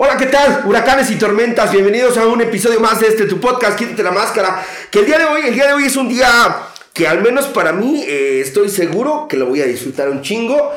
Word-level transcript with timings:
Hola, 0.00 0.16
¿qué 0.16 0.26
tal? 0.26 0.62
Huracanes 0.64 1.10
y 1.10 1.16
tormentas, 1.16 1.72
bienvenidos 1.72 2.16
a 2.18 2.28
un 2.28 2.40
episodio 2.40 2.78
más 2.78 3.00
de 3.00 3.08
este 3.08 3.24
tu 3.24 3.40
podcast, 3.40 3.76
Quítate 3.76 4.04
la 4.04 4.12
máscara. 4.12 4.64
Que 4.92 5.00
el 5.00 5.06
día 5.06 5.18
de 5.18 5.24
hoy, 5.24 5.40
el 5.48 5.54
día 5.54 5.66
de 5.66 5.72
hoy 5.72 5.86
es 5.86 5.96
un 5.96 6.08
día 6.08 6.28
que 6.92 7.08
al 7.08 7.20
menos 7.20 7.46
para 7.46 7.72
mí 7.72 8.04
eh, 8.06 8.40
estoy 8.40 8.68
seguro 8.68 9.26
que 9.28 9.36
lo 9.36 9.46
voy 9.46 9.60
a 9.60 9.66
disfrutar 9.66 10.08
un 10.08 10.22
chingo. 10.22 10.72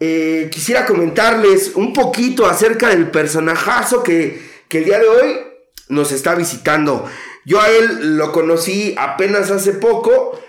Eh, 0.00 0.48
quisiera 0.50 0.86
comentarles 0.86 1.72
un 1.74 1.92
poquito 1.92 2.46
acerca 2.46 2.88
del 2.88 3.10
personajazo 3.10 4.02
que, 4.02 4.40
que 4.68 4.78
el 4.78 4.84
día 4.86 4.98
de 5.00 5.06
hoy 5.06 5.36
nos 5.90 6.10
está 6.10 6.34
visitando. 6.34 7.04
Yo 7.44 7.60
a 7.60 7.68
él 7.68 8.16
lo 8.16 8.32
conocí 8.32 8.94
apenas 8.96 9.50
hace 9.50 9.74
poco 9.74 10.40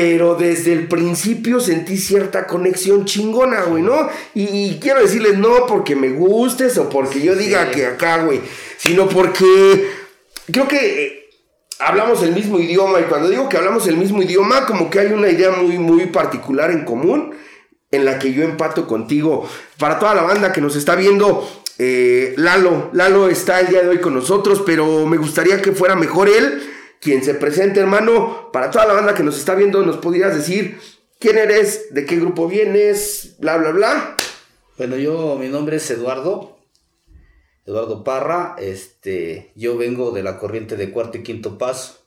pero 0.00 0.36
desde 0.36 0.72
el 0.72 0.86
principio 0.86 1.58
sentí 1.58 1.98
cierta 1.98 2.46
conexión 2.46 3.04
chingona, 3.04 3.62
güey, 3.62 3.82
¿no? 3.82 4.08
Y, 4.32 4.78
quiero 4.78 5.00
decirles 5.00 5.36
no 5.38 5.66
porque 5.66 5.96
me 5.96 6.10
gustes 6.10 6.78
o 6.78 6.88
porque 6.88 7.20
yo 7.20 7.34
diga 7.34 7.72
que 7.72 7.84
acá, 7.84 8.22
güey, 8.22 8.40
sino 8.76 9.08
porque 9.08 9.90
creo 10.52 10.68
que 10.68 11.04
eh, 11.04 11.30
hablamos 11.80 12.22
el 12.22 12.32
mismo 12.32 12.60
idioma 12.60 13.00
y 13.00 13.04
cuando 13.04 13.28
digo 13.28 13.48
que 13.48 13.56
hablamos 13.56 13.88
el 13.88 13.96
mismo 13.96 14.22
idioma, 14.22 14.66
como 14.66 14.88
que 14.88 15.00
hay 15.00 15.08
una 15.08 15.30
idea 15.30 15.50
muy, 15.50 15.78
muy 15.78 16.06
particular 16.06 16.70
en 16.70 16.84
común 16.84 17.34
en 17.90 18.04
la 18.04 18.20
que 18.20 18.32
yo 18.32 18.44
empato 18.44 18.86
contigo. 18.86 19.48
Para 19.80 19.98
toda 19.98 20.14
la 20.14 20.22
banda 20.22 20.52
que 20.52 20.60
nos 20.60 20.76
está 20.76 20.94
viendo, 20.94 21.44
eh, 21.80 22.34
Lalo, 22.36 22.90
Lalo 22.92 23.28
está 23.28 23.58
el 23.58 23.66
día 23.66 23.82
de 23.82 23.88
hoy 23.88 23.98
con 23.98 24.14
nosotros, 24.14 24.62
pero 24.64 25.06
me 25.06 25.16
gustaría 25.16 25.60
que 25.60 25.72
fuera 25.72 25.96
mejor 25.96 26.28
él 26.28 26.62
quien 27.00 27.22
se 27.22 27.34
presente, 27.34 27.80
hermano. 27.80 28.50
Para 28.52 28.70
toda 28.70 28.86
la 28.86 28.94
banda 28.94 29.14
que 29.14 29.22
nos 29.22 29.38
está 29.38 29.54
viendo, 29.54 29.84
nos 29.84 29.98
podrías 29.98 30.34
decir 30.34 30.78
quién 31.18 31.38
eres, 31.38 31.92
de 31.94 32.06
qué 32.06 32.16
grupo 32.16 32.48
vienes, 32.48 33.36
bla, 33.38 33.56
bla, 33.58 33.70
bla. 33.70 34.16
Bueno, 34.76 34.96
yo, 34.96 35.36
mi 35.38 35.48
nombre 35.48 35.76
es 35.76 35.90
Eduardo. 35.90 36.58
Eduardo 37.66 38.02
Parra, 38.02 38.56
este, 38.58 39.52
yo 39.54 39.76
vengo 39.76 40.10
de 40.10 40.22
la 40.22 40.38
corriente 40.38 40.76
de 40.76 40.90
cuarto 40.90 41.18
y 41.18 41.22
quinto 41.22 41.58
paso, 41.58 41.98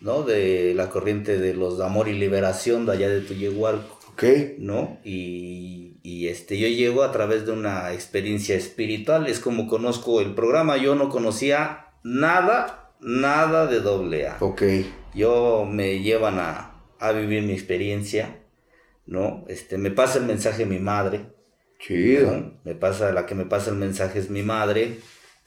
¿no? 0.00 0.22
De 0.22 0.72
la 0.74 0.88
corriente 0.88 1.38
de 1.38 1.52
los 1.52 1.76
de 1.76 1.84
amor 1.84 2.08
y 2.08 2.14
liberación 2.14 2.86
de 2.86 2.92
allá 2.92 3.10
de 3.10 3.20
Tuyehualco. 3.20 3.98
Ok. 4.12 4.24
¿No? 4.58 4.98
Y, 5.04 5.98
y 6.02 6.28
este, 6.28 6.58
yo 6.58 6.68
llego 6.68 7.02
a 7.02 7.12
través 7.12 7.44
de 7.44 7.52
una 7.52 7.92
experiencia 7.92 8.56
espiritual, 8.56 9.26
es 9.26 9.40
como 9.40 9.66
conozco 9.66 10.22
el 10.22 10.34
programa, 10.34 10.78
yo 10.78 10.94
no 10.94 11.10
conocía 11.10 11.88
nada 12.02 12.79
nada 13.00 13.66
de 13.66 13.80
doble 13.80 14.28
A. 14.28 14.36
Ok. 14.40 14.62
Yo 15.14 15.66
me 15.68 16.00
llevan 16.00 16.38
a, 16.38 16.76
vivir 17.12 17.42
mi 17.42 17.52
experiencia, 17.52 18.38
¿no? 19.06 19.44
Este, 19.48 19.78
me 19.78 19.90
pasa 19.90 20.18
el 20.18 20.24
mensaje 20.24 20.66
mi 20.66 20.78
madre. 20.78 21.26
Chido. 21.78 22.52
Me 22.64 22.74
pasa, 22.74 23.12
la 23.12 23.26
que 23.26 23.34
me 23.34 23.46
pasa 23.46 23.70
el 23.70 23.76
mensaje 23.76 24.18
es 24.18 24.30
mi 24.30 24.42
madre. 24.42 24.98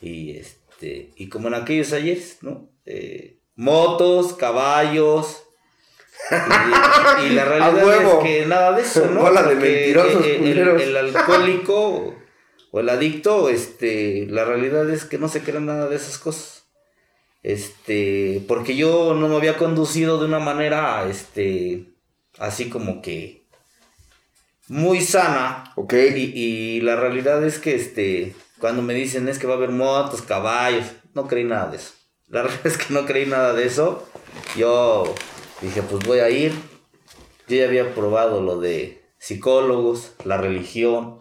Y 0.02 0.38
este, 0.38 1.12
y 1.16 1.30
como 1.30 1.48
en 1.48 1.54
aquellos 1.54 1.94
ayeres, 1.94 2.40
¿no? 2.42 2.70
Eh, 2.86 3.40
motos, 3.56 4.34
caballos. 4.34 5.44
Y, 6.32 7.30
la 7.30 7.46
realidad 7.46 8.02
es 8.02 8.24
que 8.24 8.46
nada 8.46 8.72
de 8.74 8.82
eso, 8.82 9.06
¿no? 9.08 9.32
de 9.32 9.56
mentirosos, 9.56 10.26
el, 10.26 10.58
el, 10.58 10.98
alcohólico 10.98 12.16
o 12.72 12.80
el 12.80 12.90
adicto, 12.90 13.50
este, 13.50 14.26
la 14.30 14.46
realidad 14.46 14.90
es 14.90 15.06
que 15.06 15.18
no 15.18 15.28
se 15.28 15.42
cree 15.42 15.60
nada 15.60 15.90
de 15.90 15.96
esas 15.96 16.18
cosas. 16.18 16.63
Este, 17.44 18.44
porque 18.48 18.76
yo 18.76 19.14
no 19.14 19.28
me 19.28 19.36
había 19.36 19.58
conducido 19.58 20.18
de 20.18 20.26
una 20.26 20.40
manera, 20.40 21.06
este, 21.10 21.94
así 22.40 22.70
como 22.70 23.02
que 23.02 23.44
muy 24.68 25.02
sana. 25.02 25.74
Ok. 25.76 25.94
Y, 25.94 26.82
la 26.82 26.96
realidad 26.96 27.44
es 27.44 27.60
que, 27.60 27.76
este, 27.76 28.36
cuando 28.60 28.82
me 28.82 28.94
dicen 28.94 29.28
es 29.28 29.40
que 29.40 29.48
va 29.48 29.54
a 29.54 29.58
haber 29.58 29.72
motos, 29.72 30.22
caballos, 30.22 30.86
no 31.14 31.28
creí 31.28 31.44
nada 31.44 31.70
de 31.70 31.78
eso. 31.78 31.94
La 32.28 32.42
verdad 32.44 32.66
es 32.66 32.78
que 32.78 32.94
no 32.94 33.06
creí 33.06 33.26
nada 33.26 33.54
de 33.54 33.66
eso. 33.66 34.08
Yo 34.58 35.14
dije, 35.62 35.82
pues 35.84 36.06
voy 36.06 36.20
a 36.20 36.30
ir. 36.30 36.54
Yo 37.48 37.58
ya 37.58 37.66
había 37.66 37.94
probado 37.94 38.42
lo 38.42 38.60
de 38.60 39.04
psicólogos, 39.20 40.14
la 40.24 40.38
religión, 40.38 41.20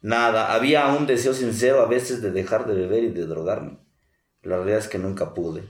nada. 0.00 0.54
Había 0.54 0.86
un 0.88 1.06
deseo 1.06 1.34
sincero 1.34 1.82
a 1.82 1.86
veces 1.86 2.22
de 2.22 2.30
dejar 2.30 2.66
de 2.66 2.74
beber 2.74 3.04
y 3.04 3.10
de 3.10 3.26
drogarme. 3.26 3.78
La 4.42 4.56
realidad 4.56 4.78
es 4.80 4.88
que 4.88 4.98
nunca 4.98 5.34
pude. 5.34 5.62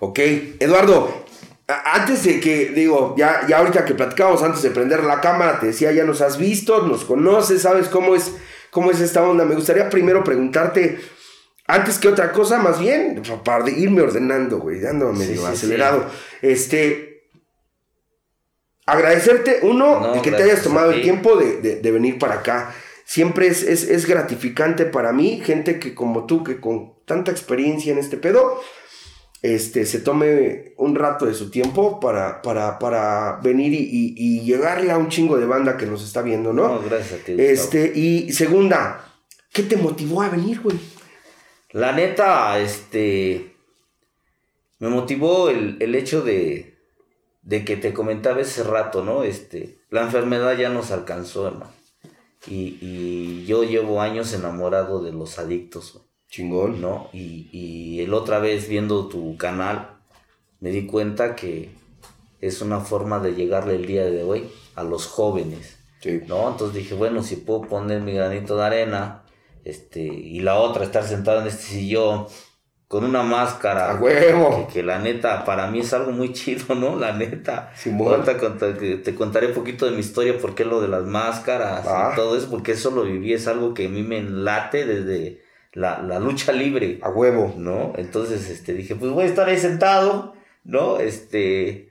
Ok, 0.00 0.18
Eduardo, 0.60 1.24
antes 1.66 2.24
de 2.24 2.40
que, 2.40 2.70
digo, 2.70 3.14
ya, 3.16 3.46
ya 3.46 3.58
ahorita 3.58 3.84
que 3.84 3.94
platicamos, 3.94 4.42
antes 4.42 4.62
de 4.62 4.70
prender 4.70 5.04
la 5.04 5.20
cámara, 5.20 5.60
te 5.60 5.66
decía, 5.66 5.92
ya 5.92 6.04
nos 6.04 6.20
has 6.20 6.38
visto, 6.38 6.86
nos 6.86 7.04
conoces, 7.04 7.62
sabes 7.62 7.88
cómo 7.88 8.14
es, 8.14 8.32
cómo 8.70 8.90
es 8.90 9.00
esta 9.00 9.22
onda. 9.22 9.44
Me 9.44 9.54
gustaría 9.54 9.88
primero 9.88 10.24
preguntarte, 10.24 10.98
antes 11.66 11.98
que 11.98 12.08
otra 12.08 12.32
cosa, 12.32 12.58
más 12.58 12.78
bien, 12.78 13.22
para 13.44 13.68
irme 13.70 14.02
ordenando, 14.02 14.58
güey, 14.58 14.84
ando 14.86 15.12
medio 15.12 15.46
acelerado. 15.46 16.06
Este, 16.42 17.28
agradecerte, 18.84 19.60
uno, 19.62 20.12
de 20.14 20.22
que 20.22 20.32
te 20.32 20.42
hayas 20.42 20.62
tomado 20.62 20.90
el 20.90 21.00
tiempo 21.00 21.36
de, 21.36 21.80
venir 21.92 22.18
para 22.18 22.36
acá. 22.36 22.74
Siempre 23.04 23.46
es, 23.46 23.62
es 23.62 24.06
gratificante 24.06 24.84
para 24.84 25.12
mí, 25.12 25.40
gente 25.42 25.78
que 25.78 25.94
como 25.94 26.26
tú, 26.26 26.44
que 26.44 26.60
con 26.60 26.97
tanta 27.08 27.32
experiencia 27.32 27.92
en 27.92 27.98
este 27.98 28.16
pedo, 28.16 28.60
este, 29.42 29.86
se 29.86 30.00
tome 30.00 30.74
un 30.76 30.94
rato 30.94 31.26
de 31.26 31.34
su 31.34 31.50
tiempo 31.50 32.00
para, 32.00 32.42
para, 32.42 32.78
para 32.78 33.38
venir 33.42 33.72
y, 33.72 34.40
llegarle 34.42 34.90
a 34.90 34.98
un 34.98 35.08
chingo 35.08 35.36
de 35.36 35.46
banda 35.46 35.76
que 35.76 35.86
nos 35.86 36.02
está 36.02 36.22
viendo, 36.22 36.52
¿no? 36.52 36.68
no 36.68 36.82
gracias 36.82 37.20
a 37.20 37.24
ti. 37.24 37.34
Este, 37.36 37.92
y 37.94 38.32
segunda, 38.32 39.04
¿qué 39.52 39.62
te 39.62 39.76
motivó 39.76 40.22
a 40.22 40.28
venir, 40.28 40.60
güey? 40.60 40.78
La 41.70 41.92
neta, 41.92 42.58
este, 42.58 43.54
me 44.78 44.88
motivó 44.88 45.50
el, 45.50 45.94
hecho 45.94 46.22
de, 46.22 46.78
de 47.42 47.64
que 47.64 47.76
te 47.76 47.92
comentaba 47.92 48.40
ese 48.40 48.64
rato, 48.64 49.04
¿no? 49.04 49.22
Este, 49.22 49.78
la 49.90 50.02
enfermedad 50.02 50.56
ya 50.56 50.70
nos 50.70 50.90
alcanzó, 50.90 51.46
hermano. 51.46 51.72
Y, 52.46 52.78
y 52.80 53.44
yo 53.46 53.64
llevo 53.64 54.00
años 54.00 54.32
enamorado 54.32 55.02
de 55.02 55.12
los 55.12 55.38
adictos, 55.38 56.07
Chingón. 56.28 56.80
¿No? 56.80 57.08
Y, 57.12 57.48
y 57.52 58.00
el 58.00 58.14
otra 58.14 58.38
vez 58.38 58.68
viendo 58.68 59.08
tu 59.08 59.36
canal, 59.36 59.96
me 60.60 60.70
di 60.70 60.86
cuenta 60.86 61.34
que 61.34 61.70
es 62.40 62.60
una 62.62 62.80
forma 62.80 63.18
de 63.18 63.34
llegarle 63.34 63.74
el 63.74 63.86
día 63.86 64.04
de 64.04 64.22
hoy 64.22 64.50
a 64.74 64.82
los 64.82 65.06
jóvenes. 65.06 65.78
Sí. 66.00 66.20
¿No? 66.26 66.48
Entonces 66.50 66.76
dije, 66.76 66.94
bueno, 66.94 67.22
si 67.22 67.36
puedo 67.36 67.62
poner 67.62 68.00
mi 68.02 68.12
granito 68.12 68.56
de 68.56 68.64
arena, 68.64 69.22
este, 69.64 70.00
y 70.00 70.40
la 70.40 70.56
otra, 70.56 70.84
estar 70.84 71.04
sentado 71.04 71.40
en 71.40 71.48
este 71.48 71.62
sillón, 71.62 72.26
con 72.86 73.04
una 73.04 73.22
máscara. 73.22 73.90
¡A 73.90 73.94
huevo! 73.96 74.66
Que, 74.72 74.82
la 74.82 74.98
neta, 74.98 75.44
para 75.44 75.70
mí 75.70 75.80
es 75.80 75.92
algo 75.92 76.12
muy 76.12 76.32
chido, 76.32 76.74
¿no? 76.74 76.96
La 76.96 77.12
neta. 77.12 77.72
Simón. 77.76 78.24
te 78.24 79.14
contaré 79.14 79.48
un 79.48 79.54
poquito 79.54 79.84
de 79.84 79.92
mi 79.92 80.00
historia, 80.00 80.38
por 80.38 80.54
qué 80.54 80.64
lo 80.64 80.80
de 80.80 80.88
las 80.88 81.04
máscaras 81.04 81.84
y 81.84 81.88
ah. 81.88 82.12
todo 82.16 82.36
eso, 82.36 82.48
porque 82.48 82.72
eso 82.72 82.90
lo 82.90 83.02
viví, 83.02 83.32
es 83.32 83.46
algo 83.46 83.74
que 83.74 83.86
a 83.86 83.90
mí 83.90 84.02
me 84.02 84.22
late 84.22 84.86
desde 84.86 85.42
la, 85.72 86.02
la, 86.02 86.18
lucha 86.18 86.52
libre. 86.52 86.98
A 87.02 87.10
huevo. 87.10 87.54
¿No? 87.56 87.92
Entonces, 87.96 88.48
este, 88.50 88.74
dije, 88.74 88.94
pues 88.94 89.10
voy 89.12 89.24
a 89.24 89.26
estar 89.26 89.48
ahí 89.48 89.58
sentado, 89.58 90.34
¿no? 90.64 90.98
Este, 90.98 91.88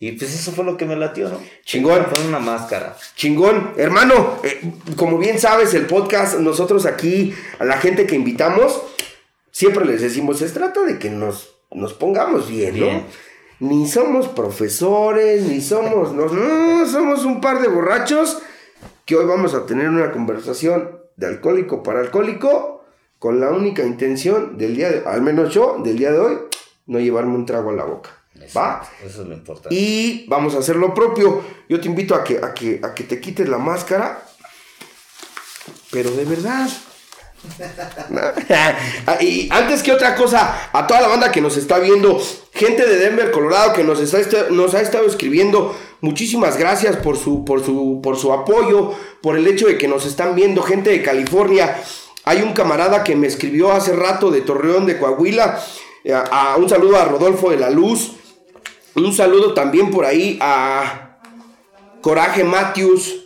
y 0.00 0.12
pues 0.12 0.32
eso 0.32 0.52
fue 0.52 0.64
lo 0.64 0.76
que 0.76 0.84
me 0.84 0.94
latió, 0.94 1.28
¿no? 1.28 1.40
Chingón. 1.64 2.06
Fue 2.06 2.26
una 2.26 2.38
máscara. 2.38 2.96
Chingón. 3.16 3.72
Hermano, 3.76 4.38
eh, 4.44 4.60
como 4.96 5.18
bien 5.18 5.40
sabes, 5.40 5.74
el 5.74 5.86
podcast, 5.86 6.38
nosotros 6.38 6.86
aquí, 6.86 7.34
a 7.58 7.64
la 7.64 7.78
gente 7.78 8.06
que 8.06 8.14
invitamos, 8.14 8.80
siempre 9.50 9.84
les 9.84 10.00
decimos, 10.00 10.38
se 10.38 10.48
trata 10.50 10.84
de 10.84 11.00
que 11.00 11.10
nos, 11.10 11.56
nos 11.72 11.94
pongamos 11.94 12.48
bien, 12.48 12.78
¿no? 12.78 13.02
Ni 13.58 13.88
somos 13.88 14.28
profesores, 14.28 15.42
ni 15.42 15.60
somos, 15.60 16.12
no, 16.12 16.26
no, 16.26 16.86
somos 16.86 17.24
un 17.24 17.40
par 17.40 17.60
de 17.60 17.66
borrachos 17.66 18.40
que 19.04 19.16
hoy 19.16 19.24
vamos 19.24 19.54
a 19.54 19.66
tener 19.66 19.88
una 19.88 20.12
conversación 20.12 21.00
de 21.16 21.26
alcohólico 21.26 21.82
para 21.82 21.98
alcohólico 21.98 22.77
con 23.18 23.40
la 23.40 23.50
única 23.50 23.82
intención 23.84 24.56
del 24.58 24.76
día 24.76 24.90
de, 24.90 25.02
al 25.06 25.22
menos 25.22 25.52
yo, 25.52 25.78
del 25.82 25.98
día 25.98 26.12
de 26.12 26.18
hoy, 26.18 26.38
no 26.86 27.00
llevarme 27.00 27.34
un 27.34 27.46
trago 27.46 27.70
a 27.70 27.74
la 27.74 27.84
boca. 27.84 28.10
¿Va? 28.56 28.88
Eso 29.04 29.22
es 29.22 29.28
lo 29.28 29.34
importante. 29.34 29.74
Y 29.74 30.26
vamos 30.28 30.54
a 30.54 30.58
hacer 30.58 30.76
lo 30.76 30.94
propio. 30.94 31.42
Yo 31.68 31.80
te 31.80 31.88
invito 31.88 32.14
a 32.14 32.22
que, 32.22 32.38
a 32.38 32.54
que, 32.54 32.80
a 32.82 32.94
que 32.94 33.04
te 33.04 33.20
quites 33.20 33.48
la 33.48 33.58
máscara. 33.58 34.22
Pero 35.90 36.10
de 36.12 36.24
verdad. 36.24 36.68
y 39.20 39.48
antes 39.50 39.82
que 39.82 39.92
otra 39.92 40.14
cosa, 40.14 40.70
a 40.72 40.86
toda 40.86 41.00
la 41.00 41.08
banda 41.08 41.30
que 41.30 41.40
nos 41.40 41.56
está 41.56 41.78
viendo, 41.78 42.20
gente 42.52 42.86
de 42.86 42.96
Denver, 42.96 43.30
Colorado, 43.30 43.72
que 43.72 43.84
nos, 43.84 44.00
está, 44.00 44.50
nos 44.50 44.74
ha 44.74 44.80
estado 44.80 45.06
escribiendo, 45.06 45.76
muchísimas 46.00 46.56
gracias 46.56 46.96
por 46.96 47.16
su, 47.16 47.44
por, 47.44 47.64
su, 47.64 48.00
por 48.02 48.16
su 48.16 48.32
apoyo, 48.32 48.92
por 49.22 49.36
el 49.36 49.46
hecho 49.46 49.66
de 49.66 49.78
que 49.78 49.88
nos 49.88 50.04
están 50.04 50.34
viendo, 50.34 50.62
gente 50.62 50.90
de 50.90 51.02
California, 51.02 51.80
hay 52.28 52.42
un 52.42 52.52
camarada 52.52 53.04
que 53.04 53.16
me 53.16 53.26
escribió 53.26 53.72
hace 53.72 53.96
rato 53.96 54.30
de 54.30 54.42
Torreón, 54.42 54.84
de 54.84 54.98
Coahuila. 54.98 55.58
Eh, 56.04 56.12
a, 56.12 56.56
un 56.58 56.68
saludo 56.68 56.98
a 56.98 57.06
Rodolfo 57.06 57.50
de 57.50 57.56
la 57.56 57.70
Luz. 57.70 58.16
Un 58.96 59.14
saludo 59.14 59.54
también 59.54 59.90
por 59.90 60.04
ahí 60.04 60.38
a 60.42 61.20
Coraje 62.02 62.44
Matthews. 62.44 63.24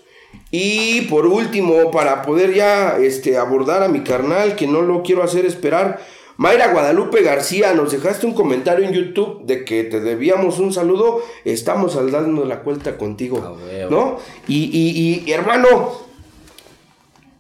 Y 0.53 1.01
por 1.03 1.27
último, 1.27 1.91
para 1.91 2.23
poder 2.23 2.55
ya 2.55 2.97
este, 3.01 3.37
abordar 3.37 3.83
a 3.83 3.89
mi 3.89 4.05
carnal, 4.05 4.55
que 4.55 4.69
no 4.69 4.83
lo 4.83 5.03
quiero 5.03 5.25
hacer 5.25 5.47
esperar, 5.47 6.01
Mayra 6.37 6.69
Guadalupe 6.69 7.23
García, 7.23 7.75
nos 7.75 7.91
dejaste 7.91 8.25
un 8.27 8.35
comentario 8.35 8.87
en 8.87 8.93
YouTube 8.93 9.45
de 9.45 9.65
que 9.65 9.83
te 9.83 9.99
debíamos 9.99 10.61
un 10.61 10.73
saludo. 10.73 11.23
Estamos 11.45 11.97
dando 12.13 12.45
la 12.45 12.61
cuenta 12.61 12.97
contigo, 12.97 13.41
Ah, 13.45 13.87
¿no? 13.91 14.19
Y, 14.47 14.67
y, 14.67 15.25
y, 15.27 15.33
hermano, 15.33 15.91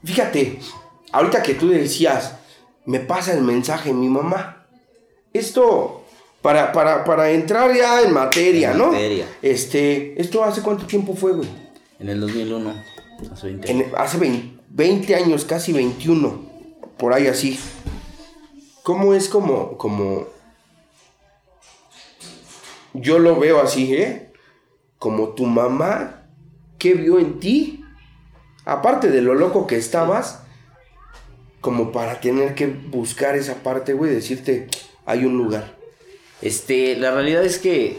fíjate, 0.04 0.58
ahorita 1.12 1.42
que 1.42 1.54
tú 1.54 1.68
decías, 1.68 2.34
me 2.84 3.00
pasa 3.00 3.32
el 3.32 3.42
mensaje 3.42 3.92
mi 3.92 4.08
mamá. 4.08 4.66
Esto, 5.32 6.04
para, 6.42 6.72
para, 6.72 7.04
para 7.04 7.30
entrar 7.30 7.74
ya 7.74 8.02
en 8.02 8.12
materia, 8.12 8.72
En 8.72 8.78
¿no? 8.78 8.86
materia. 8.88 9.26
Este, 9.40 10.20
¿esto 10.20 10.42
hace 10.44 10.62
cuánto 10.62 10.86
tiempo 10.86 11.14
fue, 11.14 11.32
güey? 11.32 11.48
En 11.98 12.08
el 12.08 12.20
2001, 12.20 12.74
hace 13.32 13.46
20 13.46 13.70
En- 13.70 13.92
hace 13.96 14.18
20, 14.18 14.60
20 14.70 15.14
años, 15.14 15.44
casi 15.44 15.72
21, 15.72 16.42
por 16.98 17.12
ahí 17.14 17.28
así. 17.28 17.58
¿Cómo 18.82 19.14
es 19.14 19.28
como, 19.28 19.78
como... 19.78 20.26
Yo 22.94 23.18
lo 23.18 23.38
veo 23.38 23.60
así, 23.60 23.94
¿eh? 23.94 24.32
Como 24.98 25.30
tu 25.30 25.46
mamá, 25.46 26.24
¿qué 26.78 26.94
vio 26.94 27.18
en 27.18 27.40
ti? 27.40 27.84
Aparte 28.64 29.08
de 29.08 29.22
lo 29.22 29.34
loco 29.34 29.66
que 29.66 29.76
estabas, 29.76 30.41
como 31.62 31.92
para 31.92 32.20
tener 32.20 32.54
que 32.54 32.66
buscar 32.66 33.36
esa 33.36 33.62
parte, 33.62 33.94
güey, 33.94 34.12
decirte, 34.12 34.68
hay 35.06 35.24
un 35.24 35.38
lugar. 35.38 35.78
Este, 36.42 36.96
la 36.96 37.12
realidad 37.12 37.44
es 37.44 37.58
que, 37.58 37.98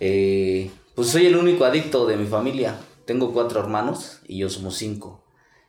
eh, 0.00 0.70
pues 0.96 1.08
soy 1.08 1.26
el 1.26 1.36
único 1.36 1.64
adicto 1.64 2.06
de 2.06 2.16
mi 2.16 2.26
familia. 2.26 2.76
Tengo 3.06 3.32
cuatro 3.32 3.60
hermanos 3.60 4.20
y 4.26 4.38
yo 4.38 4.50
somos 4.50 4.76
cinco. 4.76 5.24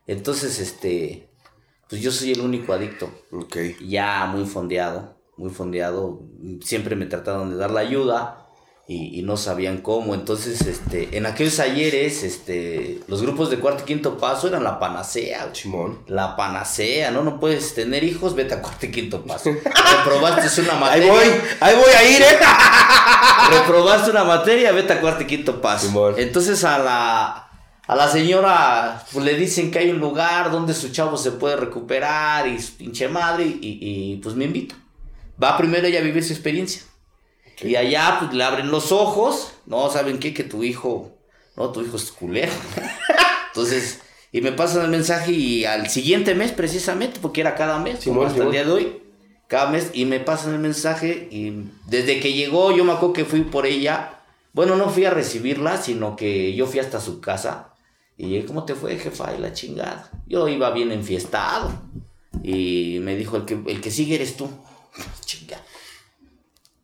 Entonces, 0.07 0.59
este, 0.59 1.29
pues 1.87 2.01
yo 2.01 2.11
soy 2.11 2.31
el 2.31 2.41
único 2.41 2.73
adicto. 2.73 3.11
Ok. 3.31 3.57
Ya 3.87 4.25
muy 4.25 4.45
fondeado, 4.45 5.17
muy 5.37 5.51
fondeado. 5.51 6.23
Siempre 6.61 6.95
me 6.95 7.05
trataron 7.05 7.51
de 7.51 7.57
dar 7.57 7.69
la 7.69 7.81
ayuda 7.81 8.38
y, 8.89 9.19
y 9.19 9.21
no 9.21 9.37
sabían 9.37 9.77
cómo. 9.77 10.15
Entonces, 10.15 10.61
este, 10.61 11.15
en 11.15 11.27
aquellos 11.27 11.59
ayeres, 11.59 12.23
este, 12.23 12.99
los 13.07 13.21
grupos 13.21 13.51
de 13.51 13.59
cuarto 13.59 13.83
y 13.83 13.85
quinto 13.85 14.17
paso 14.17 14.47
eran 14.47 14.63
la 14.63 14.79
panacea. 14.79 15.51
Simón. 15.53 15.99
La 16.07 16.35
panacea, 16.35 17.11
¿no? 17.11 17.21
No 17.23 17.39
puedes 17.39 17.75
tener 17.75 18.03
hijos, 18.03 18.33
vete 18.33 18.55
a 18.55 18.63
cuarto 18.63 18.87
y 18.87 18.91
quinto 18.91 19.23
paso. 19.23 19.51
Reprobaste 19.97 20.61
una 20.61 20.73
Ahí 20.73 20.79
materia. 20.79 21.11
voy, 21.11 21.23
ahí 21.59 21.75
voy 21.75 21.91
a 21.95 22.09
ir, 22.09 22.21
¿eh? 22.23 22.39
Reprobaste 23.51 24.09
una 24.09 24.23
materia, 24.23 24.71
vete 24.71 24.93
a 24.93 25.01
cuarto 25.01 25.21
y 25.23 25.27
quinto 25.27 25.61
paso. 25.61 26.17
Entonces 26.17 26.63
a 26.63 26.79
la, 26.79 27.47
a 27.85 27.95
la 27.95 28.07
señora 28.07 29.03
pues, 29.13 29.23
le 29.23 29.35
dicen 29.35 29.69
que 29.69 29.77
hay 29.77 29.91
un 29.91 29.99
lugar 29.99 30.49
donde 30.49 30.73
su 30.73 30.89
chavo 30.89 31.15
se 31.15 31.33
puede 31.33 31.57
recuperar 31.57 32.47
y 32.47 32.59
su 32.59 32.73
pinche 32.73 33.07
madre 33.07 33.45
y, 33.45 33.59
y, 33.61 34.15
pues 34.17 34.33
me 34.33 34.45
invita. 34.45 34.73
Va 35.41 35.55
primero 35.57 35.85
ella 35.85 35.99
a 35.99 36.03
vivir 36.03 36.23
su 36.23 36.33
experiencia. 36.33 36.81
Y 37.61 37.75
allá 37.75 38.17
pues 38.19 38.33
le 38.33 38.43
abren 38.43 38.71
los 38.71 38.91
ojos. 38.91 39.53
No, 39.65 39.89
¿saben 39.89 40.19
qué? 40.19 40.33
Que 40.33 40.43
tu 40.43 40.63
hijo, 40.63 41.11
no, 41.55 41.71
tu 41.71 41.81
hijo 41.81 41.97
es 41.97 42.11
culero. 42.11 42.51
Entonces, 43.47 44.01
y 44.31 44.41
me 44.41 44.51
pasan 44.51 44.85
el 44.85 44.91
mensaje 44.91 45.31
y 45.31 45.65
al 45.65 45.89
siguiente 45.89 46.35
mes 46.35 46.51
precisamente, 46.51 47.19
porque 47.21 47.41
era 47.41 47.55
cada 47.55 47.79
mes, 47.79 48.03
como 48.03 48.23
hasta 48.23 48.43
el 48.43 48.51
día 48.51 48.63
de 48.63 48.71
hoy, 48.71 49.01
cada 49.47 49.69
mes, 49.69 49.89
y 49.93 50.05
me 50.05 50.19
pasan 50.19 50.53
el 50.53 50.59
mensaje 50.59 51.27
y 51.31 51.65
desde 51.87 52.19
que 52.19 52.33
llegó 52.33 52.75
yo 52.75 52.83
me 52.85 52.93
acuerdo 52.93 53.13
que 53.13 53.25
fui 53.25 53.41
por 53.41 53.65
ella. 53.65 54.15
Bueno, 54.53 54.75
no 54.75 54.89
fui 54.89 55.05
a 55.05 55.11
recibirla, 55.11 55.77
sino 55.77 56.15
que 56.15 56.53
yo 56.55 56.65
fui 56.65 56.79
hasta 56.79 56.99
su 56.99 57.21
casa. 57.21 57.73
Y 58.17 58.41
¿cómo 58.41 58.65
te 58.65 58.75
fue, 58.75 58.97
jefa? 58.97 59.33
Y 59.35 59.39
la 59.39 59.53
chingada. 59.53 60.09
Yo 60.27 60.47
iba 60.47 60.71
bien 60.71 60.91
enfiestado. 60.91 61.71
Y 62.43 62.99
me 63.01 63.15
dijo, 63.15 63.37
el 63.37 63.45
que, 63.45 63.59
el 63.67 63.79
que 63.79 63.91
sigue 63.91 64.15
eres 64.15 64.35
tú. 64.35 64.49
Chingada. 65.25 65.63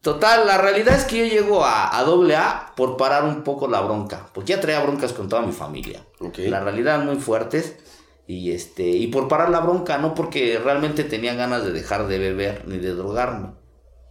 Total, 0.05 0.45
la 0.45 0.59
realidad 0.59 0.93
es 0.93 1.05
que 1.05 1.17
yo 1.17 1.25
llego 1.25 1.65
a, 1.65 1.97
a 1.97 2.03
doble 2.03 2.35
A 2.35 2.73
por 2.75 2.95
parar 2.95 3.23
un 3.23 3.41
poco 3.41 3.67
la 3.67 3.81
bronca. 3.81 4.29
Porque 4.35 4.53
ya 4.53 4.61
traía 4.61 4.79
broncas 4.83 5.13
con 5.13 5.29
toda 5.29 5.41
mi 5.41 5.51
familia. 5.51 6.05
La 6.37 6.59
realidad 6.59 7.03
muy 7.03 7.15
fuertes. 7.15 7.77
Y 8.27 8.51
este, 8.51 8.87
y 8.87 9.07
por 9.07 9.27
parar 9.27 9.49
la 9.49 9.61
bronca, 9.61 9.97
no 9.97 10.13
porque 10.13 10.61
realmente 10.63 11.05
tenía 11.05 11.33
ganas 11.33 11.65
de 11.65 11.71
dejar 11.71 12.05
de 12.05 12.19
beber 12.19 12.67
ni 12.67 12.77
de 12.77 12.93
drogarme. 12.93 13.55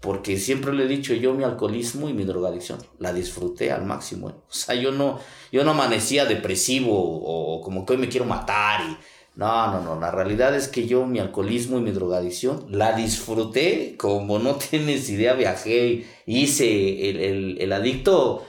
Porque 0.01 0.37
siempre 0.37 0.73
le 0.73 0.83
he 0.83 0.89
dicho, 0.89 1.15
yo 1.15 1.33
mi 1.33 1.45
alcoholismo 1.45 2.09
y 2.09 2.13
mi 2.13 2.25
drogadicción 2.25 2.81
la 2.99 3.13
disfruté 3.13 3.71
al 3.71 3.85
máximo. 3.85 4.31
¿eh? 4.31 4.35
O 4.49 4.53
sea, 4.53 4.75
yo 4.75 4.91
no, 4.91 5.21
yo 5.53 5.63
no 5.63 5.71
amanecía 5.71 6.25
depresivo 6.25 6.93
o, 6.93 7.61
como 7.61 7.87
que 7.87 7.93
hoy 7.93 8.01
me 8.01 8.09
quiero 8.09 8.27
matar. 8.27 8.81
Y, 8.81 8.97
no, 9.37 9.71
no, 9.73 9.81
no. 9.83 10.01
La 10.01 10.11
realidad 10.11 10.55
es 10.55 10.69
que 10.69 10.87
yo 10.87 11.07
mi 11.07 11.19
alcoholismo 11.19 11.79
y 11.79 11.81
mi 11.83 11.91
drogadicción 11.91 12.67
la 12.71 12.93
disfruté 12.93 13.97
como 13.97 14.39
no 14.39 14.55
tienes 14.71 15.09
idea. 15.11 15.35
Viajé, 15.35 16.07
hice 16.27 17.11
el, 17.11 17.17
el, 17.21 17.57
el 17.61 17.73
adicto, 17.73 18.47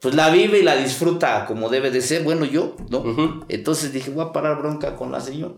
pues 0.00 0.14
la 0.14 0.30
vive 0.30 0.60
y 0.60 0.62
la 0.62 0.76
disfruta 0.76 1.44
como 1.46 1.68
debe 1.68 1.90
de 1.90 2.00
ser. 2.00 2.22
Bueno, 2.22 2.44
yo, 2.44 2.76
¿no? 2.88 3.44
Entonces 3.48 3.92
dije, 3.92 4.10
voy 4.10 4.24
a 4.24 4.32
parar 4.32 4.58
bronca 4.58 4.94
con 4.96 5.10
la 5.10 5.20
señora. 5.20 5.54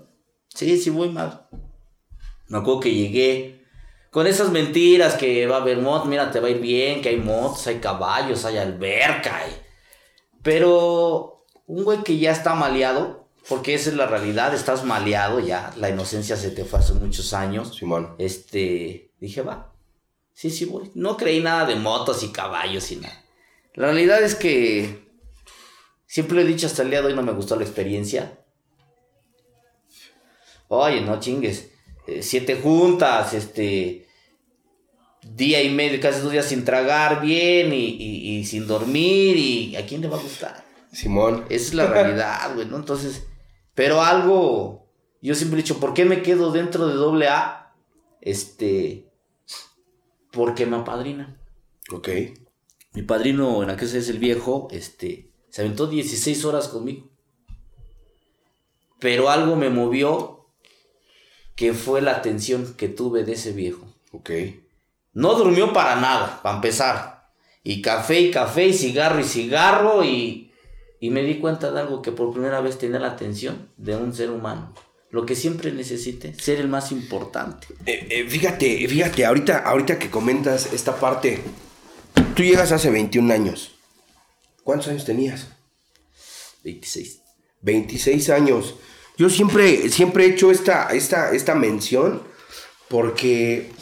Sí, 0.48 0.78
sí, 0.78 0.88
voy 0.90 1.10
mal. 1.10 1.46
Me 2.48 2.58
acuerdo 2.58 2.80
que 2.80 2.94
llegué 2.94 3.64
con 4.10 4.26
esas 4.26 4.50
mentiras 4.50 5.14
que 5.14 5.46
va 5.46 5.56
a 5.56 5.60
haber 5.62 5.78
motos, 5.78 6.08
mira, 6.08 6.30
te 6.30 6.38
va 6.40 6.46
a 6.46 6.50
ir 6.50 6.60
bien, 6.60 7.02
que 7.02 7.08
hay 7.08 7.16
motos, 7.16 7.66
hay 7.66 7.76
caballos, 7.80 8.44
hay 8.44 8.58
alberca. 8.58 9.38
hay- 9.38 9.52
Pero 10.42 11.44
un 11.66 11.84
güey 11.84 12.02
que 12.04 12.18
ya 12.18 12.30
está 12.30 12.54
maleado, 12.54 13.23
porque 13.48 13.74
esa 13.74 13.90
es 13.90 13.96
la 13.96 14.06
realidad, 14.06 14.54
estás 14.54 14.84
maleado 14.84 15.38
ya, 15.40 15.72
la 15.76 15.90
inocencia 15.90 16.36
se 16.36 16.50
te 16.50 16.64
fue 16.64 16.78
hace 16.78 16.94
muchos 16.94 17.32
años. 17.34 17.76
Simón. 17.76 18.14
Este, 18.18 19.10
dije, 19.20 19.42
va, 19.42 19.72
sí, 20.32 20.50
sí 20.50 20.64
voy. 20.64 20.90
No 20.94 21.16
creí 21.16 21.40
nada 21.40 21.66
de 21.66 21.76
motos 21.76 22.22
y 22.22 22.28
caballos 22.32 22.90
y 22.90 22.96
nada. 22.96 23.22
La 23.74 23.86
realidad 23.86 24.22
es 24.22 24.34
que 24.34 25.08
siempre 26.06 26.36
lo 26.36 26.42
he 26.42 26.44
dicho 26.46 26.66
hasta 26.66 26.82
el 26.82 26.90
día 26.90 27.00
de 27.02 27.08
hoy, 27.08 27.14
no 27.14 27.22
me 27.22 27.32
gustó 27.32 27.56
la 27.56 27.64
experiencia. 27.64 28.38
Oye, 30.68 31.00
no 31.00 31.20
chingues. 31.20 31.70
eh, 32.06 32.22
siete 32.22 32.56
juntas, 32.56 33.32
este, 33.34 34.06
día 35.22 35.62
y 35.62 35.70
medio, 35.70 35.98
casi 36.00 36.20
dos 36.20 36.32
días 36.32 36.44
sin 36.46 36.64
tragar 36.64 37.20
bien 37.22 37.72
y, 37.72 37.76
y- 37.86 38.36
y 38.38 38.44
sin 38.44 38.66
dormir 38.66 39.36
y 39.38 39.74
a 39.76 39.86
quién 39.86 40.00
le 40.02 40.08
va 40.08 40.18
a 40.18 40.22
gustar. 40.22 40.64
Simón. 40.92 41.44
Esa 41.48 41.64
es 41.68 41.74
la 41.74 41.86
realidad, 41.86 42.54
güey, 42.54 42.66
¿no? 42.66 42.76
Entonces, 42.76 43.24
pero 43.74 44.02
algo, 44.02 44.86
yo 45.20 45.34
siempre 45.34 45.58
he 45.58 45.62
dicho, 45.62 45.80
¿por 45.80 45.94
qué 45.94 46.04
me 46.04 46.22
quedo 46.22 46.52
dentro 46.52 46.86
de 46.86 46.94
doble 46.94 47.28
A? 47.28 47.74
Este, 48.20 49.10
porque 50.30 50.66
me 50.66 50.76
apadrinan. 50.76 51.38
Ok. 51.90 52.08
Mi 52.92 53.02
padrino, 53.02 53.62
en 53.62 53.70
aquel 53.70 53.94
es 53.94 54.08
el 54.08 54.18
viejo, 54.18 54.68
este, 54.70 55.32
se 55.50 55.62
aventó 55.62 55.86
16 55.86 56.44
horas 56.44 56.68
conmigo. 56.68 57.10
Pero 59.00 59.28
algo 59.28 59.56
me 59.56 59.70
movió, 59.70 60.46
que 61.56 61.72
fue 61.72 62.00
la 62.00 62.12
atención 62.12 62.74
que 62.74 62.88
tuve 62.88 63.24
de 63.24 63.32
ese 63.32 63.52
viejo. 63.52 63.86
Ok. 64.12 64.30
No 65.12 65.34
durmió 65.34 65.72
para 65.72 65.96
nada, 65.96 66.40
para 66.42 66.56
empezar. 66.56 67.32
Y 67.62 67.82
café 67.82 68.20
y 68.20 68.30
café, 68.30 68.68
y 68.68 68.72
cigarro 68.72 69.20
y 69.20 69.24
cigarro, 69.24 70.04
y, 70.04 70.43
y 71.04 71.10
me 71.10 71.22
di 71.22 71.34
cuenta 71.38 71.70
de 71.70 71.80
algo 71.80 72.00
que 72.00 72.12
por 72.12 72.32
primera 72.32 72.62
vez 72.62 72.78
tenía 72.78 72.98
la 72.98 73.08
atención 73.08 73.68
de 73.76 73.94
un 73.94 74.14
ser 74.14 74.30
humano. 74.30 74.72
Lo 75.10 75.26
que 75.26 75.36
siempre 75.36 75.70
necesite, 75.70 76.32
ser 76.32 76.60
el 76.60 76.68
más 76.68 76.92
importante. 76.92 77.66
Eh, 77.84 78.06
eh, 78.08 78.26
fíjate, 78.26 78.88
fíjate, 78.88 79.26
ahorita, 79.26 79.58
ahorita 79.58 79.98
que 79.98 80.08
comentas 80.08 80.72
esta 80.72 80.96
parte, 80.96 81.40
tú 82.34 82.42
llegas 82.42 82.72
hace 82.72 82.88
21 82.88 83.34
años. 83.34 83.74
¿Cuántos 84.62 84.88
años 84.88 85.04
tenías? 85.04 85.48
26. 86.62 87.20
26 87.60 88.30
años. 88.30 88.76
Yo 89.18 89.28
siempre, 89.28 89.90
siempre 89.90 90.24
he 90.24 90.28
hecho 90.30 90.50
esta, 90.50 90.88
esta, 90.88 91.34
esta 91.34 91.54
mención 91.54 92.22
porque 92.88 93.72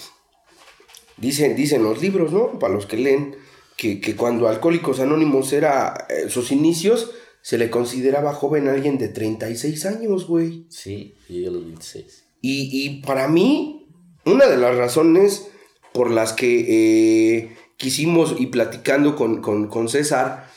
dicen, 1.18 1.54
dicen 1.54 1.84
los 1.84 2.02
libros, 2.02 2.32
¿no? 2.32 2.58
Para 2.58 2.74
los 2.74 2.86
que 2.86 2.96
leen, 2.96 3.36
que, 3.82 4.00
que 4.00 4.14
cuando 4.14 4.46
Alcohólicos 4.46 5.00
Anónimos 5.00 5.52
era 5.52 6.06
eh, 6.08 6.28
sus 6.28 6.52
inicios, 6.52 7.10
se 7.40 7.58
le 7.58 7.68
consideraba 7.68 8.32
joven 8.32 8.68
a 8.68 8.72
alguien 8.74 8.96
de 8.96 9.08
36 9.08 9.86
años, 9.86 10.28
güey. 10.28 10.66
Sí, 10.68 11.16
llegué 11.28 11.48
a 11.48 11.50
los 11.50 11.64
26. 11.64 12.24
Y, 12.42 12.68
y 12.70 13.02
para 13.02 13.26
mí, 13.26 13.88
una 14.24 14.46
de 14.46 14.56
las 14.56 14.76
razones 14.76 15.48
por 15.92 16.12
las 16.12 16.32
que 16.32 16.60
eh, 16.68 17.56
quisimos 17.76 18.36
y 18.38 18.46
platicando 18.46 19.16
con, 19.16 19.42
con, 19.42 19.66
con 19.66 19.88
César 19.88 20.48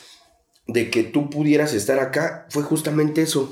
de 0.67 0.91
que 0.91 1.01
tú 1.01 1.31
pudieras 1.31 1.73
estar 1.73 1.97
acá 1.97 2.45
fue 2.51 2.61
justamente 2.61 3.23
eso. 3.23 3.51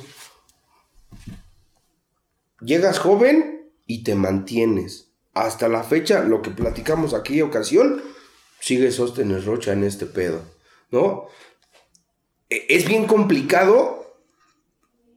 Llegas 2.62 3.00
joven 3.00 3.72
y 3.88 4.04
te 4.04 4.14
mantienes. 4.14 5.10
Hasta 5.34 5.68
la 5.68 5.82
fecha, 5.82 6.24
lo 6.24 6.44
que 6.44 6.52
platicamos 6.52 7.16
aquí 7.16 7.42
ocasión, 7.42 8.04
sigue 8.64 8.92
Sóstenes 8.92 9.44
Rocha 9.46 9.74
en 9.74 9.84
este 9.84 10.06
pedo, 10.06 10.42
¿no? 10.90 11.26
E- 12.50 12.66
Es 12.70 12.86
bien 12.88 13.06
complicado 13.06 14.16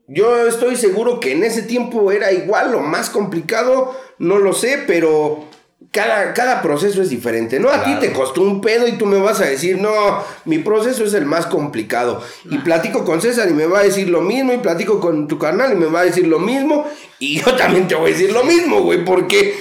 Yo 0.08 0.46
estoy 0.46 0.76
seguro 0.76 1.18
que 1.20 1.32
en 1.32 1.44
ese 1.44 1.62
tiempo 1.62 2.10
era 2.12 2.32
igual 2.32 2.74
o 2.74 2.80
más 2.80 3.10
complicado, 3.10 3.94
no 4.18 4.38
lo 4.38 4.52
sé, 4.52 4.84
pero 4.86 5.44
cada, 5.90 6.32
cada 6.32 6.62
proceso 6.62 7.02
es 7.02 7.10
diferente, 7.10 7.58
¿no? 7.58 7.70
A 7.70 7.82
ti 7.84 7.90
te 8.00 8.12
costó 8.12 8.42
un 8.42 8.60
pedo 8.60 8.86
y 8.86 8.92
tú 8.98 9.04
me 9.06 9.18
vas 9.18 9.40
a 9.40 9.46
decir, 9.46 9.78
no, 9.78 10.22
mi 10.44 10.58
proceso 10.58 11.04
es 11.04 11.12
el 11.14 11.26
más 11.26 11.46
complicado. 11.46 12.22
Y 12.50 12.58
platico 12.58 13.04
con 13.04 13.20
César 13.20 13.48
y 13.50 13.52
me 13.54 13.66
va 13.66 13.80
a 13.80 13.82
decir 13.82 14.08
lo 14.08 14.20
mismo, 14.20 14.52
y 14.52 14.58
platico 14.58 15.00
con 15.00 15.26
tu 15.26 15.38
canal 15.38 15.72
y 15.72 15.76
me 15.76 15.86
va 15.86 16.00
a 16.00 16.04
decir 16.04 16.26
lo 16.28 16.38
mismo, 16.38 16.86
y 17.18 17.40
yo 17.40 17.56
también 17.56 17.88
te 17.88 17.94
voy 17.96 18.10
a 18.10 18.14
decir 18.14 18.32
lo 18.32 18.44
mismo, 18.44 18.82
güey, 18.82 19.04
porque, 19.04 19.58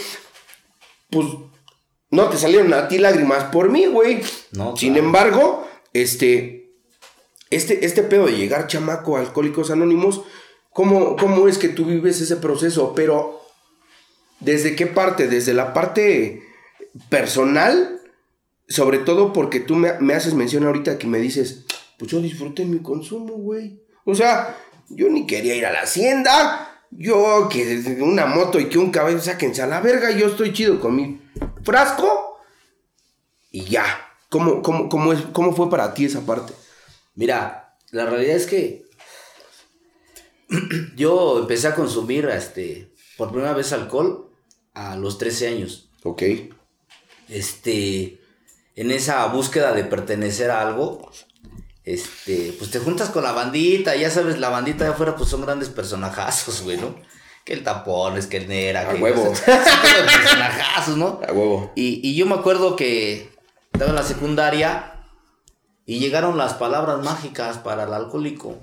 pues, 1.10 1.26
no 2.16 2.30
te 2.30 2.38
salieron 2.38 2.74
a 2.74 2.88
ti 2.88 2.98
lágrimas 2.98 3.46
por 3.46 3.70
mí, 3.70 3.86
güey. 3.86 4.22
No, 4.54 4.76
Sin 4.76 4.94
claro. 4.94 5.06
embargo, 5.08 5.68
este, 5.94 6.72
este, 7.50 7.86
este 7.86 8.04
pedo 8.04 8.26
de 8.26 8.38
llegar 8.38 8.68
chamaco 8.68 9.18
a 9.18 9.20
Alcohólicos 9.20 9.70
Anónimos, 9.72 10.22
¿cómo, 10.72 11.16
¿cómo 11.16 11.48
es 11.48 11.58
que 11.58 11.70
tú 11.70 11.86
vives 11.86 12.22
ese 12.22 12.38
proceso? 12.38 12.94
Pero, 12.96 13.42
¿desde 14.40 14.76
qué 14.76 14.88
parte? 14.88 15.28
¿Desde 15.28 15.54
la 15.54 15.74
parte 15.74 16.42
personal? 17.10 18.00
Sobre 18.68 18.98
todo 19.00 19.32
porque 19.34 19.60
tú 19.60 19.76
me, 19.76 19.94
me 20.00 20.14
haces 20.16 20.34
mención 20.34 20.66
ahorita 20.66 20.98
que 20.98 21.08
me 21.08 21.20
dices, 21.20 21.66
pues 22.00 22.12
yo 22.12 22.20
disfruté 22.22 22.66
mi 22.66 22.80
consumo, 22.80 23.34
güey. 23.34 23.80
O 24.06 24.16
sea, 24.16 24.58
yo 24.90 25.10
ni 25.10 25.28
quería 25.28 25.56
ir 25.56 25.66
a 25.66 25.72
la 25.74 25.82
hacienda. 25.82 26.72
Yo 26.92 27.50
que 27.50 27.98
una 28.02 28.26
moto 28.26 28.60
y 28.60 28.70
que 28.70 28.78
un 28.78 28.92
cabello 28.92 29.20
sáquense 29.20 29.62
a 29.62 29.68
la 29.68 29.82
verga, 29.82 30.12
yo 30.12 30.28
estoy 30.28 30.54
chido 30.54 30.80
con 30.80 30.96
mi 30.96 31.20
frasco 31.66 32.40
y 33.52 33.66
ya. 33.66 33.86
¿Cómo, 34.30 34.62
cómo, 34.62 34.90
cómo, 34.90 35.14
es, 35.14 35.22
¿Cómo 35.34 35.56
fue 35.56 35.70
para 35.70 35.94
ti 35.94 36.06
esa 36.06 36.26
parte? 36.26 36.54
Mira, 37.16 37.76
la 37.92 38.06
realidad 38.06 38.36
es 38.36 38.46
que 38.46 38.86
yo 40.96 41.40
empecé 41.40 41.68
a 41.68 41.76
consumir 41.76 42.26
este, 42.26 42.94
por 43.18 43.32
primera 43.32 43.54
vez 43.54 43.72
alcohol 43.74 44.32
a 44.74 44.96
los 44.96 45.18
13 45.18 45.48
años. 45.48 45.90
Ok. 46.04 46.24
Este, 47.30 48.20
en 48.76 48.92
esa 48.92 49.26
búsqueda 49.28 49.74
de 49.74 49.86
pertenecer 49.86 50.52
a 50.52 50.62
algo, 50.62 51.10
este, 51.84 52.54
pues 52.58 52.72
te 52.72 52.80
juntas 52.80 53.10
con 53.10 53.24
la 53.24 53.32
bandita, 53.32 53.96
ya 53.96 54.10
sabes, 54.10 54.40
la 54.40 54.50
bandita 54.50 54.84
de 54.84 54.92
afuera 54.92 55.16
pues 55.16 55.30
son 55.30 55.42
grandes 55.42 55.70
personajazos, 55.70 56.62
güey, 56.64 56.78
¿no? 56.78 56.96
Que 57.46 57.54
el 57.54 57.64
tapones, 57.64 58.28
que 58.28 58.38
el 58.38 58.50
nera, 58.50 58.82
A 58.82 58.94
que 58.94 59.02
huevo. 59.02 59.32
personajazos, 59.46 60.98
¿no? 60.98 61.22
A 61.26 61.32
huevo. 61.32 61.72
Y, 61.76 62.02
y 62.08 62.16
yo 62.16 62.26
me 62.26 62.36
acuerdo 62.36 62.76
que 62.76 63.30
estaba 63.72 63.92
en 63.92 63.96
la 63.96 64.04
secundaria 64.04 64.96
y 65.86 66.00
llegaron 66.00 66.38
las 66.38 66.56
palabras 66.56 67.04
mágicas 67.04 67.60
para 67.60 67.84
el 67.84 67.94
alcohólico. 67.94 68.58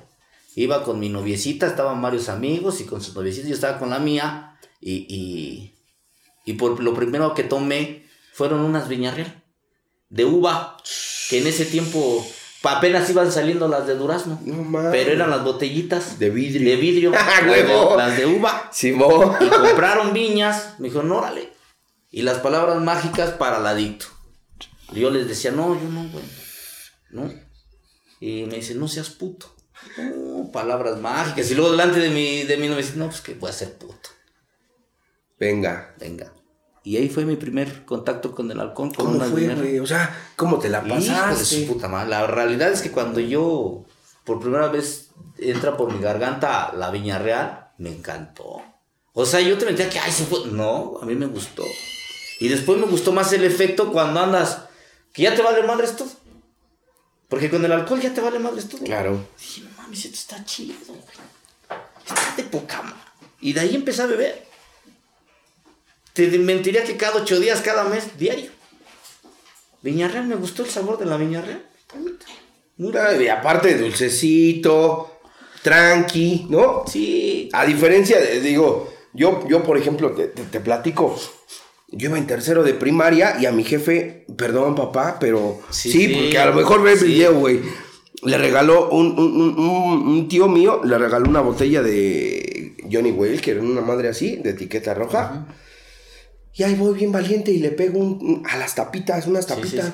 Iba 0.56 0.82
con 0.82 1.00
mi 1.00 1.08
noviecita, 1.08 1.66
estaban 1.66 2.02
varios 2.02 2.28
amigos 2.28 2.80
y 2.80 2.84
con 2.84 3.00
sus 3.00 3.14
noviecitas, 3.14 3.48
yo 3.48 3.54
estaba 3.54 3.78
con 3.78 3.88
la 3.88 3.98
mía 3.98 4.58
y, 4.80 5.06
y, 5.08 5.74
y 6.44 6.54
por 6.54 6.82
lo 6.82 6.92
primero 6.92 7.32
que 7.32 7.44
tomé 7.44 8.06
fueron 8.34 8.60
unas 8.60 8.88
viñarreal 8.88 9.42
de 10.12 10.26
uva, 10.26 10.76
que 11.30 11.38
en 11.38 11.46
ese 11.46 11.64
tiempo 11.64 12.26
apenas 12.62 13.08
iban 13.10 13.30
saliendo 13.32 13.68
las 13.68 13.86
de 13.86 13.94
durazno, 13.96 14.40
No 14.44 14.62
mames. 14.62 14.90
pero 14.92 15.12
eran 15.12 15.30
las 15.30 15.42
botellitas 15.44 16.18
De 16.18 16.30
vidrio. 16.30 16.70
de 16.70 16.76
vidrio, 16.76 17.12
¡Ah, 17.16 17.40
las 17.40 17.44
de- 17.44 17.50
huevo! 17.50 17.96
las 17.96 18.16
de 18.16 18.26
uva 18.26 18.68
Sí, 18.72 18.92
bo. 18.92 19.36
y 19.40 19.48
compraron 19.48 20.12
viñas. 20.12 20.74
Me 20.78 20.88
dijeron, 20.88 21.10
órale. 21.12 21.52
Y 22.10 22.22
las 22.22 22.38
palabras 22.38 22.80
mágicas 22.80 23.30
para 23.30 23.58
el 23.58 23.66
adicto. 23.66 24.06
Y 24.92 25.00
yo 25.00 25.10
les 25.10 25.26
decía, 25.28 25.50
no, 25.50 25.74
yo 25.80 25.88
no, 25.88 26.06
güey. 26.10 26.24
No. 27.10 27.32
Y 28.20 28.44
me 28.44 28.56
dice, 28.56 28.74
no 28.74 28.86
seas 28.88 29.08
puto. 29.10 29.54
No, 29.96 30.50
palabras 30.52 30.98
mágicas. 31.00 31.50
Y 31.50 31.54
luego 31.54 31.70
delante 31.72 31.98
de 31.98 32.10
mi, 32.10 32.42
de 32.44 32.56
mi 32.58 32.68
novia 32.68 32.82
dice, 32.82 32.96
no, 32.96 33.06
pues 33.08 33.20
que 33.22 33.34
voy 33.34 33.50
a 33.50 33.52
ser 33.54 33.72
puto. 33.78 34.10
Venga. 35.38 35.94
Venga. 35.98 36.32
Y 36.84 36.96
ahí 36.96 37.08
fue 37.08 37.24
mi 37.24 37.36
primer 37.36 37.84
contacto 37.84 38.34
con 38.34 38.50
el 38.50 38.58
alcohol. 38.58 38.92
Con 38.94 39.06
¿Cómo 39.06 39.16
una 39.16 39.26
fue, 39.26 39.54
güey? 39.54 39.78
O 39.78 39.86
sea, 39.86 40.16
¿cómo 40.36 40.58
te 40.58 40.68
la 40.68 40.82
Hijo 40.84 40.96
de 40.96 41.02
su 41.02 41.12
pasaste? 41.12 41.66
puta 41.66 41.88
madre. 41.88 42.10
La 42.10 42.26
realidad 42.26 42.72
es 42.72 42.82
que 42.82 42.90
cuando 42.90 43.20
yo 43.20 43.84
por 44.24 44.40
primera 44.40 44.68
vez 44.68 45.10
entra 45.38 45.76
por 45.76 45.92
mi 45.92 46.00
garganta 46.00 46.72
la 46.76 46.90
viña 46.90 47.18
real, 47.18 47.70
me 47.78 47.90
encantó. 47.90 48.62
O 49.12 49.26
sea, 49.26 49.40
yo 49.40 49.58
te 49.58 49.64
mentía 49.66 49.88
que, 49.88 49.98
ay, 49.98 50.10
se 50.10 50.24
fue. 50.24 50.46
No, 50.46 50.98
a 51.00 51.04
mí 51.04 51.14
me 51.14 51.26
gustó. 51.26 51.64
Y 52.40 52.48
después 52.48 52.78
me 52.78 52.86
gustó 52.86 53.12
más 53.12 53.32
el 53.32 53.44
efecto 53.44 53.92
cuando 53.92 54.20
andas, 54.20 54.62
que 55.12 55.22
ya 55.22 55.34
te 55.34 55.42
vale 55.42 55.62
madre 55.62 55.86
esto. 55.86 56.06
Porque 57.28 57.48
con 57.48 57.64
el 57.64 57.72
alcohol 57.72 58.00
ya 58.00 58.12
te 58.12 58.20
vale 58.20 58.38
madre 58.38 58.60
esto. 58.60 58.78
Claro. 58.78 59.26
Dije, 59.38 59.62
no 59.62 59.82
mames, 59.82 60.04
esto 60.04 60.16
está 60.16 60.44
chido, 60.44 60.74
güey. 60.86 61.00
Está 62.04 62.34
de 62.36 62.42
poca 62.44 62.82
madre. 62.82 62.98
Y 63.40 63.52
de 63.52 63.60
ahí 63.60 63.74
empecé 63.74 64.02
a 64.02 64.06
beber. 64.06 64.51
Te 66.12 66.26
mentiría 66.38 66.84
que 66.84 66.96
cada 66.96 67.16
ocho 67.22 67.40
días, 67.40 67.60
cada 67.62 67.84
mes, 67.84 68.18
diario. 68.18 68.50
Viñarreal, 69.82 70.26
me 70.26 70.36
gustó 70.36 70.62
el 70.64 70.70
sabor 70.70 70.98
de 70.98 71.06
la 71.06 71.16
Viñarreal. 71.16 71.64
Y 73.20 73.28
aparte, 73.28 73.76
dulcecito, 73.78 75.20
tranqui, 75.62 76.46
¿no? 76.50 76.84
Sí. 76.90 77.48
A 77.52 77.64
diferencia 77.64 78.18
de, 78.20 78.40
digo, 78.40 78.92
yo, 79.12 79.46
yo 79.48 79.62
por 79.62 79.76
ejemplo, 79.78 80.12
te, 80.12 80.28
te- 80.28 80.42
te 80.44 80.60
platico, 80.60 81.18
yo 81.88 82.08
iba 82.08 82.18
en 82.18 82.26
tercero 82.26 82.62
de 82.62 82.74
primaria 82.74 83.36
y 83.40 83.46
a 83.46 83.52
mi 83.52 83.62
jefe, 83.64 84.24
perdón 84.36 84.74
papá, 84.74 85.18
pero 85.20 85.60
sí, 85.70 85.90
Sí, 85.92 86.06
sí, 86.08 86.14
porque 86.14 86.38
a 86.38 86.46
lo 86.46 86.54
mejor 86.54 86.82
ve 86.82 86.92
el 86.92 86.98
sí. 86.98 87.06
video, 87.06 87.34
güey. 87.34 87.60
Le 88.24 88.38
regaló 88.38 88.88
un, 88.90 89.18
un- 89.18 89.58
un- 89.58 90.28
tío 90.28 90.48
mío, 90.48 90.80
le 90.84 90.96
regaló 90.96 91.28
una 91.28 91.40
botella 91.40 91.82
de 91.82 92.76
Johnny 92.90 93.10
Walker, 93.10 93.58
una 93.58 93.80
madre 93.80 94.08
así, 94.08 94.36
de 94.36 94.50
etiqueta 94.50 94.94
roja. 94.94 95.46
Y 96.54 96.62
ahí 96.64 96.74
voy 96.74 96.94
bien 96.94 97.12
valiente 97.12 97.50
y 97.50 97.58
le 97.58 97.70
pego 97.70 97.98
un- 97.98 98.42
a 98.48 98.56
las 98.58 98.74
tapitas, 98.74 99.26
unas 99.26 99.46
Sí, 99.46 99.52
sí, 99.54 99.60
tapitas. 99.60 99.92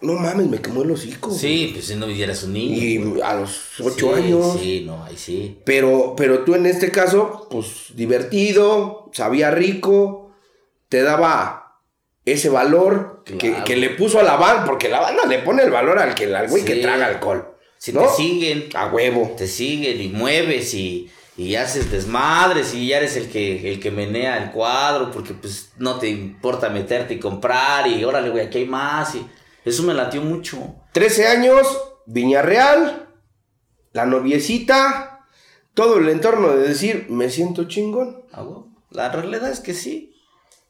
No 0.00 0.12
mames, 0.14 0.46
me 0.46 0.60
quemó 0.62 0.82
el 0.82 0.92
hocico. 0.92 1.30
Sí, 1.32 1.70
pues 1.72 1.86
si 1.86 1.96
no 1.96 2.06
vivieras 2.06 2.42
un 2.44 2.52
niño. 2.52 2.76
Y 3.16 3.20
a 3.20 3.34
los 3.34 3.80
ocho 3.80 4.14
años. 4.14 4.56
Sí, 4.60 4.84
no, 4.86 5.04
ahí 5.04 5.16
sí. 5.16 5.58
Pero, 5.64 6.14
pero 6.16 6.44
tú 6.44 6.54
en 6.54 6.66
este 6.66 6.90
caso, 6.92 7.48
pues 7.50 7.94
divertido, 7.94 9.10
sabía 9.12 9.50
rico, 9.50 10.30
te 10.88 11.02
daba 11.02 11.80
ese 12.24 12.48
valor 12.48 13.22
que, 13.24 13.36
Claro. 13.36 13.64
que 13.64 13.76
le 13.76 13.90
puso 13.90 14.20
a 14.20 14.22
la 14.22 14.36
banda, 14.36 14.66
porque 14.66 14.88
la 14.88 15.00
banda 15.00 15.24
le 15.26 15.40
pone 15.40 15.62
el 15.64 15.70
valor 15.70 15.98
al 15.98 16.14
que 16.14 16.32
al 16.34 16.48
güey 16.48 16.64
que 16.64 16.76
traga 16.76 17.06
alcohol. 17.06 17.54
Si 17.78 17.92
¿no? 17.92 18.02
te 18.02 18.08
siguen, 18.16 18.68
A 18.74 18.86
huevo. 18.86 19.34
te 19.36 19.46
siguen 19.46 20.00
y 20.00 20.08
mueves 20.08 20.74
y, 20.74 21.10
y 21.38 21.54
haces 21.54 21.92
desmadres 21.92 22.74
y 22.74 22.88
ya 22.88 22.96
eres 22.96 23.16
el 23.16 23.30
que, 23.30 23.72
el 23.72 23.78
que 23.78 23.92
menea 23.92 24.42
el 24.42 24.50
cuadro 24.50 25.12
porque 25.12 25.34
pues 25.34 25.70
no 25.78 25.96
te 26.00 26.08
importa 26.08 26.68
meterte 26.68 27.14
y 27.14 27.20
comprar 27.20 27.86
y 27.86 28.02
órale, 28.02 28.30
güey, 28.30 28.46
aquí 28.46 28.58
hay 28.58 28.66
más 28.66 29.14
y 29.14 29.24
eso 29.64 29.84
me 29.84 29.94
latió 29.94 30.20
mucho. 30.20 30.74
13 30.92 31.28
años, 31.28 31.66
Viña 32.06 32.42
Real, 32.42 33.08
la 33.92 34.04
noviecita, 34.04 35.28
todo 35.74 35.98
el 35.98 36.08
entorno 36.08 36.48
de 36.48 36.66
decir, 36.66 37.06
me 37.08 37.30
siento 37.30 37.68
chingón. 37.68 38.24
Ah, 38.32 38.44
La 38.90 39.12
realidad 39.12 39.48
es 39.48 39.60
que 39.60 39.74
sí. 39.74 40.16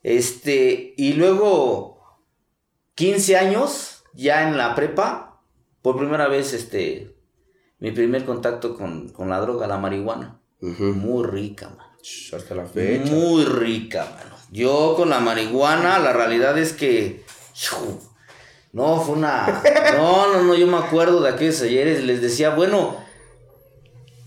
Este, 0.03 0.93
y 0.99 1.15
luego 1.15 2.21
15 2.95 3.39
años 3.39 4.05
ya 4.13 4.47
en 4.47 4.59
la 4.59 4.75
prepa, 4.75 5.41
por 5.81 5.97
primera 5.97 6.29
vez, 6.29 6.53
este, 6.53 7.17
mi 7.79 7.91
primer 7.91 8.27
contacto 8.27 8.77
con, 8.77 9.09
con 9.09 9.31
la 9.31 9.41
droga, 9.41 9.67
la 9.67 9.79
marihuana. 9.79 10.38
Muy 10.61 11.27
rica, 11.27 11.69
man. 11.69 11.87
Ch, 12.03 12.35
Hasta 12.35 12.55
la 12.55 12.67
fecha. 12.67 13.11
Muy 13.13 13.45
rica, 13.45 14.05
mano. 14.17 14.37
Yo 14.51 14.95
con 14.97 15.11
la 15.11 15.21
marihuana, 15.21 15.99
la 15.99 16.13
realidad 16.13 16.57
es 16.59 16.73
que. 16.73 17.25
No, 18.73 19.01
fue 19.01 19.17
una. 19.17 19.63
No, 19.97 20.33
no, 20.33 20.43
no, 20.43 20.55
yo 20.55 20.67
me 20.67 20.79
acuerdo 20.79 21.21
de 21.21 21.31
aquellos 21.31 21.61
ayeres. 21.63 22.03
Les 22.05 22.21
decía, 22.23 22.51
bueno, 22.51 22.97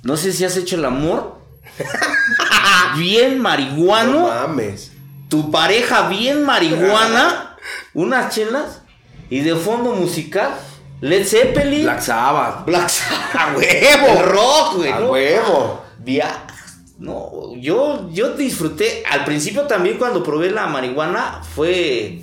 no 0.04 0.18
sé 0.18 0.32
si 0.34 0.44
has 0.46 0.56
hecho 0.58 0.76
el 0.76 0.86
amor. 0.86 1.38
Bien 2.98 3.38
No 3.38 3.44
marihuano. 3.44 4.28
mames. 4.28 4.92
Tu 5.30 5.50
pareja 5.50 6.10
bien 6.10 6.44
marihuana. 6.44 7.56
Unas 7.94 8.34
chelas. 8.36 8.82
Y 9.30 9.40
de 9.42 9.56
fondo 9.56 9.94
musical. 9.94 10.52
Led 11.00 11.26
Zeppelin. 11.26 11.84
Black 11.84 12.02
Sabbath. 12.02 12.66
Black 12.66 12.90
Sabbath. 12.90 13.36
¡A 13.36 13.56
huevo! 13.56 14.08
El 14.20 14.26
rock, 14.26 14.76
güey. 14.76 14.92
¡A 14.92 15.00
¿no? 15.00 15.12
huevo! 15.12 15.82
Viajes. 16.04 16.84
No, 16.98 17.56
yo, 17.56 18.10
yo 18.12 18.36
disfruté. 18.36 19.04
Al 19.10 19.26
principio 19.26 19.64
también 19.64 19.98
cuando 19.98 20.24
probé 20.24 20.52
la 20.52 20.68
marihuana 20.68 21.42
fue 21.44 22.22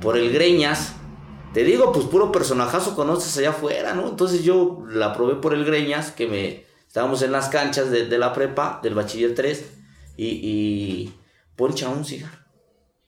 por 0.00 0.16
el 0.16 0.32
Greñas. 0.32 0.94
Te 1.54 1.64
digo, 1.64 1.92
pues 1.92 2.06
puro 2.06 2.30
personajazo 2.30 2.94
conoces 2.94 3.36
allá 3.38 3.50
afuera, 3.50 3.94
¿no? 3.94 4.08
Entonces 4.08 4.42
yo 4.44 4.84
la 4.88 5.12
probé 5.14 5.36
por 5.36 5.54
el 5.54 5.64
Greñas, 5.64 6.12
que 6.12 6.26
me... 6.26 6.64
Estábamos 6.86 7.22
en 7.22 7.30
las 7.30 7.48
canchas 7.48 7.90
de, 7.92 8.18
la 8.18 8.32
prepa, 8.32 8.80
del 8.82 8.94
bachiller 8.94 9.32
3, 9.36 9.64
y, 10.16 10.26
y 10.26 11.14
poncha 11.54 11.88
un 11.88 12.04
cigarro. 12.04 12.36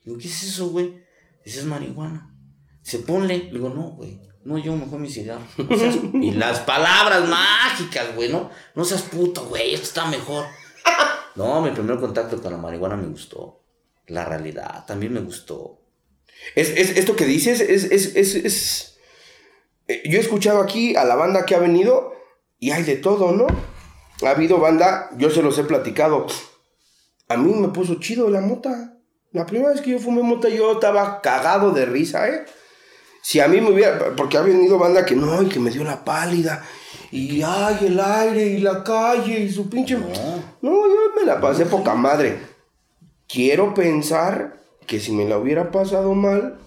Digo, 0.05 0.17
¿qué 0.17 0.27
es 0.27 0.43
eso, 0.43 0.69
güey? 0.69 1.03
Dice, 1.43 1.59
es 1.59 1.65
marihuana. 1.65 2.33
Dice, 2.81 2.99
ponle. 2.99 3.39
Le 3.39 3.51
digo, 3.51 3.69
no, 3.69 3.91
güey. 3.91 4.21
No, 4.45 4.57
yo 4.57 4.75
mejor 4.75 4.99
mi 4.99 5.09
cigarro. 5.09 5.41
Y 6.13 6.31
las 6.31 6.59
palabras 6.61 7.27
mágicas, 7.29 8.13
güey, 8.15 8.29
¿no? 8.29 8.49
No 8.75 8.83
seas 8.85 9.03
puto, 9.03 9.45
güey, 9.45 9.73
esto 9.73 9.87
está 9.87 10.05
mejor. 10.05 10.45
No, 11.35 11.61
mi 11.61 11.71
primer 11.71 11.97
contacto 11.99 12.39
con 12.41 12.51
la 12.51 12.59
marihuana 12.59 12.95
me 12.95 13.07
gustó. 13.07 13.59
La 14.05 14.23
realidad 14.23 14.85
también 14.85 15.13
me 15.13 15.19
gustó. 15.21 15.79
Es, 16.55 16.69
es- 16.69 16.95
esto 16.97 17.15
que 17.15 17.25
dices 17.25 17.59
es, 17.59 17.85
es, 17.85 18.15
es, 18.15 18.35
es- 18.35 18.97
eh, 19.87 20.03
Yo 20.05 20.19
he 20.19 20.21
escuchado 20.21 20.61
aquí 20.61 20.95
a 20.95 21.05
la 21.05 21.15
banda 21.15 21.45
que 21.45 21.55
ha 21.55 21.59
venido 21.59 22.13
y 22.59 22.69
hay 22.71 22.83
de 22.83 22.97
todo, 22.97 23.31
¿no? 23.31 23.47
Ha 24.23 24.29
habido 24.29 24.59
banda, 24.59 25.09
yo 25.17 25.31
se 25.31 25.41
los 25.41 25.57
he 25.57 25.63
platicado. 25.63 26.27
A 27.29 27.37
mí 27.37 27.51
me 27.53 27.69
puso 27.69 27.95
chido 27.95 28.29
la 28.29 28.41
mota. 28.41 28.93
La 29.31 29.47
primera 29.47 29.71
vez 29.71 29.81
que 29.81 29.89
yo 29.91 29.99
fumé 29.99 30.21
mota 30.21 30.49
yo 30.49 30.73
estaba 30.73 31.19
cagado 31.21 31.71
de 31.71 31.85
risa, 31.85 32.29
¿eh? 32.29 32.45
Si 33.23 33.39
a 33.39 33.47
mí 33.47 33.59
me 33.61 33.71
hubiera... 33.71 34.15
Porque 34.15 34.37
ha 34.37 34.41
venido 34.41 34.77
banda 34.77 35.05
que 35.05 35.15
no, 35.15 35.41
y 35.41 35.47
que 35.47 35.59
me 35.59 35.71
dio 35.71 35.83
la 35.83 36.03
pálida. 36.03 36.63
Y 37.11 37.41
ay, 37.41 37.77
el 37.87 37.99
aire 37.99 38.43
y 38.45 38.57
la 38.59 38.83
calle 38.83 39.39
y 39.39 39.49
su 39.51 39.69
pinche... 39.69 39.95
No. 39.97 40.07
No, 40.61 40.87
yo 40.87 40.95
me 41.19 41.25
la 41.25 41.39
pasé 41.41 41.65
poca 41.65 41.95
madre. 41.95 42.39
Quiero 43.27 43.73
pensar 43.73 44.61
que 44.85 44.99
si 44.99 45.11
me 45.13 45.27
la 45.27 45.37
hubiera 45.37 45.71
pasado 45.71 46.13
mal, 46.13 46.57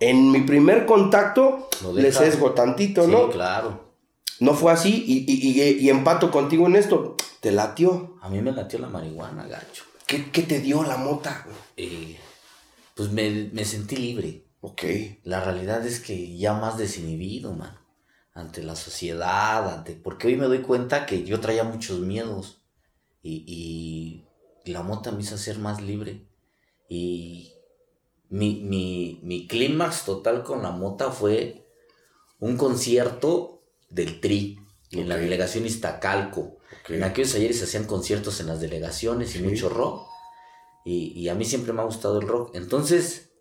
en 0.00 0.30
mi 0.32 0.40
primer 0.40 0.84
contacto 0.86 1.68
dejas. 1.94 2.24
sesgo 2.24 2.50
tantito, 2.52 3.04
Sí, 3.04 3.10
¿no? 3.12 3.30
claro. 3.30 3.92
No 4.40 4.54
fue 4.54 4.72
así 4.72 5.04
y, 5.06 5.18
y- 5.32 5.60
y- 5.62 5.78
y 5.86 5.88
empato 5.90 6.30
contigo 6.32 6.66
en 6.66 6.74
esto. 6.74 7.16
Te 7.40 7.52
latió. 7.52 8.16
A 8.20 8.28
mí 8.28 8.40
me 8.42 8.50
latió 8.50 8.78
la 8.80 8.88
marihuana, 8.88 9.46
gacho. 9.46 9.84
¿Qué, 10.06 10.30
qué 10.32 10.42
te 10.42 10.58
dio 10.60 10.82
la 10.82 10.96
mota? 10.96 11.46
Eh, 11.76 12.18
pues 12.96 13.10
me, 13.12 13.48
me 13.52 13.64
sentí 13.64 13.96
libre. 13.96 14.41
Ok. 14.62 14.82
La 15.24 15.42
realidad 15.44 15.84
es 15.86 16.00
que 16.00 16.36
ya 16.38 16.54
más 16.54 16.78
desinhibido, 16.78 17.52
man. 17.52 17.76
Ante 18.32 18.62
la 18.62 18.76
sociedad, 18.76 19.68
ante... 19.74 19.92
Porque 19.94 20.28
hoy 20.28 20.36
me 20.36 20.46
doy 20.46 20.60
cuenta 20.62 21.04
que 21.04 21.24
yo 21.24 21.40
traía 21.40 21.64
muchos 21.64 21.98
miedos. 22.00 22.62
Y, 23.22 24.24
y 24.64 24.72
la 24.72 24.82
mota 24.82 25.10
me 25.12 25.20
hizo 25.22 25.36
ser 25.36 25.58
más 25.58 25.82
libre. 25.82 26.26
Y 26.88 27.52
mi, 28.30 28.62
mi, 28.62 29.20
mi 29.22 29.46
clímax 29.48 30.04
total 30.04 30.44
con 30.44 30.62
la 30.62 30.70
mota 30.70 31.10
fue 31.10 31.66
un 32.38 32.56
concierto 32.56 33.62
del 33.90 34.20
TRI 34.20 34.58
en 34.92 35.08
la 35.08 35.16
delegación 35.16 35.66
Iztacalco. 35.66 36.58
Ok. 36.82 36.90
En 36.90 37.02
aquellos 37.02 37.34
ayeres 37.34 37.58
se 37.58 37.64
hacían 37.64 37.84
conciertos 37.84 38.40
en 38.40 38.46
las 38.46 38.60
delegaciones 38.60 39.34
y 39.34 39.38
Sí. 39.38 39.44
mucho 39.44 39.68
rock. 39.68 40.06
Y, 40.84 41.12
y 41.20 41.28
a 41.28 41.34
mí 41.34 41.44
siempre 41.44 41.72
me 41.72 41.82
ha 41.82 41.84
gustado 41.84 42.20
el 42.20 42.28
rock. 42.28 42.54
Entonces, 42.54 43.32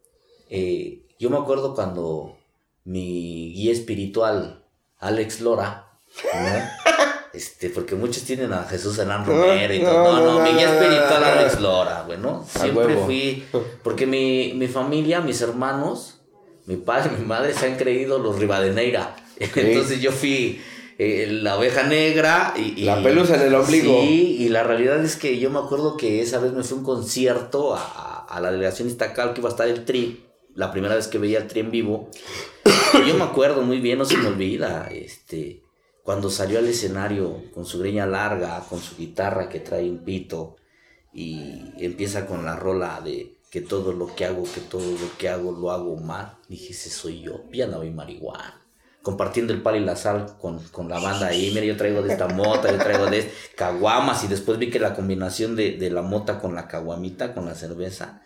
eh, 0.50 1.08
yo 1.22 1.30
me 1.30 1.38
acuerdo 1.38 1.74
cuando 1.76 2.36
mi 2.84 3.54
guía 3.54 3.72
espiritual, 3.72 4.64
Alex 5.00 5.40
Lora, 5.42 5.88
¿no? 6.34 6.92
Este, 7.34 7.70
porque 7.70 7.96
muchos 7.96 8.24
tienen 8.24 8.52
a 8.52 8.64
Jesús 8.66 8.98
Hernán 8.98 9.26
Romero 9.26 9.74
y 9.74 9.80
No, 9.80 9.90
todo. 9.90 10.04
No, 10.04 10.20
no, 10.20 10.26
no, 10.26 10.40
no, 10.40 10.44
mi 10.44 10.50
guía 10.58 10.68
no, 10.68 10.74
espiritual 10.74 11.22
no. 11.22 11.26
Alex 11.28 11.62
Lora, 11.62 12.04
bueno. 12.06 12.46
A 12.56 12.60
Siempre 12.60 12.98
fui. 12.98 13.46
Porque 13.84 14.06
mi, 14.06 14.52
mi 14.56 14.68
familia, 14.68 15.22
mis 15.22 15.40
hermanos, 15.40 16.20
mi 16.66 16.76
padre 16.76 17.12
mi 17.18 17.24
madre 17.26 17.54
se 17.54 17.68
han 17.68 17.78
creído 17.78 18.20
los 18.20 18.38
Rivadeneira. 18.38 19.16
Entonces 19.40 20.02
yo 20.02 20.12
fui 20.12 20.62
eh, 20.98 21.28
la 21.32 21.58
oveja 21.58 21.84
negra 21.84 22.54
y, 22.58 22.82
y- 22.82 22.84
La 22.84 23.02
pelusa 23.02 23.36
en 23.36 23.44
el 23.44 23.56
ombligo. 23.56 24.02
Sí, 24.02 24.36
y 24.42 24.50
la 24.50 24.64
realidad 24.64 25.02
es 25.02 25.16
que 25.16 25.40
yo 25.40 25.50
me 25.52 25.60
acuerdo 25.60 25.96
que 25.96 26.20
esa 26.22 26.38
vez 26.40 26.52
me 26.52 26.64
fui 26.64 26.76
a 26.76 26.80
un 26.80 26.86
concierto 26.86 27.74
a, 27.74 27.80
a- 27.80 28.26
a 28.30 28.42
la 28.42 28.52
delegación 28.52 28.90
Iztacal 28.90 29.34
que 29.34 29.40
iba 29.40 29.48
a 29.48 29.54
estar 29.54 29.70
el 29.70 29.86
Tri, 29.86 30.26
la 30.56 30.72
primera 30.72 30.96
vez 30.96 31.08
que 31.08 31.18
veía 31.18 31.40
el 31.40 31.48
Tri 31.48 31.62
en 31.62 31.72
vivo. 31.72 32.10
Y 32.94 33.08
yo 33.08 33.16
me 33.16 33.24
acuerdo 33.24 33.62
muy 33.62 33.80
bien, 33.80 33.98
no 33.98 34.06
se 34.06 34.18
me 34.18 34.28
olvida, 34.28 34.88
este, 34.92 35.64
cuando 36.04 36.30
salió 36.30 36.60
al 36.60 36.68
escenario 36.68 37.44
con 37.54 37.66
su 37.66 37.80
greña 37.80 38.06
larga, 38.06 38.64
con 38.70 38.80
su 38.80 38.96
guitarra 38.96 39.50
que 39.50 39.60
trae 39.60 39.90
un 39.90 40.04
pito 40.04 40.58
y 41.14 41.74
empieza 41.78 42.26
con 42.26 42.46
la 42.46 42.56
rola 42.56 43.02
de 43.02 43.38
que 43.52 43.62
todo 43.62 43.92
lo 43.92 44.16
que 44.16 44.26
hago, 44.26 44.44
que 44.44 44.62
todo 44.62 44.90
lo 44.92 45.18
que 45.18 45.30
hago 45.30 45.52
lo 45.52 45.72
hago 45.72 45.98
mal. 45.98 46.38
Dije, 46.48 46.72
ese 46.72 46.90
soy 46.90 47.22
yo, 47.22 47.44
ya 47.52 47.68
no 47.68 47.82
vi 47.82 47.92
marihuana. 47.92 48.66
Compartiendo 49.04 49.52
el 49.52 49.62
palo 49.62 49.78
y 49.78 49.82
la 49.82 49.96
sal 49.96 50.38
con, 50.40 50.60
con 50.70 50.88
la 50.88 51.00
banda 51.00 51.28
ahí. 51.28 51.52
Mira, 51.54 51.66
yo 51.66 51.76
traigo 51.76 52.02
de 52.02 52.14
esta 52.14 52.28
mota, 52.28 52.72
yo 52.72 52.78
traigo 52.78 53.08
de 53.08 53.30
caguamas. 53.58 54.24
Y 54.24 54.28
después 54.28 54.58
vi 54.58 54.70
que 54.70 54.80
la 54.80 54.94
combinación 54.94 55.56
de, 55.56 55.78
de 55.78 55.90
la 55.90 56.02
mota 56.02 56.40
con 56.40 56.56
la 56.56 56.68
caguamita, 56.68 57.34
con 57.34 57.46
la 57.46 57.56
cerveza. 57.56 58.22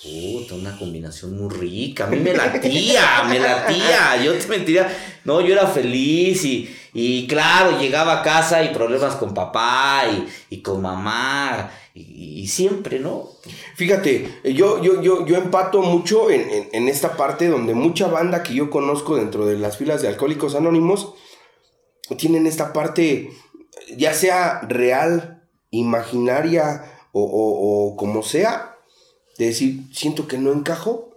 Puta, 0.00 0.54
una 0.54 0.76
combinación 0.78 1.36
muy 1.40 1.48
rica. 1.54 2.04
A 2.04 2.06
mí 2.08 2.16
me 2.18 2.34
latía, 2.34 3.24
me 3.28 3.38
latía. 3.38 4.16
Yo 4.24 4.32
te 4.34 4.46
mentiría. 4.48 4.88
No, 5.24 5.40
yo 5.40 5.52
era 5.52 5.66
feliz 5.68 6.44
y, 6.44 6.74
y 6.92 7.26
claro, 7.28 7.78
llegaba 7.78 8.20
a 8.20 8.22
casa 8.22 8.64
y 8.64 8.72
problemas 8.74 9.14
con 9.16 9.32
papá 9.34 10.02
y, 10.10 10.54
y 10.56 10.60
con 10.62 10.82
mamá. 10.82 11.70
Y, 11.94 12.48
siempre, 12.48 12.98
¿no? 13.00 13.28
Fíjate, 13.76 14.40
yo, 14.54 14.82
yo, 14.82 15.02
yo, 15.02 15.26
yo 15.26 15.36
empato 15.36 15.82
mucho 15.82 16.30
en, 16.30 16.68
en- 16.72 16.88
esta 16.88 17.16
parte 17.18 17.48
donde 17.48 17.74
mucha 17.74 18.06
banda 18.08 18.42
que 18.42 18.54
yo 18.54 18.70
conozco 18.70 19.16
dentro 19.16 19.44
de 19.46 19.58
las 19.58 19.76
filas 19.76 20.00
de 20.00 20.08
Alcohólicos 20.08 20.54
Anónimos 20.54 21.12
tienen 22.16 22.46
esta 22.46 22.72
parte, 22.72 23.30
ya 23.96 24.14
sea 24.14 24.62
real, 24.62 25.44
imaginaria 25.70 26.82
o- 27.12 27.90
o 27.92 27.96
como 27.96 28.22
sea, 28.22 28.71
de 29.38 29.46
decir, 29.46 29.84
siento 29.92 30.26
que 30.28 30.38
no 30.38 30.52
encajo 30.52 31.12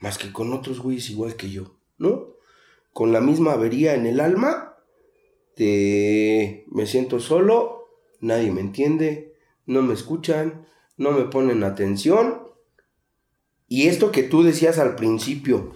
más 0.00 0.18
que 0.18 0.32
con 0.32 0.52
otros 0.52 0.80
güeyes 0.80 1.08
igual 1.08 1.36
que 1.36 1.50
yo, 1.50 1.76
¿no? 1.96 2.34
Con 2.92 3.12
la 3.12 3.20
misma 3.20 3.52
avería 3.52 3.94
en 3.94 4.06
el 4.06 4.20
alma, 4.20 4.76
de 5.56 6.66
me 6.68 6.86
siento 6.86 7.20
solo, 7.20 7.88
nadie 8.20 8.50
me 8.50 8.60
entiende, 8.60 9.34
no 9.66 9.82
me 9.82 9.94
escuchan, 9.94 10.66
no 10.96 11.12
me 11.12 11.24
ponen 11.24 11.64
atención. 11.64 12.42
Y 13.66 13.88
esto 13.88 14.12
que 14.12 14.22
tú 14.22 14.42
decías 14.42 14.78
al 14.78 14.94
principio, 14.94 15.74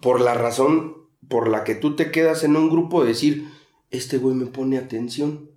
por 0.00 0.20
la 0.20 0.34
razón 0.34 1.08
por 1.28 1.48
la 1.48 1.64
que 1.64 1.74
tú 1.74 1.96
te 1.96 2.10
quedas 2.10 2.44
en 2.44 2.56
un 2.56 2.68
grupo, 2.68 3.04
decir, 3.04 3.48
este 3.90 4.18
güey 4.18 4.34
me 4.34 4.46
pone 4.46 4.78
atención. 4.78 5.50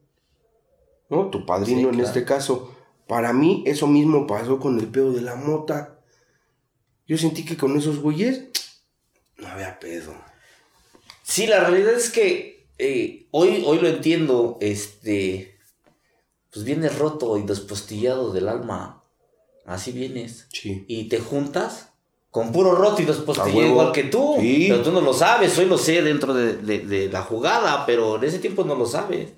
¿No? 1.10 1.30
Tu 1.30 1.46
padrino 1.46 1.90
Sí, 1.90 1.96
en 1.96 2.00
este 2.00 2.26
caso. 2.26 2.73
Para 3.08 3.34
mí 3.34 3.64
eso 3.66 3.88
mismo 3.88 4.26
pasó 4.28 4.60
con 4.60 4.80
el 4.80 4.88
pedo 4.88 5.12
de 5.12 5.22
la 5.22 5.36
mota. 5.36 6.00
Yo 7.08 7.18
sentí 7.18 7.46
que 7.46 7.58
con 7.58 7.78
esos 7.78 8.00
güeyes 8.00 8.46
no 9.38 9.48
había 9.48 9.80
pedo. 9.80 10.14
Sí, 11.24 11.48
la 11.48 11.60
realidad 11.62 11.94
es 11.94 12.10
que 12.10 12.68
eh, 12.78 13.28
hoy, 13.32 13.64
hoy 13.66 13.80
lo 13.80 13.88
entiendo, 13.88 14.58
este, 14.62 15.58
pues 16.52 16.66
vienes 16.66 16.98
roto 16.98 17.38
y 17.38 17.44
despostillado 17.44 18.34
del 18.34 18.50
alma, 18.50 19.04
así 19.66 19.92
vienes, 19.92 20.48
Sí. 20.52 20.84
y 20.88 21.08
te 21.08 21.20
juntas 21.20 21.90
con 22.32 22.52
puro 22.52 22.74
roto 22.76 23.02
y 23.02 23.06
despostillado 23.06 23.62
igual 23.68 23.92
que 23.92 24.04
tú, 24.06 24.38
Sí. 24.40 24.66
pero 24.70 24.82
tú 24.82 24.92
no 24.92 25.02
lo 25.02 25.14
sabes, 25.14 25.58
hoy 25.58 25.66
lo 25.66 25.78
sé 25.78 26.02
dentro 26.02 26.34
de, 26.34 26.58
de- 26.58 26.80
de 26.80 27.10
la 27.10 27.22
jugada, 27.22 27.86
pero 27.86 28.18
en 28.18 28.24
ese 28.24 28.40
tiempo 28.40 28.64
no 28.64 28.76
lo 28.76 28.86
sabes, 28.88 29.30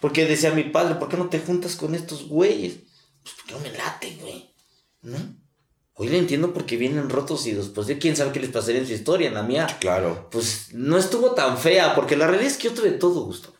porque 0.00 0.26
decía 0.26 0.52
mi 0.52 0.64
padre, 0.64 0.96
¿por 0.96 1.08
qué 1.08 1.16
no 1.16 1.28
te 1.28 1.40
juntas 1.40 1.76
con 1.76 1.94
estos 1.94 2.28
güeyes? 2.28 2.80
Pues 3.26 3.50
no 3.50 3.58
me 3.60 3.76
late, 3.76 4.16
güey, 4.20 4.54
¿no? 5.02 5.18
Hoy 5.94 6.08
lo 6.08 6.16
entiendo 6.16 6.52
porque 6.52 6.76
vienen 6.76 7.08
rotos 7.08 7.46
y 7.46 7.52
después 7.52 7.86
de 7.86 7.98
quién 7.98 8.14
sabe 8.14 8.30
qué 8.32 8.38
les 8.40 8.50
pasaría 8.50 8.80
en 8.82 8.86
su 8.86 8.92
historia, 8.92 9.28
en 9.28 9.34
la 9.34 9.42
mía 9.42 9.66
Claro. 9.80 10.28
pues 10.30 10.68
no 10.74 10.98
estuvo 10.98 11.32
tan 11.32 11.56
fea, 11.58 11.94
porque 11.94 12.16
la 12.16 12.26
realidad 12.26 12.50
es 12.52 12.58
que 12.58 12.68
yo 12.68 12.74
tuve 12.74 12.90
todo, 12.92 13.24
Gustavo. 13.24 13.54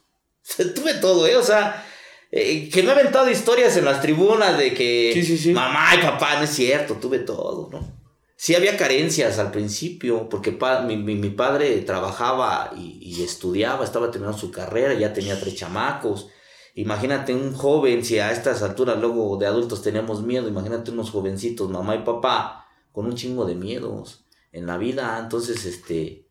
tuve 0.75 0.95
todo, 0.95 1.27
¿eh? 1.27 1.37
O 1.37 1.43
sea, 1.43 1.85
eh, 2.31 2.69
que 2.69 2.83
me 2.83 2.91
he 2.91 2.93
aventado 2.93 3.31
historias 3.31 3.77
en 3.79 3.87
las 3.87 4.03
tribunas 4.03 4.59
de 4.59 4.75
que 4.75 5.11
Sí, 5.15 5.23
sí, 5.25 5.39
sí. 5.39 5.53
mamá 5.53 5.95
y 5.95 6.03
papá, 6.03 6.37
no 6.37 6.43
es 6.45 6.51
cierto, 6.51 6.95
tuve 6.95 7.21
todo, 7.21 7.69
¿no? 7.73 7.97
Sí 8.39 8.55
había 8.55 8.77
carencias 8.77 9.39
al 9.39 9.51
principio, 9.51 10.29
porque 10.29 10.53
pa- 10.53 10.83
mi, 10.83 10.99
mi- 10.99 11.15
mi 11.15 11.31
padre 11.31 11.79
trabajaba 11.81 12.71
y, 12.77 12.99
y 13.01 13.23
estudiaba, 13.23 13.83
estaba 13.83 14.11
terminando 14.11 14.39
su 14.39 14.51
carrera, 14.51 14.93
ya 14.93 15.15
tenía 15.15 15.41
tres 15.41 15.55
chamacos. 15.55 16.29
Imagínate 16.79 17.35
un 17.35 17.55
joven, 17.55 18.05
si 18.05 18.19
a 18.19 18.31
estas 18.33 18.63
alturas 18.63 18.99
luego 19.01 19.39
de 19.39 19.47
adultos 19.47 19.81
tenemos 19.83 20.23
miedo, 20.23 20.47
imagínate 20.47 20.91
unos 20.91 21.11
jovencitos, 21.11 21.71
mamá 21.71 21.95
y 21.97 22.05
papá, 22.05 22.67
con 22.93 23.07
un 23.07 23.15
chingo 23.15 23.47
de 23.47 23.55
miedos 23.55 24.27
en 24.53 24.67
la 24.67 24.77
vida. 24.77 25.19
Entonces, 25.19 25.65
este, 25.65 26.27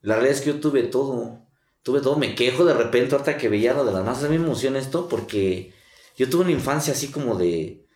la 0.00 0.16
realidad 0.16 0.36
es 0.36 0.40
que 0.42 0.50
yo 0.52 0.60
tuve 0.60 0.82
todo. 0.82 1.38
Tuve 1.84 2.00
todo. 2.00 2.16
Me 2.16 2.34
quejo 2.34 2.64
de 2.64 2.74
repente 2.74 3.14
ahorita 3.14 3.36
que 3.38 3.48
veía 3.48 3.74
lo 3.74 3.84
de 3.84 3.92
las 3.92 4.04
masas. 4.04 4.24
A 4.24 4.28
mí 4.28 4.38
me 4.38 4.46
emociona 4.46 4.80
esto 4.80 5.08
porque 5.08 5.72
yo 6.16 6.28
tuve 6.28 6.42
una 6.42 6.52
infancia 6.52 6.92
así 6.92 7.08
como 7.08 7.36
de... 7.36 7.86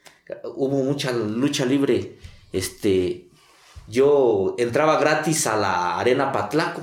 Hubo 0.55 0.83
mucha 0.85 1.11
lucha 1.13 1.65
libre. 1.67 2.19
Este... 2.53 3.31
Yo 3.89 4.55
entraba 4.59 4.99
gratis 4.99 5.47
a 5.49 5.57
la 5.57 5.99
arena 5.99 6.31
Patlaco. 6.33 6.83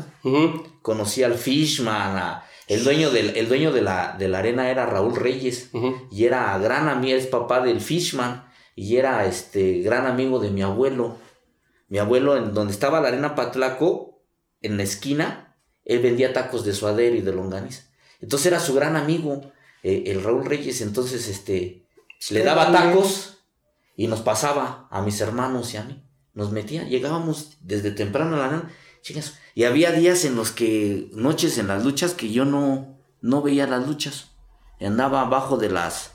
Conocí 0.82 1.24
al 1.24 1.36
Fishman. 1.36 2.18
a- 2.18 2.44
el 2.68 2.84
dueño, 2.84 3.12
del, 3.12 3.36
el 3.36 3.48
dueño 3.48 3.72
de, 3.72 3.82
la, 3.82 4.16
de 4.18 4.28
la 4.28 4.40
arena 4.40 4.70
era 4.70 4.86
Raúl 4.86 5.16
Reyes. 5.16 5.70
Y 6.12 6.26
era 6.26 6.58
gran 6.58 6.88
amigo, 6.88 7.18
es 7.18 7.28
papá 7.28 7.62
del 7.62 7.82
Fishman. 7.82 8.46
Y 8.76 8.98
era 8.98 9.26
este 9.26 9.82
gran 9.82 10.08
amigo 10.08 10.40
de 10.40 10.50
mi 10.50 10.62
abuelo. 10.62 11.18
Mi 11.90 12.00
abuelo, 12.00 12.38
en 12.38 12.54
donde 12.54 12.74
estaba 12.74 13.02
la 13.02 13.10
arena 13.10 13.36
Patlaco, 13.36 14.24
en 14.62 14.78
la 14.78 14.84
esquina, 14.84 15.58
él 15.86 16.00
vendía 16.00 16.34
tacos 16.34 16.66
de 16.66 16.74
suadero 16.74 17.16
y 17.16 17.22
de 17.22 17.34
longaniza. 17.34 17.84
Entonces 18.22 18.48
era 18.48 18.60
su 18.60 18.74
gran 18.74 18.96
amigo, 18.96 19.52
eh, 19.84 20.06
el 20.08 20.24
Raúl 20.24 20.46
Reyes. 20.46 20.82
Entonces, 20.82 21.28
este, 21.28 21.86
le 22.30 22.44
daba 22.44 22.72
tacos 22.72 23.44
y 23.96 24.08
nos 24.08 24.22
pasaba 24.22 24.88
a 24.90 25.02
mis 25.02 25.20
hermanos 25.20 25.74
y 25.74 25.78
a 25.78 25.84
mí. 25.84 26.02
Nos 26.34 26.52
metía, 26.52 26.84
llegábamos 26.84 27.58
desde 27.62 27.92
temprano 27.92 28.36
a 28.38 28.40
la 28.40 28.52
noche. 28.52 29.22
Y 29.56 29.66
había 29.66 29.92
días 29.92 30.26
en 30.26 30.36
los 30.36 30.52
que, 30.52 31.10
noches 31.14 31.58
en 31.58 31.68
las 31.68 31.84
luchas, 31.84 32.14
que 32.14 32.32
yo 32.32 32.46
no, 32.46 32.98
no 33.22 33.42
veía 33.42 33.68
las 33.68 33.88
luchas. 33.88 34.32
Andaba 34.82 35.22
abajo 35.22 35.58
de 35.58 35.70
las, 35.70 36.12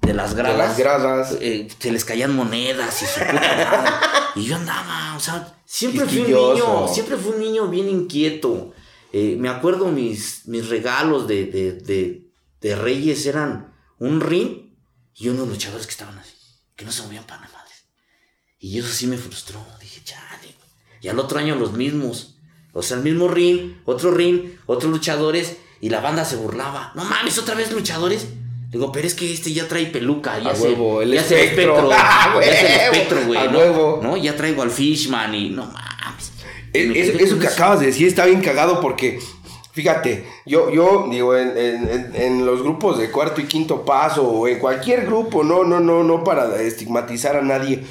de 0.00 0.14
las 0.14 0.34
gradas. 0.34 0.56
De 0.56 0.62
las 0.62 0.78
gradas. 0.78 1.36
Eh, 1.40 1.68
se 1.78 1.92
les 1.92 2.04
caían 2.04 2.34
monedas 2.34 3.02
y 3.02 3.06
su 3.06 3.20
puta 3.20 3.32
madre. 3.32 3.90
Y 4.34 4.44
yo 4.44 4.56
andaba, 4.56 5.14
o 5.14 5.20
sea, 5.20 5.58
siempre 5.66 6.06
fui 6.06 6.20
un 6.20 6.26
niño, 6.26 6.88
siempre 6.88 7.18
fui 7.18 7.32
un 7.32 7.40
niño 7.40 7.68
bien 7.68 7.90
inquieto. 7.90 8.72
Eh, 9.12 9.36
me 9.38 9.50
acuerdo 9.50 9.88
mis, 9.88 10.48
mis 10.48 10.70
regalos 10.70 11.28
de, 11.28 11.44
de, 11.44 11.72
de, 11.72 12.30
de, 12.62 12.76
Reyes 12.76 13.26
eran 13.26 13.74
un 13.98 14.22
ring 14.22 14.74
y 15.14 15.28
unos 15.28 15.48
luchadores 15.48 15.84
que 15.84 15.90
estaban 15.90 16.18
así, 16.18 16.32
que 16.76 16.86
no 16.86 16.92
se 16.92 17.02
movían 17.02 17.24
para 17.24 17.42
nada. 17.42 17.52
Y 18.62 18.78
eso 18.78 18.92
sí 18.92 19.08
me 19.08 19.18
frustró. 19.18 19.60
Dije, 19.80 20.02
chale. 20.04 20.54
Y 21.00 21.08
al 21.08 21.18
otro 21.18 21.40
año 21.40 21.56
los 21.56 21.72
mismos. 21.72 22.38
O 22.72 22.82
sea, 22.82 22.96
el 22.96 23.02
mismo 23.02 23.28
ring, 23.28 23.74
otro 23.84 24.10
ring, 24.12 24.52
otros 24.66 24.90
luchadores. 24.90 25.56
Y 25.80 25.88
la 25.90 26.00
banda 26.00 26.24
se 26.24 26.36
burlaba. 26.36 26.92
No 26.94 27.04
mames, 27.04 27.36
otra 27.38 27.54
vez 27.54 27.72
luchadores. 27.72 28.28
Digo, 28.70 28.90
pero 28.92 29.06
es 29.06 29.14
que 29.14 29.32
este 29.32 29.52
ya 29.52 29.68
trae 29.68 29.86
peluca, 29.86 30.38
ya, 30.38 30.54
se, 30.54 30.62
huevo, 30.62 31.02
el 31.02 31.12
ya 31.12 31.20
espectro. 31.20 31.90
ya 31.90 32.40
es 32.40 32.60
el 32.60 32.66
espectro, 32.80 33.26
güey. 33.26 33.38
A 33.40 33.48
¿no? 33.50 33.58
huevo. 33.58 34.00
¿no? 34.02 34.16
Ya 34.16 34.34
traigo 34.36 34.62
al 34.62 34.70
Fishman 34.70 35.34
y 35.34 35.50
no 35.50 35.66
mames. 35.66 36.32
Es- 36.72 37.08
eso, 37.08 37.18
eso 37.18 37.38
que 37.38 37.48
acabas 37.48 37.80
de 37.80 37.86
decir 37.86 38.06
está 38.08 38.24
bien 38.24 38.40
cagado 38.40 38.80
porque, 38.80 39.18
fíjate, 39.72 40.26
yo, 40.46 40.70
yo 40.70 41.08
digo, 41.10 41.36
en- 41.36 41.56
en- 41.58 42.12
en 42.14 42.46
los 42.46 42.62
grupos 42.62 42.98
de 42.98 43.10
cuarto 43.10 43.40
y 43.40 43.44
quinto 43.44 43.84
paso, 43.84 44.22
o 44.26 44.48
en 44.48 44.58
cualquier 44.58 45.04
grupo, 45.04 45.44
no, 45.44 45.64
no, 45.64 45.80
no, 45.80 46.02
no 46.02 46.24
para 46.24 46.62
estigmatizar 46.62 47.36
a 47.36 47.42
nadie, 47.42 47.84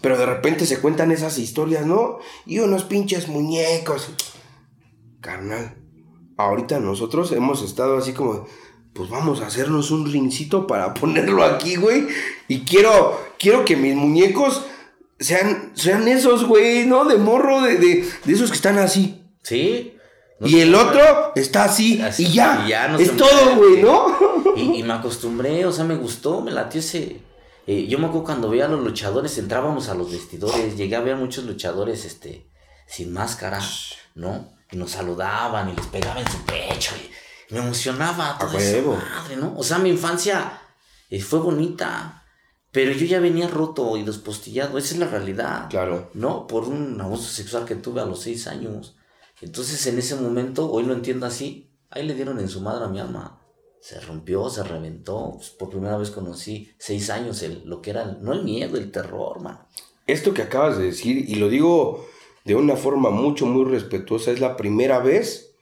pero 0.00 0.18
de 0.18 0.26
repente 0.26 0.66
se 0.66 0.80
cuentan 0.80 1.10
esas 1.10 1.38
historias, 1.38 1.86
¿no? 1.86 2.18
Y 2.46 2.58
unos 2.60 2.84
pinches 2.84 3.28
muñecos. 3.28 4.08
Carnal, 5.20 5.76
ahorita 6.36 6.78
nosotros 6.80 7.32
hemos 7.32 7.62
estado 7.62 7.98
así 7.98 8.12
como, 8.12 8.46
pues 8.92 9.10
vamos 9.10 9.40
a 9.40 9.46
hacernos 9.46 9.90
un 9.90 10.10
rincito 10.10 10.66
para 10.66 10.94
ponerlo 10.94 11.44
aquí, 11.44 11.76
güey. 11.76 12.06
Y 12.48 12.60
quiero, 12.60 13.20
quiero 13.38 13.64
que 13.64 13.76
mis 13.76 13.94
muñecos 13.94 14.64
sean, 15.18 15.72
sean 15.74 16.06
esos, 16.08 16.44
güey, 16.46 16.86
¿no? 16.86 17.04
De 17.04 17.16
morro, 17.16 17.62
de, 17.62 17.76
de, 17.76 18.08
de 18.24 18.32
esos 18.32 18.50
que 18.50 18.56
están 18.56 18.78
así. 18.78 19.22
Sí. 19.42 19.94
No 20.40 20.46
y 20.46 20.60
el 20.60 20.72
otro 20.72 21.00
está 21.34 21.64
así, 21.64 22.00
Así, 22.00 22.26
y 22.26 22.32
ya. 22.34 22.62
y 22.64 22.68
ya 22.68 22.86
no 22.86 22.96
es 22.98 23.16
todo, 23.16 23.56
güey, 23.56 23.82
¿no? 23.82 24.14
Y, 24.54 24.78
y 24.78 24.82
me 24.84 24.92
acostumbré, 24.92 25.66
o 25.66 25.72
sea, 25.72 25.84
me 25.84 25.96
gustó, 25.96 26.42
me 26.42 26.52
latió 26.52 26.78
ese. 26.78 27.20
Eh, 27.70 27.86
yo 27.86 27.98
me 27.98 28.06
acuerdo 28.06 28.24
cuando 28.24 28.48
veía 28.48 28.64
a 28.64 28.68
los 28.68 28.82
luchadores, 28.82 29.36
entrábamos 29.36 29.90
a 29.90 29.94
los 29.94 30.10
vestidores, 30.10 30.74
llegué 30.74 30.96
a 30.96 31.00
ver 31.00 31.16
muchos 31.16 31.44
luchadores, 31.44 32.06
este, 32.06 32.50
sin 32.86 33.12
máscara, 33.12 33.60
¿no? 34.14 34.54
Y 34.72 34.78
nos 34.78 34.92
saludaban 34.92 35.68
y 35.68 35.76
les 35.76 35.86
pegaba 35.88 36.18
en 36.18 36.30
su 36.30 36.38
pecho 36.46 36.94
y 36.96 37.52
me 37.52 37.60
emocionaba 37.60 38.38
esa 38.40 38.56
huevo. 38.56 38.96
madre, 38.96 39.36
¿no? 39.36 39.54
O 39.54 39.62
sea, 39.62 39.76
mi 39.76 39.90
infancia 39.90 40.62
eh, 41.10 41.20
fue 41.20 41.40
bonita, 41.40 42.24
pero 42.72 42.90
yo 42.92 43.04
ya 43.04 43.20
venía 43.20 43.48
roto 43.48 43.98
y 43.98 44.02
despostillado, 44.02 44.78
esa 44.78 44.94
es 44.94 45.00
la 45.00 45.08
realidad. 45.08 45.68
Claro. 45.68 46.10
¿no? 46.14 46.46
Por 46.46 46.64
un 46.64 46.98
abuso 46.98 47.28
sexual 47.30 47.66
que 47.66 47.74
tuve 47.74 48.00
a 48.00 48.06
los 48.06 48.22
seis 48.22 48.46
años. 48.46 48.96
Entonces 49.42 49.86
en 49.86 49.98
ese 49.98 50.16
momento, 50.16 50.70
hoy 50.70 50.84
lo 50.84 50.94
entiendo 50.94 51.26
así, 51.26 51.70
ahí 51.90 52.06
le 52.06 52.14
dieron 52.14 52.40
en 52.40 52.48
su 52.48 52.62
madre 52.62 52.86
a 52.86 52.88
mi 52.88 52.98
alma. 52.98 53.37
Se 53.88 53.98
rompió, 54.00 54.50
se 54.50 54.62
reventó. 54.62 55.32
Pues, 55.36 55.48
por 55.48 55.70
primera 55.70 55.96
vez 55.96 56.10
conocí 56.10 56.70
seis 56.76 57.08
años 57.08 57.42
el, 57.42 57.62
lo 57.64 57.80
que 57.80 57.88
era, 57.88 58.18
no 58.20 58.34
el 58.34 58.44
miedo, 58.44 58.76
el 58.76 58.92
terror, 58.92 59.40
man. 59.40 59.60
Esto 60.06 60.34
que 60.34 60.42
acabas 60.42 60.76
de 60.76 60.84
decir, 60.84 61.24
y 61.26 61.36
lo 61.36 61.48
digo 61.48 62.06
de 62.44 62.54
una 62.54 62.76
forma 62.76 63.08
mucho, 63.08 63.46
muy 63.46 63.64
respetuosa, 63.64 64.30
es 64.30 64.40
la 64.40 64.58
primera 64.58 64.98
vez 64.98 65.54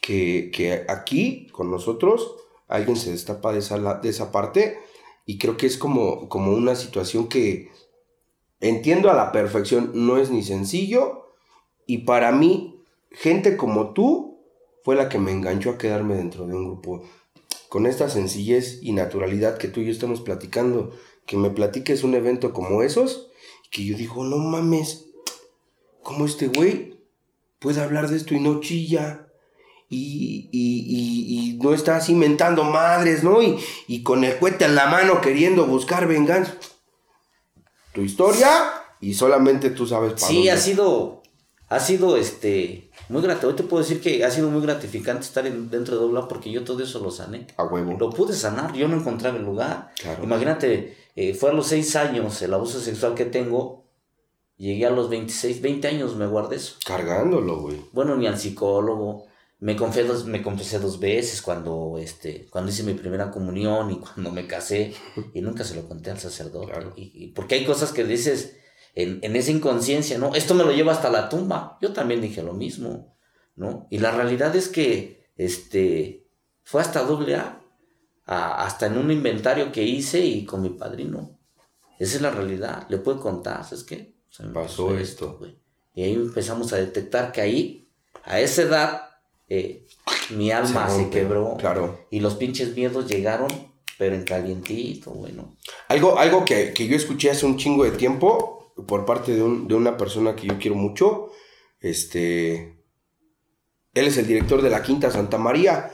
que, 0.00 0.52
que 0.54 0.84
aquí, 0.86 1.48
con 1.48 1.72
nosotros, 1.72 2.36
alguien 2.68 2.94
se 2.94 3.10
destapa 3.10 3.52
de 3.52 3.58
esa, 3.58 3.94
de 3.94 4.08
esa 4.08 4.30
parte, 4.30 4.78
y 5.26 5.38
creo 5.38 5.56
que 5.56 5.66
es 5.66 5.76
como, 5.76 6.28
como 6.28 6.52
una 6.52 6.76
situación 6.76 7.28
que 7.28 7.72
entiendo 8.60 9.10
a 9.10 9.14
la 9.14 9.32
perfección, 9.32 9.90
no 9.92 10.18
es 10.18 10.30
ni 10.30 10.44
sencillo, 10.44 11.34
y 11.88 11.98
para 11.98 12.30
mí, 12.30 12.80
gente 13.10 13.56
como 13.56 13.92
tú 13.92 14.38
fue 14.84 14.94
la 14.94 15.08
que 15.08 15.18
me 15.18 15.32
enganchó 15.32 15.70
a 15.70 15.78
quedarme 15.78 16.14
dentro 16.14 16.46
de 16.46 16.54
un 16.54 16.64
grupo. 16.64 17.02
Con 17.72 17.86
esta 17.86 18.10
sencillez 18.10 18.80
y 18.82 18.92
naturalidad 18.92 19.56
que 19.56 19.66
tú 19.66 19.80
y 19.80 19.86
yo 19.86 19.92
estamos 19.92 20.20
platicando, 20.20 20.90
que 21.24 21.38
me 21.38 21.48
platiques 21.48 22.04
un 22.04 22.12
evento 22.14 22.52
como 22.52 22.82
esos, 22.82 23.30
que 23.70 23.82
yo 23.86 23.96
digo, 23.96 24.24
no 24.24 24.36
mames, 24.36 25.06
¿cómo 26.02 26.26
este 26.26 26.48
güey 26.48 26.98
puede 27.60 27.80
hablar 27.80 28.10
de 28.10 28.18
esto 28.18 28.34
y 28.34 28.40
no 28.40 28.60
chilla? 28.60 29.26
Y, 29.88 30.50
y- 30.52 30.84
y- 30.86 31.50
y 31.52 31.58
no 31.62 31.72
está 31.72 31.96
así 31.96 32.14
mentando 32.14 32.64
madres, 32.64 33.24
¿no? 33.24 33.40
Y, 33.42 33.56
y 33.88 34.02
con 34.02 34.22
el 34.24 34.38
cohete 34.38 34.66
en 34.66 34.74
la 34.74 34.88
mano 34.88 35.22
queriendo 35.22 35.64
buscar 35.64 36.06
venganza. 36.06 36.54
Tu 37.94 38.02
historia 38.02 38.50
y 39.00 39.14
solamente 39.14 39.70
tú 39.70 39.86
sabes 39.86 40.12
para 40.12 40.26
Sí, 40.26 40.34
dónde. 40.34 40.50
ha 40.50 40.56
sido, 40.58 41.21
ha 41.74 41.80
sido 41.80 42.16
este, 42.16 42.90
muy 43.08 43.22
gratificante. 43.22 43.46
Hoy 43.46 43.54
te 43.54 43.62
puedo 43.62 43.82
decir 43.82 44.00
que 44.00 44.24
ha 44.24 44.30
sido 44.30 44.50
muy 44.50 44.62
gratificante 44.62 45.22
estar 45.24 45.46
en- 45.46 45.70
dentro 45.70 45.94
de 45.96 46.02
Dobla 46.02 46.28
porque 46.28 46.50
yo 46.50 46.64
todo 46.64 46.82
eso 46.82 46.98
lo 47.00 47.10
sané. 47.10 47.46
A 47.56 47.64
huevo. 47.64 47.96
Lo 47.98 48.10
pude 48.10 48.34
sanar, 48.34 48.72
yo 48.74 48.88
no 48.88 48.96
encontraba 48.96 49.36
el 49.38 49.44
lugar. 49.44 49.92
Claro. 50.00 50.22
Imagínate, 50.24 50.96
eh, 51.16 51.34
fue 51.34 51.50
a 51.50 51.52
los 51.52 51.66
6 51.68 51.96
años 51.96 52.40
el 52.42 52.52
abuso 52.54 52.80
sexual 52.80 53.14
que 53.14 53.24
tengo. 53.24 53.84
Llegué 54.56 54.86
a 54.86 54.90
los 54.90 55.08
26, 55.08 55.60
20 55.60 55.88
años 55.88 56.14
me 56.14 56.26
guardé 56.26 56.56
eso. 56.56 56.74
Cargándolo, 56.86 57.60
güey. 57.62 57.80
Bueno, 57.92 58.16
ni 58.16 58.26
al 58.26 58.38
psicólogo. 58.38 59.26
Me 59.58 59.76
confesé 59.76 60.08
dos, 60.08 60.24
me 60.26 60.42
confesé 60.42 60.78
dos 60.80 60.98
veces 60.98 61.40
cuando, 61.40 61.96
este, 61.98 62.46
cuando 62.50 62.70
hice 62.72 62.82
mi 62.82 62.94
primera 62.94 63.30
comunión 63.30 63.92
y 63.92 63.96
cuando 64.00 64.30
me 64.32 64.46
casé. 64.46 64.92
Y 65.34 65.40
nunca 65.40 65.64
se 65.64 65.74
lo 65.76 65.88
conté 65.88 66.10
al 66.10 66.18
sacerdote. 66.18 66.66
Claro. 66.72 66.92
Y, 66.96 67.12
y 67.14 67.28
porque 67.28 67.54
hay 67.56 67.64
cosas 67.64 67.92
que 67.92 68.04
dices 68.04 68.56
en, 68.94 69.18
en 69.22 69.36
esa 69.36 69.50
inconsciencia, 69.50 70.18
¿no? 70.18 70.34
Esto 70.34 70.54
me 70.54 70.64
lo 70.64 70.72
lleva 70.72 70.92
hasta 70.92 71.10
la 71.10 71.28
tumba. 71.28 71.78
Yo 71.80 71.92
también 71.92 72.20
dije 72.20 72.42
lo 72.42 72.52
mismo, 72.52 73.16
¿no? 73.56 73.86
Y 73.90 73.98
la 73.98 74.10
realidad 74.10 74.54
es 74.56 74.68
que, 74.68 75.26
este, 75.36 76.26
fue 76.62 76.80
hasta 76.80 77.02
doble 77.04 77.36
A. 77.36 77.58
a- 78.26 78.64
hasta 78.64 78.86
en 78.86 78.98
un 78.98 79.10
inventario 79.10 79.72
que 79.72 79.82
hice 79.82 80.20
y 80.24 80.44
con 80.44 80.62
mi 80.62 80.70
padrino. 80.70 81.38
Esa 81.98 82.16
es 82.16 82.22
la 82.22 82.30
realidad. 82.30 82.86
Le 82.88 82.98
puedo 82.98 83.18
contar, 83.20 83.64
¿sabes 83.64 83.84
qué? 83.84 84.14
Se 84.30 84.44
me 84.44 84.52
Pasó 84.52 84.96
esto. 84.96 85.36
güey. 85.38 85.56
Y 85.94 86.02
ahí 86.04 86.14
empezamos 86.14 86.72
a 86.72 86.76
detectar 86.76 87.32
que 87.32 87.40
ahí, 87.40 87.88
a 88.24 88.40
esa 88.40 88.62
edad, 88.62 89.02
eh, 89.48 89.86
mi 90.30 90.50
alma 90.50 90.88
Se 90.88 91.10
quebró. 91.10 91.56
claro. 91.58 92.06
Y 92.10 92.20
los 92.20 92.34
pinches 92.36 92.74
miedos 92.76 93.06
llegaron, 93.08 93.48
pero 93.98 94.14
en 94.14 94.22
calientito, 94.24 95.10
bueno. 95.10 95.54
Algo, 95.88 96.18
algo 96.18 96.44
que, 96.44 96.72
que 96.72 96.86
yo 96.86 96.96
escuché 96.96 97.30
hace 97.30 97.44
un 97.44 97.56
chingo 97.58 97.84
de 97.84 97.90
tiempo 97.90 98.61
por 98.86 99.04
parte 99.04 99.34
de, 99.34 99.42
un- 99.42 99.68
de 99.68 99.74
una 99.74 99.96
persona 99.96 100.34
que 100.36 100.46
yo 100.48 100.58
quiero 100.58 100.76
mucho. 100.76 101.30
Este. 101.80 102.78
Él 103.94 104.06
es 104.06 104.16
el 104.16 104.26
director 104.26 104.62
de 104.62 104.70
la 104.70 104.82
Quinta 104.82 105.10
Santa 105.10 105.38
María. 105.38 105.90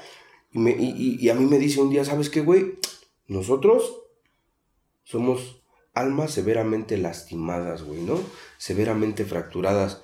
Y, 0.53 1.19
y 1.25 1.29
a 1.29 1.35
mí 1.35 1.45
me 1.47 1.59
dice 1.59 1.81
un 1.81 1.91
día, 1.91 2.05
¿sabes 2.05 2.31
qué, 2.31 2.41
güey? 2.41 2.79
Nosotros 3.27 4.03
somos 5.05 5.63
almas 5.95 6.31
severamente 6.33 6.97
lastimadas, 6.97 7.83
güey, 7.83 8.01
¿no? 8.03 8.19
Severamente 8.57 9.25
fracturadas. 9.25 10.03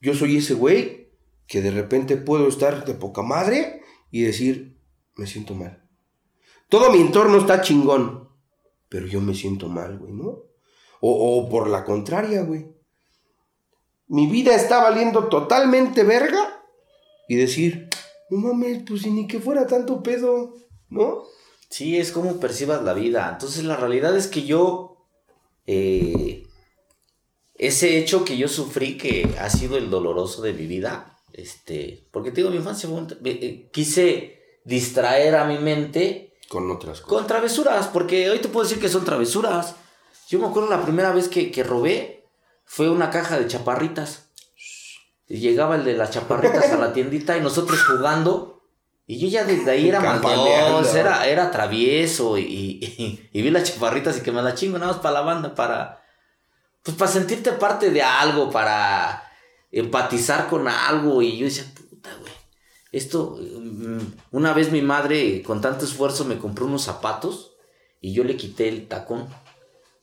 Yo 0.00 0.14
soy 0.14 0.36
ese 0.38 0.54
güey 0.54 1.10
que 1.46 1.60
de 1.62 1.70
repente 1.70 2.16
puedo 2.16 2.48
estar 2.48 2.84
de 2.84 2.94
poca 2.94 3.22
madre 3.22 3.82
y 4.10 4.22
decir, 4.22 4.78
me 5.16 5.26
siento 5.26 5.54
mal. 5.54 5.86
Todo 6.68 6.90
mi 6.90 7.00
entorno 7.00 7.36
está 7.38 7.60
chingón, 7.60 8.28
pero 8.88 9.06
yo 9.06 9.20
me 9.20 9.34
siento 9.34 9.68
mal, 9.68 9.98
güey, 9.98 10.12
¿no? 10.12 10.38
O, 11.04 11.10
o 11.40 11.48
por 11.48 11.68
la 11.68 11.84
contraria, 11.84 12.42
güey. 12.42 12.66
Mi 14.06 14.26
vida 14.28 14.54
está 14.54 14.82
valiendo 14.82 15.28
totalmente 15.28 16.04
verga 16.04 16.62
y 17.28 17.34
decir, 17.36 17.88
no 18.30 18.38
mames, 18.38 18.82
pues 18.86 19.04
ni 19.06 19.26
que 19.26 19.40
fuera 19.40 19.66
tanto 19.66 20.02
pedo, 20.02 20.54
¿no? 20.90 21.24
Sí, 21.70 21.98
es 21.98 22.12
como 22.12 22.38
percibas 22.38 22.82
la 22.82 22.92
vida. 22.94 23.28
Entonces 23.32 23.64
la 23.64 23.76
realidad 23.76 24.16
es 24.16 24.28
que 24.28 24.42
yo, 24.44 25.06
eh, 25.66 26.44
ese 27.54 27.98
hecho 27.98 28.24
que 28.24 28.36
yo 28.36 28.48
sufrí, 28.48 28.96
que 28.98 29.34
ha 29.40 29.48
sido 29.50 29.76
el 29.78 29.90
doloroso 29.90 30.42
de 30.42 30.52
mi 30.52 30.66
vida, 30.66 31.18
este, 31.32 32.06
porque 32.12 32.30
te 32.30 32.36
digo, 32.42 32.50
mi 32.50 32.56
infancia 32.58 32.88
fue 32.88 32.98
un- 32.98 33.10
eh, 33.10 33.16
eh, 33.42 33.70
quise 33.72 34.38
distraer 34.64 35.34
a 35.36 35.46
mi 35.46 35.58
mente 35.58 36.34
Con 36.48 36.70
otras 36.70 37.00
cosas. 37.00 37.08
con 37.18 37.26
travesuras, 37.26 37.88
porque 37.88 38.28
hoy 38.30 38.38
te 38.40 38.48
puedo 38.48 38.64
decir 38.68 38.80
que 38.80 38.88
son 38.90 39.04
travesuras. 39.04 39.76
Yo 40.32 40.38
me 40.38 40.46
acuerdo 40.46 40.70
la 40.70 40.82
primera 40.82 41.12
vez 41.12 41.28
que, 41.28 41.50
que 41.50 41.62
robé 41.62 42.24
fue 42.64 42.88
una 42.88 43.10
caja 43.10 43.38
de 43.38 43.46
chaparritas. 43.46 44.30
llegaba 45.28 45.74
el 45.74 45.84
de 45.84 45.92
las 45.92 46.10
chaparritas 46.10 46.72
a 46.72 46.78
la 46.78 46.92
tiendita 46.94 47.36
y 47.36 47.42
nosotros 47.42 47.84
jugando. 47.84 48.62
Y 49.06 49.18
yo 49.18 49.28
ya 49.28 49.44
desde 49.44 49.70
ahí 49.70 49.90
era 49.90 50.00
maldoso, 50.00 50.96
era, 50.96 51.26
era 51.26 51.50
travieso 51.50 52.38
y, 52.38 52.44
y, 52.44 53.28
y 53.30 53.42
vi 53.42 53.50
las 53.50 53.64
chaparritas 53.64 54.16
y 54.16 54.20
que 54.22 54.32
me 54.32 54.40
la 54.40 54.54
chingo 54.54 54.78
nada 54.78 54.92
más 54.92 55.02
para 55.02 55.16
la 55.16 55.20
banda, 55.20 55.54
para, 55.54 56.02
pues 56.82 56.96
para 56.96 57.10
sentirte 57.10 57.52
parte 57.52 57.90
de 57.90 58.00
algo, 58.00 58.50
para 58.50 59.30
empatizar 59.70 60.48
con 60.48 60.66
algo. 60.66 61.20
Y 61.20 61.36
yo 61.36 61.44
decía, 61.44 61.66
puta, 61.90 62.08
güey, 62.18 62.32
esto, 62.90 63.36
mm, 63.38 64.00
una 64.30 64.54
vez 64.54 64.72
mi 64.72 64.80
madre 64.80 65.42
con 65.42 65.60
tanto 65.60 65.84
esfuerzo 65.84 66.24
me 66.24 66.38
compró 66.38 66.64
unos 66.64 66.84
zapatos 66.84 67.52
y 68.00 68.14
yo 68.14 68.24
le 68.24 68.38
quité 68.38 68.70
el 68.70 68.88
tacón 68.88 69.28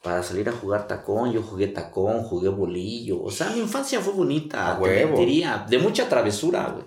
para 0.01 0.23
salir 0.23 0.47
a 0.49 0.53
jugar 0.53 0.88
tacón. 0.88 1.31
Yo 1.31 1.41
jugué 1.41 1.67
tacón, 1.67 2.23
jugué 2.23 2.49
bolillo. 2.49 3.21
O 3.21 3.31
sea, 3.31 3.49
mi 3.49 3.59
infancia 3.59 3.99
fue 4.01 4.13
bonita, 4.13 4.71
A 4.71 4.75
te 4.77 4.83
huevo. 4.83 5.09
mentiría, 5.17 5.65
de 5.69 5.77
mucha 5.77 6.07
travesura, 6.09 6.69
güey. 6.69 6.85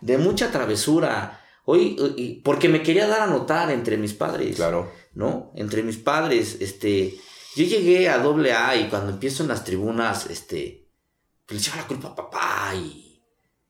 De 0.00 0.18
mucha 0.18 0.50
travesura. 0.50 1.40
Hoy, 1.64 2.40
porque 2.44 2.68
me 2.68 2.82
quería 2.82 3.08
dar 3.08 3.22
a 3.22 3.26
notar 3.26 3.70
entre 3.70 3.96
mis 3.96 4.14
padres. 4.14 4.56
Claro. 4.56 4.90
¿no? 5.16 5.50
Entre 5.54 5.82
mis 5.82 5.96
padres, 5.96 6.58
este, 6.60 7.18
yo 7.56 7.64
llegué 7.64 8.08
a 8.08 8.18
doble 8.18 8.52
A 8.52 8.76
y 8.76 8.88
cuando 8.88 9.10
empiezo 9.10 9.42
en 9.42 9.48
las 9.48 9.64
tribunas, 9.64 10.26
este, 10.26 10.86
pues 11.46 11.56
le 11.56 11.62
echaba 11.62 11.82
la 11.82 11.88
culpa 11.88 12.08
a 12.08 12.14
papá 12.14 12.72
y, 12.74 13.22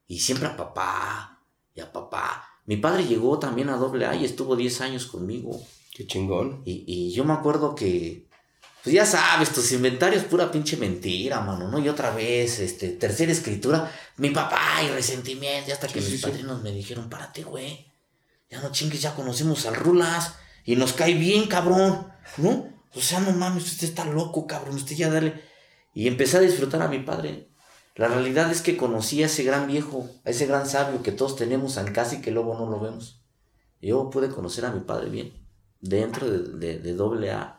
y 0.07 0.19
siempre 0.19 0.47
a 0.49 0.57
papá 0.57 1.41
y 1.73 1.79
a 1.79 1.91
papá. 1.91 2.43
Mi 2.65 2.75
padre 2.75 3.05
llegó 3.05 3.39
también 3.39 3.69
a 3.69 3.77
doble 3.77 4.05
A 4.05 4.13
y 4.15 4.25
estuvo 4.25 4.57
10 4.57 4.81
años 4.81 5.05
conmigo. 5.07 5.57
Qué 5.95 6.05
chingón. 6.05 6.61
Y, 6.65 6.83
y 6.85 7.13
yo 7.13 7.23
me 7.23 7.31
acuerdo 7.33 7.73
que, 7.73 8.26
pues 8.87 8.95
ya 8.95 9.05
sabes, 9.05 9.51
tus 9.51 9.69
inventarios 9.73 10.23
pura 10.23 10.49
pinche 10.49 10.77
mentira, 10.77 11.41
mano, 11.41 11.67
¿no? 11.67 11.77
Y 11.77 11.89
otra 11.89 12.11
vez, 12.11 12.59
este, 12.59 12.87
tercera 12.87 13.33
escritura, 13.33 13.91
mi 14.15 14.29
papá 14.29 14.81
y 14.81 14.87
resentimiento, 14.87 15.69
y 15.69 15.73
hasta 15.73 15.87
que 15.87 15.99
Sí, 16.01 16.09
mis 16.09 16.09
sí, 16.11 16.17
sí. 16.19 16.23
padrinos 16.23 16.63
me 16.63 16.71
dijeron, 16.71 17.09
párate, 17.09 17.43
güey, 17.43 17.85
ya 18.49 18.61
no 18.61 18.71
chingues, 18.71 19.01
ya 19.01 19.13
conocimos 19.13 19.65
al 19.65 19.75
Rulas, 19.75 20.35
y 20.63 20.77
nos 20.77 20.93
cae 20.93 21.15
bien, 21.15 21.47
cabrón, 21.47 22.07
¿no? 22.37 22.69
O 22.95 23.01
sea, 23.01 23.19
no 23.19 23.33
mames, 23.33 23.65
usted 23.65 23.89
está 23.89 24.05
loco, 24.05 24.47
cabrón, 24.47 24.75
usted 24.77 24.95
ya 24.95 25.09
dale. 25.09 25.43
Y 25.93 26.07
empecé 26.07 26.37
a 26.37 26.39
disfrutar 26.39 26.81
a 26.81 26.87
mi 26.87 26.99
padre. 26.99 27.49
La 27.95 28.07
realidad 28.07 28.49
es 28.49 28.61
que 28.61 28.77
conocí 28.77 29.21
a 29.21 29.25
ese 29.25 29.43
gran 29.43 29.67
viejo, 29.67 30.09
a 30.23 30.29
ese 30.29 30.45
gran 30.45 30.65
sabio 30.65 31.03
que 31.03 31.11
todos 31.11 31.35
tenemos 31.35 31.75
en 31.75 31.91
casa 31.91 32.15
y 32.15 32.21
que 32.21 32.31
luego 32.31 32.57
no 32.57 32.69
lo 32.69 32.79
vemos. 32.79 33.19
Yo 33.81 34.09
pude 34.09 34.29
conocer 34.29 34.65
a 34.65 34.71
mi 34.71 34.79
padre 34.79 35.09
bien, 35.09 35.33
dentro 35.81 36.29
de, 36.29 36.39
de, 36.57 36.79
de 36.79 36.93
doble 36.93 37.31
A, 37.31 37.56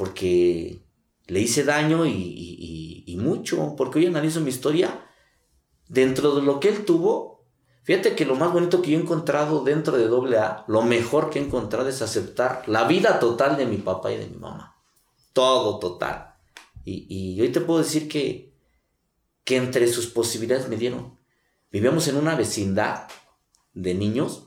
porque 0.00 0.82
le 1.26 1.40
hice 1.40 1.62
daño 1.62 2.06
y, 2.06 3.18
mucho, 3.18 3.74
porque 3.76 3.98
hoy 3.98 4.06
analizo 4.06 4.40
mi 4.40 4.48
historia, 4.48 5.06
dentro 5.88 6.34
de 6.34 6.40
lo 6.40 6.58
que 6.58 6.70
él 6.70 6.86
tuvo, 6.86 7.44
fíjate 7.82 8.14
que 8.14 8.24
lo 8.24 8.34
más 8.34 8.50
bonito 8.50 8.80
que 8.80 8.92
yo 8.92 8.98
he 8.98 9.02
encontrado 9.02 9.62
dentro 9.62 9.98
de 9.98 10.08
doble 10.08 10.38
A, 10.38 10.64
lo 10.68 10.80
mejor 10.80 11.28
que 11.28 11.38
he 11.38 11.42
encontrado 11.42 11.86
es 11.86 12.00
aceptar 12.00 12.66
la 12.66 12.84
vida 12.84 13.20
total 13.20 13.58
de 13.58 13.66
mi 13.66 13.76
papá 13.76 14.10
y 14.10 14.16
de 14.16 14.26
mi 14.26 14.38
mamá. 14.38 14.82
Todo 15.34 15.78
total. 15.78 16.34
Y, 16.82 17.04
y 17.14 17.38
hoy 17.42 17.52
te 17.52 17.60
puedo 17.60 17.80
decir 17.80 18.08
que, 18.08 18.54
que 19.44 19.58
entre 19.58 19.86
sus 19.88 20.06
posibilidades 20.06 20.66
me 20.70 20.78
dieron. 20.78 21.18
Vivíamos 21.70 22.08
en 22.08 22.16
una 22.16 22.36
vecindad 22.36 23.06
de 23.74 23.92
niños 23.92 24.46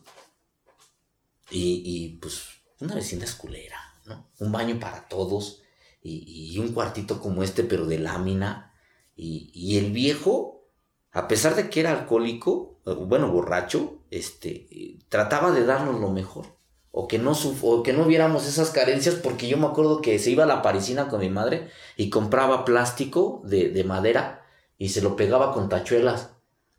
y, 1.52 1.84
y, 1.86 2.18
pues 2.18 2.42
una 2.80 2.96
vecindad 2.96 3.30
esculera, 3.30 3.78
¿no? 4.06 4.30
Un 4.40 4.52
baño 4.52 4.80
para 4.80 5.08
todos 5.08 5.62
y, 6.02 6.52
y 6.54 6.60
un 6.60 6.74
cuartito 6.74 7.20
como 7.20 7.44
este, 7.44 7.64
pero 7.64 7.86
de 7.86 8.00
lámina. 8.00 8.74
Y, 9.16 9.52
y 9.54 9.78
el 9.78 9.92
viejo, 9.92 10.68
a 11.12 11.28
pesar 11.28 11.56
de 11.56 11.70
que 11.70 11.80
era 11.80 11.92
alcohólico, 11.92 12.80
eh, 12.86 12.94
bueno, 12.94 13.32
borracho, 13.32 14.04
este, 14.12 15.00
trataba 15.10 15.52
de 15.52 15.66
darnos 15.66 16.00
lo 16.00 16.10
mejor. 16.10 16.58
O 16.96 17.08
que, 17.08 17.18
no 17.18 17.32
o 17.32 17.82
que 17.82 17.92
no 17.92 18.06
viéramos 18.06 18.48
esas 18.48 18.70
carencias, 18.70 19.16
porque 19.16 19.48
yo 19.48 19.58
me 19.58 19.66
acuerdo 19.66 20.00
que 20.00 20.20
se 20.20 20.30
iba 20.30 20.44
a 20.44 20.48
la 20.48 20.62
parisina 20.62 21.08
con 21.08 21.22
mi 21.22 21.30
madre 21.30 21.72
y 21.98 22.12
compraba 22.12 22.66
plástico 22.66 23.42
de, 23.46 23.70
de 23.70 23.84
madera 23.84 24.46
y 24.78 24.90
se 24.90 25.02
lo 25.02 25.16
pegaba 25.16 25.54
con 25.54 25.70
tachuelas 25.70 26.30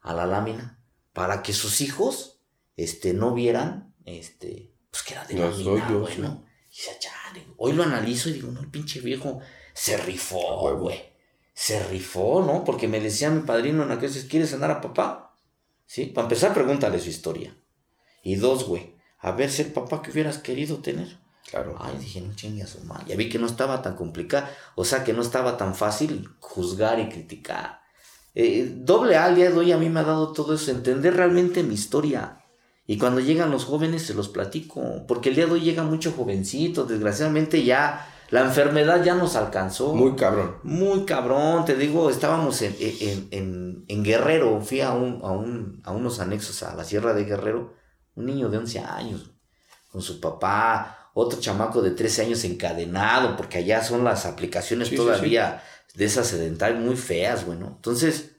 a 0.01 0.15
la 0.15 0.27
lámina 0.27 0.79
para 1.13 1.43
que 1.43 1.53
sus 1.53 1.81
hijos 1.81 2.39
este, 2.77 3.13
no 3.13 3.35
vieran 3.35 3.93
este, 4.05 4.73
pues 4.91 5.03
que 5.03 5.15
era 5.15 5.25
de 5.25 5.35
lámina. 5.35 6.45
Y 6.75 6.99
chale, 6.99 7.47
hoy 7.57 7.73
lo 7.73 7.85
analizo 7.85 8.29
y 8.29 8.33
digo, 8.33 8.51
no, 8.51 8.61
el 8.61 8.69
pinche 8.69 9.01
viejo 9.01 9.41
se 9.73 9.97
rifó, 9.97 10.77
güey. 10.77 11.01
Se 11.53 11.81
rifó, 11.85 12.43
¿no? 12.45 12.65
Porque 12.65 12.89
me 12.89 12.99
decía 12.99 13.31
mi 13.31 13.43
padrino 13.43 13.85
en 13.85 13.93
aquellos, 13.93 14.25
¿quieres 14.25 14.53
andar 14.53 14.73
a 14.73 14.81
papá? 14.81 15.37
Sí, 15.87 16.07
para 16.07 16.25
empezar, 16.25 16.53
pregúntale 16.53 16.99
su 16.99 17.11
historia. 17.11 17.57
Y 18.25 18.35
dos, 18.35 18.65
güey, 18.65 18.97
a 19.21 19.31
ver 19.31 19.51
si 19.51 19.63
el 19.63 19.73
papá 19.73 20.03
que 20.03 20.11
hubieras 20.11 20.39
querido 20.39 20.79
tener. 20.79 21.21
Claro. 21.49 21.77
Ay, 21.79 21.97
dije, 22.01 22.21
no 22.21 22.35
chingue 22.35 22.65
a 22.65 22.67
su 22.67 22.81
madre. 22.81 23.05
Ya 23.07 23.17
vi 23.17 23.29
que 23.29 23.39
no 23.39 23.47
estaba 23.47 23.81
tan 23.81 23.95
complicado. 23.95 24.49
O 24.75 24.85
sea, 24.85 25.05
que 25.05 25.13
no 25.13 25.23
estaba 25.23 25.57
tan 25.57 25.77
fácil 25.77 26.29
juzgar 26.41 26.99
y 26.99 27.09
criticar. 27.09 27.83
Eh, 28.35 28.69
doble 28.69 29.17
A 29.17 29.27
al 29.27 29.37
día 29.37 29.51
de 29.51 29.57
hoy 29.57 29.71
a 29.71 29.79
mí 29.79 29.89
me 29.89 30.01
ha 30.01 30.05
dado 30.05 30.33
todo 30.33 30.55
eso, 30.55 30.73
entender 30.73 31.15
realmente 31.15 31.63
mi 31.63 31.75
historia. 31.75 32.44
Y 32.87 32.99
cuando 32.99 33.21
llegan 33.21 33.51
los 33.51 33.65
jóvenes 33.65 34.03
se 34.03 34.15
los 34.15 34.29
platico. 34.29 35.07
Porque 35.09 35.31
el 35.31 35.35
día 35.37 35.47
de 35.47 35.53
hoy 35.53 35.61
llega 35.63 35.83
mucho 35.83 36.13
jovencito. 36.13 36.85
Desgraciadamente 36.85 37.65
ya 37.65 38.11
la 38.31 38.43
enfermedad 38.43 39.03
ya 39.03 39.15
nos 39.15 39.37
alcanzó. 39.37 39.95
Muy 39.95 40.17
cabrón. 40.17 40.57
Muy 40.65 41.05
cabrón, 41.05 41.65
te 41.65 41.77
digo, 41.77 42.11
estábamos 42.11 42.61
en, 42.63 42.75
en, 42.81 43.29
en- 43.31 43.85
en 43.89 44.03
Guerrero, 44.03 44.61
fui 44.61 44.81
a, 44.81 44.93
un, 44.93 45.21
a, 45.23 45.31
un- 45.31 45.81
a 45.85 45.93
unos 45.93 46.21
anexos 46.21 46.63
a 46.63 46.75
la 46.75 46.85
Sierra 46.85 47.15
de 47.15 47.25
Guerrero, 47.25 47.75
un 48.17 48.27
niño 48.27 48.49
de 48.49 48.59
11 48.59 48.79
años, 48.81 49.31
con 49.91 50.03
su 50.03 50.21
papá, 50.21 51.11
otro 51.15 51.39
chamaco 51.39 51.81
de 51.83 51.93
13 51.93 52.23
años 52.23 52.45
encadenado, 52.45 53.37
porque 53.37 53.59
allá 53.59 53.83
son 53.85 54.05
las 54.05 54.27
aplicaciones 54.27 54.89
Sí, 54.89 54.97
sí, 54.97 55.03
todavía 55.03 55.63
de 55.95 56.05
esas 56.07 56.27
sedentarias 56.27 56.81
muy 56.83 56.97
feas, 56.97 57.47
bueno. 57.47 57.73
Entonces, 57.77 58.33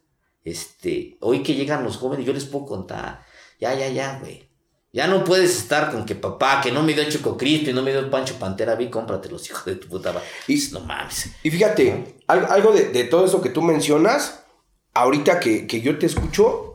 este, 0.43 1.17
hoy 1.21 1.41
que 1.41 1.55
llegan 1.55 1.83
los 1.83 1.97
jóvenes, 1.97 2.25
yo 2.25 2.33
les 2.33 2.45
puedo 2.45 2.65
contar, 2.65 3.23
ya, 3.59 3.73
ya, 3.73 3.87
ya, 3.89 4.19
güey. 4.19 4.45
Ya 4.93 5.07
no 5.07 5.25
puedes 5.25 5.57
estar 5.57 5.91
con 5.91 6.05
que 6.05 6.15
papá, 6.15 6.61
que 6.61 6.71
no 6.71 6.81
me 6.81 6.93
dio 6.93 7.03
Choco 7.09 7.35
Crispy, 7.37 7.73
no 7.73 7.81
me 7.81 7.91
dio 7.91 8.09
Pancho 8.09 8.39
Pantera, 8.39 8.75
vi, 8.75 8.89
cómprate 8.89 9.29
los 9.29 9.45
hijos 9.49 9.65
de 9.65 9.75
tu 9.75 9.89
puta 9.89 10.13
madre. 10.13 10.25
Y- 10.47 10.69
no 10.71 10.79
mames. 10.79 11.31
Y 11.43 11.51
fíjate, 11.51 12.15
al- 12.27 12.45
algo 12.45 12.71
de, 12.71 12.89
de 12.89 13.03
todo 13.03 13.25
eso 13.25 13.41
que 13.41 13.49
tú 13.49 13.61
mencionas, 13.61 14.43
ahorita 14.93 15.41
que, 15.41 15.67
que 15.67 15.81
yo 15.81 15.99
te 15.99 16.05
escucho, 16.05 16.71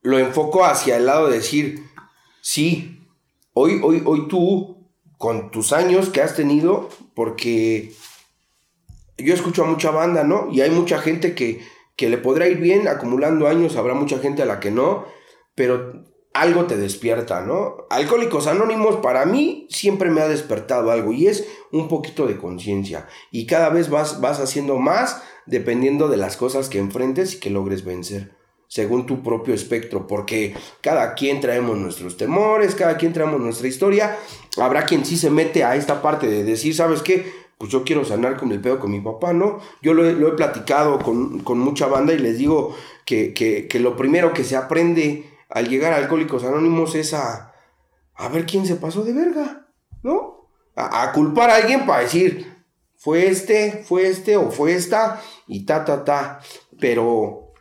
lo 0.00 0.18
enfoco 0.18 0.64
hacia 0.64 0.96
el 0.96 1.06
lado 1.06 1.28
de 1.28 1.36
decir, 1.36 1.84
sí, 2.40 3.06
hoy, 3.52 3.80
hoy, 3.82 4.02
hoy 4.06 4.26
tú, 4.28 4.88
con 5.18 5.50
tus 5.50 5.72
años 5.74 6.08
que 6.08 6.22
has 6.22 6.34
tenido, 6.34 6.88
porque 7.14 7.92
yo 9.18 9.34
escucho 9.34 9.62
a 9.62 9.66
mucha 9.66 9.90
banda, 9.90 10.24
¿no? 10.24 10.48
Y 10.50 10.62
hay 10.62 10.70
mucha 10.70 10.98
gente 11.00 11.34
que, 11.34 11.62
que 11.96 12.08
le 12.08 12.16
podrá 12.18 12.48
ir 12.48 12.56
bien 12.58 12.88
acumulando 12.88 13.46
años, 13.46 13.76
habrá 13.76 13.92
mucha 13.94 14.18
gente 14.18 14.42
a 14.42 14.46
la 14.46 14.58
que 14.58 14.70
no, 14.70 15.06
pero 15.62 16.02
algo 16.34 16.64
te 16.64 16.76
despierta, 16.76 17.42
¿no? 17.42 17.86
Alcohólicos 17.88 18.48
Anónimos 18.48 18.96
para 18.96 19.24
mí 19.26 19.68
siempre 19.70 20.10
me 20.10 20.20
ha 20.20 20.26
despertado 20.26 20.90
algo 20.90 21.12
y 21.12 21.28
es 21.28 21.46
un 21.70 21.86
poquito 21.86 22.26
de 22.26 22.36
conciencia 22.36 23.06
y 23.30 23.46
cada 23.46 23.68
vez 23.68 23.88
vas, 23.88 24.20
vas 24.20 24.40
haciendo 24.40 24.78
más 24.78 25.22
dependiendo 25.46 26.08
de 26.08 26.16
las 26.16 26.36
cosas 26.36 26.68
que 26.68 26.80
enfrentes 26.80 27.34
y 27.34 27.38
que 27.38 27.50
logres 27.50 27.84
vencer 27.84 28.32
según 28.66 29.06
tu 29.06 29.22
propio 29.22 29.54
espectro, 29.54 30.08
porque 30.08 30.56
cada 30.80 31.14
quien 31.14 31.40
traemos 31.40 31.78
nuestros 31.78 32.16
temores, 32.16 32.74
cada 32.74 32.96
quien 32.96 33.12
traemos 33.12 33.40
nuestra 33.40 33.68
historia, 33.68 34.18
habrá 34.56 34.84
quien 34.84 35.04
sí 35.04 35.16
se 35.16 35.30
mete 35.30 35.62
a 35.62 35.76
esta 35.76 36.02
parte 36.02 36.26
de 36.26 36.42
decir, 36.42 36.74
¿sabes 36.74 37.02
qué? 37.02 37.24
Pues 37.56 37.70
yo 37.70 37.84
quiero 37.84 38.04
sanar 38.04 38.36
con 38.36 38.50
el 38.50 38.60
pedo 38.60 38.80
con 38.80 38.90
mi 38.90 39.00
papá, 39.00 39.32
¿no? 39.32 39.60
Yo 39.80 39.94
lo 39.94 40.08
he, 40.08 40.32
platicado 40.32 40.98
con, 40.98 41.38
con 41.38 41.60
mucha 41.60 41.86
banda 41.86 42.14
y 42.14 42.18
les 42.18 42.36
digo 42.36 42.74
que, 43.04 43.32
que 43.34 43.78
lo 43.78 43.94
primero 43.94 44.32
que 44.32 44.42
se 44.42 44.56
aprende 44.56 45.31
al 45.52 45.68
llegar 45.68 45.92
a 45.92 45.96
Alcohólicos 45.96 46.44
Anónimos 46.44 46.94
es 46.94 47.12
a, 47.14 47.52
a 48.14 48.28
ver 48.28 48.46
quién 48.46 48.66
se 48.66 48.76
pasó 48.76 49.04
de 49.04 49.12
verga, 49.12 49.68
¿no? 50.02 50.48
A, 50.74 51.12
culpar 51.12 51.50
a 51.50 51.56
alguien 51.56 51.84
para 51.84 52.02
decir, 52.02 52.50
fue 52.96 53.26
este, 53.26 53.84
fue 53.84 54.08
este 54.08 54.38
o 54.38 54.50
fue 54.50 54.74
esta 54.74 55.20
y 55.46 55.66
ta, 55.66 55.84
ta, 55.84 56.02
ta. 56.02 56.40
Pero 56.80 57.52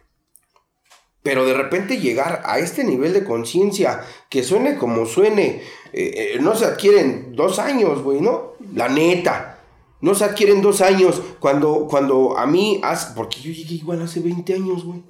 pero 1.23 1.45
de 1.45 1.54
repente 1.54 1.99
llegar 1.99 2.41
a 2.45 2.58
este 2.58 2.84
nivel 2.84 3.13
de 3.13 3.23
conciencia, 3.23 4.01
que 4.30 4.43
suene 4.43 4.77
como 4.77 5.06
suene, 5.06 5.62
eh, 5.93 6.34
eh, 6.34 6.38
no 6.41 6.56
se 6.56 6.65
adquieren 6.65 7.36
dos 7.36 7.60
años, 7.60 8.01
güey, 8.01 8.21
¿no? 8.21 8.54
La 8.73 8.89
neta. 8.89 9.60
No 9.99 10.15
se 10.15 10.23
adquieren 10.23 10.63
dos 10.63 10.82
años 10.82 11.21
cuando, 11.39 11.88
cuando 11.88 12.38
a 12.39 12.47
mí, 12.47 12.80
hace, 12.84 13.13
porque 13.15 13.39
yo 13.39 13.51
llegué 13.51 13.75
igual 13.75 14.01
hace 14.01 14.19
20 14.19 14.54
años, 14.56 14.84
güey. 14.84 15.04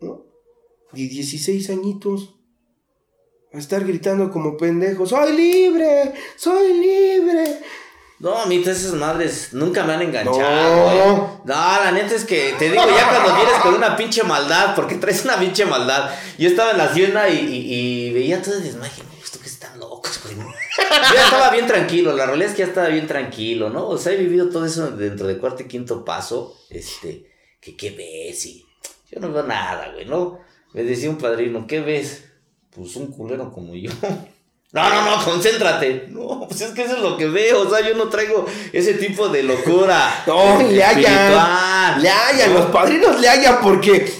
¿No? 0.00 0.31
De 0.92 1.08
16 1.08 1.70
añitos. 1.70 2.34
A 3.52 3.58
estar 3.58 3.84
gritando 3.84 4.30
como 4.30 4.56
pendejo, 4.56 5.06
soy 5.06 5.36
libre, 5.36 6.14
soy 6.36 6.72
libre. 6.72 7.60
No, 8.22 8.46
mita, 8.46 8.70
esas 8.70 8.94
madres 8.94 9.48
nunca 9.52 9.82
me 9.82 9.94
han 9.94 10.02
enganchado. 10.02 10.38
No. 10.38 11.42
no, 11.44 11.54
la 11.54 11.90
neta 11.90 12.14
es 12.14 12.24
que 12.24 12.54
te 12.56 12.70
digo, 12.70 12.86
ya 12.86 13.08
cuando 13.08 13.34
vienes 13.34 13.60
con 13.60 13.74
una 13.74 13.96
pinche 13.96 14.22
maldad, 14.22 14.76
porque 14.76 14.94
traes 14.94 15.24
una 15.24 15.40
pinche 15.40 15.66
maldad. 15.66 16.08
Yo 16.38 16.48
estaba 16.48 16.70
en 16.70 16.78
la 16.78 16.84
hacienda 16.84 17.28
y, 17.28 17.36
y, 17.36 18.12
veía 18.12 18.40
todo 18.40 18.60
y 18.60 18.62
desmaje, 18.62 19.02
esto 19.20 19.40
que 19.40 19.48
están 19.48 19.76
locos, 19.80 20.20
güey. 20.22 20.36
Yo 20.36 21.14
ya 21.16 21.24
estaba 21.24 21.50
bien 21.50 21.66
tranquilo, 21.66 22.12
la 22.16 22.26
realidad 22.26 22.50
es 22.50 22.54
que 22.54 22.62
ya 22.62 22.68
estaba 22.68 22.86
bien 22.86 23.08
tranquilo, 23.08 23.70
¿no? 23.70 23.88
O 23.88 23.98
sea, 23.98 24.12
he 24.12 24.16
vivido 24.16 24.48
todo 24.50 24.66
eso 24.66 24.92
dentro 24.92 25.26
de 25.26 25.38
cuarto 25.38 25.64
y 25.64 25.66
quinto 25.66 26.04
paso, 26.04 26.56
este, 26.70 27.28
que 27.60 27.76
qué 27.76 27.90
ves 27.90 28.46
y 28.46 28.64
yo 29.10 29.18
no 29.18 29.32
veo 29.32 29.42
nada, 29.42 29.90
güey, 29.94 30.06
¿no? 30.06 30.38
Me 30.72 30.82
decía 30.84 31.10
un 31.10 31.18
padrino, 31.18 31.66
¿qué 31.66 31.80
ves? 31.80 32.24
Pues 32.74 32.96
un 32.96 33.08
culero 33.08 33.52
como 33.52 33.74
yo. 33.74 33.90
No, 34.74 34.88
no, 34.88 35.04
no, 35.04 35.22
concéntrate. 35.22 36.06
No, 36.08 36.46
pues 36.48 36.62
es 36.62 36.70
que 36.70 36.84
eso 36.84 36.96
es 36.96 37.02
lo 37.02 37.18
que 37.18 37.26
veo. 37.26 37.60
O 37.60 37.68
sea, 37.68 37.86
yo 37.86 37.94
no 37.94 38.08
traigo 38.08 38.46
ese 38.72 38.94
tipo 38.94 39.28
de 39.28 39.42
locura. 39.42 40.22
No, 40.26 40.62
le 40.62 40.82
hallan. 40.82 42.00
Le 42.00 42.08
hallan, 42.08 42.54
los 42.54 42.70
padrinos 42.70 43.20
le 43.20 43.28
hallan 43.28 43.58
porque 43.62 44.10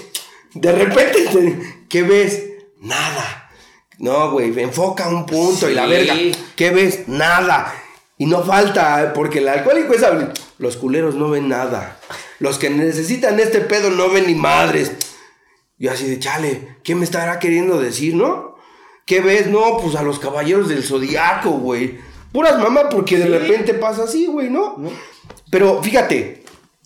de 0.53 0.71
repente, 0.71 1.59
¿qué 1.89 2.03
ves? 2.03 2.43
Nada. 2.79 3.49
No, 3.97 4.29
güey, 4.29 4.53
enfoca 4.59 5.07
un 5.07 5.25
punto 5.25 5.67
y 5.67 5.73
la 5.73 5.87
verga. 5.87 6.13
¿Qué 6.55 6.69
ves? 6.69 7.07
Nada. 7.07 7.73
Y 8.19 8.27
no 8.27 8.43
falta, 8.43 9.11
porque 9.15 9.39
el 9.39 9.47
alcohólico 9.47 9.93
es. 9.93 10.01
Los 10.59 10.77
culeros 10.77 11.15
no 11.15 11.31
ven 11.31 11.49
nada. 11.49 11.97
Los 12.37 12.59
que 12.59 12.69
necesitan 12.69 13.39
este 13.39 13.61
pedo 13.61 13.89
no 13.89 14.09
ven 14.09 14.27
ni 14.27 14.35
madres. 14.35 14.91
Y 15.77 15.87
así 15.87 16.07
de 16.07 16.19
chale, 16.19 16.77
¿qué 16.83 16.95
me 16.95 17.03
estará 17.03 17.39
queriendo 17.39 17.79
decir, 17.79 18.15
no? 18.15 18.55
¿Qué 19.05 19.21
ves? 19.21 19.47
No, 19.47 19.79
pues 19.81 19.95
a 19.95 20.03
los 20.03 20.19
caballeros 20.19 20.69
del 20.69 20.83
zodiaco, 20.83 21.51
güey. 21.51 21.99
Puras 22.31 22.57
mamá, 22.57 22.89
porque 22.89 23.17
de 23.17 23.37
repente 23.37 23.73
pasa 23.73 24.03
así, 24.03 24.25
güey, 24.25 24.49
¿no? 24.49 24.77
Pero 25.51 25.83
fíjate, 25.83 26.43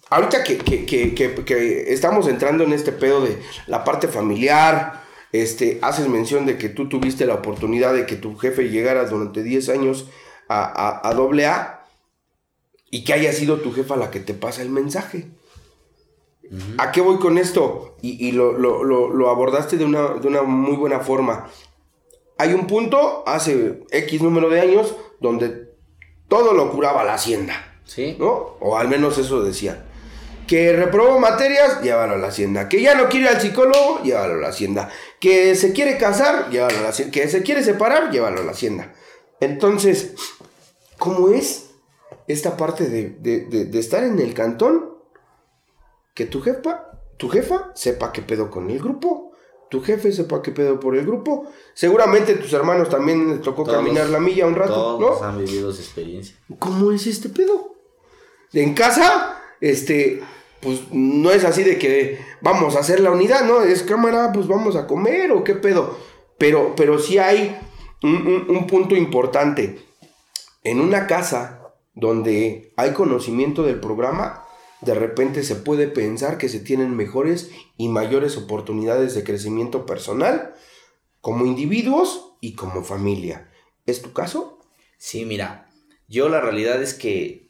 ahorita 0.10 0.44
que, 0.44 0.58
que, 0.58 1.94
estamos 1.94 2.28
entrando 2.28 2.64
en 2.64 2.74
este 2.74 2.92
pedo 2.92 3.22
de 3.22 3.42
la 3.68 3.84
parte 3.84 4.08
familiar, 4.08 5.04
este, 5.32 5.80
haces 5.82 6.08
mención 6.08 6.46
de 6.46 6.58
que 6.58 6.70
tú 6.70 6.90
tuviste 6.90 7.26
la 7.26 7.36
oportunidad 7.36 7.94
de 7.94 8.06
que 8.06 8.16
tu 8.16 8.36
jefe 8.38 8.70
llegara 8.70 9.06
durante 9.06 9.44
10 9.44 9.70
años 9.70 10.10
a, 10.50 10.64
a, 10.64 11.10
A 11.10 11.86
y 12.90 13.04
que 13.04 13.14
haya 13.14 13.32
sido 13.34 13.58
tu 13.58 13.74
jefa 13.74 13.96
la 13.96 14.12
que 14.12 14.20
te 14.20 14.34
pasa 14.34 14.62
el 14.62 14.70
mensaje. 14.70 15.28
¿A 16.78 16.92
qué 16.92 17.02
voy 17.02 17.18
con 17.18 17.38
esto? 17.38 17.96
Y, 18.02 18.32
lo, 18.32 18.54
lo, 18.54 19.30
abordaste 19.30 19.78
de 19.78 19.86
una, 19.86 20.14
de 20.16 20.28
una 20.28 20.44
muy 20.44 20.76
buena 20.76 21.00
forma. 21.00 21.50
Hay 22.38 22.54
un 22.54 22.68
punto, 22.68 23.24
hace 23.26 23.84
X 23.92 24.22
número 24.22 24.50
de 24.50 24.62
años, 24.62 24.96
donde 25.20 25.72
todo 26.28 26.54
lo 26.54 26.72
curaba 26.72 27.04
la 27.04 27.16
hacienda. 27.16 27.80
Sí. 27.86 28.16
¿No? 28.20 28.58
O 28.60 28.78
al 28.78 28.88
menos 28.88 29.18
eso 29.18 29.44
decía. 29.44 29.86
Que 30.46 30.72
reprobó 30.72 31.20
materias, 31.20 31.82
llévalo 31.82 32.14
a 32.14 32.18
la 32.18 32.28
hacienda. 32.28 32.70
Que 32.70 32.82
ya 32.82 32.96
no 32.96 33.10
quiere 33.10 33.28
al 33.28 33.42
psicólogo, 33.42 34.02
llévalo 34.04 34.36
a 34.36 34.38
la 34.38 34.48
hacienda. 34.50 34.90
Que 35.20 35.56
se 35.56 35.74
quiere 35.74 35.98
casar, 35.98 36.50
llévalo 36.50 36.78
a 36.78 36.82
la 36.82 36.90
hacienda. 36.90 37.12
Que 37.12 37.28
se 37.28 37.44
quiere 37.44 37.64
separar, 37.64 38.12
llévalo 38.12 38.42
a 38.42 38.44
la 38.44 38.52
hacienda. 38.52 38.94
Entonces, 39.42 40.14
¿cómo 40.98 41.30
es 41.30 41.72
esta 42.28 42.56
parte 42.56 42.88
de, 42.88 43.10
de 43.10 43.80
estar 43.80 44.04
en 44.04 44.20
el 44.20 44.34
cantón? 44.34 44.97
Que 46.18 46.26
tu 46.26 46.42
jefa, 46.42 46.74
tu 47.18 47.30
jefa 47.30 47.72
sepa 47.76 48.12
qué 48.12 48.22
pedo 48.24 48.50
con 48.50 48.70
el 48.72 48.80
grupo 48.80 49.28
tu 49.70 49.82
jefe 49.82 50.12
sepa 50.12 50.42
qué 50.42 50.52
pedo 50.52 50.80
por 50.80 50.96
el 50.96 51.06
grupo. 51.06 51.46
Seguramente 51.74 52.36
tus 52.36 52.54
hermanos 52.54 52.90
también 52.90 53.30
les 53.30 53.42
tocó 53.42 53.66
caminar 53.66 54.08
la 54.10 54.20
milla 54.20 54.48
un 54.48 54.56
rato, 54.56 54.98
todos 54.98 55.22
han 55.22 55.38
vivido 55.38 55.72
esa 55.72 55.82
experiencia. 55.82 56.38
¿Cómo 56.60 56.92
es 56.92 57.06
este 57.08 57.30
pedo? 57.30 57.76
En 58.54 58.74
casa, 58.74 59.42
este, 59.60 60.24
pues 60.62 60.84
no 60.92 61.32
es 61.32 61.44
así 61.44 61.64
de 61.64 61.78
que 61.78 62.20
vamos 62.42 62.76
a 62.76 62.80
hacer 62.80 63.02
la 63.02 63.12
unidad, 63.12 63.44
¿no? 63.44 63.62
Es 63.62 63.84
cámara, 63.84 64.32
pues 64.32 64.48
vamos 64.48 64.76
a 64.76 64.88
comer 64.88 65.32
o 65.32 65.44
qué 65.44 65.56
pedo. 65.56 65.98
Pero, 66.38 66.74
pero 66.76 66.98
sí 66.98 67.18
hay 67.18 67.60
un 68.04 68.68
punto 68.68 68.96
importante. 68.96 69.86
En 70.64 70.80
una 70.80 71.08
casa 71.08 71.74
donde 71.94 72.74
hay 72.78 72.94
conocimiento 72.94 73.64
del 73.64 73.80
programa, 73.80 74.47
de 74.82 74.94
repente 74.94 75.44
se 75.44 75.56
puede 75.56 75.88
pensar 75.88 76.38
que 76.38 76.50
se 76.50 76.60
tienen 76.60 76.96
mejores 76.96 77.50
y 77.78 77.88
mayores 77.88 78.38
oportunidades 78.38 79.16
de 79.16 79.24
crecimiento 79.24 79.86
personal 79.86 80.54
como 81.22 81.46
individuos 81.46 82.34
y 82.42 82.54
como 82.54 82.84
familia. 82.84 83.52
¿Es 83.86 84.02
tu 84.02 84.14
caso? 84.14 84.60
Sí, 84.98 85.26
mira, 85.26 85.70
yo 86.08 86.30
la 86.30 86.42
realidad 86.42 86.82
es 86.82 86.94
que 86.94 87.50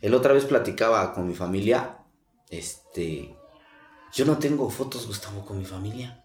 el 0.00 0.14
otra 0.14 0.32
vez 0.32 0.44
platicaba 0.44 1.12
con 1.12 1.26
mi 1.26 1.34
familia, 1.34 2.04
este, 2.50 3.36
yo 4.14 4.24
no 4.24 4.38
tengo 4.38 4.70
fotos, 4.70 5.06
Gustavo, 5.06 5.44
con 5.44 5.58
mi 5.58 5.64
familia. 5.64 6.24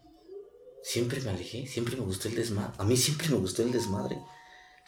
Siempre 0.82 1.20
me 1.20 1.30
alejé, 1.30 1.66
siempre 1.66 1.96
me 1.96 2.04
gustó 2.04 2.28
el 2.28 2.34
desmadre. 2.34 2.72
A 2.78 2.84
mí 2.84 2.96
siempre 2.96 3.28
me 3.28 3.36
gustó 3.36 3.62
el 3.62 3.72
desmadre. 3.72 4.18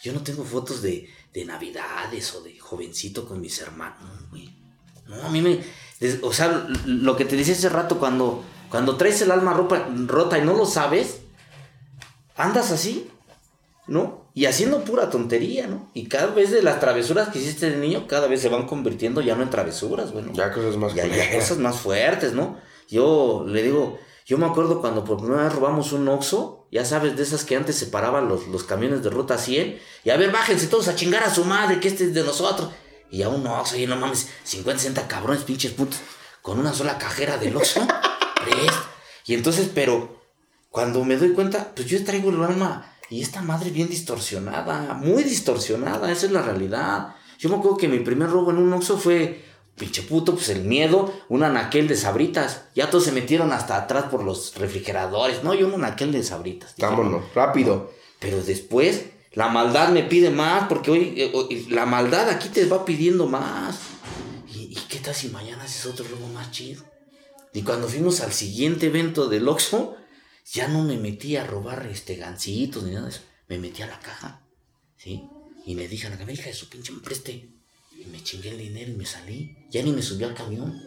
Yo 0.02 0.12
no 0.12 0.22
tengo 0.22 0.44
fotos 0.44 0.82
de, 0.82 1.08
de 1.32 1.44
navidades 1.44 2.34
o 2.34 2.42
de 2.42 2.58
jovencito 2.58 3.26
con 3.26 3.40
mis 3.40 3.60
hermanos, 3.60 4.28
güey. 4.30 4.65
No, 5.08 5.22
a 5.22 5.28
mí 5.28 5.40
me. 5.40 5.60
O 6.22 6.32
sea, 6.32 6.68
lo 6.84 7.16
que 7.16 7.24
te 7.24 7.36
decía 7.36 7.54
hace 7.54 7.68
rato, 7.68 7.98
cuando, 7.98 8.44
cuando 8.70 8.96
traes 8.96 9.22
el 9.22 9.30
alma 9.30 9.54
rota 9.54 10.38
y 10.38 10.42
no 10.42 10.54
lo 10.54 10.66
sabes, 10.66 11.20
andas 12.36 12.70
así, 12.70 13.10
¿no? 13.86 14.26
Y 14.34 14.44
haciendo 14.44 14.84
pura 14.84 15.08
tontería, 15.08 15.66
¿no? 15.66 15.88
Y 15.94 16.08
cada 16.08 16.26
vez 16.26 16.50
de 16.50 16.62
las 16.62 16.80
travesuras 16.80 17.28
que 17.28 17.38
hiciste 17.38 17.70
de 17.70 17.78
niño, 17.78 18.06
cada 18.06 18.26
vez 18.26 18.42
se 18.42 18.50
van 18.50 18.66
convirtiendo 18.66 19.22
ya 19.22 19.34
no 19.34 19.42
en 19.42 19.50
travesuras, 19.50 20.12
bueno. 20.12 20.32
Ya 20.34 20.52
cosas 20.52 20.76
más 20.76 20.94
ya, 20.94 21.06
ya 21.06 21.34
cosas 21.34 21.58
más 21.58 21.76
fuertes, 21.76 22.34
¿no? 22.34 22.58
Yo 22.88 23.46
le 23.48 23.62
digo, 23.62 23.98
yo 24.26 24.36
me 24.36 24.46
acuerdo 24.46 24.80
cuando 24.80 25.04
por 25.04 25.18
primera 25.18 25.44
vez 25.44 25.54
robamos 25.54 25.92
un 25.92 26.06
Oxxo, 26.08 26.66
ya 26.70 26.84
sabes, 26.84 27.16
de 27.16 27.22
esas 27.22 27.44
que 27.44 27.56
antes 27.56 27.76
separaban 27.76 28.28
los, 28.28 28.46
los 28.48 28.64
camiones 28.64 29.02
de 29.02 29.08
ruta 29.08 29.38
100, 29.38 29.78
y 30.04 30.10
a 30.10 30.16
ver, 30.16 30.30
bájense 30.30 30.66
todos 30.66 30.88
a 30.88 30.94
chingar 30.94 31.22
a 31.22 31.34
su 31.34 31.44
madre, 31.44 31.80
que 31.80 31.88
este 31.88 32.04
es 32.04 32.12
de 32.12 32.22
nosotros. 32.22 32.70
Y 33.10 33.22
aún 33.22 33.42
no, 33.42 33.60
oye, 33.60 33.86
no 33.86 33.96
mames, 33.96 34.28
50, 34.44 34.80
60 34.80 35.08
cabrones, 35.08 35.44
pinches 35.44 35.72
putos, 35.72 35.98
con 36.42 36.58
una 36.58 36.72
sola 36.72 36.98
cajera 36.98 37.38
del 37.38 37.56
Oxxo. 37.56 37.86
y 39.26 39.34
entonces, 39.34 39.70
pero 39.74 40.22
cuando 40.70 41.04
me 41.04 41.16
doy 41.16 41.32
cuenta, 41.32 41.72
pues 41.74 41.88
yo 41.88 42.04
traigo 42.04 42.30
el 42.30 42.42
alma 42.42 42.92
y 43.08 43.22
esta 43.22 43.42
madre 43.42 43.70
bien 43.70 43.88
distorsionada, 43.88 44.94
muy 44.94 45.22
distorsionada, 45.22 46.10
esa 46.10 46.26
es 46.26 46.32
la 46.32 46.42
realidad. 46.42 47.14
Yo 47.38 47.48
me 47.48 47.56
acuerdo 47.56 47.76
que 47.76 47.88
mi 47.88 48.00
primer 48.00 48.30
robo 48.30 48.50
en 48.50 48.58
un 48.58 48.72
Oxxo 48.72 48.98
fue, 48.98 49.44
pinche 49.76 50.02
puto, 50.02 50.34
pues 50.34 50.48
el 50.48 50.64
miedo, 50.64 51.12
un 51.28 51.44
anaquel 51.44 51.86
de 51.86 51.96
sabritas. 51.96 52.64
Ya 52.74 52.90
todos 52.90 53.04
se 53.04 53.12
metieron 53.12 53.52
hasta 53.52 53.76
atrás 53.76 54.06
por 54.10 54.24
los 54.24 54.56
refrigeradores. 54.56 55.44
No, 55.44 55.54
yo 55.54 55.68
un 55.68 55.74
anaquel 55.74 56.12
de 56.12 56.22
sabritas. 56.22 56.74
Vámonos, 56.78 57.22
rápido. 57.34 57.92
Pero 58.18 58.42
después 58.42 59.04
la 59.36 59.48
maldad 59.48 59.90
me 59.90 60.02
pide 60.02 60.30
más 60.30 60.66
porque 60.66 60.90
hoy, 60.90 61.14
eh, 61.18 61.66
la 61.68 61.84
maldad 61.84 62.30
aquí 62.30 62.48
te 62.48 62.64
va 62.64 62.86
pidiendo 62.86 63.26
más. 63.26 63.76
¿Y, 64.48 64.74
qué 64.88 64.98
tal 64.98 65.14
si 65.14 65.28
mañana 65.28 65.62
haces 65.62 65.84
otro 65.84 66.06
robo 66.08 66.26
más 66.28 66.50
chido? 66.52 66.82
Y 67.52 67.60
cuando 67.60 67.86
fuimos 67.86 68.22
al 68.22 68.32
siguiente 68.32 68.86
evento 68.86 69.28
del 69.28 69.46
Oxxo, 69.46 69.94
ya 70.50 70.68
no 70.68 70.84
me 70.84 70.96
metí 70.96 71.36
a 71.36 71.44
robar 71.44 71.86
este 71.86 72.16
gancitos 72.16 72.84
ni 72.84 72.92
nada 72.92 73.04
de 73.04 73.10
eso. 73.10 73.20
Me 73.48 73.58
metí 73.58 73.82
a 73.82 73.88
la 73.88 74.00
caja, 74.00 74.40
¿sí? 74.96 75.22
Y 75.66 75.74
me 75.74 75.86
dije 75.86 76.06
a 76.06 76.10
la 76.10 76.32
hija 76.32 76.46
de 76.48 76.54
su 76.54 76.70
pinche 76.70 76.92
me 76.92 77.00
preste. 77.00 77.50
Y 77.92 78.06
me 78.06 78.22
chingué 78.22 78.48
el 78.50 78.58
dinero 78.58 78.90
y 78.90 78.94
me 78.96 79.04
salí. 79.04 79.54
Ya 79.70 79.82
ni 79.82 79.92
me 79.92 80.00
subí 80.00 80.24
al 80.24 80.34
camión. 80.34 80.82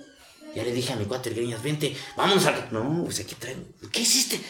Ya 0.56 0.64
le 0.64 0.74
dije 0.74 0.94
a 0.94 0.96
mi 0.96 1.06
cuate 1.06 1.30
Greñas, 1.30 1.62
vente, 1.62 1.96
vamos 2.18 2.44
a... 2.48 2.70
No, 2.72 3.04
pues 3.04 3.20
aquí 3.20 3.36
traigo. 3.36 3.62
¿Qué 3.92 4.02
hiciste? 4.02 4.42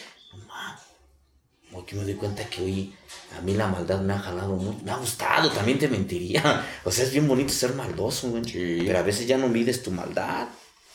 Aquí 1.78 1.94
me 1.94 2.02
doy 2.02 2.14
cuenta 2.14 2.44
que 2.44 2.62
hoy 2.62 2.94
a 3.38 3.40
mí 3.42 3.54
la 3.54 3.68
maldad 3.68 4.00
me 4.00 4.12
ha 4.12 4.18
jalado 4.18 4.56
mucho. 4.56 4.78
Me 4.84 4.90
ha 4.90 4.96
gustado, 4.96 5.50
también 5.50 5.78
te 5.78 5.88
mentiría. 5.88 6.66
O 6.84 6.90
sea, 6.90 7.04
es 7.04 7.12
bien 7.12 7.28
bonito 7.28 7.52
ser 7.52 7.74
maldoso, 7.74 8.30
güey. 8.30 8.42
Pero 8.86 8.98
a 8.98 9.02
veces 9.02 9.26
ya 9.26 9.36
no 9.36 9.48
mides 9.48 9.82
tu 9.82 9.90
maldad. 9.90 10.48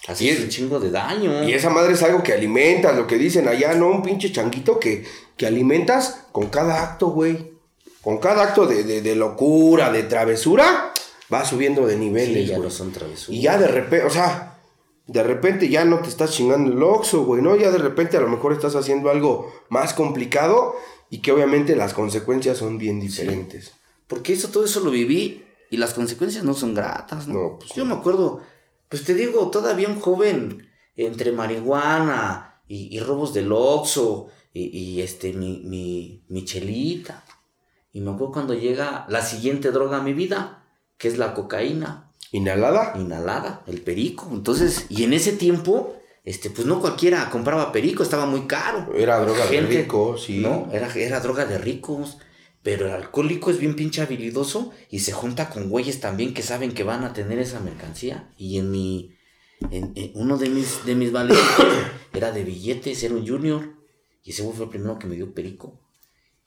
Así 0.08 0.30
es 0.30 0.40
un 0.40 0.50
chingo 0.50 0.80
de 0.80 0.92
daño. 0.92 1.44
Y 1.44 1.54
esa 1.54 1.70
madre 1.70 1.94
es 1.94 2.04
algo 2.04 2.22
que 2.22 2.34
alimentas, 2.34 2.96
lo 2.96 3.08
que 3.08 3.18
dicen 3.18 3.48
allá, 3.48 3.74
¿no? 3.74 3.90
Un 3.90 4.04
pinche 4.04 4.32
changuito 4.32 4.80
que, 4.80 5.06
que 5.36 5.48
alimentas 5.48 6.26
con 6.32 6.48
cada 6.50 6.84
acto, 6.84 7.08
güey. 7.08 7.54
Con 8.02 8.20
cada 8.20 8.44
acto 8.44 8.68
de, 8.68 9.16
locura, 9.16 9.92
de 9.92 10.04
travesura, 10.04 10.94
va 11.34 11.44
subiendo 11.44 11.88
de 11.88 11.98
niveles, 11.98 12.44
sí, 12.44 12.46
ya 12.46 12.60
no 12.60 12.70
son 12.70 12.92
travesuras. 12.92 13.30
Y 13.30 13.42
ya 13.42 13.58
de 13.58 13.68
repente, 13.68 14.06
o 14.06 14.12
sea, 14.12 14.55
de 15.08 15.24
repente 15.24 15.70
ya 15.70 15.86
no 15.86 16.00
te 16.00 16.10
estás 16.10 16.32
chingando 16.32 16.72
el 16.72 16.82
oxo, 16.82 17.24
güey, 17.24 17.42
¿no? 17.42 17.56
Ya 17.56 17.72
de 17.72 17.78
repente 17.78 18.18
a 18.18 18.22
lo 18.22 18.30
mejor 18.30 18.54
estás 18.54 18.76
haciendo 18.76 19.10
algo 19.10 19.52
más 19.70 19.94
complicado 19.94 20.76
y 21.10 21.20
que 21.20 21.32
obviamente 21.32 21.76
las 21.76 21.94
consecuencias 21.94 22.58
son 22.58 22.78
bien 22.78 23.00
diferentes. 23.00 23.74
Porque 24.08 24.34
eso, 24.34 24.50
todo 24.50 24.66
eso 24.66 24.80
lo 24.80 24.92
viví 24.92 25.44
y 25.70 25.78
las 25.78 25.94
consecuencias 25.94 26.44
no 26.44 26.54
son 26.54 26.74
gratas, 26.74 27.28
¿no? 27.28 27.58
pues 27.60 27.74
Yo 27.74 27.86
me 27.86 27.94
acuerdo, 27.94 28.42
pues 28.90 29.04
te 29.04 29.14
digo, 29.14 29.50
todavía 29.52 29.90
un 29.90 30.00
joven 30.00 30.68
entre 30.96 31.32
marihuana 31.32 32.62
y, 32.68 33.00
robos 33.00 33.34
del 33.34 33.52
oxo 33.52 34.30
y, 34.54 35.02
este, 35.02 35.34
mi, 35.34 35.62
mi, 35.66 36.24
mi 36.30 36.46
chelita. 36.46 37.24
Y 37.92 38.02
me 38.02 38.12
acuerdo 38.12 38.34
cuando 38.34 38.54
llega 38.56 39.06
la 39.08 39.22
siguiente 39.22 39.72
droga 39.72 39.98
a 39.98 40.04
mi 40.04 40.14
vida, 40.14 40.64
que 40.98 41.08
es 41.08 41.18
la 41.18 41.34
cocaína. 41.34 42.12
¿Inhalada? 42.32 42.94
Inhalada, 42.98 43.64
el 43.68 43.82
perico. 43.82 44.30
Entonces, 44.32 44.86
y 44.90 45.04
en 45.04 45.14
ese 45.14 45.34
tiempo, 45.34 45.96
este, 46.24 46.50
pues 46.50 46.68
no 46.68 46.82
cualquiera 46.82 47.30
compraba 47.30 47.72
perico, 47.72 48.04
estaba 48.04 48.26
muy 48.26 48.42
caro. 48.42 48.94
Era 48.96 49.20
droga 49.20 49.46
de 49.46 49.62
ricos, 49.62 50.24
sí. 50.24 50.40
No, 50.40 50.70
era, 50.72 50.92
era 50.94 51.20
droga 51.20 51.46
de 51.46 51.58
ricos. 51.58 52.18
Pero 52.64 52.88
el 52.88 52.94
alcohólico 52.94 53.52
es 53.52 53.60
bien 53.60 53.76
pinche 53.76 54.02
habilidoso 54.02 54.72
y 54.90 55.00
se 55.00 55.12
junta 55.12 55.52
con 55.52 55.70
güeyes 55.70 56.00
también 56.00 56.34
que 56.34 56.42
saben 56.42 56.74
que 56.74 56.84
van 56.84 57.04
a 57.04 57.14
tener 57.14 57.38
esa 57.38 57.60
mercancía. 57.60 58.34
Y 58.38 58.58
en 58.58 58.72
mi. 58.72 59.12
En, 59.70 59.94
uno 60.16 60.38
de 60.38 60.50
mis, 60.50 60.84
de 60.84 60.96
mis 60.96 61.12
era 62.14 62.32
de 62.32 62.44
billetes, 62.44 63.04
era 63.04 63.14
un 63.14 63.28
junior. 63.28 63.76
Y 64.24 64.32
ese 64.32 64.42
güey 64.42 64.56
fue 64.56 64.66
el 64.66 64.72
primero 64.72 64.98
que 64.98 65.06
me 65.06 65.16
dio 65.16 65.32
perico. 65.32 65.80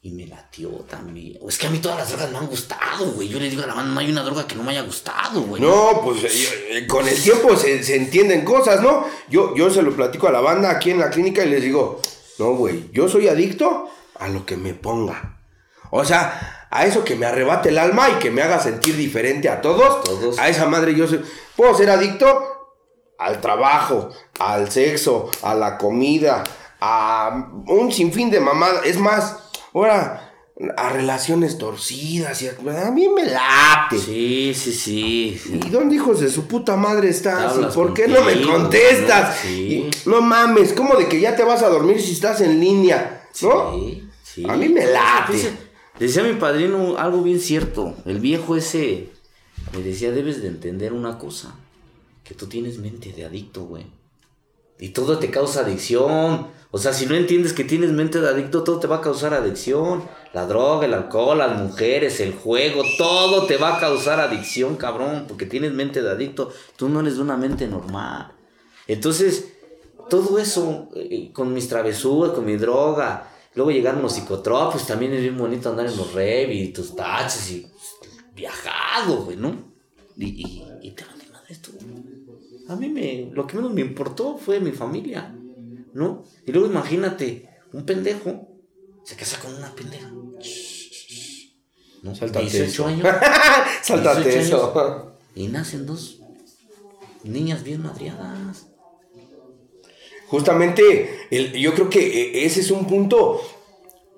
Y 0.01 0.12
me 0.12 0.26
latió 0.26 0.68
también. 0.88 1.38
Es 1.49 1.59
que 1.59 1.66
a 1.66 1.70
mí 1.70 1.78
todas 1.78 1.99
las 1.99 2.09
drogas 2.11 2.30
me 2.30 2.38
han 2.38 2.46
gustado, 2.46 3.07
güey. 3.12 3.28
Yo 3.28 3.40
le 3.40 3.51
digo 3.51 3.64
a 3.64 3.66
la 3.66 3.74
mano, 3.74 3.92
no 3.92 3.99
hay 3.99 4.11
una 4.11 4.22
droga 4.22 4.46
que 4.46 4.55
no 4.55 4.62
me 4.62 4.70
haya 4.70 4.82
gustado, 4.82 5.42
güey. 5.42 5.61
No, 5.61 6.03
pues 6.05 6.22
eh, 6.24 6.86
con 6.86 7.07
el 7.09 7.20
tiempo 7.20 7.57
se, 7.57 7.82
se, 7.82 7.96
entienden 7.96 8.44
cosas, 8.44 8.80
¿no? 8.80 9.07
Yo, 9.28 9.57
yo 9.57 9.70
se 9.70 9.82
lo 9.82 9.94
platico 9.96 10.28
a 10.28 10.32
la 10.32 10.40
banda 10.40 10.70
aquí 10.70 10.92
en 10.92 11.01
la 11.01 11.11
clínica 11.11 11.44
y 11.44 11.51
les 11.51 11.62
digo, 11.62 12.01
no, 12.38 12.53
güey, 12.53 12.88
yo 12.92 13.09
soy 13.09 13.26
adicto 13.26 13.90
a 14.14 14.28
lo 14.28 14.46
que 14.46 14.57
me 14.57 14.74
ponga. 14.74 15.40
O 15.90 16.05
sea, 16.05 16.66
a 16.70 16.86
eso 16.86 17.05
que 17.05 17.16
me 17.16 17.26
arrebate 17.26 17.70
el 17.70 17.78
alma 17.78 18.09
y 18.11 18.18
que 18.20 18.30
me 18.30 18.42
haga 18.42 18.61
sentir 18.61 18.96
diferente 18.96 19.49
a 19.49 19.61
todos. 19.61 20.05
todos. 20.05 20.38
A 20.38 20.49
esa 20.49 20.66
madre 20.66 20.94
yo 20.94 21.09
soy, 21.09 21.24
puedo 21.57 21.74
ser 21.74 21.90
adicto 21.90 22.76
al 23.18 23.40
trabajo, 23.40 24.11
al 24.38 24.70
sexo, 24.70 25.30
a 25.42 25.55
la 25.55 25.76
comida, 25.76 26.44
a 26.80 27.51
un 27.66 27.90
sinfín 27.90 28.30
de 28.30 28.40
mamadas. 28.40 28.86
Es 28.86 28.99
más, 28.99 29.47
ahora 29.75 30.29
a 30.77 30.89
relaciones 30.89 31.57
torcidas 31.57 32.43
y 32.43 32.49
a, 32.49 32.91
mí 32.91 33.09
me 33.09 33.25
late. 33.25 33.99
Sí, 33.99 34.53
sí, 34.55 34.73
sí. 34.73 35.41
¿Y 35.53 35.71
dónde 35.71 35.95
hijos 35.95 36.21
de 36.21 36.29
su 36.29 36.49
puta 36.49 36.77
madre 36.77 37.11
estás? 37.11 37.55
por 37.75 37.95
qué 37.95 38.09
no 38.09 38.23
me 38.23 38.43
contestas? 38.43 39.39
No, 40.05 40.21
mames, 40.21 40.73
¿cómo 40.73 40.97
de 40.97 41.09
que 41.09 41.21
ya 41.21 41.37
te 41.37 41.45
vas 41.45 41.62
a 41.62 41.69
dormir 41.69 42.01
si 42.01 42.12
estás 42.12 42.41
en 42.41 42.59
línea? 42.59 43.29
¿No? 43.43 43.73
Sí, 43.73 44.09
sí. 44.25 44.45
A 44.49 44.57
mí 44.57 44.69
me 44.69 44.85
late. 44.87 45.53
Decía 45.99 46.25
mi 46.25 46.35
padrino 46.35 46.97
algo 46.99 47.23
bien 47.23 47.41
cierto. 47.41 47.95
El 48.05 48.19
viejo 48.19 48.57
ese 48.57 49.11
me 49.73 49.83
decía, 49.83 50.11
debes 50.11 50.43
de 50.43 50.49
entender 50.49 50.93
una 50.93 51.19
cosa. 51.19 51.55
Que 52.25 52.35
tú 52.35 52.47
tienes 52.47 52.79
mente 52.79 53.12
de 53.12 53.25
adicto, 53.25 53.64
güey. 53.64 53.87
Y 54.79 54.91
todo 54.91 55.19
te 55.19 55.31
causa 55.31 55.61
adicción. 55.61 56.49
O 56.71 56.79
sea, 56.79 56.93
si 56.93 57.07
no 57.07 57.14
entiendes 57.14 57.53
que 57.53 57.64
tienes 57.64 57.91
mente 57.93 58.21
de 58.21 58.29
adicto, 58.29 58.62
todo 58.62 58.79
te 58.79 58.87
va 58.87 58.97
a 58.97 59.01
causar 59.01 59.33
adicción. 59.33 60.05
La 60.35 60.47
droga, 60.47 60.87
el 60.87 60.95
alcohol, 60.95 61.39
las 61.39 61.59
mujeres, 61.59 62.21
el 62.21 62.35
juego, 62.35 62.83
todo 62.99 63.47
te 63.47 63.57
va 63.57 63.77
a 63.77 63.81
causar 63.81 64.21
adicción, 64.21 64.77
cabrón. 64.77 65.25
Porque 65.27 65.47
tienes 65.47 65.73
mente 65.73 66.03
de 66.03 66.11
adicto. 66.11 66.53
Tú 66.77 66.89
no 66.89 67.01
eres 67.01 67.16
de 67.16 67.23
una 67.23 67.37
mente 67.37 67.66
normal. 67.66 68.33
Entonces, 68.87 69.53
todo 70.11 70.39
eso, 70.39 70.89
eh, 70.95 71.31
con 71.33 71.55
mis 71.55 71.69
travesuras, 71.69 72.33
con 72.33 72.45
mi 72.45 72.57
droga, 72.57 73.29
Luego 73.59 73.73
llegaron 73.73 74.03
los 74.03 74.12
psicotropos, 74.12 74.87
también 74.87 75.12
es 75.14 75.21
bien 75.21 75.37
bonito 75.37 75.69
andar 75.69 75.87
en 75.87 75.97
los 75.97 76.12
rev 76.12 76.53
y 76.53 76.69
tus 76.69 76.95
taches 76.95 77.51
y 77.51 77.66
viajado, 78.33 79.25
güey, 79.25 79.37
¿no? 79.37 79.53
Y, 80.16 80.62
y, 80.81 80.91
te 80.93 81.03
de 81.03 81.09
esto. 81.49 81.73
A 82.69 82.77
mí 82.77 82.89
me, 82.89 83.31
lo 83.33 83.49
que 83.49 83.57
menos 83.57 83.73
me 83.73 83.81
importó 83.81 84.39
fue 84.39 84.61
mi 84.61 84.71
familia, 84.71 85.35
¿no? 85.99 86.24
Y 86.46 86.53
luego 86.53 86.68
imagínate, 86.68 87.49
un 87.72 87.84
pendejo 87.84 88.49
se 89.05 89.16
casa 89.16 89.38
con 89.40 89.55
una 89.55 89.74
pendeja. 89.74 90.09
¿no? 90.09 90.32
18 92.12 92.86
años. 92.86 93.09
Sáltate 93.82 94.38
eso. 94.38 95.16
y 95.34 95.49
nacen 95.49 95.84
dos 95.84 96.20
niñas 97.24 97.62
bien 97.64 97.82
madriadas 97.82 98.68
justamente 100.28 101.26
yo 101.59 101.74
creo 101.74 101.90
que 101.90 102.01
eh, 102.07 102.44
ese 102.44 102.61
es 102.61 102.70
un 102.70 102.86
punto. 102.86 103.40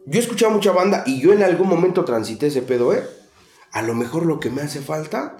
Yo 0.06 0.18
he 0.18 0.22
escuchado 0.22 0.52
mucha 0.52 0.72
banda 0.72 1.04
y 1.06 1.20
yo 1.20 1.32
en 1.32 1.42
algún 1.42 1.68
momento 1.68 2.04
transité 2.04 2.48
ese 2.48 2.62
pedo, 2.62 2.92
¿eh? 2.92 3.04
A 3.72 3.82
lo 3.82 3.94
mejor 3.94 4.26
lo 4.26 4.40
que 4.40 4.50
me 4.50 4.62
hace 4.62 4.80
falta 4.80 5.36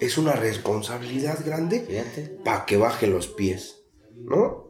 es 0.00 0.18
una 0.18 0.32
responsabilidad 0.32 1.38
grande 1.44 2.04
para 2.44 2.66
que 2.66 2.76
baje 2.76 3.06
los 3.06 3.28
pies, 3.28 3.82
¿no? 4.16 4.63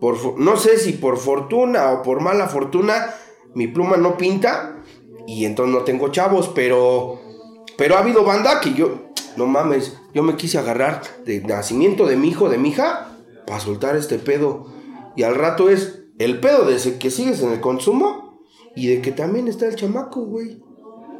Por, 0.00 0.38
no 0.38 0.56
sé 0.56 0.78
si 0.78 0.92
por 0.92 1.18
fortuna 1.18 1.92
o 1.92 2.02
por 2.02 2.20
mala 2.20 2.46
fortuna 2.46 3.14
mi 3.54 3.66
pluma 3.66 3.96
no 3.96 4.16
pinta 4.16 4.82
y 5.26 5.44
entonces 5.44 5.74
no 5.74 5.82
tengo 5.82 6.08
chavos, 6.08 6.48
pero 6.54 7.20
pero 7.76 7.96
ha 7.96 8.00
habido 8.00 8.24
banda 8.24 8.60
que 8.60 8.74
yo 8.74 9.08
no 9.36 9.46
mames, 9.46 9.96
yo 10.12 10.24
me 10.24 10.36
quise 10.36 10.58
agarrar 10.58 11.00
de 11.24 11.40
nacimiento 11.40 12.06
de 12.06 12.16
mi 12.16 12.28
hijo, 12.28 12.48
de 12.48 12.58
mi 12.58 12.70
hija 12.70 13.16
para 13.46 13.60
soltar 13.60 13.96
este 13.96 14.18
pedo. 14.18 14.66
Y 15.16 15.22
al 15.22 15.36
rato 15.36 15.70
es 15.70 16.00
el 16.18 16.40
pedo 16.40 16.64
de 16.64 16.76
que 16.98 17.10
sigues 17.10 17.40
en 17.42 17.52
el 17.52 17.60
consumo 17.60 18.42
y 18.74 18.88
de 18.88 19.00
que 19.00 19.12
también 19.12 19.46
está 19.46 19.66
el 19.66 19.76
chamaco, 19.76 20.22
güey. 20.22 20.60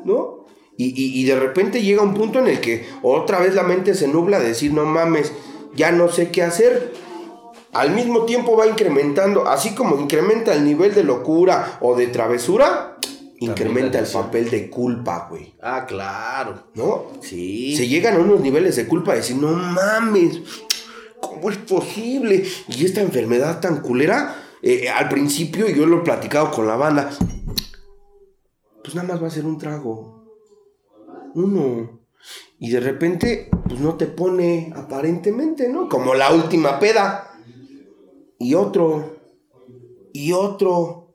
¿No? 0.04 0.46
Y, 0.80 1.24
de 1.24 1.34
repente 1.34 1.82
llega 1.82 2.02
un 2.02 2.14
punto 2.14 2.38
en 2.38 2.46
el 2.46 2.60
que 2.60 2.86
otra 3.02 3.40
vez 3.40 3.54
la 3.56 3.64
mente 3.64 3.94
se 3.94 4.06
nubla 4.06 4.38
de 4.38 4.48
decir, 4.48 4.72
no 4.72 4.84
mames, 4.84 5.32
ya 5.74 5.90
no 5.90 6.08
sé 6.08 6.30
qué 6.30 6.42
hacer. 6.42 6.92
Al 7.78 7.92
mismo 7.92 8.24
tiempo 8.24 8.56
va 8.56 8.66
incrementando, 8.66 9.46
así 9.46 9.72
como 9.72 10.00
incrementa 10.00 10.52
el 10.52 10.64
nivel 10.64 10.96
de 10.96 11.04
locura 11.04 11.78
o 11.80 11.94
de 11.94 12.08
travesura, 12.08 12.98
incrementa 13.38 14.00
el 14.00 14.06
papel 14.06 14.50
de 14.50 14.68
culpa, 14.68 15.28
güey. 15.30 15.54
Ah, 15.62 15.86
claro. 15.86 16.70
¿No? 16.74 17.12
Sí. 17.22 17.76
Se 17.76 17.86
llegan 17.86 18.16
a 18.16 18.18
unos 18.18 18.40
niveles 18.40 18.74
de 18.74 18.88
culpa 18.88 19.12
de 19.12 19.18
decir, 19.18 19.36
no 19.36 19.52
mames, 19.52 20.40
¿cómo 21.20 21.50
es 21.50 21.56
posible? 21.58 22.44
Y 22.66 22.84
esta 22.84 23.00
enfermedad 23.00 23.60
tan 23.60 23.80
culera, 23.80 24.34
eh, 24.60 24.88
al 24.88 25.08
principio, 25.08 25.68
yo 25.68 25.86
lo 25.86 25.98
he 25.98 26.04
platicado 26.04 26.50
con 26.50 26.66
la 26.66 26.74
banda, 26.74 27.10
pues 28.82 28.92
nada 28.96 29.06
más 29.06 29.22
va 29.22 29.28
a 29.28 29.30
ser 29.30 29.46
un 29.46 29.56
trago. 29.56 30.24
Uno. 31.36 32.00
Y 32.58 32.70
de 32.70 32.80
repente, 32.80 33.50
pues 33.68 33.78
no 33.78 33.94
te 33.94 34.06
pone 34.06 34.72
aparentemente, 34.74 35.68
¿no? 35.68 35.88
Como 35.88 36.16
la 36.16 36.32
última 36.32 36.80
peda. 36.80 37.27
Y 38.39 38.55
otro. 38.55 39.16
Y 40.12 40.32
otro. 40.32 41.09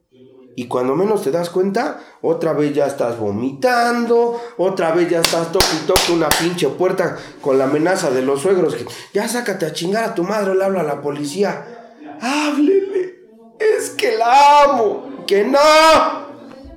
Y 0.55 0.67
cuando 0.67 0.95
menos 0.95 1.23
te 1.23 1.31
das 1.31 1.49
cuenta, 1.49 1.99
otra 2.21 2.53
vez 2.53 2.75
ya 2.75 2.85
estás 2.85 3.17
vomitando, 3.17 4.39
otra 4.57 4.91
vez 4.91 5.09
ya 5.09 5.21
estás 5.21 5.51
toque 5.51 5.65
y 5.81 5.87
toque 5.87 6.11
una 6.11 6.29
pinche 6.29 6.69
puerta 6.69 7.17
con 7.41 7.57
la 7.57 7.63
amenaza 7.63 8.11
de 8.11 8.21
los 8.21 8.41
suegros 8.41 8.75
que 8.75 8.85
ya 9.13 9.27
sácate 9.27 9.65
a 9.65 9.73
chingar 9.73 10.03
a 10.03 10.13
tu 10.13 10.23
madre, 10.23 10.53
le 10.53 10.63
habla 10.63 10.81
a 10.81 10.83
la 10.83 11.01
policía. 11.01 11.95
Háblele, 12.21 13.15
es 13.59 13.89
que 13.91 14.15
la 14.15 14.63
amo, 14.63 15.23
que 15.25 15.43
no. 15.43 15.57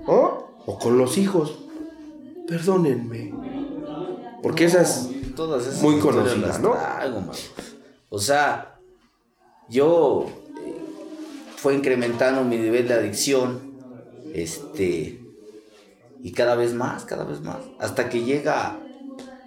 O 0.07 0.79
con 0.79 0.97
los 0.97 1.19
hijos, 1.19 1.59
perdónenme. 2.49 3.35
Porque 4.43 4.65
esa 4.65 4.83
es 4.83 5.11
Todas 5.37 5.83
muy 5.83 5.99
conocida, 5.99 6.59
¿no? 6.61 6.75
o 8.09 8.19
sea, 8.19 8.76
yo 9.69 10.27
eh, 10.65 10.75
fue 11.57 11.75
incrementando 11.75 12.45
mi 12.45 12.57
nivel 12.57 12.89
de 12.89 12.95
adicción 12.95 13.77
este, 14.33 15.21
y 16.23 16.33
cada 16.33 16.57
vez 16.57 16.75
más, 16.75 17.05
cada 17.05 17.25
vez 17.25 17.41
más, 17.41 17.59
hasta 17.79 18.09
que 18.09 18.25
llega 18.25 18.79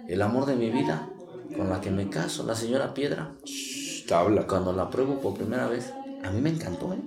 el 0.08 0.22
amor 0.22 0.46
de 0.46 0.56
mi 0.56 0.70
vida, 0.70 1.08
con 1.56 1.68
la 1.70 1.80
que 1.80 1.90
me 1.90 2.08
caso, 2.10 2.44
la 2.44 2.54
señora 2.54 2.94
Piedra. 2.94 3.34
Tabla. 4.08 4.46
Cuando 4.48 4.72
la 4.72 4.90
pruebo 4.90 5.20
por 5.20 5.34
primera 5.34 5.68
vez, 5.68 5.92
a 6.24 6.30
mí 6.30 6.40
me 6.40 6.50
encantó, 6.50 6.92
¿eh? 6.92 6.98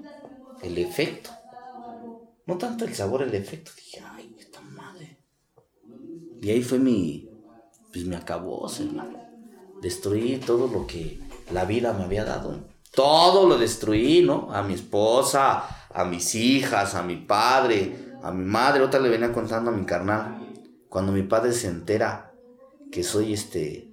El 0.62 0.78
efecto. 0.78 1.32
No 2.46 2.58
tanto 2.58 2.86
el 2.86 2.96
sabor, 2.96 3.24
el 3.24 3.34
efecto. 3.34 3.72
Dije, 3.76 4.02
ay, 4.10 4.34
esta 4.40 4.62
madre. 4.62 5.18
Y 6.42 6.50
ahí 6.50 6.64
fue 6.64 6.80
mi, 6.80 7.30
pues 7.92 8.06
me 8.06 8.16
acabó, 8.16 8.70
hermano. 8.80 9.20
Destruí 9.82 10.38
todo 10.38 10.68
lo 10.68 10.88
que 10.88 11.20
la 11.52 11.66
vida 11.66 11.92
me 11.92 12.06
había 12.06 12.24
dado. 12.24 12.73
Todo 12.94 13.48
lo 13.48 13.58
destruí, 13.58 14.22
¿no? 14.22 14.50
A 14.54 14.62
mi 14.62 14.76
esposa, 14.76 15.88
a 15.92 16.06
mis 16.06 16.36
hijas, 16.36 16.94
a 16.94 17.02
mi 17.02 17.16
padre, 17.16 18.14
a 18.22 18.32
mi 18.32 18.46
madre. 18.46 18.84
Otra 18.84 19.00
le 19.00 19.10
venía 19.10 19.34
contando 19.34 19.72
a 19.72 19.74
mi 19.74 19.84
carnal. 19.84 20.38
Cuando 20.90 21.12
mi 21.12 21.24
padre 21.24 21.54
se 21.54 21.68
entera 21.68 22.34
que 22.92 23.04
soy 23.04 23.34
este. 23.34 23.90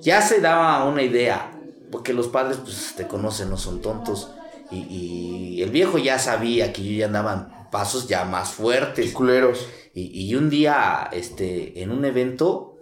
Ya 0.00 0.22
se 0.22 0.40
daba 0.40 0.84
una 0.84 1.02
idea. 1.02 1.50
Porque 1.90 2.12
los 2.12 2.28
padres, 2.28 2.58
pues, 2.58 2.94
te 2.96 3.08
conocen, 3.08 3.50
no 3.50 3.56
son 3.56 3.80
tontos. 3.80 4.30
Y, 4.70 5.60
el 5.62 5.70
viejo 5.70 5.98
ya 5.98 6.18
sabía 6.18 6.72
que 6.72 6.84
yo 6.84 6.92
ya 6.92 7.06
andaba 7.06 7.32
en 7.34 7.70
pasos 7.70 8.06
ya 8.06 8.24
más 8.24 8.52
fuertes. 8.52 9.12
Culeros. 9.12 9.66
Y, 9.94 10.28
y 10.28 10.34
un 10.36 10.48
día, 10.48 11.08
este, 11.12 11.82
en 11.82 11.90
un 11.90 12.04
evento, 12.04 12.78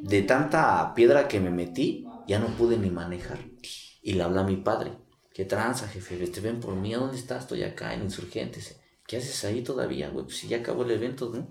de 0.00 0.22
tanta 0.22 0.94
piedra 0.94 1.28
que 1.28 1.38
me 1.38 1.50
metí, 1.50 2.08
ya 2.26 2.40
no 2.40 2.46
pude 2.48 2.76
ni 2.76 2.90
manejar. 2.90 3.49
Y 4.02 4.14
le 4.14 4.22
habla 4.22 4.42
a 4.42 4.44
mi 4.44 4.56
padre. 4.56 4.92
¿Qué 5.32 5.44
tranza, 5.44 5.88
jefe? 5.88 6.16
Te 6.26 6.40
ven 6.40 6.60
por 6.60 6.74
mí, 6.74 6.94
¿a 6.94 6.98
dónde 6.98 7.16
estás? 7.16 7.42
Estoy 7.42 7.62
acá 7.62 7.94
en 7.94 8.02
Insurgentes. 8.02 8.80
¿Qué 9.06 9.16
haces 9.16 9.44
ahí 9.44 9.62
todavía, 9.62 10.10
güey? 10.10 10.24
Pues 10.24 10.38
si 10.38 10.48
ya 10.48 10.58
acabó 10.58 10.84
el 10.84 10.90
evento, 10.90 11.30
¿no? 11.34 11.48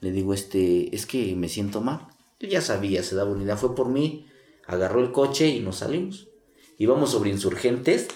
Le 0.00 0.12
digo, 0.12 0.34
este, 0.34 0.94
es 0.94 1.06
que 1.06 1.34
me 1.34 1.48
siento 1.48 1.80
mal. 1.80 2.08
Él 2.38 2.50
ya 2.50 2.60
sabía, 2.60 3.02
se 3.02 3.16
daba 3.16 3.30
unidad. 3.30 3.58
Fue 3.58 3.74
por 3.74 3.88
mí, 3.88 4.26
agarró 4.66 5.00
el 5.00 5.12
coche 5.12 5.48
y 5.48 5.60
nos 5.60 5.76
salimos. 5.76 6.28
Íbamos 6.78 7.10
sobre 7.10 7.30
insurgentes 7.30 8.08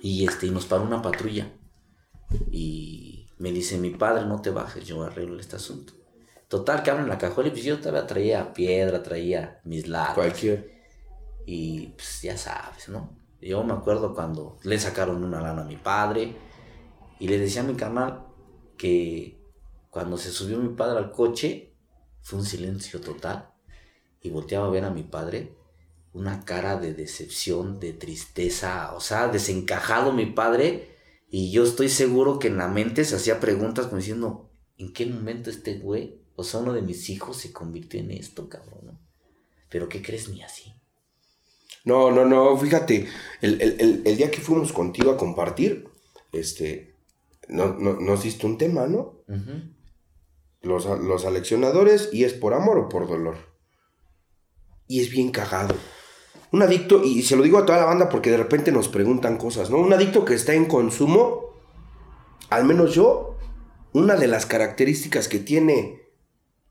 y, 0.00 0.26
este, 0.26 0.50
nos 0.50 0.66
paró 0.66 0.84
una 0.84 1.02
patrulla. 1.02 1.52
Y 2.50 3.26
me 3.38 3.50
dice, 3.52 3.78
mi 3.78 3.90
padre, 3.90 4.26
no 4.26 4.40
te 4.40 4.50
bajes, 4.50 4.86
yo 4.86 5.02
arreglo 5.02 5.40
este 5.40 5.56
asunto. 5.56 5.92
Total, 6.48 6.82
que 6.82 6.90
abren 6.90 7.08
la 7.08 7.18
cajuela 7.18 7.48
y 7.48 7.52
pues 7.52 7.64
yo 7.64 7.78
todavía 7.78 8.06
traía 8.06 8.52
piedra, 8.52 9.02
traía 9.02 9.60
mis 9.64 9.88
latas. 9.88 10.14
Cualquier. 10.14 10.73
Y 11.46 11.88
pues 11.88 12.22
ya 12.22 12.36
sabes, 12.36 12.88
¿no? 12.88 13.16
Yo 13.40 13.62
me 13.62 13.74
acuerdo 13.74 14.14
cuando 14.14 14.58
le 14.62 14.78
sacaron 14.78 15.22
una 15.22 15.40
lana 15.40 15.62
a 15.62 15.66
mi 15.66 15.76
padre 15.76 16.34
y 17.20 17.28
le 17.28 17.38
decía 17.38 17.62
a 17.62 17.66
mi 17.66 17.74
carnal 17.74 18.26
que 18.78 19.38
cuando 19.90 20.16
se 20.16 20.30
subió 20.30 20.58
mi 20.58 20.74
padre 20.74 20.98
al 20.98 21.12
coche 21.12 21.74
fue 22.22 22.38
un 22.38 22.44
silencio 22.44 23.00
total 23.00 23.50
y 24.22 24.30
volteaba 24.30 24.66
a 24.66 24.70
ver 24.70 24.84
a 24.84 24.90
mi 24.90 25.02
padre 25.02 25.54
una 26.14 26.44
cara 26.44 26.78
de 26.78 26.94
decepción, 26.94 27.80
de 27.80 27.92
tristeza, 27.92 28.94
o 28.94 29.00
sea, 29.00 29.28
desencajado 29.28 30.12
mi 30.12 30.26
padre 30.26 30.96
y 31.28 31.50
yo 31.50 31.64
estoy 31.64 31.88
seguro 31.88 32.38
que 32.38 32.48
en 32.48 32.56
la 32.56 32.68
mente 32.68 33.04
se 33.04 33.16
hacía 33.16 33.40
preguntas 33.40 33.86
como 33.86 33.98
diciendo, 33.98 34.50
¿en 34.78 34.92
qué 34.92 35.04
momento 35.06 35.50
este 35.50 35.78
güey, 35.78 36.22
o 36.36 36.44
sea, 36.44 36.60
uno 36.60 36.72
de 36.72 36.82
mis 36.82 37.10
hijos 37.10 37.36
se 37.36 37.52
convirtió 37.52 38.00
en 38.00 38.12
esto, 38.12 38.48
cabrón? 38.48 38.98
Pero 39.68 39.88
¿qué 39.88 40.00
crees 40.00 40.28
ni 40.28 40.42
así? 40.42 40.73
No, 41.84 42.10
no, 42.10 42.24
no, 42.24 42.56
fíjate, 42.56 43.06
el, 43.42 43.60
el- 43.60 43.80
el- 43.80 44.02
el 44.06 44.16
día 44.16 44.30
que 44.30 44.40
fuimos 44.40 44.72
contigo 44.72 45.10
a 45.10 45.16
compartir, 45.18 45.86
este, 46.32 46.94
no, 47.48 47.74
no- 47.74 47.94
nos 48.00 48.22
diste 48.22 48.46
un 48.46 48.56
tema, 48.58 48.86
¿no? 48.86 49.20
Los, 50.62 50.86
los 50.86 51.26
aleccionadores 51.26 52.08
y 52.12 52.24
es 52.24 52.32
por 52.32 52.54
amor 52.54 52.78
o 52.78 52.88
por 52.88 53.06
dolor. 53.06 53.36
Y 54.88 55.00
es 55.02 55.10
bien 55.10 55.30
cagado. 55.30 55.74
Un 56.52 56.62
adicto, 56.62 57.02
y 57.04 57.22
se 57.22 57.36
lo 57.36 57.42
digo 57.42 57.58
a 57.58 57.66
toda 57.66 57.78
la 57.80 57.84
banda 57.84 58.08
porque 58.08 58.30
de 58.30 58.36
repente 58.38 58.72
nos 58.72 58.88
preguntan 58.88 59.36
cosas, 59.36 59.68
¿no? 59.70 59.76
Un 59.78 59.92
adicto 59.92 60.24
que 60.24 60.34
está 60.34 60.54
en 60.54 60.64
consumo, 60.66 61.50
al 62.48 62.64
menos 62.64 62.94
yo, 62.94 63.36
una 63.92 64.14
de 64.16 64.28
las 64.28 64.46
características 64.46 65.28
que 65.28 65.38
tiene 65.40 66.00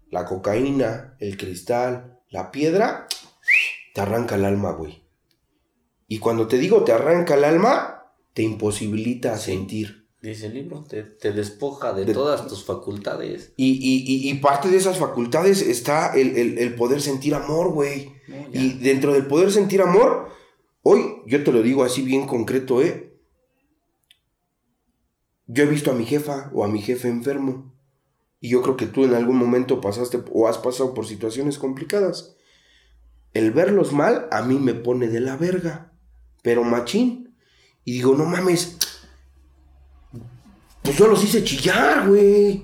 la 0.10 0.26
cocaína, 0.26 1.16
el 1.20 1.38
cristal, 1.38 2.20
la 2.30 2.50
piedra, 2.52 3.08
te 3.94 4.02
arranca 4.02 4.36
el 4.36 4.46
alma, 4.46 4.72
güey. 4.72 5.03
Y 6.14 6.20
cuando 6.20 6.48
te 6.48 6.60
digo 6.60 6.84
te 6.84 6.92
arranca 6.92 7.34
el 7.34 7.44
alma, 7.44 8.04
te 8.36 8.44
imposibilita 8.44 9.36
sentir. 9.40 10.08
Dice 10.22 10.46
el 10.46 10.54
libro, 10.54 10.84
te, 10.84 11.02
te 11.02 11.32
despoja 11.32 11.92
de, 11.92 12.06
De- 12.06 12.14
todas 12.14 12.48
tus 12.48 12.64
facultades. 12.64 13.52
Y, 13.58 13.72
y- 13.72 14.04
y- 14.06 14.30
y 14.30 14.34
parte 14.36 14.70
de 14.70 14.78
esas 14.78 15.00
facultades 15.00 15.64
está 15.64 16.14
el, 16.14 16.38
el- 16.38 16.60
el 16.60 16.76
poder 16.76 17.02
sentir 17.02 17.34
amor, 17.34 17.70
güey. 17.74 18.12
No. 18.28 18.46
Y 18.54 18.74
dentro 18.74 19.12
del 19.14 19.26
poder 19.26 19.52
sentir 19.52 19.82
amor, 19.82 20.30
hoy 20.84 21.02
yo 21.26 21.44
te 21.44 21.52
lo 21.52 21.64
digo 21.64 21.84
así 21.84 22.04
bien 22.04 22.28
concreto, 22.28 22.84
¿eh? 22.84 23.18
Yo 25.48 25.64
he 25.64 25.68
visto 25.68 25.90
a 25.90 25.96
mi 25.96 26.06
jefa 26.06 26.52
o 26.54 26.64
a 26.64 26.68
mi 26.68 26.80
jefe 26.80 27.08
enfermo. 27.10 27.74
Y 28.40 28.50
yo 28.50 28.62
creo 28.62 28.78
que 28.78 28.86
tú 28.86 29.04
en 29.06 29.16
algún 29.16 29.38
momento 29.38 29.82
pasaste 29.82 30.22
o 30.32 30.48
has 30.48 30.60
pasado 30.60 30.94
por 30.94 31.08
situaciones 31.08 31.58
complicadas. 31.58 32.36
El 33.34 33.50
verlos 33.52 33.94
mal 33.94 34.28
a 34.32 34.44
mí 34.44 34.60
me 34.60 34.76
pone 34.76 35.08
de 35.08 35.20
la 35.22 35.38
verga. 35.38 35.90
Pero 36.44 36.64
machín. 36.64 37.36
Y 37.84 37.94
digo, 37.94 38.16
no 38.16 38.26
mames. 38.26 38.78
Pues 40.84 40.98
yo 40.98 41.08
los 41.08 41.24
hice 41.24 41.44
chillar, 41.44 42.08
güey. 42.08 42.64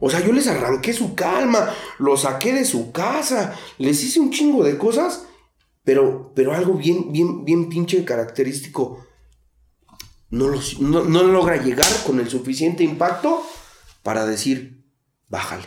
O 0.00 0.10
sea, 0.10 0.18
yo 0.20 0.32
les 0.32 0.48
arranqué 0.48 0.92
su 0.92 1.14
calma, 1.14 1.72
los 1.98 2.22
saqué 2.22 2.52
de 2.52 2.64
su 2.64 2.90
casa, 2.90 3.54
les 3.78 4.02
hice 4.02 4.18
un 4.18 4.30
chingo 4.32 4.64
de 4.64 4.76
cosas, 4.76 5.26
pero, 5.84 6.32
pero 6.34 6.52
algo 6.54 6.74
bien, 6.74 7.12
bien, 7.12 7.44
bien 7.44 7.68
pinche 7.68 8.04
característico. 8.04 9.06
No, 10.30 10.48
los, 10.48 10.80
no, 10.80 11.04
no 11.04 11.22
logra 11.22 11.62
llegar 11.62 11.86
con 12.04 12.18
el 12.18 12.28
suficiente 12.28 12.82
impacto 12.82 13.46
para 14.02 14.26
decir, 14.26 14.82
bájale, 15.28 15.66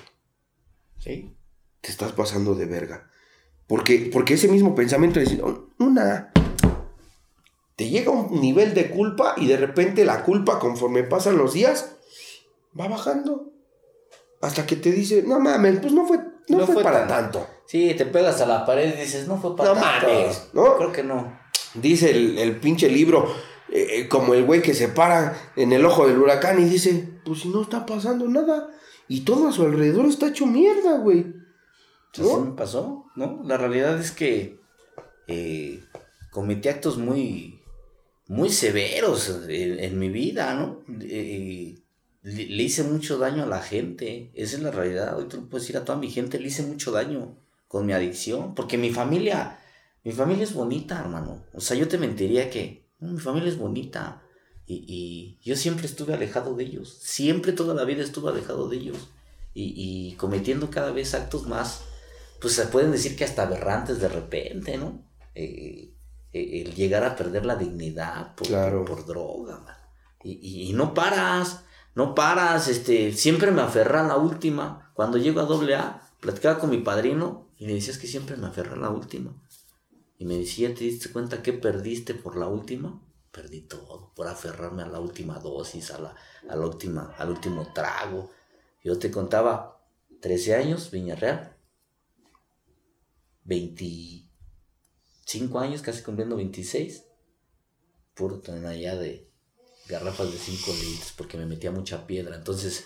Sí. 0.97 1.33
te 1.79 1.91
estás 1.91 2.11
pasando 2.11 2.55
de 2.55 2.65
verga. 2.65 3.09
Porque, 3.67 4.09
porque 4.11 4.33
ese 4.33 4.47
mismo 4.49 4.75
pensamiento 4.75 5.19
decir, 5.19 5.41
"Oh, 5.43 5.69
una, 5.79 6.31
te 7.75 7.89
llega 7.89 8.11
un 8.11 8.39
nivel 8.39 8.73
de 8.73 8.89
culpa 8.89 9.33
y 9.37 9.47
de 9.47 9.57
repente 9.57 10.05
la 10.05 10.23
culpa 10.23 10.59
conforme 10.59 11.03
pasan 11.03 11.37
los 11.37 11.53
días 11.53 11.95
va 12.79 12.87
bajando. 12.87 13.51
Hasta 14.41 14.65
que 14.65 14.75
te 14.75 14.91
dice, 14.91 15.23
no 15.25 15.39
mames, 15.39 15.79
pues 15.79 15.91
no 15.93 16.05
fue, 16.05 16.17
no 16.49 16.57
No 16.59 16.65
fue, 16.65 16.75
fue 16.75 16.83
para 16.83 17.07
tan- 17.07 17.31
tanto. 17.31 17.47
Sí, 17.65 17.93
te 17.97 18.05
pegas 18.05 18.39
a 18.41 18.45
la 18.45 18.65
pared 18.65 18.93
y 18.95 19.01
dices, 19.01 19.27
no 19.27 19.37
fue 19.37 19.55
para 19.55 19.73
No 19.73 19.81
tanto". 19.81 20.07
mames, 20.07 20.49
¿no? 20.53 20.77
Creo 20.77 20.91
que 20.91 21.03
no. 21.03 21.39
Dice 21.73 22.11
el, 22.11 22.37
el 22.37 22.57
pinche 22.59 22.89
libro, 22.89 23.25
eh, 23.69 23.87
eh, 23.91 24.07
como 24.07 24.33
el 24.35 24.45
güey 24.45 24.61
que 24.61 24.73
se 24.73 24.87
para 24.87 25.35
en 25.55 25.73
el 25.73 25.83
ojo 25.85 26.07
del 26.07 26.19
huracán 26.19 26.59
y 26.61 26.65
dice, 26.65 27.19
pues 27.25 27.39
si 27.41 27.49
no 27.49 27.61
está 27.63 27.85
pasando 27.85 28.27
nada. 28.27 28.69
Y 29.07 29.21
todo 29.21 29.47
a 29.47 29.51
su 29.51 29.63
alrededor 29.63 30.05
está 30.05 30.27
hecho 30.27 30.45
mierda, 30.45 30.97
güey. 30.97 31.25
Así 32.13 32.21
¿No? 32.21 32.39
me 32.39 32.51
pasó, 32.55 33.05
¿no? 33.15 33.41
La 33.43 33.57
realidad 33.57 33.99
es 33.99 34.11
que 34.11 34.59
eh, 35.27 35.83
cometí 36.31 36.69
actos 36.69 36.97
muy, 36.97 37.54
muy 38.27 38.49
severos 38.49 39.31
en, 39.47 39.99
mi 39.99 40.09
vida, 40.09 40.53
¿no? 40.55 40.83
Eh, 41.01 41.75
le, 42.23 42.45
le 42.45 42.63
hice 42.63 42.83
mucho 42.83 43.17
daño 43.17 43.43
a 43.43 43.47
la 43.47 43.61
gente, 43.61 44.31
esa 44.33 44.57
es 44.57 44.63
la 44.63 44.71
realidad. 44.71 45.17
Hoy 45.17 45.25
te 45.27 45.37
lo 45.37 45.47
puedo 45.47 45.61
decir 45.61 45.77
a 45.77 45.85
toda 45.85 45.97
mi 45.97 46.09
gente, 46.09 46.39
le 46.39 46.47
hice 46.47 46.63
mucho 46.63 46.91
daño 46.91 47.37
con 47.67 47.85
mi 47.85 47.93
adicción, 47.93 48.55
porque 48.55 48.77
mi 48.77 48.91
familia, 48.91 49.59
mi 50.03 50.11
familia 50.11 50.43
es 50.43 50.53
bonita, 50.53 50.99
hermano. 50.99 51.43
O 51.53 51.61
sea, 51.61 51.77
yo 51.77 51.87
te 51.87 51.97
mentiría 51.97 52.49
que 52.49 52.85
"No, 52.99 53.11
mi 53.11 53.19
familia 53.19 53.49
es 53.49 53.57
bonita. 53.57 54.21
Y, 54.67 54.83
y 54.87 55.39
yo 55.47 55.55
siempre 55.55 55.85
estuve 55.85 56.15
alejado 56.15 56.55
de 56.55 56.63
ellos, 56.63 56.97
siempre 57.01 57.51
toda 57.51 57.75
la 57.75 57.83
vida 57.85 58.01
estuve 58.03 58.31
alejado 58.31 58.67
de 58.67 58.77
ellos. 58.77 58.97
Y, 59.53 59.73
y 59.75 60.15
cometiendo 60.15 60.69
cada 60.69 60.91
vez 60.91 61.13
actos 61.13 61.47
más, 61.47 61.81
pues 62.41 62.53
se 62.55 62.65
pueden 62.67 62.91
decir 62.91 63.15
que 63.15 63.23
hasta 63.23 63.43
aberrantes 63.43 63.99
de 63.99 64.09
repente, 64.09 64.77
¿no? 64.77 65.03
Eh, 65.35 65.43
eh, 65.43 65.94
el 66.61 66.73
llegar 66.75 67.03
a 67.03 67.15
perder 67.15 67.45
la 67.45 67.55
dignidad 67.55 68.35
por, 68.35 68.47
Claro. 68.47 68.85
por 68.85 69.05
droga, 69.05 69.59
man. 69.59 69.75
Y, 70.23 70.31
y- 70.41 70.69
y 70.69 70.73
no 70.73 70.93
paras, 70.93 71.63
no 71.93 72.13
paras, 72.15 72.67
este, 72.67 73.13
siempre 73.13 73.51
me 73.51 73.61
aferra 73.61 74.01
a 74.03 74.07
la 74.07 74.17
última. 74.17 74.91
Cuando 74.93 75.17
llego 75.17 75.39
a 75.39 75.45
doble 75.45 75.75
A, 75.75 76.01
platicaba 76.19 76.59
con 76.59 76.69
mi 76.71 76.79
padrino 76.79 77.49
y 77.57 77.67
le 77.67 77.73
decías 77.75 77.97
que 77.97 78.07
siempre 78.07 78.35
me 78.37 78.47
aferra 78.47 78.73
a 78.73 78.79
la 78.79 78.89
última. 78.89 79.33
Y 80.17 80.25
me 80.25 80.37
decía, 80.37 80.73
¿te 80.73 80.83
diste 80.85 81.11
cuenta 81.11 81.41
que 81.43 81.53
perdiste 81.53 82.13
por 82.15 82.35
la 82.37 82.47
última? 82.47 83.01
Perdí 83.31 83.61
todo, 83.61 84.13
por 84.15 84.27
aferrarme 84.27 84.83
a 84.83 84.87
la 84.87 84.99
última 85.01 85.39
dosis, 85.39 85.91
a 85.91 85.99
la, 85.99 86.15
a 86.49 86.55
la 86.55 86.65
última, 86.65 87.13
al 87.17 87.29
último 87.29 87.71
trago. 87.73 88.31
Yo 88.83 88.97
te 88.97 89.11
contaba, 89.11 89.85
13 90.21 90.55
años, 90.55 90.89
Viñarreal. 90.91 91.55
25 95.25 95.59
años, 95.59 95.81
casi 95.81 96.03
cumpliendo 96.03 96.35
26. 96.35 97.03
Puro 98.13 98.41
allá 98.67 98.95
de 98.95 99.27
garrafas 99.89 100.31
de 100.31 100.37
5 100.37 100.71
litros 100.71 101.13
porque 101.17 101.37
me 101.37 101.45
metía 101.45 101.71
mucha 101.71 102.05
piedra. 102.05 102.35
Entonces, 102.35 102.85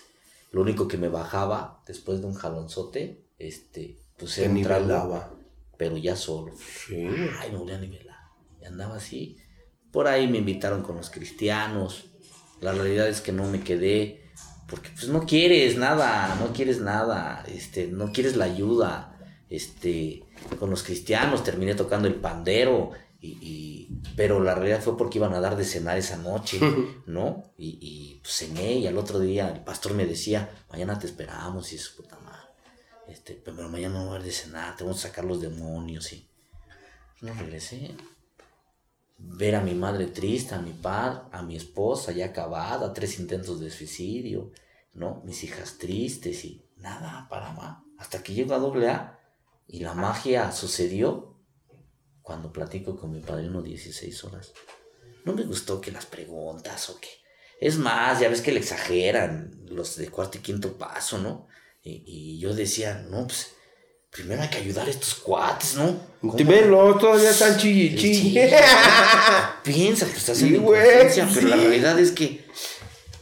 lo 0.50 0.62
único 0.62 0.88
que 0.88 0.96
me 0.96 1.08
bajaba 1.08 1.82
después 1.86 2.20
de 2.20 2.26
un 2.26 2.34
jalonzote, 2.34 3.26
este, 3.38 3.98
pues 4.18 4.38
era 4.38 4.50
un 4.50 4.62
trago, 4.62 5.38
pero 5.76 5.96
ya 5.98 6.16
solo. 6.16 6.54
Sí. 6.56 7.06
Ay, 7.38 7.50
me 7.52 7.58
volví 7.58 7.72
a 7.72 7.78
nivelar. 7.78 8.18
Y 8.60 8.64
andaba 8.64 8.96
así. 8.96 9.36
Por 9.92 10.08
ahí 10.08 10.26
me 10.26 10.38
invitaron 10.38 10.82
con 10.82 10.96
los 10.96 11.10
cristianos. 11.10 12.06
La 12.60 12.72
realidad 12.72 13.08
es 13.08 13.20
que 13.20 13.32
no 13.32 13.44
me 13.44 13.62
quedé. 13.62 14.30
Porque 14.66 14.90
pues 14.90 15.08
no 15.08 15.26
quieres 15.26 15.76
nada, 15.76 16.36
no 16.36 16.52
quieres 16.52 16.80
nada, 16.80 17.44
este, 17.48 17.88
no 17.88 18.12
quieres 18.12 18.36
la 18.36 18.44
ayuda. 18.44 19.09
Este, 19.50 20.22
con 20.58 20.70
los 20.70 20.82
cristianos 20.82 21.44
terminé 21.44 21.74
tocando 21.74 22.08
el 22.08 22.14
pandero. 22.14 22.92
Y, 23.20 23.36
y- 23.42 23.88
pero 24.16 24.40
la 24.40 24.54
realidad 24.54 24.80
fue 24.80 24.96
porque 24.96 25.18
iban 25.18 25.34
a 25.34 25.40
dar 25.40 25.56
de 25.56 25.64
cenar 25.64 25.98
esa 25.98 26.16
noche, 26.16 26.58
¿no? 27.06 27.42
Y, 27.58 27.78
y 27.80 28.20
pues, 28.22 28.34
cené 28.34 28.74
y 28.74 28.86
al 28.86 28.96
otro 28.96 29.18
día 29.20 29.50
el 29.50 29.60
pastor 29.62 29.92
me 29.92 30.06
decía, 30.06 30.48
mañana 30.70 30.98
te 30.98 31.06
esperamos 31.06 31.70
y 31.72 31.76
eso, 31.76 31.90
puta 31.96 32.18
madre. 32.20 32.38
Este, 33.08 33.34
pero 33.34 33.68
mañana 33.68 33.98
no 33.98 34.06
va 34.06 34.12
a 34.12 34.14
haber 34.14 34.22
de 34.24 34.32
cenar, 34.32 34.76
te 34.76 34.84
vamos 34.84 35.04
a 35.04 35.08
sacar 35.08 35.24
los 35.24 35.40
demonios 35.42 36.12
y... 36.14 36.26
No 37.20 37.34
regresé. 37.34 37.90
Ver 39.18 39.54
a 39.56 39.60
mi 39.60 39.74
madre 39.74 40.06
triste, 40.06 40.54
a 40.54 40.60
mi 40.60 40.72
padre, 40.72 41.20
a 41.32 41.42
mi 41.42 41.56
esposa 41.56 42.12
ya 42.12 42.26
acabada, 42.26 42.94
tres 42.94 43.18
intentos 43.20 43.60
de 43.60 43.70
suicidio, 43.70 44.50
¿no? 44.94 45.20
Mis 45.26 45.44
hijas 45.44 45.76
tristes 45.76 46.42
y 46.46 46.62
nada 46.78 47.26
para 47.28 47.52
más. 47.52 47.78
Hasta 47.98 48.22
que 48.22 48.32
llego 48.32 48.54
a 48.54 48.58
doble 48.58 48.88
A 48.88 49.19
y 49.72 49.80
la 49.80 49.94
magia 49.94 50.50
sucedió 50.50 51.38
cuando 52.22 52.52
platico 52.52 52.98
con 52.98 53.12
mi 53.12 53.20
padrino 53.20 53.62
16 53.62 54.24
horas. 54.24 54.52
No 55.24 55.32
me 55.32 55.44
gustó 55.44 55.80
que 55.80 55.92
las 55.92 56.06
preguntas 56.06 56.90
o 56.90 56.98
que... 56.98 57.08
Es 57.60 57.76
más, 57.76 58.18
ya 58.18 58.28
ves 58.28 58.40
que 58.40 58.52
le 58.52 58.60
exageran 58.60 59.52
los 59.66 59.96
de 59.96 60.08
cuarto 60.08 60.38
y 60.38 60.40
quinto 60.40 60.76
paso, 60.76 61.18
¿no? 61.18 61.46
Y, 61.82 62.02
y 62.06 62.38
yo 62.40 62.54
decía, 62.54 63.06
no, 63.10 63.26
pues 63.26 63.52
primero 64.10 64.42
hay 64.42 64.48
que 64.48 64.58
ayudar 64.58 64.88
a 64.88 64.90
estos 64.90 65.14
cuates, 65.14 65.76
¿no? 65.76 66.00
Te 66.36 66.42
venlo, 66.42 66.96
todavía 66.98 67.30
están 67.30 67.56
chilli, 67.56 67.96
chilli. 67.96 68.40
Piensa 69.62 70.06
que 70.06 70.16
estás 70.16 70.40
güey, 70.40 70.56
inconsciencia, 70.56 71.28
pero 71.32 71.48
la 71.48 71.56
realidad 71.56 71.98
es 71.98 72.10
que, 72.10 72.44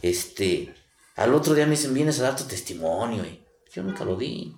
este, 0.01 0.73
al 1.15 1.33
otro 1.33 1.53
día 1.53 1.65
me 1.65 1.71
dicen, 1.71 1.93
vienes 1.93 2.19
a 2.19 2.23
dar 2.23 2.35
tu 2.35 2.45
testimonio, 2.45 3.23
y 3.23 3.43
yo 3.71 3.83
nunca 3.83 4.03
lo 4.03 4.15
di. 4.15 4.55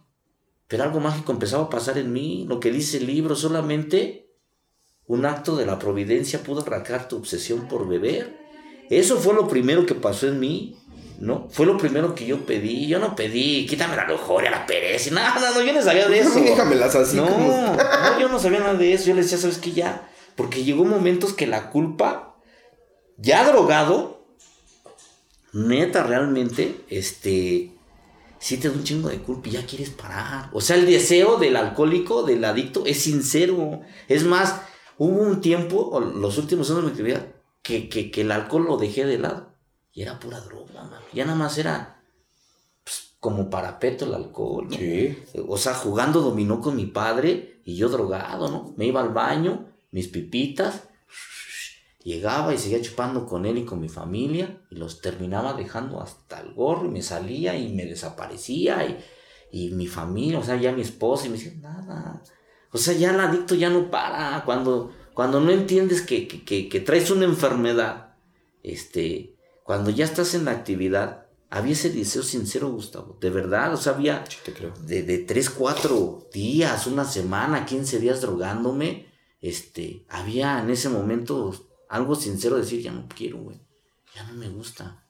Pero 0.72 0.84
algo 0.84 1.01
mágico 1.01 1.34
empezaba 1.34 1.65
a 1.65 1.69
pasar 1.69 1.97
en 1.97 2.13
mí, 2.13 2.45
lo 2.47 2.61
que 2.61 2.72
dice 2.72 2.95
el 2.97 3.07
libro, 3.07 3.36
solamente 3.36 4.30
un 5.05 5.26
acto 5.26 5.57
de 5.57 5.65
la 5.65 5.78
providencia 5.78 6.41
pudo 6.43 6.61
arrancar 6.61 7.09
tu 7.09 7.17
obsesión 7.17 7.67
por 7.67 7.89
beber. 7.89 8.39
Eso 8.89 9.17
fue 9.17 9.34
lo 9.34 9.49
primero 9.49 9.86
que 9.86 9.95
pasó 9.95 10.30
en 10.30 10.39
mí, 10.39 10.78
¿no? 11.19 11.49
Fue 11.51 11.65
lo 11.65 11.78
primero 11.78 12.15
que 12.15 12.26
yo 12.26 12.45
pedí. 12.45 12.88
Yo 12.88 12.99
no 12.99 13.17
pedí, 13.17 13.65
quítame 13.67 13.97
la 13.97 14.07
lujuria, 14.07 14.49
la 14.49 14.65
pereza, 14.65 15.09
y 15.09 15.11
nada, 15.11 15.36
no, 15.41 15.55
no, 15.59 15.61
yo 15.65 15.74
no 15.74 15.82
sabía 15.82 16.07
de 16.07 16.19
eso. 16.19 16.39
Déjamelas 16.39 16.95
así 16.95 17.17
no, 17.17 17.28
como- 17.28 17.47
no, 17.76 18.19
yo 18.22 18.30
no 18.30 18.39
sabía 18.39 18.59
nada 18.59 18.76
de 18.76 18.93
eso. 18.93 19.07
Yo 19.07 19.15
le 19.15 19.24
decía, 19.24 19.38
¿sabes 19.39 19.57
qué? 19.57 19.72
Ya. 19.74 20.09
Porque 20.38 20.63
llegó 20.63 20.86
momentos 20.86 21.34
que 21.34 21.47
la 21.47 21.69
culpa, 21.69 22.38
ya 23.17 23.45
drogado, 23.45 24.26
neta, 25.51 26.03
realmente, 26.03 26.78
este, 26.89 27.72
da 28.49 28.71
un 28.71 28.83
chingo 28.83 29.09
de 29.09 29.19
culpa 29.19 29.49
y 29.49 29.51
ya 29.51 29.65
quieres 29.65 29.91
parar. 29.91 30.49
O 30.53 30.61
sea, 30.61 30.75
el 30.75 30.85
deseo 30.85 31.37
del 31.37 31.55
alcohólico, 31.55 32.23
del 32.23 32.43
adicto, 32.43 32.85
es 32.85 33.01
sincero. 33.01 33.81
Es 34.07 34.23
más, 34.23 34.61
hubo 34.97 35.21
un 35.21 35.41
tiempo, 35.41 35.99
los 35.99 36.37
últimos 36.37 36.69
años 36.71 36.85
de 36.85 37.03
mi 37.03 37.09
vida, 37.09 37.27
que, 37.61 37.87
que, 37.87 38.09
que 38.09 38.21
el 38.21 38.31
alcohol 38.31 38.65
lo 38.65 38.77
dejé 38.77 39.05
de 39.05 39.19
lado. 39.19 39.53
Y 39.93 40.01
era 40.01 40.19
pura 40.19 40.39
droga, 40.39 40.83
mano. 40.83 41.05
Ya 41.13 41.25
nada 41.25 41.37
más 41.37 41.57
era 41.57 42.01
pues, 42.83 43.15
como 43.19 43.49
parapeto 43.49 44.05
el 44.05 44.15
alcohol. 44.15 44.67
¿no? 44.69 44.77
Sí. 44.77 45.17
O 45.47 45.57
sea, 45.57 45.73
jugando 45.75 46.21
dominó 46.21 46.61
con 46.61 46.75
mi 46.75 46.87
padre 46.87 47.61
y 47.63 47.75
yo 47.75 47.89
drogado, 47.89 48.49
¿no? 48.49 48.73
Me 48.77 48.85
iba 48.87 49.01
al 49.01 49.09
baño, 49.09 49.67
mis 49.91 50.07
pipitas, 50.07 50.87
llegaba 52.04 52.54
y 52.54 52.58
seguía 52.58 52.82
chupando 52.82 53.26
con 53.26 53.45
él 53.45 53.58
y 53.60 53.66
con 53.66 53.80
mi 53.80 53.89
familia 53.89 54.62
y 54.70 54.76
los 54.76 55.02
terminaba 55.02 55.54
dejando 55.54 56.02
hasta 56.02 56.39
el 56.41 56.54
gorro 56.54 56.86
y 56.86 56.89
me 56.89 57.02
salía 57.02 57.56
y 57.58 57.74
me 57.74 57.86
desaparecía 57.86 58.86
y, 58.86 58.97
y 59.52 59.72
mi 59.72 59.88
familia, 59.88 60.39
o 60.39 60.43
sea, 60.43 60.56
ya 60.58 60.72
mi 60.72 60.82
esposa 60.82 61.28
y 61.28 61.30
me 61.30 61.38
decía, 61.38 61.54
nada. 61.62 62.22
O 62.72 62.78
sea, 62.78 62.93
ya 62.93 63.12
el 63.12 63.20
adicto 63.20 63.54
ya 63.56 63.70
no 63.70 63.91
para. 63.91 64.43
Cuando, 64.45 64.91
cuando 65.14 65.39
no 65.41 65.52
entiendes 65.52 66.02
que, 66.02 66.28
que, 66.28 66.43
que- 66.43 66.70
que 66.70 66.80
traes 66.80 67.12
una 67.12 67.26
enfermedad, 67.26 68.16
este, 68.64 69.36
cuando 69.64 69.89
ya 69.89 70.06
estás 70.06 70.34
en 70.36 70.45
la 70.45 70.52
actividad, 70.52 71.26
había 71.49 71.74
ese 71.74 71.89
deseo 71.89 72.24
sincero, 72.24 72.72
Gustavo, 72.72 73.18
de 73.20 73.30
verdad, 73.30 73.74
o 73.74 73.78
sea, 73.78 73.93
había 73.93 74.24
Sí, 74.30 74.38
te 74.45 74.54
creo. 74.54 74.74
de, 74.86 75.04
de 75.04 75.18
3, 75.20 75.49
4 75.49 76.30
días, 76.34 76.88
una 76.88 77.04
semana, 77.04 77.66
15 77.66 77.99
días 77.99 78.22
drogándome, 78.22 79.08
este, 79.41 80.06
había 80.08 80.62
en 80.62 80.70
ese 80.70 80.88
momento 80.88 81.54
algo 81.91 82.15
sincero 82.15 82.55
de 82.55 82.61
decir, 82.61 82.81
ya 82.81 82.93
no 82.93 83.07
quiero, 83.13 83.39
güey, 83.39 83.59
ya 84.15 84.23
no 84.23 84.33
me 84.33 84.47
gusta. 84.47 85.05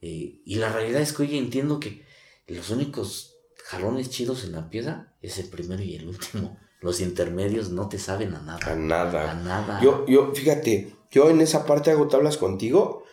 Eh, 0.00 0.40
y 0.42 0.54
la 0.54 0.72
realidad 0.72 1.02
es 1.02 1.12
que 1.12 1.22
hoy 1.22 1.36
entiendo 1.36 1.78
que 1.78 2.06
los 2.46 2.70
únicos 2.70 3.36
jalones 3.64 4.08
chidos 4.08 4.44
en 4.44 4.52
la 4.52 4.70
piedra 4.70 5.14
es 5.20 5.38
el 5.38 5.48
primero 5.48 5.82
y 5.82 5.96
el 5.96 6.08
último. 6.08 6.58
Los 6.80 7.00
intermedios 7.00 7.70
no 7.70 7.88
te 7.88 7.98
saben 7.98 8.34
a 8.34 8.40
nada. 8.40 8.60
A 8.64 8.74
nada. 8.74 9.32
A 9.32 9.34
nada. 9.34 9.80
Yo, 9.82 10.06
yo, 10.06 10.32
fíjate, 10.32 10.94
yo 11.10 11.28
en 11.28 11.42
esa 11.42 11.66
parte 11.66 11.90
hago 11.90 12.08
tablas 12.08 12.38
contigo 12.38 13.04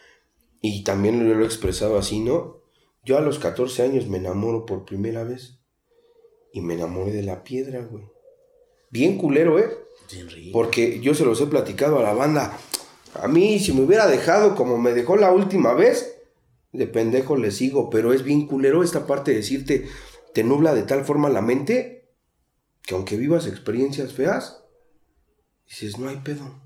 y 0.61 0.83
también 0.83 1.27
lo, 1.27 1.35
lo 1.35 1.43
he 1.43 1.45
expresado 1.45 1.97
así, 1.97 2.19
¿no? 2.19 2.61
Yo 3.03 3.17
a 3.17 3.21
los 3.21 3.39
14 3.39 3.83
años 3.83 4.07
me 4.07 4.19
enamoro 4.19 4.65
por 4.65 4.85
primera 4.85 5.25
vez 5.25 5.59
y 6.53 6.61
me 6.61 6.75
enamoré 6.75 7.11
de 7.11 7.23
la 7.23 7.43
piedra, 7.43 7.81
güey. 7.81 8.05
Bien 8.89 9.17
culero, 9.17 9.59
¿eh? 9.59 9.69
Bien 10.09 10.29
rico. 10.29 10.57
Porque 10.57 11.01
yo 11.01 11.13
se 11.13 11.25
los 11.25 11.41
he 11.41 11.47
platicado 11.47 11.99
a 11.99 12.03
la 12.03 12.13
banda. 12.13 12.57
A 13.22 13.28
mí, 13.28 13.59
si 13.59 13.74
me 13.74 13.82
hubiera 13.82 14.07
dejado 14.07 14.55
como 14.55 14.78
me 14.78 14.93
dejó 14.93 15.16
la 15.16 15.32
última 15.32 15.74
vez, 15.74 16.16
de 16.72 16.88
pendejo 16.88 17.38
le 17.38 17.51
sigo. 17.51 17.89
Pero 17.89 18.13
es 18.13 18.24
bien 18.24 18.47
culero 18.47 18.84
esta 18.84 19.07
parte 19.07 19.32
de 19.32 19.38
decirte, 19.38 19.88
te 20.34 20.43
nubla 20.43 20.74
de 20.74 20.84
tal 20.84 21.05
forma 21.05 21.30
la 21.30 21.41
mente 21.41 21.95
que 22.86 22.93
aunque 22.93 23.18
vivas 23.18 23.47
experiencias 23.47 24.13
feas, 24.13 24.63
dices, 25.68 25.97
no 25.97 26.09
hay 26.09 26.18
pedo. 26.18 26.61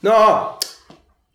No, 0.00 0.58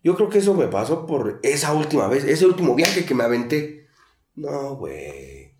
yo 0.02 0.16
creo 0.16 0.28
que 0.28 0.38
eso 0.38 0.54
me 0.54 0.66
pasó 0.66 1.06
por 1.06 1.38
esa 1.42 1.72
última 1.72 2.08
vez, 2.08 2.24
ese 2.24 2.46
último 2.46 2.74
viaje 2.74 3.04
que 3.04 3.14
me 3.14 3.24
aventé. 3.24 3.86
No, 4.34 4.76
güey. 4.76 5.54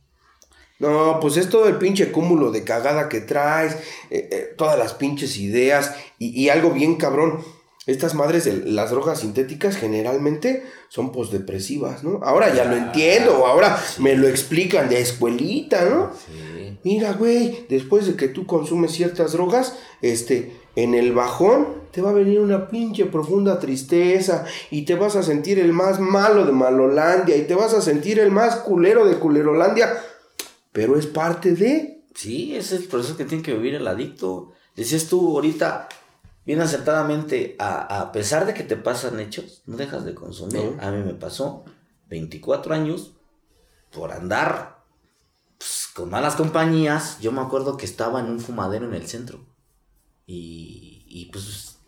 No, 0.79 1.19
pues 1.21 1.37
es 1.37 1.49
todo 1.49 1.69
el 1.69 1.79
pinche 1.79 2.13
cúmulo 2.13 2.51
de 2.51 2.65
cagada 2.65 3.09
que 3.09 3.21
traes, 3.21 3.75
eh, 4.11 4.29
eh, 4.31 4.55
todas 4.59 4.79
las 4.79 4.95
pinches 4.95 5.39
ideas 5.39 5.95
y, 6.19 6.29
y 6.39 6.49
algo 6.49 6.71
bien 6.71 6.97
cabrón. 6.97 7.43
Estas 7.87 8.15
madres 8.15 8.45
de 8.45 8.71
las 8.71 8.91
drogas 8.91 9.21
sintéticas 9.21 9.77
generalmente 9.77 10.65
son 10.89 11.13
posdepresivas, 11.13 12.03
¿no? 12.03 12.21
Ahora 12.25 12.53
ya 12.53 12.65
lo 12.65 12.77
entiendo, 12.77 13.47
ahora 13.47 13.81
me 13.99 14.17
lo 14.17 14.27
explican 14.27 14.89
de 14.89 15.01
escuelita, 15.01 15.85
¿no? 15.85 16.11
Sí. 16.13 16.79
Mira, 16.83 17.13
güey, 17.13 17.67
después 17.69 18.07
de 18.07 18.17
que 18.17 18.29
tú 18.29 18.47
consumes 18.47 18.93
ciertas 18.93 19.33
drogas, 19.33 19.77
este, 20.03 20.53
en 20.77 20.95
el 20.95 21.13
bajón 21.13 21.69
te 21.91 22.03
va 22.03 22.11
a 22.11 22.15
venir 22.15 22.41
una 22.41 22.69
pinche 22.69 23.07
profunda 23.07 23.59
tristeza 23.59 24.45
y 24.71 24.83
te 24.83 24.95
vas 24.95 25.17
a 25.17 25.23
sentir 25.23 25.59
el 25.59 25.73
más 25.73 25.99
malo 25.99 26.45
de 26.45 26.53
Malolandia 26.53 27.37
y 27.37 27.43
te 27.43 27.55
vas 27.55 27.73
a 27.73 27.81
sentir 27.81 28.21
el 28.21 28.31
más 28.31 28.57
culero 28.57 29.07
de 29.07 29.19
Culerolandia, 29.19 29.97
pero 30.73 30.99
es 30.99 31.07
parte 31.07 31.53
de... 31.53 32.03
Sí, 32.15 32.55
ese 32.55 32.77
es 32.77 32.83
el 32.83 32.89
proceso 32.89 33.17
que 33.17 33.25
tiene 33.25 33.43
que 33.43 33.55
vivir 33.55 33.75
el 33.75 33.89
adicto. 33.89 34.53
Decías 34.75 35.07
tú 35.07 35.37
ahorita, 35.37 35.89
bien 36.47 36.61
acertadamente, 36.61 37.57
a, 37.59 38.01
a 38.01 38.13
pesar 38.13 38.47
de 38.47 38.55
que 38.55 38.63
te 38.63 38.77
pasan 38.77 39.21
hechos, 39.21 39.63
no 39.67 39.77
dejas 39.77 40.05
de 40.05 40.15
consumir. 40.15 40.77
No. 40.77 40.83
A 40.83 40.91
mí 40.93 41.03
me 41.03 41.15
pasó 41.15 41.65
24 42.09 42.75
años 42.75 43.13
por 43.91 44.13
andar 44.13 44.85
pues, 45.59 45.89
con 45.95 46.09
malas 46.09 46.37
compañías. 46.37 47.19
Yo 47.21 47.33
me 47.33 47.41
acuerdo 47.41 47.77
que 47.77 47.85
estaba 47.85 48.21
en 48.21 48.27
un 48.27 48.41
fumadero 48.41 48.87
en 48.87 48.95
el 48.95 49.07
centro. 49.07 49.45
Y, 50.27 51.05
y 51.07 51.27
pues, 51.27 51.79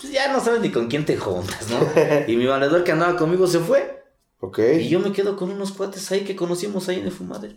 pues 0.00 0.12
ya 0.12 0.32
no 0.32 0.40
sabes 0.40 0.60
ni 0.60 0.70
con 0.70 0.88
quién 0.88 1.04
te 1.04 1.16
juntas, 1.16 1.68
¿no? 1.70 1.78
y 2.26 2.36
mi 2.36 2.46
valedor 2.46 2.84
que 2.84 2.92
andaba 2.92 3.16
conmigo 3.16 3.46
se 3.46 3.60
fue. 3.60 4.02
¿Ok? 4.40 4.58
Y 4.80 4.88
yo 4.88 5.00
me 5.00 5.12
quedo 5.12 5.36
con 5.36 5.50
unos 5.50 5.72
cuates 5.72 6.10
ahí 6.10 6.24
que 6.24 6.36
conocimos 6.36 6.88
ahí 6.88 6.98
en 6.98 7.06
el 7.06 7.12
fumadero. 7.12 7.56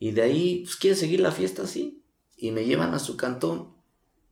Y 0.00 0.10
de 0.10 0.22
ahí, 0.22 0.62
pues 0.64 0.76
quiere 0.76 0.96
seguir 0.96 1.20
la 1.20 1.30
fiesta 1.30 1.62
así. 1.62 2.04
Y 2.36 2.50
me 2.50 2.64
llevan 2.64 2.94
a 2.94 2.98
su 2.98 3.16
cantón. 3.16 3.73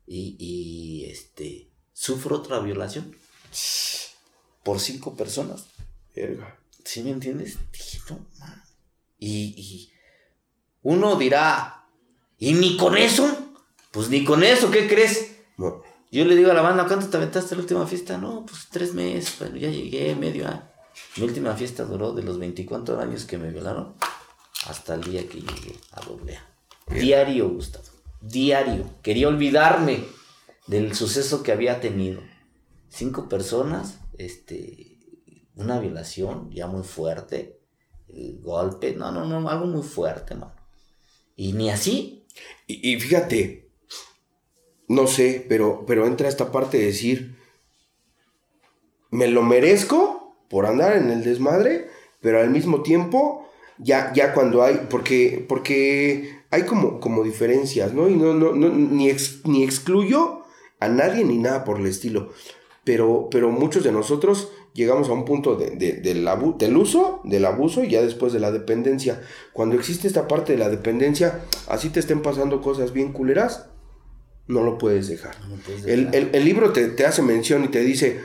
Y, 0.06 0.36
y 0.38 1.04
este, 1.10 1.70
sufro 1.92 2.36
otra 2.36 2.58
violación. 2.60 3.16
Por 4.62 4.80
cinco 4.80 5.16
personas. 5.16 5.66
Verga. 6.14 6.58
¿Sí 6.84 7.02
me 7.02 7.10
entiendes? 7.10 7.58
Dije, 7.72 8.00
no, 8.10 8.26
man. 8.38 8.62
Y, 9.18 9.54
y 9.56 9.92
uno 10.82 11.16
dirá, 11.16 11.86
¿y 12.38 12.54
ni 12.54 12.76
con 12.76 12.96
eso? 12.96 13.54
Pues 13.92 14.08
ni 14.08 14.24
con 14.24 14.42
eso, 14.42 14.70
¿qué 14.70 14.88
crees? 14.88 15.36
No. 15.56 15.82
Yo 16.10 16.24
le 16.24 16.36
digo 16.36 16.50
a 16.50 16.54
la 16.54 16.62
banda, 16.62 16.86
¿cuánto 16.86 17.08
te 17.08 17.16
aventaste 17.16 17.54
la 17.54 17.62
última 17.62 17.86
fiesta? 17.86 18.18
No, 18.18 18.44
pues 18.44 18.68
tres 18.70 18.92
meses, 18.94 19.38
bueno, 19.38 19.56
ya 19.56 19.70
llegué, 19.70 20.14
medio 20.14 20.48
año. 20.48 20.68
Mi 21.16 21.24
última 21.24 21.54
fiesta 21.54 21.84
duró 21.84 22.12
de 22.12 22.22
los 22.22 22.38
24 22.38 23.00
años 23.00 23.24
que 23.24 23.38
me 23.38 23.50
violaron 23.50 23.94
hasta 24.66 24.94
el 24.94 25.04
día 25.04 25.26
que 25.26 25.40
llegué 25.40 25.78
a 25.92 26.00
doble 26.02 26.36
A. 26.36 26.46
Diario, 26.92 27.48
Gustavo. 27.48 27.84
Diario. 28.22 28.88
Quería 29.02 29.28
olvidarme 29.28 30.04
del 30.66 30.94
suceso 30.94 31.42
que 31.42 31.52
había 31.52 31.80
tenido. 31.80 32.20
Cinco 32.88 33.28
personas, 33.28 33.98
este, 34.16 34.98
una 35.56 35.80
violación 35.80 36.50
ya 36.50 36.66
muy 36.66 36.82
fuerte, 36.82 37.58
el 38.08 38.40
golpe, 38.40 38.94
no, 38.94 39.10
no, 39.10 39.24
no, 39.26 39.48
algo 39.48 39.66
muy 39.66 39.82
fuerte, 39.82 40.34
mano. 40.34 40.54
Y 41.36 41.52
ni 41.52 41.70
así. 41.70 42.26
Y, 42.66 42.92
y 42.92 43.00
fíjate, 43.00 43.70
no 44.88 45.06
sé, 45.06 45.44
pero, 45.48 45.84
pero 45.86 46.06
entra 46.06 46.28
esta 46.28 46.52
parte 46.52 46.78
de 46.78 46.86
decir, 46.86 47.38
me 49.10 49.26
lo 49.26 49.42
merezco 49.42 50.36
por 50.48 50.66
andar 50.66 50.96
en 50.96 51.10
el 51.10 51.24
desmadre, 51.24 51.88
pero 52.20 52.40
al 52.40 52.50
mismo 52.50 52.82
tiempo, 52.82 53.48
ya, 53.78 54.12
ya 54.12 54.34
cuando 54.34 54.62
hay, 54.62 54.86
porque, 54.90 55.44
porque 55.48 56.41
hay 56.52 56.62
como, 56.62 57.00
como 57.00 57.24
diferencias, 57.24 57.92
¿no? 57.92 58.08
Y 58.08 58.14
no, 58.14 58.32
no, 58.34 58.52
no 58.52 58.68
ni, 58.68 59.08
ex- 59.10 59.40
ni 59.44 59.64
excluyo 59.64 60.42
a 60.78 60.88
nadie 60.88 61.24
ni 61.24 61.38
nada 61.38 61.64
por 61.64 61.80
el 61.80 61.86
estilo, 61.86 62.30
pero, 62.84 63.28
pero 63.30 63.50
muchos 63.50 63.82
de 63.84 63.90
nosotros 63.92 64.50
llegamos 64.74 65.08
a 65.08 65.12
un 65.12 65.24
punto 65.24 65.56
de, 65.56 65.70
de- 65.70 65.94
del, 65.94 66.26
abu- 66.28 66.56
del 66.58 66.76
uso, 66.76 67.20
del 67.24 67.44
abuso 67.44 67.82
y 67.84 67.90
ya 67.90 68.02
después 68.02 68.32
de 68.32 68.40
la 68.40 68.50
dependencia. 68.52 69.20
Cuando 69.52 69.74
existe 69.76 70.06
esta 70.06 70.28
parte 70.28 70.52
de 70.52 70.58
la 70.58 70.68
dependencia, 70.70 71.40
así 71.68 71.88
te 71.90 72.00
estén 72.00 72.22
pasando 72.22 72.60
cosas 72.62 72.92
bien 72.92 73.12
culeras, 73.12 73.66
no 74.46 74.62
lo 74.62 74.78
puedes 74.78 75.08
dejar. 75.08 75.40
No 75.40 75.56
me 75.56 75.62
puedes 75.62 75.84
El, 75.86 76.10
dejar. 76.10 76.14
el- 76.14 76.30
el 76.34 76.44
libro 76.44 76.72
te, 76.72 76.88
te 76.88 77.06
hace 77.06 77.22
mención 77.22 77.64
y 77.64 77.68
te 77.68 77.80
dice, 77.80 78.20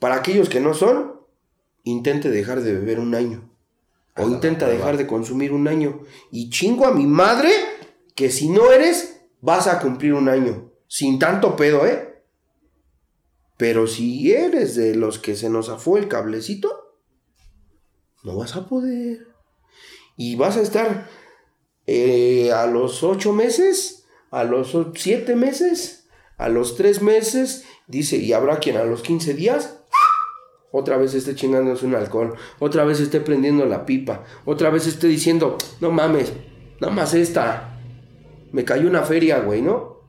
para 0.00 0.16
aquellos 0.16 0.48
que 0.48 0.60
no 0.60 0.74
son, 0.74 1.12
intente 1.84 2.30
dejar 2.30 2.62
de 2.62 2.72
beber 2.72 2.98
un 3.00 3.14
año. 3.14 3.48
O 4.16 4.28
intenta 4.28 4.66
dejar 4.66 4.96
de 4.96 5.06
consumir 5.06 5.52
un 5.52 5.68
año. 5.68 6.00
Y 6.30 6.50
chingo 6.50 6.86
a 6.86 6.92
mi 6.92 7.06
madre 7.06 7.50
que 8.14 8.30
si 8.30 8.48
no 8.48 8.72
eres, 8.72 9.20
vas 9.40 9.66
a 9.66 9.78
cumplir 9.78 10.14
un 10.14 10.28
año. 10.28 10.72
Sin 10.88 11.18
tanto 11.18 11.56
pedo, 11.56 11.86
¿eh? 11.86 12.22
Pero 13.56 13.86
si 13.86 14.32
eres 14.32 14.74
de 14.74 14.94
los 14.94 15.18
que 15.18 15.36
se 15.36 15.50
nos 15.50 15.68
afó 15.68 15.96
el 15.96 16.08
cablecito, 16.08 16.96
no 18.22 18.36
vas 18.36 18.56
a 18.56 18.68
poder. 18.68 19.28
Y 20.16 20.36
vas 20.36 20.56
a 20.56 20.62
estar 20.62 21.08
eh, 21.86 22.52
a 22.52 22.66
los 22.66 23.02
ocho 23.02 23.32
meses, 23.32 24.06
a 24.30 24.44
los 24.44 24.76
siete 24.94 25.36
meses, 25.36 26.08
a 26.36 26.48
los 26.48 26.76
tres 26.76 27.00
meses, 27.02 27.64
dice, 27.86 28.16
y 28.16 28.32
habrá 28.32 28.58
quien 28.58 28.76
a 28.76 28.84
los 28.84 29.02
15 29.02 29.34
días 29.34 29.78
otra 30.78 30.96
vez 30.96 31.14
esté 31.14 31.34
chingándose 31.34 31.86
un 31.86 31.94
alcohol, 31.94 32.34
otra 32.58 32.84
vez 32.84 33.00
esté 33.00 33.20
prendiendo 33.20 33.64
la 33.64 33.86
pipa, 33.86 34.24
otra 34.44 34.70
vez 34.70 34.86
esté 34.86 35.06
diciendo, 35.06 35.56
no 35.80 35.90
mames, 35.90 36.32
nada 36.80 36.92
más 36.92 37.14
esta, 37.14 37.78
me 38.52 38.64
cayó 38.64 38.88
una 38.88 39.02
feria, 39.02 39.40
güey, 39.40 39.62
¿no? 39.62 40.02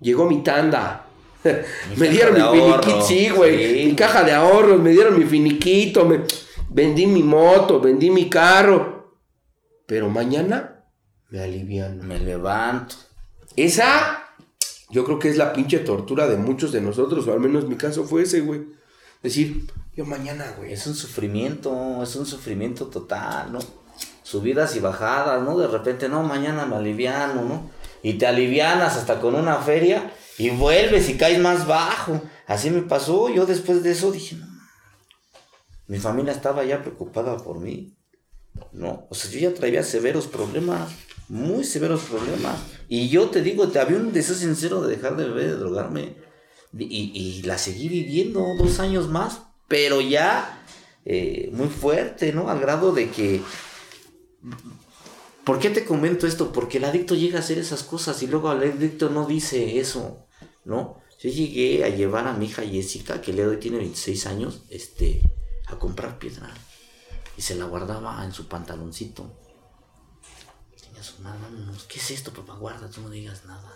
Llegó 0.00 0.26
mi 0.26 0.42
tanda. 0.42 1.06
me 1.98 2.08
dieron 2.08 2.34
mi 2.34 2.60
finiquito, 2.60 3.02
sí, 3.02 3.28
güey, 3.28 3.86
mi 3.86 3.94
caja 3.94 4.24
de 4.24 4.32
ahorros, 4.32 4.80
me 4.80 4.90
dieron 4.90 5.18
mi 5.18 5.26
finiquito, 5.26 6.06
me 6.06 6.20
vendí 6.70 7.06
mi 7.06 7.22
moto, 7.22 7.80
vendí 7.80 8.10
mi 8.10 8.30
carro. 8.30 9.12
Pero 9.86 10.08
mañana 10.08 10.86
me 11.30 11.40
alivian. 11.40 12.06
Me 12.06 12.18
levanto. 12.18 12.94
Esa, 13.56 14.24
yo 14.88 15.04
creo 15.04 15.18
que 15.18 15.28
es 15.28 15.36
la 15.36 15.52
pinche 15.52 15.80
tortura 15.80 16.26
de 16.26 16.36
muchos 16.36 16.72
de 16.72 16.80
nosotros, 16.80 17.26
o 17.28 17.32
al 17.32 17.40
menos 17.40 17.68
mi 17.68 17.76
caso 17.76 18.04
fue 18.04 18.22
ese, 18.22 18.40
güey. 18.40 18.62
Decir, 19.22 19.66
yo 19.96 20.04
mañana, 20.04 20.54
güey. 20.58 20.72
Es 20.72 20.86
un 20.86 20.94
sufrimiento, 20.94 22.02
es 22.02 22.16
un 22.16 22.26
sufrimiento 22.26 22.86
total, 22.86 23.52
¿no? 23.52 23.60
Subidas 24.22 24.74
y 24.74 24.80
bajadas, 24.80 25.42
¿no? 25.42 25.56
De 25.56 25.68
repente, 25.68 26.08
no, 26.08 26.22
mañana 26.22 26.66
me 26.66 26.76
aliviano, 26.76 27.42
¿no? 27.42 27.70
Y 28.02 28.14
te 28.14 28.26
alivianas 28.26 28.96
hasta 28.96 29.20
con 29.20 29.34
una 29.34 29.56
feria 29.58 30.12
y 30.36 30.50
vuelves 30.50 31.08
y 31.08 31.16
caes 31.16 31.38
más 31.38 31.66
bajo. 31.66 32.20
Así 32.46 32.70
me 32.70 32.82
pasó. 32.82 33.28
Yo 33.28 33.46
después 33.46 33.82
de 33.82 33.92
eso 33.92 34.10
dije, 34.10 34.36
no. 34.36 34.46
Mi 35.86 35.98
familia 35.98 36.32
estaba 36.32 36.64
ya 36.64 36.82
preocupada 36.82 37.36
por 37.36 37.60
mí. 37.60 37.96
No, 38.72 39.06
o 39.10 39.14
sea, 39.14 39.30
yo 39.30 39.50
ya 39.50 39.54
traía 39.54 39.82
severos 39.82 40.26
problemas, 40.26 40.92
muy 41.28 41.64
severos 41.64 42.02
problemas. 42.02 42.56
Y 42.88 43.08
yo 43.08 43.30
te 43.30 43.42
digo, 43.42 43.68
te 43.68 43.78
había 43.78 43.96
un 43.96 44.12
deseo 44.12 44.34
sincero 44.34 44.80
de 44.80 44.96
dejar 44.96 45.16
de 45.16 45.24
beber, 45.24 45.50
de 45.50 45.56
drogarme. 45.56 46.16
Y, 46.76 47.12
y 47.14 47.42
la 47.42 47.58
seguí 47.58 47.88
viviendo 47.88 48.44
dos 48.58 48.80
años 48.80 49.08
más 49.08 49.42
pero 49.74 50.00
ya 50.00 50.64
eh, 51.04 51.50
muy 51.52 51.66
fuerte, 51.66 52.32
¿no? 52.32 52.48
Al 52.48 52.60
grado 52.60 52.92
de 52.92 53.10
que... 53.10 53.42
¿Por 55.42 55.58
qué 55.58 55.68
te 55.68 55.84
comento 55.84 56.28
esto? 56.28 56.52
Porque 56.52 56.78
el 56.78 56.84
adicto 56.84 57.16
llega 57.16 57.38
a 57.38 57.40
hacer 57.40 57.58
esas 57.58 57.82
cosas 57.82 58.22
y 58.22 58.28
luego 58.28 58.52
el 58.52 58.70
adicto 58.70 59.10
no 59.10 59.26
dice 59.26 59.80
eso, 59.80 60.28
¿no? 60.64 61.02
Yo 61.18 61.28
llegué 61.28 61.82
a 61.82 61.88
llevar 61.88 62.28
a 62.28 62.34
mi 62.34 62.46
hija 62.46 62.62
Jessica, 62.62 63.20
que 63.20 63.32
le 63.32 63.42
doy 63.42 63.56
tiene 63.56 63.78
26 63.78 64.26
años, 64.26 64.62
este, 64.70 65.22
a 65.66 65.76
comprar 65.76 66.20
piedra. 66.20 66.54
Y 67.36 67.42
se 67.42 67.56
la 67.56 67.64
guardaba 67.64 68.24
en 68.24 68.32
su 68.32 68.46
pantaloncito. 68.46 69.28
Tenía 70.80 71.02
su 71.02 71.20
mano, 71.20 71.48
¿qué 71.88 71.98
es 71.98 72.12
esto, 72.12 72.32
papá? 72.32 72.54
Guarda, 72.54 72.88
tú 72.88 73.00
no 73.00 73.10
digas 73.10 73.44
nada. 73.44 73.74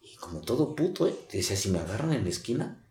Y 0.00 0.14
como 0.14 0.42
todo 0.42 0.76
puto, 0.76 1.08
¿eh? 1.08 1.26
Decía, 1.32 1.56
si 1.56 1.70
me 1.70 1.80
agarran 1.80 2.12
en 2.12 2.22
la 2.22 2.30
esquina, 2.30 2.85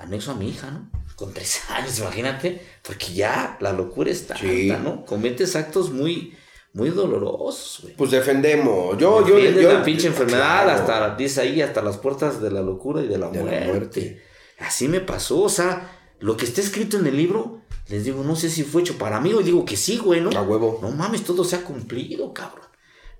anexo 0.00 0.32
a 0.32 0.34
mi 0.34 0.48
hija, 0.48 0.70
¿no? 0.70 0.90
Con 1.14 1.32
tres 1.32 1.60
años, 1.68 1.98
imagínate, 1.98 2.60
porque 2.82 3.12
ya 3.12 3.56
la 3.60 3.72
locura 3.72 4.10
está, 4.10 4.36
¿no? 4.82 5.04
Cometes 5.04 5.54
actos 5.54 5.90
muy, 5.90 6.34
muy 6.72 6.90
dolorosos, 6.90 7.80
güey. 7.82 7.94
Pues 7.96 8.10
defendemos. 8.10 8.96
Yo, 8.98 9.26
yo, 9.26 9.38
yo. 9.38 9.72
la 9.72 9.82
pinche 9.82 10.08
enfermedad, 10.08 10.68
hasta, 10.70 11.14
dice 11.16 11.42
ahí, 11.42 11.60
hasta 11.62 11.82
las 11.82 11.98
puertas 11.98 12.40
de 12.40 12.50
la 12.50 12.62
locura 12.62 13.02
y 13.02 13.08
de 13.08 13.18
la, 13.18 13.28
muerte. 13.28 14.22
Así 14.58 14.88
me 14.88 15.00
pasó, 15.00 15.42
o 15.42 15.48
sea, 15.48 15.90
lo 16.18 16.36
que 16.36 16.44
está 16.44 16.60
escrito 16.60 16.98
en 16.98 17.06
el 17.06 17.16
libro, 17.16 17.62
les 17.88 18.04
digo, 18.04 18.22
no 18.22 18.36
sé 18.36 18.50
si 18.50 18.62
fue 18.62 18.82
hecho 18.82 18.98
para 18.98 19.20
mí, 19.20 19.32
o 19.32 19.40
digo 19.40 19.64
que 19.64 19.76
sí, 19.76 19.98
güey, 19.98 20.20
¿no? 20.20 20.30
A 20.30 20.42
huevo. 20.42 20.78
No 20.82 20.90
mames, 20.90 21.24
todo 21.24 21.44
se 21.44 21.56
ha 21.56 21.64
cumplido, 21.64 22.32
cabrón. 22.32 22.66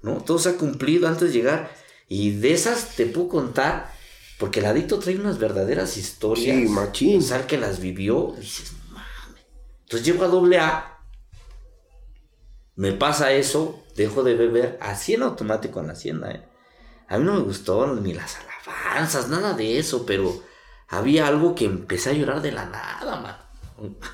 ¿No? 0.03 0.23
Todo 0.23 0.39
se 0.39 0.51
ha 0.51 0.57
cumplido 0.57 1.09
antes 1.09 1.33
de 1.33 1.39
llegar. 1.39 1.71
Y 2.09 2.33
de 2.33 2.53
esas 2.53 2.97
te 2.97 3.07
puedo 3.07 3.29
contar 3.29 3.93
porque 4.41 4.61
el 4.61 4.67
adicto 4.67 4.99
trae 4.99 5.17
unas 5.17 5.39
verdaderas 5.39 5.99
historias. 5.99 6.57
Sí, 6.57 6.67
machín. 6.67 7.13
Pensar 7.19 7.47
que 7.47 7.59
las 7.59 7.79
vivió, 7.79 8.35
dices, 8.39 8.73
mames. 8.91 9.07
Entonces 9.83 10.07
llego 10.07 10.25
a 10.25 10.29
doble 10.29 10.59
A, 10.59 10.99
me 12.75 12.93
pasa 12.93 13.33
eso, 13.33 13.85
dejo 13.97 14.23
de 14.23 14.35
beber, 14.35 14.79
así 14.81 15.13
en 15.13 15.25
automático 15.25 15.81
en 15.81 15.89
la 15.89 15.93
hacienda, 15.93 16.31
¿eh? 16.31 16.49
A 17.07 17.19
mí 17.19 17.25
no 17.25 17.35
me 17.35 17.41
gustó 17.41 17.95
ni 17.97 18.15
las 18.15 18.39
alabanzas, 18.39 19.29
nada 19.29 19.53
de 19.53 19.79
eso, 19.79 20.07
pero 20.07 20.43
había 20.89 21.27
algo 21.27 21.55
que 21.55 21.67
empecé 21.67 22.11
a 22.11 22.15
llorar 22.15 22.41
de 22.41 22.53
la 22.53 22.65
nada, 22.65 23.21
man. 23.21 23.37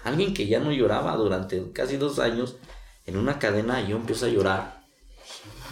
Alguien 0.02 0.34
que 0.34 0.48
ya 0.48 0.58
no 0.58 0.72
lloraba 0.72 1.14
durante 1.14 1.70
casi 1.72 1.98
dos 1.98 2.18
años, 2.18 2.56
en 3.04 3.16
una 3.16 3.38
cadena 3.38 3.86
yo 3.86 3.96
empiezo 3.96 4.26
a 4.26 4.30
llorar. 4.30 4.82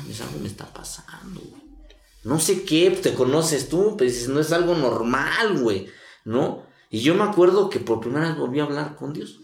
Dije, 0.06 0.22
algo 0.22 0.38
me 0.38 0.46
está 0.46 0.66
pasando, 0.66 1.40
güey 1.40 1.63
no 2.24 2.40
sé 2.40 2.64
qué, 2.64 2.90
te 2.90 3.14
conoces 3.14 3.68
tú, 3.68 3.96
pero 3.96 4.10
dices, 4.10 4.28
no 4.28 4.40
es 4.40 4.50
algo 4.52 4.74
normal, 4.74 5.60
güey, 5.60 5.86
¿no? 6.24 6.66
Y 6.90 7.00
yo 7.00 7.14
me 7.14 7.24
acuerdo 7.24 7.68
que 7.68 7.80
por 7.80 8.00
primera 8.00 8.28
vez 8.28 8.38
volví 8.38 8.60
a 8.60 8.64
hablar 8.64 8.96
con 8.96 9.12
Dios. 9.12 9.40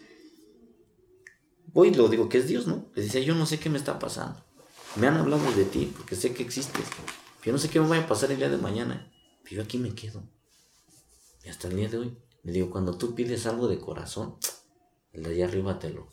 Hoy 1.72 1.94
lo 1.94 2.08
digo 2.08 2.28
que 2.28 2.38
es 2.38 2.48
Dios, 2.48 2.66
¿no? 2.66 2.90
Le 2.94 3.02
decía, 3.02 3.20
yo 3.20 3.34
no 3.34 3.46
sé 3.46 3.58
qué 3.58 3.68
me 3.68 3.78
está 3.78 3.98
pasando. 3.98 4.44
Me 4.96 5.06
han 5.06 5.16
hablado 5.16 5.50
de 5.52 5.64
ti 5.64 5.92
porque 5.96 6.16
sé 6.16 6.32
que 6.32 6.42
existes. 6.42 6.84
Yo 7.44 7.52
no 7.52 7.58
sé 7.58 7.68
qué 7.68 7.80
me 7.80 7.88
vaya 7.88 8.02
a 8.02 8.08
pasar 8.08 8.32
el 8.32 8.38
día 8.38 8.48
de 8.48 8.56
mañana. 8.56 9.12
Pero 9.44 9.56
yo 9.56 9.62
aquí 9.62 9.78
me 9.78 9.94
quedo. 9.94 10.22
Y 11.44 11.48
hasta 11.48 11.68
el 11.68 11.76
día 11.76 11.88
de 11.88 11.98
hoy. 11.98 12.16
Le 12.42 12.52
digo, 12.52 12.70
cuando 12.70 12.96
tú 12.96 13.14
pides 13.14 13.46
algo 13.46 13.68
de 13.68 13.78
corazón, 13.78 14.36
el 15.12 15.22
de 15.22 15.30
allá 15.30 15.46
arriba 15.46 15.78
te 15.78 15.90
lo, 15.90 16.08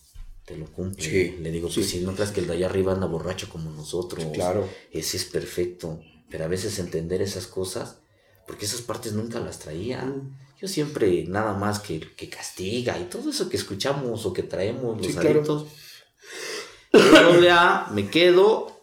te 0.46 0.58
lo 0.58 0.66
cumple. 0.72 1.04
Sí, 1.04 1.38
le 1.40 1.52
digo, 1.52 1.70
pues 1.74 1.90
si 1.90 2.02
no 2.02 2.14
creas 2.14 2.32
que 2.32 2.42
el 2.42 2.48
de 2.48 2.54
allá 2.54 2.68
arriba 2.68 2.94
anda 2.94 3.08
borracho 3.08 3.50
como 3.50 3.72
nosotros. 3.72 4.26
claro. 4.34 4.68
Ese 4.92 5.18
es 5.18 5.26
perfecto. 5.26 6.00
Pero 6.30 6.46
a 6.46 6.48
veces 6.48 6.80
entender 6.80 7.22
esas 7.22 7.48
cosas, 7.48 8.00
porque 8.46 8.66
esas 8.66 8.82
partes 8.82 9.14
nunca 9.14 9.40
las 9.40 9.60
traía. 9.60 10.04
Mm. 10.04 10.38
Yo 10.60 10.68
siempre 10.68 11.26
nada 11.28 11.54
más 11.54 11.80
que, 11.80 12.00
que 12.00 12.30
castiga 12.30 12.98
y 13.00 13.04
todo 13.04 13.30
eso 13.30 13.50
que 13.50 13.58
escuchamos 13.58 14.26
o 14.26 14.34
que 14.34 14.44
traemos 14.44 14.98
los 15.06 15.18
adictos. 15.18 15.68
me 17.92 18.10
quedo 18.10 18.78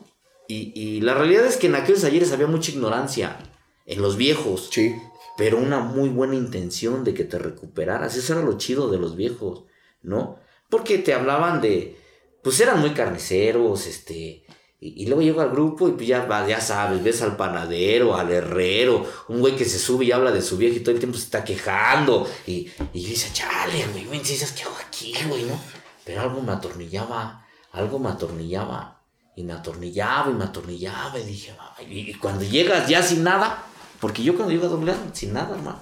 y, 0.46 0.72
y, 0.78 1.00
la 1.00 1.14
realidad 1.14 1.46
es 1.46 1.56
que 1.56 1.68
en 1.68 1.74
aquellos 1.74 2.04
ayeres 2.04 2.32
había 2.32 2.46
mucha 2.46 2.70
ignorancia 2.70 3.38
en 3.86 4.02
los 4.02 4.16
viejos. 4.16 4.68
Sí. 4.70 4.94
Pero 5.36 5.58
una 5.58 5.80
muy 5.80 6.10
buena 6.10 6.34
intención 6.34 7.02
de 7.02 7.14
que 7.14 7.24
te 7.24 7.38
recuperaras. 7.38 8.16
Eso 8.16 8.34
era 8.34 8.42
lo 8.42 8.58
chido 8.58 8.90
de 8.90 8.98
los 8.98 9.16
viejos, 9.16 9.64
¿no? 10.02 10.38
Porque 10.68 10.98
te 10.98 11.12
hablaban 11.12 11.60
de, 11.60 11.96
pues 12.42 12.60
eran 12.60 12.80
muy 12.80 12.90
carniceros, 12.90 13.86
este, 13.86 14.43
y, 14.80 15.06
luego 15.06 15.22
llego 15.22 15.40
al 15.40 15.50
grupo 15.50 15.88
y 15.88 15.92
pues 15.92 16.06
ya, 16.06 16.26
ya 16.46 16.60
sabes, 16.60 17.02
ves 17.02 17.22
al 17.22 17.36
panadero, 17.36 18.16
al 18.16 18.30
herrero, 18.30 19.06
un 19.28 19.40
güey 19.40 19.56
que 19.56 19.64
se 19.64 19.78
sube 19.78 20.04
y 20.04 20.12
habla 20.12 20.30
de 20.30 20.42
su 20.42 20.58
vieja 20.58 20.76
y 20.76 20.80
todo 20.80 20.94
el 20.94 20.98
tiempo 20.98 21.16
se 21.16 21.24
está 21.24 21.42
quejando. 21.42 22.28
Y, 22.46 22.68
y 22.92 23.00
yo 23.00 23.08
dice, 23.08 23.30
chale, 23.32 23.86
güey, 23.92 24.04
güey, 24.04 24.18
dices, 24.18 24.52
¿qué 24.52 24.64
hago 24.64 24.76
aquí, 24.86 25.14
güey, 25.26 25.44
no? 25.44 25.58
Pero 26.04 26.20
algo 26.20 26.42
me 26.42 26.52
atornillaba, 26.52 27.46
algo 27.72 27.98
me 27.98 28.10
atornillaba. 28.10 29.00
Y 29.36 29.42
me 29.42 29.52
atornillaba 29.52 30.30
y 30.30 30.34
me 30.34 30.44
atornillaba 30.44 31.18
y 31.18 31.24
dije, 31.24 31.52
y, 31.88 32.14
cuando 32.14 32.44
llegas 32.44 32.88
ya 32.88 33.02
sin 33.02 33.24
nada, 33.24 33.64
porque 34.00 34.22
yo 34.22 34.36
cuando 34.36 34.52
llego 34.52 34.66
a 34.66 34.70
doblar, 34.70 34.96
sin 35.12 35.32
nada, 35.32 35.56
hermano. 35.56 35.80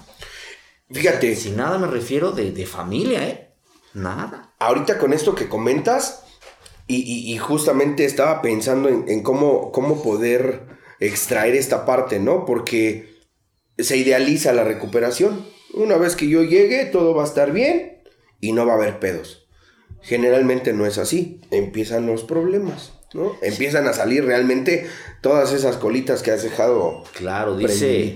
Fíjate. 0.89 1.35
Sin 1.35 1.57
nada 1.57 1.77
me 1.77 1.87
refiero 1.87 2.31
de, 2.31 2.51
de 2.51 2.65
familia, 2.65 3.27
¿eh? 3.27 3.53
Nada. 3.93 4.53
Ahorita 4.59 4.97
con 4.97 5.13
esto 5.13 5.35
que 5.35 5.49
comentas, 5.49 6.22
y, 6.95 7.37
justamente 7.37 8.05
estaba 8.05 8.41
pensando 8.41 8.89
en, 8.89 9.23
cómo, 9.23 9.71
cómo 9.71 10.01
poder 10.01 10.63
extraer 10.99 11.55
esta 11.55 11.85
parte, 11.85 12.19
¿no? 12.19 12.45
Porque 12.45 13.13
se 13.77 13.97
idealiza 13.97 14.53
la 14.53 14.63
recuperación. 14.63 15.45
Una 15.73 15.97
vez 15.97 16.15
que 16.15 16.27
yo 16.27 16.43
llegue, 16.43 16.85
todo 16.85 17.15
va 17.15 17.23
a 17.23 17.27
estar 17.27 17.51
bien 17.51 18.03
y 18.39 18.51
no 18.51 18.65
va 18.65 18.73
a 18.73 18.75
haber 18.77 18.99
pedos. 18.99 19.47
Generalmente 20.01 20.73
no 20.73 20.85
es 20.85 20.97
así. 20.97 21.41
Empiezan 21.49 22.05
los 22.05 22.23
problemas, 22.23 22.93
¿no? 23.13 23.35
Empiezan 23.41 23.87
a 23.87 23.93
salir 23.93 24.25
realmente 24.25 24.87
todas 25.21 25.53
esas 25.53 25.77
colitas 25.77 26.21
que 26.21 26.31
has 26.31 26.43
dejado. 26.43 27.03
Claro, 27.13 27.55
dice, 27.55 28.15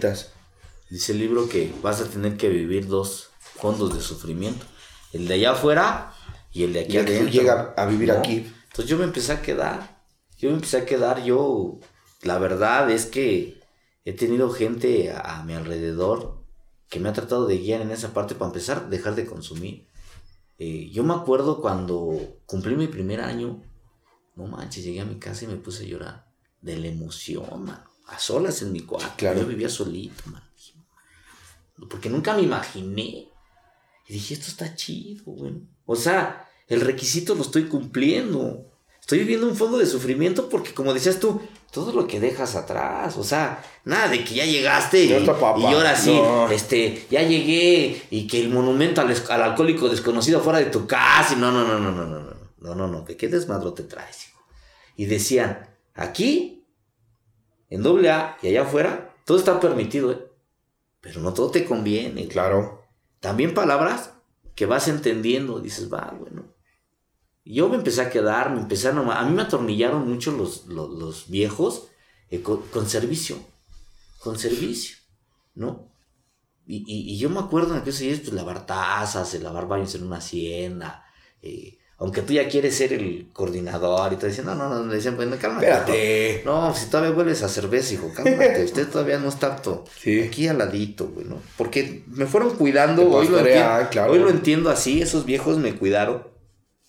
dice 0.89 1.11
el 1.13 1.19
libro 1.19 1.47
que 1.47 1.71
vas 1.81 2.01
a 2.01 2.05
tener 2.05 2.37
que 2.37 2.49
vivir 2.49 2.87
dos 2.87 3.31
fondos 3.55 3.95
de 3.95 4.01
sufrimiento. 4.01 4.65
El 5.13 5.27
de 5.27 5.35
allá 5.35 5.51
afuera 5.53 6.13
y 6.51 6.63
el 6.63 6.73
de 6.73 6.81
aquí 6.81 6.97
adentro. 6.97 7.29
llega 7.29 7.73
a 7.77 7.85
vivir 7.85 8.11
aquí. 8.11 8.51
Entonces 8.77 8.91
yo 8.91 8.99
me 8.99 9.05
empecé 9.05 9.31
a 9.33 9.41
quedar. 9.41 10.03
Yo 10.37 10.49
me 10.49 10.55
empecé 10.57 10.77
a 10.77 10.85
quedar, 10.85 11.23
yo, 11.23 11.79
la 12.21 12.37
verdad 12.37 12.91
es 12.91 13.07
que 13.07 13.59
he 14.05 14.13
tenido 14.13 14.51
gente 14.51 15.11
a, 15.11 15.41
mi 15.43 15.55
alrededor 15.55 16.43
que 16.87 16.99
me 16.99 17.09
ha 17.09 17.13
tratado 17.13 17.47
de 17.47 17.57
guiar 17.57 17.81
en 17.81 17.89
esa 17.89 18.13
parte 18.13 18.35
para 18.35 18.49
empezar, 18.49 18.87
dejar 18.91 19.15
de 19.15 19.25
consumir. 19.25 19.87
Eh, 20.59 20.91
yo 20.91 21.03
me 21.03 21.15
acuerdo 21.15 21.59
cuando 21.59 22.37
cumplí 22.45 22.75
mi 22.75 22.85
primer 22.85 23.19
año, 23.19 23.63
no 24.35 24.45
manches, 24.45 24.83
llegué 24.83 25.01
a 25.01 25.05
mi 25.05 25.17
casa 25.17 25.45
y 25.45 25.47
me 25.47 25.55
puse 25.55 25.83
a 25.83 25.87
llorar. 25.87 26.27
de 26.61 26.77
la 26.77 26.85
emoción, 26.85 27.65
mano. 27.65 27.83
A 28.05 28.19
solas 28.19 28.61
en 28.61 28.73
mi 28.73 28.81
cuarto. 28.81 29.11
Claro. 29.17 29.39
Yo 29.39 29.47
vivía 29.47 29.69
solito, 29.69 30.21
mano. 30.29 30.45
Porque 31.89 32.11
nunca 32.11 32.35
me 32.35 32.43
imaginé. 32.43 33.27
Y 34.07 34.13
dije, 34.13 34.35
esto 34.35 34.49
está 34.49 34.75
chido, 34.75 35.23
güey. 35.25 35.63
O 35.87 35.95
sea, 35.95 36.46
el 36.67 36.81
requisito 36.81 37.35
lo 37.35 37.41
estoy 37.41 37.65
cumpliendo. 37.65 38.65
Estoy 38.99 39.19
viviendo 39.19 39.47
un 39.47 39.55
fondo 39.55 39.77
de 39.77 39.85
sufrimiento 39.85 40.49
porque, 40.49 40.73
como 40.73 40.93
decías 40.93 41.19
tú, 41.19 41.41
todo 41.71 41.93
lo 41.93 42.07
que 42.07 42.19
dejas 42.19 42.55
atrás. 42.55 43.15
O 43.17 43.23
sea, 43.23 43.63
nada 43.85 44.09
de 44.09 44.23
que 44.25 44.35
ya 44.35 44.45
llegaste 44.45 45.05
y, 45.05 45.13
ahora 45.13 45.95
sí, 45.95 46.11
No. 46.13 46.49
este, 46.51 47.07
ya 47.09 47.21
llegué 47.23 48.01
y 48.09 48.27
que 48.27 48.41
el 48.41 48.49
monumento 48.49 48.99
al, 48.99 49.41
alcohólico 49.41 49.87
desconocido 49.87 50.41
fuera 50.41 50.59
de 50.59 50.65
tu 50.65 50.85
casa. 50.87 51.35
y 51.35 51.37
No, 51.37 51.51
no, 51.51 51.65
no, 51.65 51.79
no, 51.79 51.91
no, 51.91 52.05
no, 52.05 52.19
no, 52.19 52.35
no, 52.59 52.75
no, 52.75 52.87
no, 52.87 53.05
que 53.05 53.15
qué 53.15 53.29
desmadro 53.29 53.73
te 53.73 53.83
traes, 53.83 54.27
hijo. 54.27 54.41
Y 54.97 55.05
decían, 55.05 55.69
aquí, 55.93 56.65
en 57.69 57.83
doble 57.83 58.11
A 58.11 58.37
y 58.41 58.49
allá 58.49 58.63
afuera, 58.63 59.15
todo 59.23 59.37
está 59.37 59.59
permitido, 59.61 60.11
¿eh? 60.11 60.27
Pero 60.99 61.21
no 61.21 61.33
todo 61.33 61.49
te 61.51 61.63
conviene. 61.63 62.27
Claro. 62.27 62.83
También 63.21 63.53
palabras 63.53 64.11
que 64.55 64.65
vas 64.65 64.89
entendiendo, 64.89 65.59
dices, 65.59 65.93
va, 65.93 66.13
bueno. 66.19 66.56
Yo 67.53 67.69
me 67.69 67.77
empecé 67.77 68.01
a 68.01 68.09
quedar, 68.09 68.51
me 68.51 68.59
empecé 68.61 68.87
a... 68.89 68.91
A 68.91 69.25
mí 69.25 69.35
me 69.35 69.41
atornillaron 69.43 70.07
mucho 70.09 70.31
los, 70.31 70.65
los, 70.67 70.89
los 70.89 71.29
viejos 71.29 71.87
eh, 72.29 72.41
con, 72.41 72.61
con 72.73 72.87
servicio, 72.89 73.37
con 74.19 74.37
servicio, 74.37 74.97
¿no? 75.55 75.91
Y, 76.65 76.77
y- 76.87 77.13
y 77.13 77.17
yo 77.17 77.29
me 77.29 77.39
acuerdo 77.39 77.73
en 77.73 77.81
aquellos 77.81 77.99
días, 77.99 78.19
pues 78.19 78.33
lavar 78.33 78.65
tazas, 78.65 79.33
el 79.33 79.43
lavar 79.43 79.67
baños 79.67 79.95
en 79.95 80.03
una 80.03 80.17
hacienda, 80.17 81.05
eh, 81.41 81.77
aunque 81.99 82.21
tú 82.21 82.33
ya 82.33 82.47
quieres 82.47 82.75
ser 82.75 82.93
el 82.93 83.29
coordinador 83.33 84.13
y 84.13 84.17
te 84.17 84.27
dicen, 84.27 84.45
no, 84.45 84.53
no, 84.53 84.67
no, 84.69 84.85
le 84.85 84.95
decían, 84.95 85.15
bueno, 85.15 85.35
cálmate. 85.39 85.65
Espérate. 85.67 86.41
No, 86.45 86.73
si 86.75 86.87
todavía 86.87 87.11
vuelves 87.11 87.41
a 87.43 87.49
cerveza, 87.49 87.93
hijo, 87.93 88.11
cálmate, 88.13 88.65
usted 88.65 88.87
todavía 88.91 89.17
no 89.17 89.29
está 89.29 89.47
apto. 89.47 89.85
Sí. 89.99 90.21
Aquí 90.21 90.47
al 90.47 90.57
ladito, 90.59 91.07
güey, 91.07 91.25
¿no? 91.25 91.41
Porque 91.57 92.03
me 92.07 92.25
fueron 92.27 92.51
cuidando, 92.55 93.09
hoy 93.09 93.27
lo, 93.29 93.39
entiendo, 93.39 93.87
claro. 93.89 94.11
hoy 94.11 94.19
lo 94.19 94.29
entiendo 94.29 94.69
así, 94.69 95.01
esos 95.01 95.25
viejos 95.25 95.57
me 95.57 95.73
cuidaron 95.75 96.27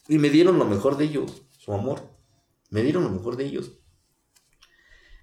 y 0.08 0.18
me 0.18 0.30
dieron 0.30 0.58
lo 0.58 0.64
mejor 0.64 0.96
de 0.96 1.04
ellos, 1.04 1.42
su 1.58 1.72
amor. 1.72 2.02
Me 2.70 2.82
dieron 2.82 3.04
lo 3.04 3.10
mejor 3.10 3.36
de 3.36 3.44
ellos. 3.44 3.72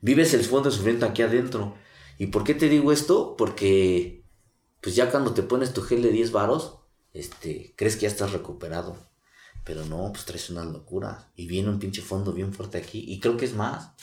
Vives 0.01 0.33
el 0.35 0.43
fondo 0.43 0.69
de 0.69 0.75
sufrimiento 0.75 1.07
aquí 1.07 1.23
adentro. 1.23 1.75
¿Y 2.19 2.27
por 2.27 2.43
qué 2.43 2.53
te 2.53 2.69
digo 2.69 2.91
esto? 2.91 3.35
Porque, 3.35 4.23
pues 4.81 4.95
ya 4.95 5.09
cuando 5.09 5.33
te 5.33 5.43
pones 5.43 5.73
tu 5.73 5.81
gel 5.81 6.03
de 6.03 6.11
10 6.11 6.31
varos, 6.31 6.77
este, 7.13 7.73
crees 7.75 7.95
que 7.95 8.03
ya 8.03 8.09
estás 8.09 8.31
recuperado. 8.31 8.97
Pero 9.63 9.83
no, 9.85 10.11
pues 10.13 10.25
traes 10.25 10.49
una 10.51 10.63
locura. 10.63 11.31
Y 11.35 11.47
viene 11.47 11.69
un 11.69 11.79
pinche 11.79 12.03
fondo 12.03 12.33
bien 12.33 12.53
fuerte 12.53 12.77
aquí. 12.77 13.03
Y 13.07 13.19
creo 13.19 13.37
que 13.37 13.45
es 13.45 13.55
más, 13.55 13.93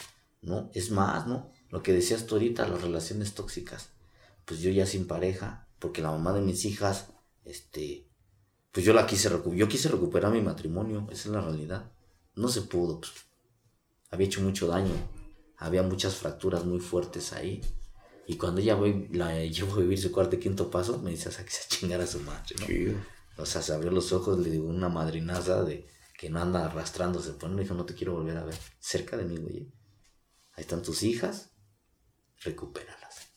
¿no? 0.41 0.71
Es 0.75 0.91
más, 0.91 1.29
¿no? 1.29 1.53
Lo 1.71 1.83
que 1.83 1.93
decías 1.93 2.27
tú 2.27 2.35
ahorita, 2.35 2.67
las 2.67 2.83
relaciones 2.83 3.35
tóxicas. 3.35 3.91
Pues 4.45 4.61
yo 4.61 4.71
ya 4.71 4.87
sin 4.87 5.07
pareja, 5.07 5.69
porque 5.79 6.03
la 6.03 6.11
mamá 6.11 6.33
de 6.33 6.41
mis 6.41 6.65
hijas, 6.65 7.11
este, 7.45 8.09
pues 8.73 8.87
yo 8.87 8.95
la 8.95 9.07
quise 9.07 9.29
recuperar. 9.29 9.59
Yo 9.59 9.69
quise 9.69 9.89
recuperar 9.89 10.33
mi 10.33 10.41
matrimonio, 10.41 11.07
esa 11.11 11.29
es 11.29 11.35
la 11.35 11.43
realidad. 11.43 11.93
No 12.35 12.49
se 12.49 12.63
pudo, 12.63 13.01
pues. 13.01 13.13
Había 14.11 14.27
hecho 14.27 14.41
mucho 14.41 14.67
daño. 14.67 14.95
Había 15.59 15.83
muchas 15.83 16.17
fracturas 16.17 16.65
muy 16.65 16.81
fuertes 16.81 17.33
ahí. 17.35 17.61
Y 18.27 18.37
cuando 18.37 18.61
ella 18.61 18.75
voy, 18.75 19.09
la 19.13 19.45
llevo 19.45 19.75
a 19.75 19.81
vivir 19.81 20.01
su 20.01 20.11
cuarto 20.11 20.37
y 20.37 20.39
quinto 20.39 20.71
paso, 20.71 20.99
me 20.99 21.11
dice, 21.11 21.31
sea, 21.31 21.45
que 21.45 21.51
se 21.51 21.69
chingara 21.69 22.05
a 22.05 22.07
su 22.07 22.21
madre. 22.21 22.97
O 23.37 23.45
sea, 23.45 23.61
se 23.61 23.73
abrió 23.75 23.91
los 23.91 24.13
ojos, 24.13 24.39
le 24.39 24.51
digo 24.51 24.67
una 24.67 24.89
madrinaza 24.89 25.65
de 25.65 25.87
que 26.19 26.31
no 26.31 26.41
anda 26.41 26.65
arrastrándose. 26.65 27.33
Pues 27.33 27.53
me 27.53 27.63
dijo, 27.63 27.75
no 27.75 27.85
te 27.85 27.95
quiero 27.95 28.15
volver 28.15 28.39
a 28.39 28.45
ver. 28.45 28.57
Cerca 28.79 29.19
de 29.19 29.25
mí, 29.25 29.37
güey. 29.37 29.71
Ahí 30.55 30.63
están 30.63 30.83
tus 30.83 31.03
hijas, 31.03 31.51
recupéralas. 32.41 33.33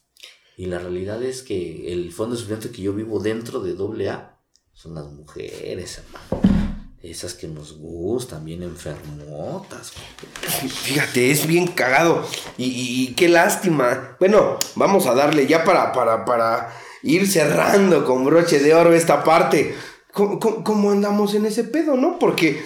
Y 0.57 0.67
la 0.67 0.79
realidad 0.79 1.21
es 1.23 1.43
que 1.43 1.91
el 1.91 2.13
fondo 2.13 2.35
de 2.35 2.41
sufrimiento 2.41 2.73
que 2.73 2.81
yo 2.81 2.93
vivo 2.93 3.19
dentro 3.19 3.59
de 3.59 4.07
AA 4.09 4.34
son 4.75 4.93
las 4.95 5.05
mujeres, 5.07 5.99
hermano. 5.99 6.53
Esas 7.01 7.33
que 7.35 7.47
nos 7.47 7.77
gustan, 7.77 8.43
bien 8.45 8.63
enfermotas. 8.63 9.91
Fíjate, 9.91 11.29
es 11.31 11.45
bien 11.45 11.67
cagado. 11.67 12.25
Y, 12.57 13.13
qué 13.13 13.27
lástima. 13.29 14.15
Bueno, 14.19 14.57
vamos 14.75 15.05
a 15.05 15.13
darle 15.13 15.45
ya 15.47 15.63
para, 15.63 15.91
para, 15.93 16.25
para 16.25 16.73
ir 17.03 17.27
cerrando 17.27 18.05
con 18.05 18.25
broche 18.25 18.59
de 18.59 18.73
oro 18.73 18.93
esta 18.93 19.23
parte. 19.23 19.75
¿Cómo, 20.13 20.39
cómo- 20.39 20.63
cómo 20.63 20.91
andamos 20.91 21.35
en 21.35 21.45
ese 21.45 21.63
pedo, 21.63 21.95
no? 21.95 22.17
Porque 22.17 22.63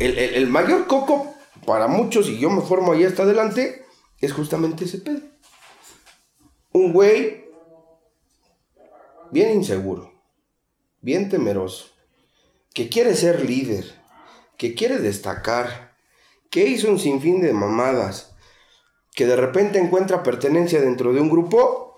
el, 0.00 0.18
el- 0.18 0.34
el 0.34 0.46
mayor 0.48 0.86
coco 0.88 1.34
para 1.64 1.86
muchos, 1.86 2.28
y 2.28 2.38
yo 2.38 2.50
me 2.50 2.62
formo 2.62 2.92
ahí 2.92 3.04
hasta 3.04 3.22
adelante, 3.22 3.84
es 4.20 4.32
justamente 4.32 4.84
ese 4.86 4.98
pedo. 4.98 5.20
Un 6.72 6.92
güey 6.92 7.44
bien 9.30 9.52
inseguro, 9.52 10.12
bien 11.06 11.28
temeroso, 11.28 11.86
que 12.74 12.88
quiere 12.88 13.14
ser 13.14 13.48
líder, 13.48 13.84
que 14.58 14.74
quiere 14.74 14.98
destacar, 14.98 15.94
que 16.50 16.66
hizo 16.66 16.90
un 16.90 16.98
sinfín 16.98 17.40
de 17.40 17.52
mamadas, 17.52 18.34
que 19.14 19.24
de 19.24 19.36
repente 19.36 19.78
encuentra 19.78 20.24
pertenencia 20.24 20.80
dentro 20.80 21.12
de 21.12 21.20
un 21.20 21.30
grupo. 21.30 21.96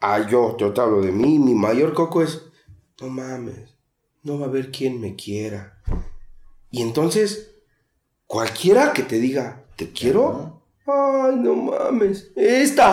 Ah, 0.00 0.26
yo, 0.28 0.56
yo 0.58 0.72
te 0.72 0.80
hablo 0.80 1.00
de 1.00 1.12
mí, 1.12 1.38
mi 1.38 1.54
mayor 1.54 1.94
coco 1.94 2.22
es, 2.22 2.42
no 3.00 3.06
mames, 3.06 3.76
no 4.24 4.36
va 4.36 4.46
a 4.46 4.48
haber 4.48 4.72
quien 4.72 5.00
me 5.00 5.14
quiera. 5.14 5.80
Y 6.72 6.82
entonces, 6.82 7.52
cualquiera 8.26 8.92
que 8.92 9.04
te 9.04 9.20
diga, 9.20 9.64
te 9.76 9.92
quiero, 9.92 10.60
ay, 10.86 11.36
no 11.36 11.54
mames, 11.54 12.32
esta, 12.34 12.90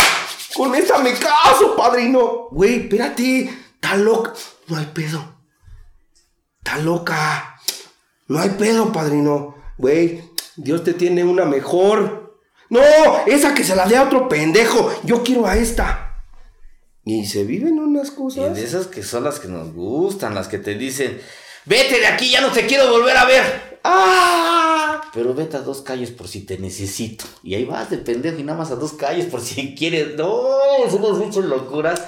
con 0.55 0.75
esta 0.75 0.99
me 0.99 1.13
caso, 1.13 1.75
padrino. 1.75 2.49
Güey, 2.51 2.81
espérate, 2.81 3.49
está 3.81 3.95
loca, 3.95 4.33
no 4.67 4.77
hay 4.77 4.85
pedo. 4.87 5.35
Está 6.59 6.77
loca. 6.79 7.55
No 8.27 8.39
hay 8.39 8.49
pedo, 8.51 8.91
padrino. 8.91 9.55
Güey, 9.77 10.21
Dios 10.55 10.83
te 10.83 10.93
tiene 10.93 11.23
una 11.23 11.45
mejor. 11.45 12.37
No, 12.69 12.81
esa 13.25 13.53
que 13.55 13.63
se 13.63 13.75
la 13.75 13.87
dé 13.87 13.97
a 13.97 14.03
otro 14.03 14.27
pendejo. 14.29 14.91
Yo 15.03 15.23
quiero 15.23 15.47
a 15.47 15.55
esta. 15.55 16.23
Y 17.05 17.25
se 17.25 17.43
viven 17.43 17.79
unas 17.79 18.09
Y 18.09 18.15
cosas. 18.15 18.55
de 18.55 18.63
esas 18.63 18.85
que 18.87 19.01
son 19.01 19.23
las 19.23 19.39
que 19.39 19.47
nos 19.47 19.73
gustan, 19.73 20.35
las 20.35 20.47
que 20.47 20.59
te 20.59 20.75
dicen, 20.75 21.19
vete 21.65 21.99
de 21.99 22.05
aquí, 22.05 22.29
ya 22.29 22.41
no 22.41 22.51
te 22.51 22.67
quiero 22.67 22.91
volver 22.91 23.17
a 23.17 23.25
ver. 23.25 23.79
¡Ah! 23.83 25.01
Pero 25.13 25.33
vete 25.33 25.57
a 25.57 25.61
dos 25.61 25.81
calles 25.81 26.11
por 26.11 26.27
si 26.27 26.41
te 26.41 26.59
necesito. 26.59 27.25
Y 27.41 27.55
ahí 27.55 27.65
vas 27.65 27.89
de 27.89 27.97
pendejo 27.97 28.37
y 28.37 28.43
nada 28.43 28.59
más 28.59 28.69
a 28.69 28.75
dos 28.75 28.93
calles 28.93 29.25
por 29.25 29.41
si 29.41 29.73
quieres. 29.73 30.15
No, 30.17 30.29
son 30.91 31.03
unas 31.03 31.17
muchas 31.17 31.45
locuras. 31.45 32.03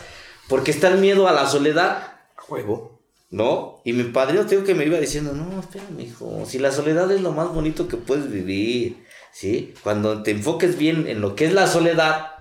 Porque 0.51 0.71
está 0.71 0.89
el 0.89 0.99
miedo 0.99 1.29
a 1.29 1.31
la 1.31 1.47
soledad, 1.47 2.19
A 2.35 2.43
huevo. 2.49 2.99
¿no? 3.29 3.79
Y 3.85 3.93
mi 3.93 4.03
padrino 4.03 4.45
tengo 4.45 4.65
que 4.65 4.75
me 4.75 4.85
iba 4.85 4.99
diciendo, 4.99 5.31
no, 5.31 5.61
espérame, 5.61 6.01
hijo. 6.01 6.43
Si 6.45 6.59
la 6.59 6.73
soledad 6.73 7.09
es 7.09 7.21
lo 7.21 7.31
más 7.31 7.53
bonito 7.53 7.87
que 7.87 7.95
puedes 7.95 8.29
vivir, 8.29 9.05
¿sí? 9.31 9.73
Cuando 9.81 10.23
te 10.23 10.31
enfoques 10.31 10.77
bien 10.77 11.07
en 11.07 11.21
lo 11.21 11.37
que 11.37 11.45
es 11.45 11.53
la 11.53 11.67
soledad, 11.67 12.31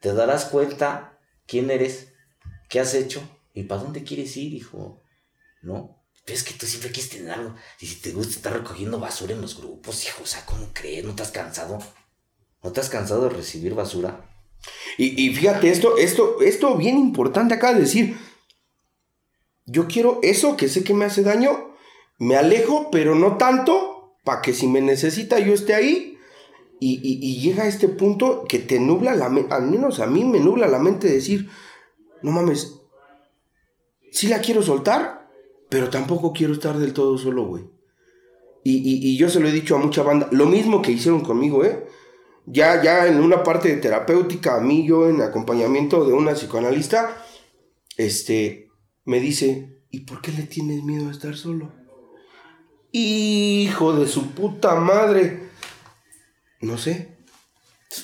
te 0.00 0.12
darás 0.12 0.44
cuenta 0.44 1.18
quién 1.46 1.70
eres, 1.70 2.12
qué 2.68 2.78
has 2.78 2.92
hecho 2.92 3.22
y 3.54 3.62
para 3.62 3.80
dónde 3.80 4.04
quieres 4.04 4.36
ir, 4.36 4.52
hijo. 4.52 5.02
¿No? 5.62 5.98
Pero 6.26 6.36
es 6.36 6.44
que 6.44 6.52
tú 6.52 6.66
siempre 6.66 6.92
quieres 6.92 7.10
tener 7.10 7.30
algo. 7.30 7.54
Y 7.80 7.86
si 7.86 8.02
te 8.02 8.12
gusta 8.12 8.34
estar 8.34 8.52
recogiendo 8.52 9.00
basura 9.00 9.32
en 9.32 9.40
los 9.40 9.56
grupos, 9.56 10.04
hijo, 10.06 10.24
o 10.24 10.26
sea, 10.26 10.44
¿cómo 10.44 10.68
crees? 10.74 11.06
¿No 11.06 11.14
te 11.14 11.22
has 11.22 11.30
cansado? 11.30 11.78
¿No 12.62 12.70
te 12.70 12.80
has 12.80 12.90
cansado 12.90 13.22
de 13.22 13.30
recibir 13.30 13.74
basura? 13.74 14.35
Y, 14.98 15.26
y 15.26 15.34
fíjate, 15.34 15.68
esto, 15.70 15.96
esto, 15.98 16.40
esto 16.40 16.76
bien 16.76 16.98
importante 16.98 17.54
acá 17.54 17.72
de 17.74 17.80
decir. 17.80 18.16
Yo 19.66 19.86
quiero 19.88 20.20
eso 20.22 20.56
que 20.56 20.68
sé 20.68 20.84
que 20.84 20.94
me 20.94 21.04
hace 21.04 21.22
daño. 21.22 21.74
Me 22.18 22.36
alejo, 22.36 22.90
pero 22.90 23.14
no 23.14 23.36
tanto. 23.36 24.14
Para 24.24 24.42
que 24.42 24.52
si 24.52 24.66
me 24.66 24.80
necesita 24.80 25.38
yo 25.38 25.52
esté 25.54 25.74
ahí. 25.74 26.18
Y, 26.80 26.94
y- 27.02 27.18
y 27.26 27.40
llega 27.40 27.64
a 27.64 27.68
este 27.68 27.88
punto 27.88 28.44
que 28.48 28.58
te 28.58 28.78
nubla 28.80 29.14
la 29.14 29.28
mente. 29.28 29.54
Al 29.54 29.68
menos 29.70 30.00
a 30.00 30.06
mí 30.06 30.24
me 30.24 30.40
nubla 30.40 30.66
la 30.66 30.78
mente 30.78 31.08
de 31.08 31.14
decir. 31.14 31.48
No 32.22 32.30
mames. 32.32 32.80
Sí 34.10 34.28
la 34.28 34.40
quiero 34.40 34.62
soltar. 34.62 35.28
Pero 35.68 35.90
tampoco 35.90 36.32
quiero 36.32 36.52
estar 36.52 36.78
del 36.78 36.92
todo 36.92 37.18
solo, 37.18 37.44
güey. 37.46 37.64
Y- 38.64 38.82
y 39.12 39.16
yo 39.16 39.28
se 39.28 39.40
lo 39.40 39.48
he 39.48 39.52
dicho 39.52 39.76
a 39.76 39.78
mucha 39.78 40.02
banda. 40.02 40.28
Lo 40.32 40.46
mismo 40.46 40.80
que 40.82 40.92
hicieron 40.92 41.20
conmigo, 41.20 41.64
¿eh? 41.64 41.86
Ya, 42.46 42.82
ya 42.82 43.06
en 43.06 43.20
una 43.20 43.42
parte 43.42 43.68
de 43.68 43.76
terapéutica, 43.76 44.56
a 44.56 44.60
mí 44.60 44.86
yo 44.86 45.08
en 45.08 45.20
acompañamiento 45.20 46.04
de 46.06 46.12
una 46.12 46.32
psicoanalista, 46.32 47.24
este, 47.96 48.70
me 49.04 49.20
dice, 49.20 49.82
¿y 49.90 50.00
por 50.00 50.20
qué 50.20 50.32
le 50.32 50.44
tienes 50.44 50.82
miedo 50.82 51.08
a 51.08 51.12
estar 51.12 51.36
solo? 51.36 51.72
Hijo 52.92 53.92
de 53.94 54.06
su 54.06 54.30
puta 54.30 54.76
madre. 54.76 55.50
No 56.60 56.78
sé. 56.78 57.15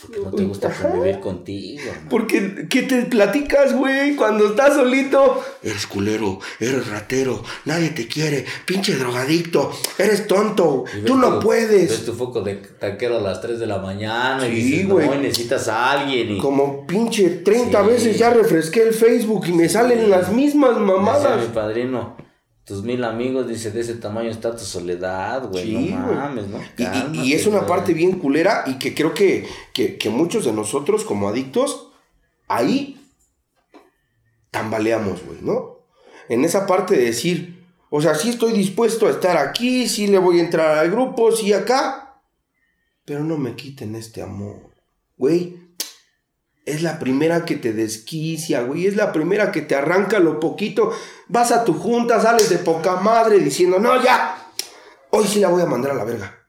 Porque 0.01 0.20
no 0.20 0.30
te 0.30 0.45
gusta 0.45 0.70
convivir 0.70 1.20
contigo. 1.20 1.90
Porque, 2.09 2.66
¿qué 2.68 2.82
te 2.82 3.03
platicas, 3.03 3.74
güey? 3.74 4.16
Cuando 4.16 4.47
estás 4.49 4.74
solito. 4.74 5.43
Eres 5.62 5.86
culero, 5.86 6.38
eres 6.61 6.88
ratero, 6.88 7.43
nadie 7.64 7.90
te 7.90 8.07
quiere, 8.09 8.45
pinche 8.66 8.97
drogadicto, 8.97 9.70
eres 9.99 10.26
tonto, 10.26 10.84
Y 10.93 10.97
ves 10.97 11.05
tú 11.05 11.16
no 11.16 11.38
tu- 11.38 11.49
Ves 11.51 11.66
puedes. 11.68 12.05
tu 12.05 12.12
foco 12.14 12.40
de 12.43 12.57
taquero 12.57 13.18
a 13.18 13.20
las 13.20 13.40
3 13.40 13.59
de 13.61 13.66
la 13.66 13.78
mañana 13.78 14.47
y 14.49 14.57
Sí, 14.57 14.62
dices, 14.62 14.88
güey. 14.88 15.07
no, 15.09 15.14
y 15.14 15.18
necesitas 15.18 15.68
a 15.68 15.90
alguien. 15.93 16.32
Y 16.36 16.38
Como 16.38 16.86
pinche 16.86 17.28
30 17.45 17.82
Sí. 17.82 17.88
veces 17.88 18.18
ya 18.18 18.30
refresqué 18.30 18.82
el 18.82 18.95
Facebook 18.95 19.47
y 19.47 19.53
me 19.53 19.68
salen 19.68 20.09
las 20.11 20.30
mismas 20.32 20.76
mamadas. 20.78 21.40
mi 21.40 21.55
padrino, 21.55 22.16
tus 22.65 22.83
mil 22.85 23.03
amigos, 23.05 23.49
dice, 23.49 23.71
de 23.73 23.81
ese 23.81 23.95
tamaño 23.95 24.31
está 24.31 24.53
tu 24.55 24.65
soledad, 24.65 25.49
güey. 25.49 25.65
Sí, 25.65 25.91
no 25.95 26.05
güey. 26.07 26.17
mames, 26.17 26.47
¿no? 26.49 26.59
Y- 26.59 26.63
Y, 26.63 26.83
y 26.83 26.87
Cálmate, 26.87 27.35
es 27.35 27.47
una 27.47 27.59
güey. 27.59 27.69
parte 27.69 27.93
bien 27.95 28.19
culera 28.19 28.65
y 28.67 28.79
que 28.79 28.95
creo 28.95 29.15
que, 29.15 29.47
que, 29.73 29.99
que 29.99 30.11
muchos 30.11 30.45
de 30.45 30.53
nosotros 30.53 31.05
como 31.05 31.29
adictos, 31.29 31.89
ahí 32.49 33.01
tambaleamos, 34.51 35.25
güey, 35.25 35.39
¿no? 35.43 35.79
En 36.29 36.45
esa 36.45 36.67
parte 36.67 36.97
de 36.97 37.05
decir, 37.07 37.67
o 37.91 38.01
sea, 38.01 38.15
sí 38.15 38.31
estoy 38.31 38.53
dispuesto 38.53 39.07
a 39.07 39.11
estar 39.11 39.37
aquí, 39.37 39.89
sí 39.89 40.07
le 40.07 40.19
voy 40.19 40.39
a 40.39 40.43
entrar 40.45 40.79
al 40.79 40.91
grupo, 40.91 41.33
sí 41.33 41.53
acá, 41.53 42.21
pero 43.05 43.25
no 43.25 43.37
me 43.39 43.57
quiten 43.57 43.95
este 43.97 44.23
amor, 44.23 44.71
güey. 45.17 45.57
Es 46.65 46.83
la 46.83 46.99
primera 46.99 47.45
que 47.45 47.57
te 47.57 47.73
desquicia, 47.73 48.63
güey. 48.63 48.87
Es 48.87 48.97
la 48.97 49.13
primera 49.13 49.51
que 49.51 49.63
te 49.63 49.75
arranca 49.75 50.21
lo 50.21 50.39
poquito. 50.39 50.93
Vas 51.29 51.51
a 51.51 51.65
tu 51.65 51.75
junta, 51.75 52.21
sales 52.21 52.49
de 52.49 52.59
poca 52.59 52.97
madre 52.97 53.39
diciendo, 53.41 53.79
no, 53.79 54.03
ya. 54.03 54.53
Hoy 55.11 55.27
sí 55.27 55.41
la 55.41 55.49
voy 55.49 55.63
a 55.63 55.67
mandar 55.67 55.93
a 55.93 55.95
la 55.97 56.05
verga. 56.05 56.47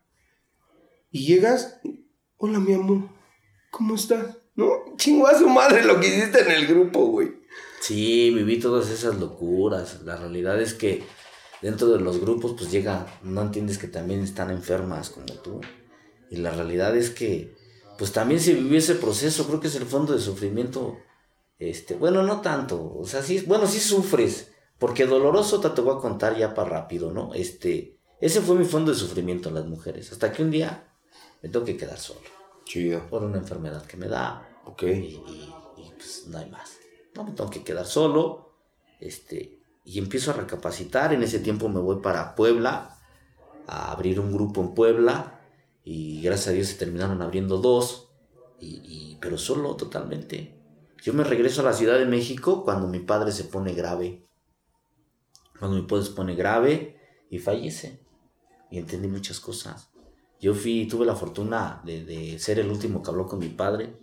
Y 1.11 1.25
llegas, 1.25 1.79
hola 2.37 2.59
mi 2.59 2.73
amor, 2.73 3.09
¿cómo 3.69 3.95
estás? 3.95 4.37
¿No? 4.55 4.95
Chingo 4.97 5.27
a 5.27 5.37
su 5.37 5.47
madre 5.49 5.83
lo 5.83 5.99
que 5.99 6.07
hiciste 6.07 6.41
en 6.41 6.51
el 6.51 6.67
grupo, 6.67 7.05
güey. 7.07 7.43
Sí, 7.81 8.31
viví 8.31 8.59
todas 8.59 8.89
esas 8.89 9.19
locuras. 9.19 10.01
La 10.03 10.15
realidad 10.15 10.61
es 10.61 10.73
que 10.73 11.03
dentro 11.61 11.89
de 11.89 11.99
los 11.99 12.21
grupos, 12.21 12.55
pues 12.57 12.71
llega, 12.71 13.05
no 13.23 13.41
entiendes 13.41 13.77
que 13.77 13.87
también 13.87 14.21
están 14.21 14.51
enfermas 14.51 15.09
como 15.09 15.33
tú. 15.41 15.61
Y 16.29 16.37
la 16.37 16.51
realidad 16.51 16.95
es 16.95 17.09
que, 17.09 17.53
pues 18.03 18.11
también 18.11 18.41
se 18.41 18.53
vivió 18.53 18.77
ese 18.77 18.95
proceso, 18.95 19.47
creo 19.47 19.61
que 19.61 19.67
es 19.67 19.75
el 19.75 19.85
fondo 19.85 20.11
de 20.11 20.19
sufrimiento. 20.19 20.97
Este, 21.57 21.95
bueno, 21.95 22.21
no 22.21 22.41
tanto, 22.41 22.95
o 22.97 23.05
sea, 23.05 23.23
sí, 23.23 23.45
bueno, 23.47 23.65
sí 23.65 23.79
sufres, 23.79 24.51
porque 24.77 25.05
doloroso 25.05 25.61
te, 25.61 25.69
te 25.69 25.79
voy 25.79 25.95
a 25.95 26.01
contar 26.01 26.35
ya 26.37 26.53
para 26.53 26.67
rápido, 26.69 27.13
¿no? 27.13 27.33
Este, 27.33 27.97
ese 28.19 28.41
fue 28.41 28.55
mi 28.57 28.65
fondo 28.65 28.91
de 28.91 28.97
sufrimiento 28.97 29.47
en 29.47 29.55
las 29.55 29.65
mujeres, 29.67 30.11
hasta 30.11 30.33
que 30.33 30.43
un 30.43 30.51
día 30.51 30.85
me 31.41 31.47
tengo 31.47 31.63
que 31.63 31.77
quedar 31.77 31.97
solo 31.97 32.19
Chido. 32.65 33.07
por 33.07 33.23
una 33.23 33.37
enfermedad 33.37 33.85
que 33.85 33.95
me 33.95 34.09
da, 34.09 34.49
Ok. 34.65 34.83
y, 34.83 34.85
y- 34.87 35.53
y, 35.77 35.91
pues 35.95 36.25
no 36.27 36.39
hay 36.39 36.49
más. 36.49 36.71
No 37.15 37.23
me 37.23 37.31
tengo 37.31 37.49
que 37.49 37.63
quedar 37.63 37.85
solo. 37.85 38.57
Este, 38.99 39.61
y 39.85 39.97
empiezo 39.97 40.31
a 40.31 40.33
recapacitar. 40.33 41.13
En 41.13 41.23
ese 41.23 41.39
tiempo 41.39 41.69
me 41.69 41.79
voy 41.79 42.01
para 42.01 42.35
Puebla 42.35 42.97
a 43.65 43.91
abrir 43.93 44.19
un 44.19 44.33
grupo 44.33 44.59
en 44.59 44.73
Puebla. 44.73 45.32
Y 45.83 46.21
gracias 46.21 46.47
a 46.49 46.51
Dios 46.51 46.67
se 46.67 46.75
terminaron 46.75 47.21
abriendo 47.21 47.57
dos. 47.57 48.09
Y, 48.59 48.81
y- 48.83 49.17
pero 49.21 49.37
solo 49.37 49.75
totalmente. 49.75 50.59
Yo 51.03 51.13
me 51.13 51.23
regreso 51.23 51.61
a 51.61 51.65
la 51.65 51.73
Ciudad 51.73 51.97
de 51.99 52.05
México 52.05 52.63
cuando 52.63 52.87
mi 52.87 52.99
padre 52.99 53.31
se 53.31 53.43
pone 53.45 53.73
grave. 53.73 54.25
Cuando 55.59 55.77
mi 55.77 55.83
padre 55.87 56.05
se 56.05 56.11
pone 56.11 56.35
grave 56.35 56.97
y 57.29 57.39
fallece. 57.39 57.99
Y 58.71 58.77
entendí 58.77 59.07
muchas 59.07 59.39
cosas. 59.39 59.89
Yo 60.39 60.53
fui, 60.53 60.87
tuve 60.87 61.05
la 61.05 61.15
fortuna 61.15 61.81
de, 61.85 62.03
de 62.05 62.39
ser 62.39 62.59
el 62.59 62.69
último 62.69 63.01
que 63.01 63.09
habló 63.09 63.27
con 63.27 63.39
mi 63.39 63.49
padre, 63.49 63.97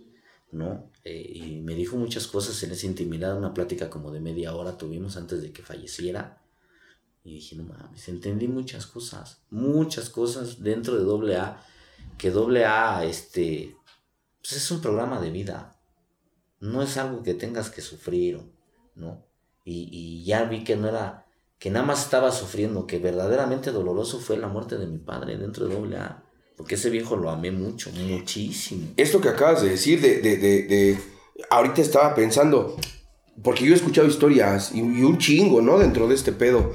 ¿no? 0.51 0.91
Eh, 1.03 1.31
y 1.35 1.61
me 1.61 1.75
dijo 1.75 1.97
muchas 1.97 2.25
cosas 2.27 2.61
en 2.63 2.71
esa 2.71 2.87
intimidad, 2.87 3.37
una 3.37 3.53
plática 3.53 3.89
como 3.89 4.11
de 4.11 4.21
media 4.21 4.55
hora 4.55 4.77
tuvimos 4.77 5.17
antes 5.17 5.41
de 5.41 5.51
que 5.51 5.61
falleciera. 5.61 6.41
Y 7.23 7.35
dije, 7.35 7.55
no 7.55 7.63
mames, 7.65 8.07
entendí 8.09 8.47
muchas 8.47 8.87
cosas, 8.87 9.43
muchas 9.51 10.09
cosas 10.09 10.63
dentro 10.63 10.97
de 10.97 11.03
doble 11.03 11.35
A, 11.37 11.63
que 12.17 12.31
doble 12.31 12.65
A, 12.65 13.03
este, 13.05 13.75
pues 14.41 14.53
es 14.53 14.71
un 14.71 14.81
programa 14.81 15.19
de 15.19 15.31
vida, 15.31 15.79
no 16.59 16.81
es 16.83 16.97
algo 16.97 17.23
que 17.23 17.33
tengas 17.33 17.69
que 17.69 17.81
sufrir, 17.81 18.41
¿no? 18.95 19.25
Y, 19.65 19.89
y 19.91 20.23
ya 20.23 20.43
vi 20.45 20.63
que 20.63 20.75
no 20.75 20.87
era, 20.87 21.25
que 21.59 21.69
nada 21.71 21.85
más 21.85 22.03
estaba 22.03 22.31
sufriendo, 22.31 22.85
que 22.87 22.99
verdaderamente 22.99 23.71
doloroso 23.71 24.19
fue 24.19 24.37
la 24.37 24.47
muerte 24.47 24.77
de 24.77 24.87
mi 24.87 24.97
padre 24.97 25.37
dentro 25.37 25.67
de 25.67 25.75
doble 25.75 25.97
A, 25.97 26.23
porque 26.57 26.75
ese 26.75 26.89
viejo 26.89 27.15
lo 27.15 27.29
amé 27.31 27.51
mucho, 27.51 27.91
muchísimo. 27.91 28.87
Esto 28.97 29.19
que 29.21 29.29
acabas 29.29 29.61
de 29.63 29.69
decir, 29.69 30.01
de, 30.01 30.19
de, 30.21 30.37
de, 30.37 30.63
de- 30.63 30.99
ahorita 31.49 31.81
estaba 31.81 32.13
pensando, 32.13 32.75
porque 33.43 33.65
yo 33.65 33.73
he 33.73 33.75
escuchado 33.75 34.07
historias 34.07 34.71
y, 34.73 34.79
y 34.79 35.03
un 35.03 35.17
chingo, 35.17 35.61
¿no? 35.61 35.79
Dentro 35.79 36.07
de 36.07 36.13
este 36.15 36.31
pedo. 36.31 36.73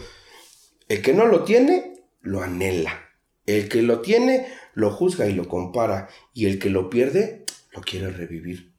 El 0.89 1.03
que 1.03 1.15
no 1.15 1.27
lo 1.27 1.45
tiene, 1.45 2.05
lo 2.21 2.43
anhela. 2.43 3.01
El 3.45 3.69
que 3.69 3.83
lo 3.83 4.01
tiene, 4.01 4.49
lo 4.77 4.91
juzga 4.91 5.27
y 5.27 5.33
lo 5.33 5.49
compara. 5.49 6.09
Y 6.35 6.47
el 6.47 6.61
que 6.61 6.71
lo 6.71 6.89
pierde, 6.89 7.45
lo 7.73 7.81
quiere 7.81 8.11
revivir. 8.11 8.75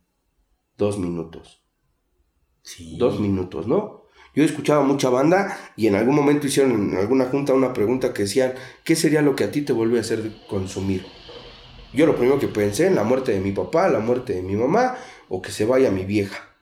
Dos 0.77 0.99
minutos. 0.99 1.63
Sí. 2.61 2.97
Dos 2.97 3.19
minutos, 3.19 3.67
¿no? 3.67 4.05
Yo 4.35 4.43
he 4.43 4.45
escuchado 4.45 4.83
mucha 4.83 5.09
banda 5.09 5.57
y 5.75 5.87
en 5.87 5.95
algún 5.95 6.13
momento 6.13 6.45
hicieron 6.45 6.91
en 6.91 6.97
alguna 6.97 7.25
junta 7.25 7.55
una 7.55 7.73
pregunta 7.73 8.13
que 8.13 8.23
decían, 8.23 8.53
¿qué 8.83 8.95
sería 8.95 9.23
lo 9.23 9.35
que 9.35 9.45
a 9.45 9.51
ti 9.51 9.63
te 9.63 9.73
vuelve 9.73 9.97
a 9.97 10.01
hacer 10.01 10.31
consumir? 10.47 11.03
Yo 11.93 12.05
lo 12.05 12.15
primero 12.15 12.37
que 12.37 12.47
pensé 12.47 12.85
en 12.85 12.93
la 12.93 13.03
muerte 13.03 13.31
de 13.31 13.39
mi 13.39 13.51
papá, 13.51 13.89
la 13.89 13.99
muerte 13.99 14.33
de 14.33 14.43
mi 14.43 14.55
mamá 14.55 14.97
o 15.29 15.41
que 15.41 15.51
se 15.51 15.65
vaya 15.65 15.89
mi 15.89 16.05
vieja. 16.05 16.55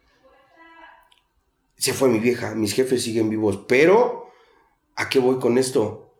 Se 1.75 1.91
fue 1.91 2.07
mi 2.07 2.19
vieja, 2.19 2.55
mis 2.55 2.73
jefes 2.73 3.03
siguen 3.03 3.29
vivos, 3.29 3.65
pero 3.67 4.29
¿a 4.95 5.09
qué 5.09 5.19
voy 5.19 5.39
con 5.39 5.57
esto? 5.57 6.13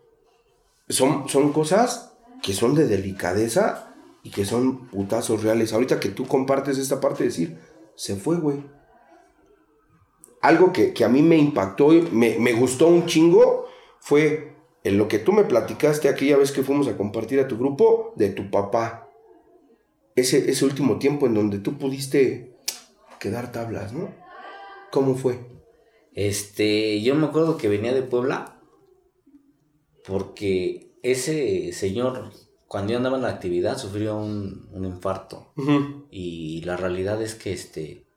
Son, 0.89 1.29
son 1.29 1.53
cosas 1.53 2.14
que 2.45 2.53
son 2.53 2.75
de 2.75 2.85
delicadeza 2.85 3.95
y 4.21 4.29
que 4.29 4.45
son 4.45 4.87
putazos 4.87 5.41
reales. 5.41 5.73
Ahorita 5.73 5.99
que 5.99 6.09
tú 6.09 6.27
compartes 6.27 6.77
esta 6.77 7.01
parte 7.01 7.23
de 7.23 7.29
decir, 7.29 7.57
se 7.95 8.15
fue, 8.15 8.37
güey 8.37 8.63
algo 10.45 10.71
que, 10.71 10.93
que 10.93 11.03
a 11.03 11.09
mí 11.09 11.23
me 11.23 11.37
impactó 11.37 11.91
y 11.91 12.01
me, 12.01 12.37
me 12.37 12.53
gustó 12.53 12.87
un 12.87 13.07
chingo 13.07 13.65
fue 13.99 14.53
en 14.83 14.99
lo 14.99 15.07
que 15.07 15.17
tú 15.17 15.33
me 15.33 15.43
platicaste 15.43 16.07
aquella 16.07 16.37
vez 16.37 16.51
que 16.51 16.61
fuimos 16.61 16.87
a 16.87 16.95
compartir 16.95 17.39
a 17.39 17.47
tu 17.47 17.57
grupo 17.57 18.13
de 18.15 18.29
tu 18.29 18.51
papá. 18.51 19.09
Ese, 20.15 20.51
ese 20.51 20.63
último 20.63 20.99
tiempo 20.99 21.25
en 21.25 21.33
donde 21.33 21.57
tú 21.57 21.79
pudiste 21.79 22.55
quedar 23.19 23.51
tablas, 23.51 23.91
¿no? 23.91 24.13
¿Cómo 24.91 25.15
fue? 25.15 25.39
Este, 26.13 27.01
yo 27.01 27.15
me 27.15 27.25
acuerdo 27.25 27.57
que 27.57 27.67
venía 27.67 27.93
de 27.93 28.03
Puebla 28.03 28.61
porque 30.05 30.84
ese 31.11 31.71
señor, 31.71 32.31
cuando 32.67 32.91
yo 32.91 32.97
andaba 32.97 33.17
en 33.17 33.23
la 33.23 33.29
actividad, 33.29 33.77
sufrió 33.77 34.17
un, 34.17 34.67
un 34.71 34.85
infarto. 34.85 35.53
Y 36.09 36.61
la 36.61 36.77
realidad 36.77 37.21
es 37.21 37.35
que 37.35 37.53
este, 37.53 38.07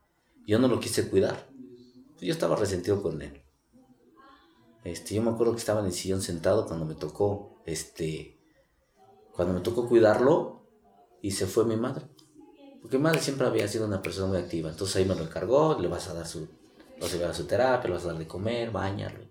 yo 0.47 0.59
no 0.59 0.69
lo 0.69 0.81
quise 0.81 1.09
cuidar. 1.09 1.49
Yo 2.21 2.33
estaba 2.33 2.57
resentido 2.57 3.03
con 3.03 3.21
él. 3.21 3.43
Este, 4.85 5.15
yo 5.15 5.23
me 5.23 5.31
acuerdo 5.31 5.53
que 5.53 5.59
estaba 5.59 5.81
en 5.81 5.87
el 5.87 5.93
sillón 5.93 6.23
sentado 6.23 6.67
cuando 6.67 6.87
me 6.87 6.95
tocó, 6.95 7.61
este, 7.67 8.39
cuando 9.35 9.55
me 9.55 9.61
tocó 9.61 9.87
cuidarlo 9.87 10.63
y 11.21 11.33
se 11.33 11.47
fue 11.47 11.67
mi 11.67 11.77
madre. 11.77 12.07
Porque 12.81 12.97
mi 12.97 13.03
madre 13.03 13.21
siempre 13.21 13.47
había 13.47 13.69
sido 13.69 13.87
una 13.87 14.01
persona 14.01 14.29
muy 14.29 14.39
activa. 14.39 14.71
Entonces 14.71 14.97
ahí 14.97 15.05
me 15.05 15.15
lo 15.15 15.25
encargó, 15.25 15.79
le 15.79 15.89
vas 15.89 16.09
a 16.09 16.15
dar 16.15 16.27
su, 16.27 16.49
vas 16.99 17.15
a 17.15 17.35
su 17.35 17.45
terapia, 17.45 17.89
le 17.89 17.97
vas 17.97 18.05
a 18.05 18.09
dar 18.09 18.19
de 18.19 18.27
comer, 18.27 18.71
bañarlo. 18.71 19.28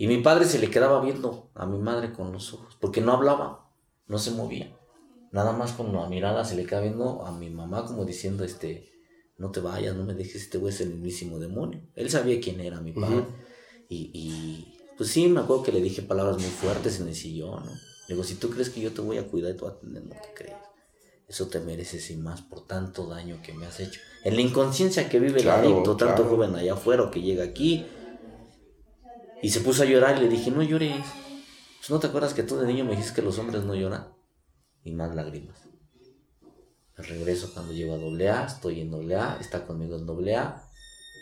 Y 0.00 0.06
mi 0.06 0.16
padre 0.22 0.46
se 0.46 0.58
le 0.58 0.70
quedaba 0.70 1.02
viendo 1.02 1.50
a 1.54 1.66
mi 1.66 1.76
madre 1.76 2.10
con 2.10 2.32
los 2.32 2.54
ojos, 2.54 2.74
porque 2.80 3.02
no 3.02 3.12
hablaba, 3.12 3.70
no 4.06 4.18
se 4.18 4.30
movía. 4.30 4.74
Nada 5.30 5.52
más 5.52 5.72
con 5.72 5.92
la 5.92 6.08
mirada 6.08 6.42
se 6.46 6.56
le 6.56 6.64
queda 6.64 6.80
viendo 6.80 7.26
a 7.26 7.32
mi 7.32 7.50
mamá 7.50 7.84
como 7.84 8.06
diciendo, 8.06 8.42
este, 8.42 8.90
no 9.36 9.50
te 9.50 9.60
vayas, 9.60 9.94
no 9.94 10.04
me 10.06 10.14
dejes, 10.14 10.36
este 10.44 10.56
güey 10.56 10.72
es 10.72 10.80
el 10.80 10.88
mismísimo 10.88 11.38
demonio. 11.38 11.82
Él 11.94 12.08
sabía 12.08 12.40
quién 12.40 12.60
era 12.62 12.80
mi 12.80 12.92
padre. 12.92 13.18
Ujú. 13.18 13.26
y, 13.90 14.10
y, 14.14 14.78
pues 14.96 15.10
sí, 15.10 15.28
me 15.28 15.40
acuerdo 15.40 15.64
que 15.64 15.72
le 15.72 15.82
dije 15.82 16.00
palabras 16.00 16.38
muy 16.38 16.48
fuertes 16.50 16.98
en 16.98 17.08
el 17.08 17.14
sillón, 17.14 17.66
¿no? 17.66 17.72
Le 18.08 18.14
digo, 18.14 18.24
si 18.24 18.36
tú 18.36 18.48
crees 18.48 18.70
que 18.70 18.80
yo 18.80 18.92
te 18.92 19.02
voy 19.02 19.18
a 19.18 19.26
cuidar 19.26 19.52
y 19.52 19.54
te 19.56 19.60
voy 19.60 19.70
a 19.70 19.74
atender, 19.74 20.02
no 20.02 20.14
te 20.14 20.32
crees. 20.34 20.56
Eso 21.28 21.48
te 21.48 21.60
mereces 21.60 22.10
y 22.10 22.16
más 22.16 22.40
por 22.40 22.66
tanto 22.66 23.06
daño 23.06 23.38
que 23.42 23.52
me 23.52 23.66
has 23.66 23.78
hecho. 23.80 24.00
En 24.24 24.34
la 24.34 24.40
inconsciencia 24.40 25.10
que 25.10 25.20
vive 25.20 25.42
Claro, 25.42 25.66
el 25.66 25.72
adicto, 25.74 25.94
tanto 25.96 26.22
claro. 26.22 26.30
joven 26.30 26.54
allá 26.56 26.72
afuera 26.72 27.10
que 27.10 27.20
llega 27.20 27.44
aquí. 27.44 27.86
Y 29.42 29.50
se 29.50 29.60
puso 29.60 29.82
a 29.82 29.86
llorar 29.86 30.18
y 30.18 30.20
le 30.20 30.28
dije, 30.28 30.50
no 30.50 30.62
llores. 30.62 31.04
Pues, 31.78 31.90
¿No 31.90 31.98
te 31.98 32.08
acuerdas 32.08 32.34
que 32.34 32.42
tú 32.42 32.56
de 32.56 32.66
niño 32.66 32.84
me 32.84 32.90
dijiste 32.90 33.14
que 33.14 33.22
los 33.22 33.38
hombres 33.38 33.64
no 33.64 33.74
lloran? 33.74 34.12
Y 34.84 34.92
más 34.92 35.14
lágrimas. 35.14 35.56
Regreso 36.96 37.52
cuando 37.54 37.72
llego 37.72 37.94
a 37.94 37.98
doble 37.98 38.28
A, 38.28 38.44
estoy 38.44 38.80
en 38.80 38.90
doble 38.90 39.16
A, 39.16 39.38
está 39.40 39.66
conmigo 39.66 39.96
en 39.96 40.04
doble 40.04 40.36
A. 40.36 40.62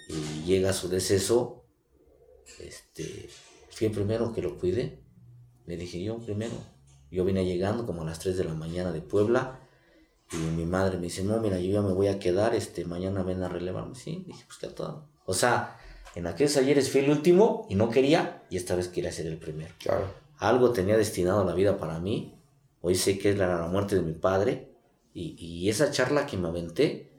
Y 0.09 0.45
llega 0.45 0.73
su 0.73 0.89
deceso. 0.89 1.65
Este, 2.59 3.29
fui 3.71 3.87
el 3.87 3.93
primero 3.93 4.33
que 4.33 4.43
lo 4.43 4.59
cuide. 4.59 5.05
Le 5.67 5.77
dije 5.77 6.03
yo 6.03 6.19
primero. 6.19 6.55
Yo 7.11 7.25
venía 7.25 7.43
llegando 7.43 7.87
como 7.87 8.03
a 8.03 8.05
las 8.05 8.19
3 8.19 8.37
de 8.37 8.45
la 8.45 8.55
mañana 8.55 8.93
de 8.93 9.01
Puebla. 9.01 9.61
Y 10.33 10.37
mi 10.37 10.67
madre 10.67 10.97
me 10.97 11.05
dice, 11.05 11.23
no, 11.23 11.39
mira, 11.41 11.59
yo 11.59 11.73
ya 11.73 11.83
me 11.83 11.93
voy 11.93 12.09
a 12.09 12.19
quedar, 12.19 12.55
este, 12.55 12.85
mañana 12.85 13.23
ven 13.23 13.43
a 13.43 13.49
relevarme. 13.49 13.95
Sí, 13.95 14.25
dije, 14.27 14.45
pues 14.47 14.59
que 14.59 14.69
todo. 14.69 15.09
O 15.25 15.33
sea, 15.33 15.79
en 16.19 16.27
aquellos 16.27 16.57
ayeres 16.57 16.91
fui 16.91 17.03
el 17.03 17.11
último 17.11 17.67
y 17.69 17.77
no 17.77 17.91
quería, 17.91 18.43
y 18.51 18.57
esta 18.57 18.75
vez 18.75 18.89
quería 18.89 19.13
ser 19.13 19.27
el 19.27 19.39
primero. 19.39 19.73
Claro. 19.79 20.13
Algo 20.39 20.73
tenía 20.73 20.97
destinado 20.97 21.45
la 21.45 21.55
vida 21.55 21.79
para 21.79 22.01
mí. 22.01 22.35
Hoy 22.81 22.97
sé 22.97 23.19
que 23.19 23.31
es 23.31 23.39
la, 23.39 23.47
la 23.59 23.69
muerte 23.69 23.95
de 23.95 24.03
mi 24.03 24.15
padre. 24.15 24.75
Y, 25.15 25.37
y 25.39 25.69
esa 25.69 25.91
charla 25.91 26.27
que 26.27 26.37
me 26.37 26.49
aventé, 26.49 27.13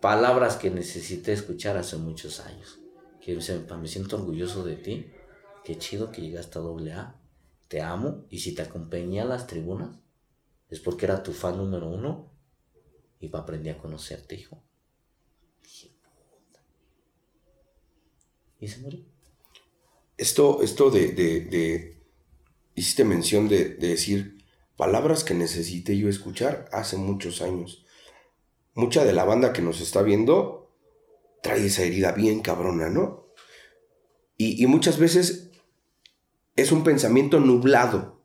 palabras 0.00 0.56
que 0.56 0.70
necesité 0.70 1.32
escuchar 1.32 1.76
hace 1.76 1.96
muchos 1.96 2.40
años. 2.40 2.78
Que 3.20 3.36
me, 3.36 3.76
me 3.76 3.88
siento 3.88 4.16
orgulloso 4.16 4.64
de 4.64 4.76
ti. 4.76 5.06
Qué 5.62 5.76
chido 5.76 6.10
que 6.10 6.22
llegaste 6.22 6.58
a 6.58 6.62
doble 6.62 6.92
A. 6.92 7.20
Te 7.68 7.82
amo. 7.82 8.24
Y 8.30 8.38
si 8.38 8.54
te 8.54 8.62
acompañé 8.62 9.20
a 9.20 9.26
las 9.26 9.46
tribunas, 9.46 9.98
es 10.70 10.80
porque 10.80 11.04
era 11.04 11.22
tu 11.22 11.32
fan 11.32 11.58
número 11.58 11.88
uno. 11.88 12.32
Y 13.20 13.34
aprendí 13.36 13.68
a 13.68 13.76
conocerte, 13.76 14.36
hijo. 14.36 14.62
Dije, 15.62 15.90
puta. 16.30 16.60
Y 18.60 18.68
se 18.68 18.78
murió. 18.78 19.00
Esto, 20.16 20.62
esto 20.62 20.90
de, 20.90 21.12
de, 21.12 21.96
hiciste 22.74 23.04
mención 23.04 23.48
de, 23.48 23.70
de 23.70 23.88
decir 23.88 24.44
palabras 24.76 25.24
que 25.24 25.34
necesité 25.34 25.96
yo 25.96 26.08
escuchar 26.08 26.68
hace 26.72 26.96
muchos 26.96 27.40
años. 27.40 27.86
Mucha 28.74 29.04
de 29.04 29.12
la 29.12 29.24
banda 29.24 29.52
que 29.52 29.62
nos 29.62 29.80
está 29.80 30.02
viendo 30.02 30.70
trae 31.42 31.66
esa 31.66 31.82
herida 31.82 32.12
bien 32.12 32.40
cabrona, 32.40 32.90
¿no? 32.90 33.28
Y, 34.36 34.62
y 34.62 34.66
muchas 34.66 34.98
veces 34.98 35.50
es 36.56 36.72
un 36.72 36.84
pensamiento 36.84 37.40
nublado. 37.40 38.22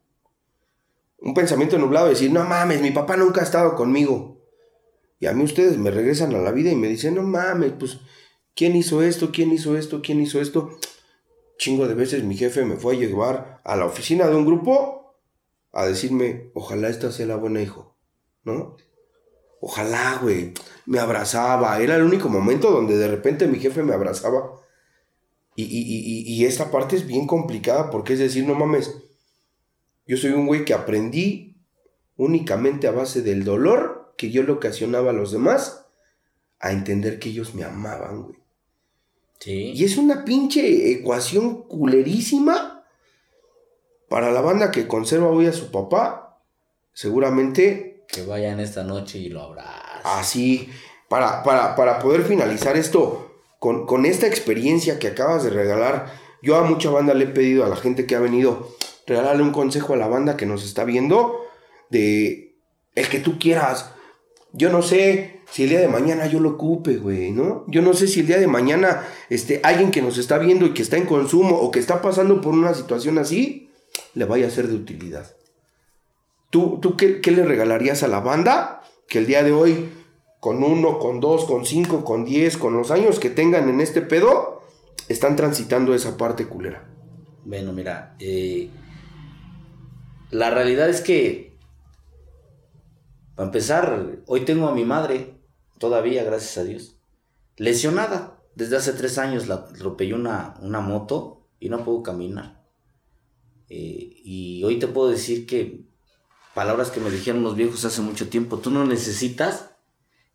Un 1.20 1.34
pensamiento 1.34 1.78
nublado 1.78 2.08
de 2.08 2.14
decir, 2.14 2.32
no 2.32 2.44
mames, 2.44 2.82
mi 2.82 2.92
papá 2.92 3.16
nunca 3.18 3.42
ha 3.42 3.46
estado 3.46 3.76
conmigo. 3.76 4.42
Y 5.20 5.28
a 5.28 5.34
mí 5.34 5.44
ustedes 5.44 5.78
me 5.78 5.92
regresan 5.92 6.36
a 6.36 6.40
la 6.40 6.52
vida 6.52 6.72
y 6.72 6.76
me 6.76 6.88
dicen, 6.88 7.16
no 7.16 7.24
mames, 7.24 7.74
pues, 7.80 8.00
¿quién 8.56 8.76
hizo 8.76 9.04
esto? 9.04 9.32
¿Quién 9.32 9.52
hizo 9.52 9.78
esto? 9.78 10.02
¿Quién 10.02 10.22
hizo 10.22 10.42
esto? 10.42 10.78
Chingo 11.58 11.88
de 11.88 11.94
veces 11.94 12.24
mi 12.24 12.36
jefe 12.36 12.66
me 12.66 12.78
fue 12.78 12.96
a 12.96 13.00
llevar 13.00 13.62
a 13.64 13.76
la 13.76 13.86
oficina 13.86 14.28
de 14.28 14.36
un 14.36 14.46
grupo 14.46 15.16
a 15.72 15.86
decirme, 15.86 16.52
ojalá 16.54 16.90
esta 16.90 17.12
sea 17.12 17.26
la 17.26 17.36
buena 17.36 17.62
hijo, 17.62 17.98
¿no? 18.44 18.78
Ojalá, 19.60 20.20
güey, 20.22 20.54
me 20.86 21.00
abrazaba. 21.00 21.80
Era 21.82 21.96
el 21.96 22.04
único 22.04 22.30
momento 22.30 22.72
donde 22.72 22.98
de 22.98 23.08
repente 23.08 23.48
mi 23.48 23.60
jefe 23.60 23.84
me 23.84 23.94
abrazaba. 23.94 24.62
Y, 25.56 25.64
y, 25.64 25.82
y, 25.82 26.34
y 26.34 26.46
esta 26.46 26.72
parte 26.72 26.96
es 26.96 27.08
bien 27.08 27.28
complicada 27.28 27.90
porque 27.90 28.14
es 28.14 28.20
decir, 28.20 28.46
no 28.46 28.56
mames, 28.56 28.94
yo 30.06 30.18
soy 30.18 30.32
un 30.32 30.46
güey 30.46 30.66
que 30.66 30.74
aprendí 30.74 31.58
únicamente 32.16 32.88
a 32.88 32.92
base 32.92 33.22
del 33.22 33.44
dolor 33.44 34.14
que 34.18 34.32
yo 34.32 34.44
le 34.44 34.52
ocasionaba 34.52 35.10
a 35.10 35.14
los 35.14 35.32
demás 35.32 35.88
a 36.60 36.72
entender 36.72 37.20
que 37.20 37.30
ellos 37.30 37.56
me 37.56 37.64
amaban, 37.64 38.24
güey. 38.24 38.45
Sí. 39.40 39.74
Y 39.76 39.84
es 39.84 39.98
una 39.98 40.26
pinche 40.26 40.92
ecuación 40.92 41.64
culerísima 41.64 42.84
para 44.10 44.32
la 44.32 44.42
banda 44.42 44.72
que 44.72 44.88
conserva 44.88 45.28
hoy 45.28 45.48
a 45.48 45.54
su 45.54 45.72
papá. 45.72 46.40
Seguramente 46.94 48.06
Que 48.08 48.24
vayan 48.24 48.60
esta 48.60 48.84
noche 48.84 49.18
y 49.20 49.30
lo 49.30 49.42
abracen. 49.42 50.02
así, 50.04 50.70
para, 51.10 51.44
para, 51.44 51.76
para 51.76 52.00
poder 52.00 52.24
finalizar 52.24 52.78
esto, 52.78 53.42
con, 53.60 53.86
con 53.86 54.06
esta 54.06 54.28
experiencia 54.28 55.00
que 55.00 55.08
acabas 55.08 55.44
de 55.44 55.50
regalar, 55.50 56.14
yo 56.42 56.56
a 56.56 56.64
mucha 56.64 56.90
banda 56.90 57.14
le 57.14 57.26
he 57.26 57.28
pedido 57.28 57.66
a 57.66 57.70
la 57.70 57.76
gente 57.76 58.06
que 58.06 58.16
ha 58.16 58.20
venido, 58.20 58.76
regalarle 59.08 59.44
un 59.44 59.52
consejo 59.52 59.94
a 59.94 59.98
la 59.98 60.08
banda 60.08 60.38
que 60.38 60.46
nos 60.46 60.64
está 60.64 60.84
viendo, 60.84 61.42
de 61.90 62.56
el 62.96 63.10
que 63.10 63.20
tú 63.20 63.38
quieras. 63.40 63.92
Yo 64.54 64.70
no 64.70 64.82
sé 64.82 65.35
si 65.52 65.64
el 65.64 65.70
día 65.70 65.80
de 65.80 65.88
mañana 65.88 66.28
yo 66.28 66.40
lo 66.40 66.52
ocupe, 66.52 66.98
güey, 66.98 67.32
¿no? 67.32 67.64
Yo 67.68 67.82
no 67.82 67.94
sé 67.94 68.08
si 68.08 68.22
el 68.22 68.28
día 68.28 68.40
de 68.40 68.48
mañana 68.48 69.04
este, 69.30 69.62
alguien 69.64 69.92
que 69.92 70.02
nos 70.02 70.18
está 70.18 70.38
viendo 70.38 70.66
y 70.66 70.74
que 70.74 70.82
está 70.82 70.98
en 70.98 71.06
consumo 71.06 71.58
o 71.58 71.72
que 71.72 71.80
está 71.80 72.02
pasando 72.02 72.42
por 72.42 72.54
una 72.54 72.74
situación 72.74 73.18
así, 73.18 73.70
le 74.14 74.26
vaya 74.26 74.48
a 74.48 74.52
ser 74.52 74.68
de 74.68 74.76
utilidad. 74.76 75.36
¿Tú, 76.50 76.80
tú 76.82 76.98
qué, 76.98 77.22
qué 77.22 77.32
le 77.32 77.44
regalarías 77.44 78.04
a 78.04 78.08
la 78.08 78.20
banda 78.20 78.82
que 79.08 79.20
el 79.20 79.28
día 79.28 79.44
de 79.44 79.52
hoy, 79.52 79.90
con 80.40 80.64
uno, 80.64 81.00
con 81.00 81.20
dos, 81.20 81.46
con 81.46 81.66
cinco, 81.66 82.04
con 82.04 82.26
diez, 82.26 82.58
con 82.58 82.76
los 82.76 82.92
años 82.92 83.20
que 83.20 83.30
tengan 83.30 83.70
en 83.70 83.82
este 83.82 84.02
pedo, 84.02 84.62
están 85.10 85.36
transitando 85.36 85.94
esa 85.94 86.18
parte 86.18 86.48
culera? 86.48 86.88
Bueno, 87.44 87.74
mira, 87.74 88.16
eh, 88.20 88.70
la 90.32 90.50
realidad 90.50 90.90
es 90.90 91.02
que, 91.02 91.56
para 93.36 93.48
empezar, 93.48 94.18
hoy 94.26 94.42
tengo 94.42 94.68
a 94.68 94.74
mi 94.74 94.84
madre, 94.84 95.35
todavía, 95.78 96.24
gracias 96.24 96.58
a 96.58 96.64
Dios, 96.64 96.96
lesionada. 97.58 98.42
Desde 98.56 98.78
hace 98.78 98.94
tres 98.94 99.18
años 99.18 99.48
la 99.48 99.68
una, 100.14 100.56
una 100.62 100.80
moto 100.80 101.48
y 101.60 101.70
no 101.70 101.84
puedo 101.84 102.04
caminar. 102.04 102.64
Eh, 103.70 104.22
y 104.24 104.64
hoy 104.64 104.80
te 104.80 104.88
puedo 104.88 105.10
decir 105.10 105.46
que 105.46 105.86
palabras 106.54 106.90
que 106.90 107.02
me 107.02 107.12
dijeron 107.12 107.44
los 107.44 107.56
viejos 107.56 107.84
hace 107.84 108.02
mucho 108.02 108.30
tiempo, 108.30 108.60
tú 108.60 108.72
no 108.72 108.86
necesitas 108.86 109.72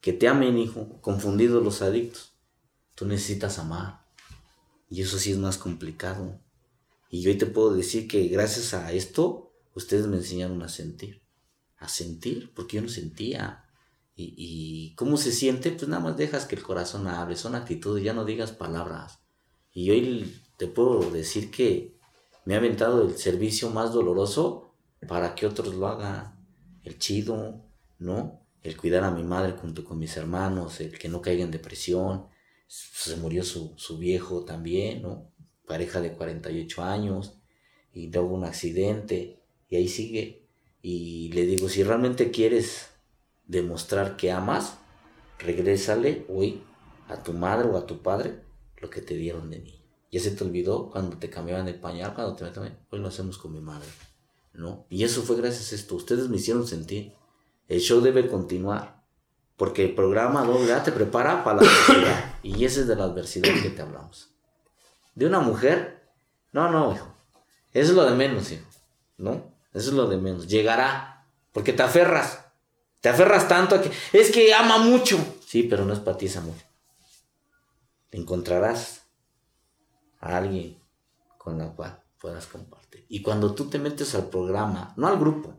que 0.01 0.12
te 0.12 0.28
amen, 0.28 0.59
hijo, 0.59 1.01
confundidos 1.01 1.62
los 1.62 1.82
adictos. 1.82 2.32
Tú 2.95 3.07
necesitas 3.07 3.59
amar. 3.59 4.07
Y 4.88 5.03
eso 5.03 5.18
sí 5.18 5.30
es 5.32 5.38
más 5.38 5.59
complicado. 5.59 6.41
Y 7.11 7.26
hoy 7.26 7.36
te 7.36 7.47
puedo 7.47 7.74
decir 7.74 8.09
que 8.09 8.28
gracias 8.28 8.74
a 8.74 8.93
esto, 8.93 9.53
ustedes 9.74 10.07
me 10.07 10.16
enseñaron 10.16 10.62
a 10.62 10.68
sentir. 10.68 11.22
A 11.78 11.88
sentir, 11.88 12.53
porque 12.55 12.76
yo 12.76 12.82
no 12.82 12.88
sentía. 12.88 13.69
Y, 14.20 14.34
y 14.36 14.94
cómo 14.96 15.16
se 15.16 15.32
siente, 15.32 15.70
pues 15.70 15.88
nada 15.88 16.02
más 16.02 16.16
dejas 16.16 16.44
que 16.44 16.56
el 16.56 16.62
corazón 16.62 17.06
hable, 17.06 17.36
son 17.36 17.54
actitudes, 17.54 18.04
ya 18.04 18.12
no 18.12 18.24
digas 18.24 18.52
palabras. 18.52 19.20
Y 19.72 19.90
hoy 19.90 20.40
te 20.56 20.66
puedo 20.66 21.10
decir 21.10 21.50
que 21.50 21.96
me 22.44 22.54
ha 22.54 22.58
aventado 22.58 23.02
el 23.02 23.16
servicio 23.16 23.70
más 23.70 23.92
doloroso 23.92 24.74
para 25.08 25.34
que 25.34 25.46
otros 25.46 25.74
lo 25.74 25.86
hagan. 25.86 26.38
El 26.82 26.98
chido, 26.98 27.64
¿no? 27.98 28.40
El 28.62 28.76
cuidar 28.76 29.04
a 29.04 29.10
mi 29.10 29.22
madre 29.22 29.52
junto 29.52 29.84
con 29.84 29.98
mis 29.98 30.16
hermanos, 30.16 30.80
el 30.80 30.98
que 30.98 31.08
no 31.08 31.22
caiga 31.22 31.44
en 31.44 31.50
depresión. 31.50 32.26
Se 32.66 33.16
murió 33.16 33.42
su, 33.42 33.72
su 33.76 33.98
viejo 33.98 34.44
también, 34.44 35.02
¿no? 35.02 35.30
Pareja 35.66 36.00
de 36.00 36.12
48 36.12 36.82
años 36.82 37.38
y 37.92 38.10
luego 38.10 38.34
un 38.34 38.44
accidente 38.44 39.40
y 39.68 39.76
ahí 39.76 39.88
sigue. 39.88 40.46
Y 40.82 41.30
le 41.32 41.46
digo, 41.46 41.68
si 41.68 41.82
realmente 41.82 42.30
quieres 42.30 42.89
demostrar 43.51 44.16
que 44.16 44.30
amas, 44.30 44.78
regrésale 45.38 46.24
hoy 46.28 46.62
a 47.09 47.22
tu 47.22 47.32
madre 47.32 47.68
o 47.68 47.76
a 47.76 47.84
tu 47.84 48.01
padre 48.01 48.40
lo 48.78 48.88
que 48.88 49.03
te 49.03 49.14
dieron 49.14 49.51
de 49.51 49.59
niño. 49.59 49.80
Ya 50.12 50.20
se 50.20 50.30
te 50.30 50.44
olvidó 50.44 50.90
cuando 50.90 51.18
te 51.18 51.30
cambiaban 51.30 51.68
el 51.68 51.78
pañal, 51.78 52.14
cuando 52.14 52.34
te 52.34 52.44
metían, 52.44 52.78
hoy 52.90 53.01
lo 53.01 53.09
hacemos 53.09 53.38
con 53.38 53.53
mi 53.53 53.61
madre, 53.61 53.88
¿no? 54.55 54.86
Y 54.88 55.05
eso 55.05 55.22
fue 55.22 55.36
gracias 55.36 55.72
a 55.72 55.74
esto. 55.74 55.96
Ustedes 55.96 56.28
me 56.28 56.36
hicieron 56.36 56.66
sentir. 56.66 57.12
El 57.68 57.80
show 57.80 58.01
debe 58.01 58.28
continuar. 58.28 59.01
Porque 59.57 59.84
el 59.84 59.94
programa 59.94 60.40
AA 60.42 60.82
te 60.82 60.92
prepara 60.92 61.44
para 61.44 61.61
la 61.61 61.68
adversidad. 61.68 62.34
Y 62.42 62.64
ese 62.64 62.80
es 62.80 62.86
de 62.86 62.96
la 62.96 63.05
adversidad 63.05 63.53
que 63.62 63.68
te 63.68 63.82
hablamos. 63.82 64.30
De 65.14 65.26
una 65.26 65.40
mujer, 65.40 66.09
no, 66.52 66.70
no, 66.70 66.94
hijo. 66.94 67.14
Eso 67.74 67.90
es 67.90 67.97
lo 67.97 68.06
de 68.06 68.16
menos, 68.16 68.51
hijo. 68.51 68.64
¿No? 69.18 69.52
Eso 69.74 69.90
es 69.90 69.93
lo 69.93 70.09
de 70.09 70.16
menos. 70.16 70.48
Llegará. 70.48 71.27
Porque 71.52 71.74
te 71.74 71.82
aferras. 71.82 72.39
Te 73.01 73.09
aferras 73.09 73.48
tanto 73.48 73.74
a 73.74 73.82
que. 73.82 73.90
Es 74.12 74.31
que 74.31 74.52
ama 74.52 74.78
mucho. 74.78 75.18
Sí, 75.47 75.64
pero 75.64 75.85
no 75.85 75.93
es 75.93 76.01
para 76.01 76.16
ti 76.16 76.27
ese 76.27 76.39
amor. 76.39 76.56
Encontrarás 78.10 79.06
a 80.20 80.36
alguien 80.36 80.78
con 81.39 81.59
la 81.59 81.72
cual 81.72 82.02
puedas 82.18 82.47
compartir. 82.47 83.06
Y 83.09 83.22
cuando 83.22 83.55
tú 83.55 83.68
te 83.70 83.78
metes 83.78 84.14
al 84.14 84.28
programa, 84.28 84.93
no 84.97 85.09
al 85.09 85.18
grupo, 85.18 85.55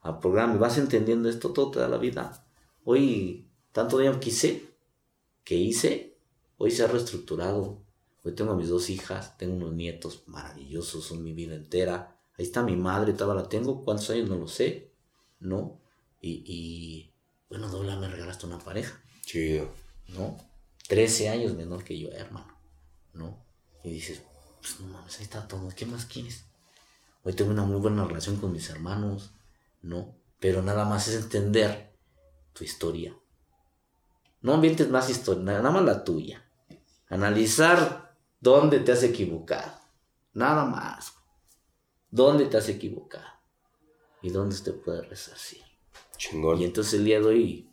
al 0.00 0.18
programa 0.18 0.54
y 0.54 0.58
vas 0.58 0.78
entendiendo 0.78 1.28
esto, 1.28 1.52
todo 1.52 1.70
te 1.70 1.78
da 1.78 1.88
la 1.88 1.98
vida. 1.98 2.44
Hoy, 2.84 3.48
tanto 3.72 3.98
que 3.98 4.28
hice, 4.28 4.74
que 5.44 5.54
hice, 5.54 6.18
hoy 6.58 6.70
se 6.70 6.84
ha 6.84 6.88
reestructurado. 6.88 7.82
Hoy 8.24 8.34
tengo 8.34 8.52
a 8.52 8.56
mis 8.56 8.68
dos 8.68 8.90
hijas, 8.90 9.38
tengo 9.38 9.54
unos 9.54 9.72
nietos 9.72 10.24
maravillosos, 10.26 11.04
son 11.04 11.22
mi 11.22 11.32
vida 11.32 11.54
entera. 11.54 12.20
Ahí 12.36 12.44
está 12.44 12.62
mi 12.62 12.76
madre, 12.76 13.12
todavía 13.12 13.42
la 13.42 13.48
tengo. 13.48 13.84
¿Cuántos 13.84 14.10
años? 14.10 14.28
No 14.28 14.36
lo 14.36 14.48
sé. 14.48 14.92
¿No? 15.38 15.80
Y, 16.20 16.42
y 16.46 17.14
bueno, 17.48 17.68
Dobla 17.68 17.96
me 17.96 18.08
regalaste 18.08 18.46
una 18.46 18.58
pareja. 18.58 19.00
Chido. 19.22 19.72
¿No? 20.08 20.36
13 20.88 21.28
años 21.28 21.54
menor 21.54 21.84
que 21.84 21.98
yo, 21.98 22.10
hermano. 22.10 22.56
¿No? 23.12 23.44
Y 23.82 23.90
dices, 23.90 24.22
pues 24.60 24.80
no 24.80 24.88
mames, 24.88 25.18
ahí 25.18 25.24
está 25.24 25.46
todo. 25.46 25.68
¿Qué 25.74 25.86
más 25.86 26.06
quieres? 26.06 26.44
Hoy 27.22 27.32
tengo 27.32 27.50
una 27.50 27.64
muy 27.64 27.80
buena 27.80 28.04
relación 28.04 28.36
con 28.36 28.52
mis 28.52 28.68
hermanos. 28.70 29.30
¿No? 29.82 30.14
Pero 30.38 30.62
nada 30.62 30.84
más 30.84 31.08
es 31.08 31.16
entender 31.16 31.92
tu 32.52 32.64
historia. 32.64 33.14
No 34.42 34.54
ambientes 34.54 34.88
más 34.88 35.10
historia, 35.10 35.42
nada 35.42 35.70
más 35.70 35.84
la 35.84 36.02
tuya. 36.02 36.44
Analizar 37.08 38.16
dónde 38.40 38.80
te 38.80 38.92
has 38.92 39.02
equivocado. 39.02 39.72
Nada 40.32 40.64
más. 40.64 41.14
¿Dónde 42.10 42.46
te 42.46 42.56
has 42.56 42.68
equivocado? 42.68 43.26
¿Y 44.22 44.30
dónde 44.30 44.56
te 44.58 44.72
puede 44.72 45.02
resarcir? 45.02 45.69
Chingón. 46.20 46.60
Y 46.60 46.64
entonces 46.64 46.94
el 46.94 47.04
día 47.06 47.18
de 47.18 47.24
hoy, 47.26 47.66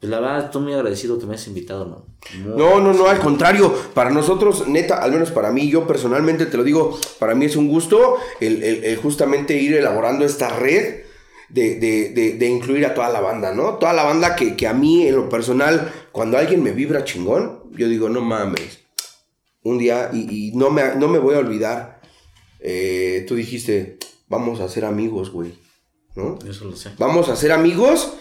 pues 0.00 0.10
la 0.10 0.18
verdad 0.20 0.46
estoy 0.46 0.62
muy 0.62 0.72
agradecido 0.72 1.18
que 1.18 1.26
me 1.26 1.34
hayas 1.34 1.46
invitado, 1.48 1.84
¿no? 1.84 2.06
Muy 2.38 2.56
No, 2.56 2.80
no, 2.80 2.94
no, 2.94 3.06
al 3.08 3.18
contrario, 3.20 3.72
para 3.92 4.10
nosotros, 4.10 4.66
neta, 4.66 5.02
al 5.02 5.12
menos 5.12 5.30
para 5.30 5.52
mí, 5.52 5.68
yo 5.68 5.86
personalmente 5.86 6.46
te 6.46 6.56
lo 6.56 6.64
digo, 6.64 6.98
para 7.18 7.34
mí 7.34 7.44
es 7.44 7.56
un 7.56 7.68
gusto 7.68 8.16
el, 8.40 8.62
el- 8.62 8.84
el 8.84 8.96
justamente 8.96 9.54
ir 9.60 9.74
elaborando 9.74 10.24
esta 10.24 10.48
red 10.58 11.02
de, 11.50 11.74
de- 11.78 12.08
de- 12.10 12.32
de 12.38 12.46
incluir 12.48 12.86
a 12.86 12.94
toda 12.94 13.10
la 13.10 13.20
banda, 13.20 13.52
¿no? 13.54 13.74
Toda 13.74 13.92
la 13.92 14.04
banda 14.04 14.34
que, 14.34 14.56
que 14.56 14.66
a 14.66 14.72
mí, 14.72 15.06
en 15.06 15.16
lo 15.16 15.28
personal, 15.28 15.92
cuando 16.10 16.38
alguien 16.38 16.62
me 16.62 16.72
vibra 16.72 17.04
chingón, 17.04 17.60
yo 17.76 17.86
digo, 17.88 18.08
no 18.08 18.22
mames, 18.22 18.80
un 19.62 19.76
día, 19.78 20.08
y, 20.12 20.48
y 20.48 20.52
no, 20.56 20.70
me, 20.70 20.94
no 20.96 21.08
me 21.08 21.18
voy 21.18 21.34
a 21.34 21.38
olvidar, 21.38 22.00
eh, 22.60 23.24
tú 23.28 23.34
dijiste, 23.34 23.98
vamos 24.28 24.60
a 24.60 24.68
ser 24.68 24.84
amigos, 24.86 25.30
güey, 25.30 25.52
¿no? 26.14 26.38
Eso 26.48 26.64
lo 26.66 26.76
sé. 26.76 26.90
Vamos 26.98 27.28
a 27.28 27.36
ser 27.36 27.52
amigos. 27.52 28.12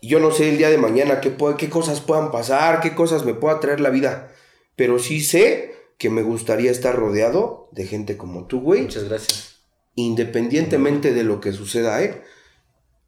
Y 0.00 0.08
Yo 0.08 0.20
no 0.20 0.30
sé 0.30 0.48
el 0.50 0.58
día 0.58 0.70
de 0.70 0.78
mañana 0.78 1.20
qué, 1.20 1.34
cosas 1.68 2.00
puedan 2.00 2.30
pasar, 2.30 2.80
qué 2.80 2.94
cosas 2.94 3.24
me 3.24 3.34
pueda 3.34 3.58
traer 3.60 3.80
la 3.80 3.90
vida. 3.90 4.32
Pero 4.76 4.98
sí 5.00 5.20
sé 5.20 5.74
que 5.98 6.08
me 6.10 6.22
gustaría 6.22 6.70
estar 6.70 6.94
rodeado 6.94 7.68
de 7.72 7.84
gente 7.86 8.16
como 8.16 8.46
tú, 8.46 8.60
güey. 8.60 8.82
Muchas 8.82 9.04
gracias. 9.04 9.56
Independientemente 9.96 11.12
de 11.12 11.24
lo 11.24 11.40
que 11.40 11.52
suceda, 11.52 12.02
¿eh? 12.02 12.22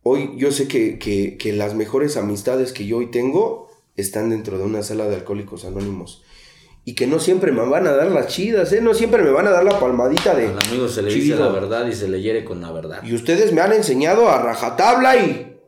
Hoy 0.03 0.33
yo 0.37 0.51
sé 0.51 0.67
que, 0.67 0.99
que- 0.99 1.37
que 1.39 1.53
las 1.53 1.75
mejores 1.75 2.17
amistades 2.17 2.73
que 2.73 2.87
yo 2.87 2.97
hoy 2.99 3.11
tengo 3.11 3.71
están 3.97 4.31
dentro 4.31 4.59
de 4.59 4.65
una 4.65 4.83
sala 4.83 5.05
de 5.07 5.15
alcohólicos 5.15 5.65
anónimos. 5.65 6.25
Y 6.85 6.95
que 6.95 7.07
no 7.07 7.19
siempre 7.19 7.53
me 7.53 7.65
van 7.65 7.87
a 7.87 7.93
dar 7.93 8.11
las 8.11 8.29
chidas, 8.29 8.73
¿eh? 8.73 8.81
No 8.81 8.95
siempre 8.95 9.23
me 9.23 9.31
van 9.31 9.47
a 9.47 9.51
dar 9.51 9.65
la 9.65 9.79
palmadita 9.79 10.35
de... 10.35 10.47
Al 10.47 10.59
amigo 10.59 10.89
se 10.89 11.03
le 11.03 11.13
dice 11.13 11.37
la 11.37 11.49
verdad 11.49 11.87
y 11.87 11.93
se 11.95 12.09
le 12.09 12.21
hiere 12.21 12.45
con 12.45 12.61
la 12.61 12.73
verdad. 12.73 13.03
Y 13.05 13.15
ustedes 13.15 13.53
me 13.53 13.61
han 13.61 13.73
enseñado 13.73 14.29
a 14.29 14.43
rajatabla 14.43 15.17
y 15.17 15.61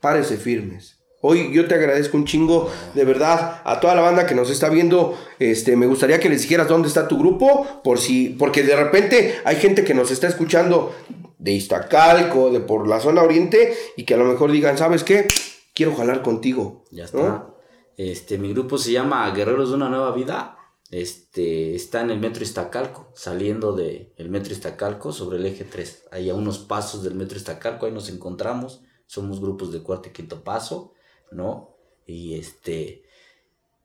párese 0.00 0.36
firmes. 0.36 1.00
Hoy 1.22 1.52
yo 1.52 1.68
te 1.68 1.74
agradezco 1.74 2.16
un 2.16 2.24
chingo, 2.24 2.70
de 2.94 3.04
verdad, 3.04 3.60
a 3.64 3.78
toda 3.78 3.94
la 3.94 4.00
banda 4.00 4.26
que 4.26 4.34
nos 4.34 4.50
está 4.50 4.70
viendo. 4.70 5.18
Este, 5.38 5.76
me 5.76 5.86
gustaría 5.86 6.18
que 6.18 6.30
les 6.30 6.42
dijeras 6.42 6.66
dónde 6.66 6.88
está 6.88 7.08
tu 7.08 7.18
grupo, 7.18 7.82
por 7.84 7.98
si, 7.98 8.30
porque 8.30 8.62
de 8.62 8.74
repente 8.74 9.34
hay 9.44 9.56
gente 9.56 9.84
que 9.84 9.92
nos 9.92 10.10
está 10.10 10.28
escuchando 10.28 10.94
de 11.38 11.52
Iztacalco, 11.52 12.50
de 12.50 12.60
por 12.60 12.88
la 12.88 13.00
zona 13.00 13.22
oriente, 13.22 13.74
y 13.98 14.04
que 14.04 14.14
a 14.14 14.16
lo 14.16 14.24
mejor 14.24 14.50
digan, 14.50 14.78
¿sabes 14.78 15.04
qué? 15.04 15.26
Quiero 15.74 15.94
jalar 15.94 16.22
contigo. 16.22 16.84
Ya 16.90 17.04
¿no? 17.12 17.54
Este, 18.02 18.38
mi 18.38 18.50
grupo 18.54 18.78
se 18.78 18.92
llama 18.92 19.30
Guerreros 19.30 19.68
de 19.68 19.74
una 19.74 19.90
Nueva 19.90 20.12
Vida. 20.12 20.56
Este, 20.90 21.74
está 21.74 22.00
en 22.00 22.10
el 22.10 22.18
Metro 22.18 22.42
Iztacalco, 22.42 23.12
saliendo 23.14 23.74
del 23.74 24.14
el 24.16 24.30
Metro 24.30 24.54
Iztacalco 24.54 25.12
sobre 25.12 25.36
el 25.36 25.44
eje 25.44 25.64
3. 25.64 26.06
Ahí 26.10 26.30
a 26.30 26.34
unos 26.34 26.60
pasos 26.60 27.02
del 27.02 27.14
Metro 27.14 27.36
Iztacalco, 27.36 27.84
ahí 27.84 27.92
nos 27.92 28.08
encontramos. 28.08 28.80
Somos 29.04 29.38
grupos 29.38 29.70
de 29.70 29.82
cuarto 29.82 30.08
y 30.08 30.12
quinto 30.12 30.42
paso, 30.42 30.94
¿no? 31.30 31.76
Y 32.06 32.36
este, 32.36 33.02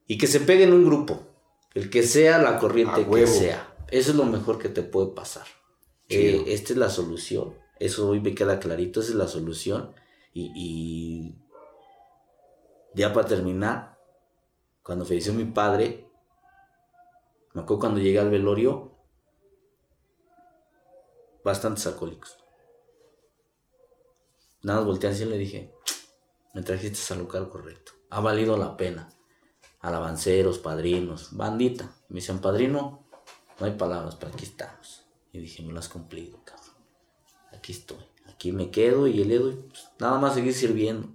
y 0.07 0.17
que 0.17 0.27
se 0.27 0.39
peguen 0.39 0.71
un 0.71 0.85
grupo, 0.85 1.19
el 1.73 1.89
que 1.89 2.01
sea 2.01 2.37
la 2.37 2.57
corriente 2.57 3.05
que 3.05 3.27
sea. 3.27 3.75
Eso 3.91 4.11
es 4.11 4.15
lo 4.15 4.23
mejor 4.23 4.59
que 4.59 4.69
te 4.69 4.81
puede 4.81 5.07
pasar. 5.07 5.45
Eh, 6.07 6.41
esta 6.47 6.71
es 6.71 6.79
la 6.79 6.89
solución. 6.89 7.55
Eso 7.81 8.07
hoy 8.07 8.21
me 8.21 8.33
queda 8.33 8.61
clarito, 8.61 9.01
esa 9.01 9.09
es 9.09 9.15
la 9.15 9.27
solución. 9.27 9.93
Y, 10.33 10.53
y 10.55 11.35
ya 12.93 13.11
para 13.11 13.27
terminar, 13.27 13.94
cuando 14.85 15.03
falleció 15.03 15.33
mi 15.33 15.45
padre, 15.45 16.07
me 17.53 17.61
acuerdo 17.61 17.79
cuando 17.79 17.99
llegué 17.99 18.19
al 18.19 18.29
velorio, 18.29 18.91
bastantes 21.43 21.87
alcohólicos. 21.87 22.37
Nada 24.61 24.79
más 24.79 24.87
volteé 24.87 25.09
así 25.09 25.23
y 25.23 25.25
le 25.25 25.39
dije, 25.39 25.73
me 26.53 26.61
trajiste 26.61 27.01
al 27.15 27.21
lugar 27.21 27.49
correcto. 27.49 27.93
Ha 28.11 28.19
valido 28.19 28.57
la 28.57 28.77
pena. 28.77 29.09
Alabanceros, 29.79 30.59
padrinos, 30.59 31.35
bandita. 31.35 31.91
Me 32.09 32.17
dicen, 32.17 32.39
padrino, 32.39 33.07
no 33.59 33.65
hay 33.65 33.71
palabras, 33.71 34.15
pero 34.17 34.33
aquí 34.33 34.45
estamos. 34.45 35.07
Y 35.31 35.39
dije, 35.39 35.63
me 35.63 35.73
lo 35.73 35.79
has 35.79 35.89
cumplido, 35.89 36.43
cabrón. 36.43 36.75
Aquí 37.53 37.71
estoy. 37.71 38.05
Aquí 38.27 38.51
me 38.51 38.69
quedo 38.69 39.07
y 39.07 39.23
de 39.23 39.39
hoy, 39.39 39.55
pues, 39.67 39.89
nada 39.97 40.19
más 40.19 40.35
seguir 40.35 40.53
sirviendo 40.53 41.09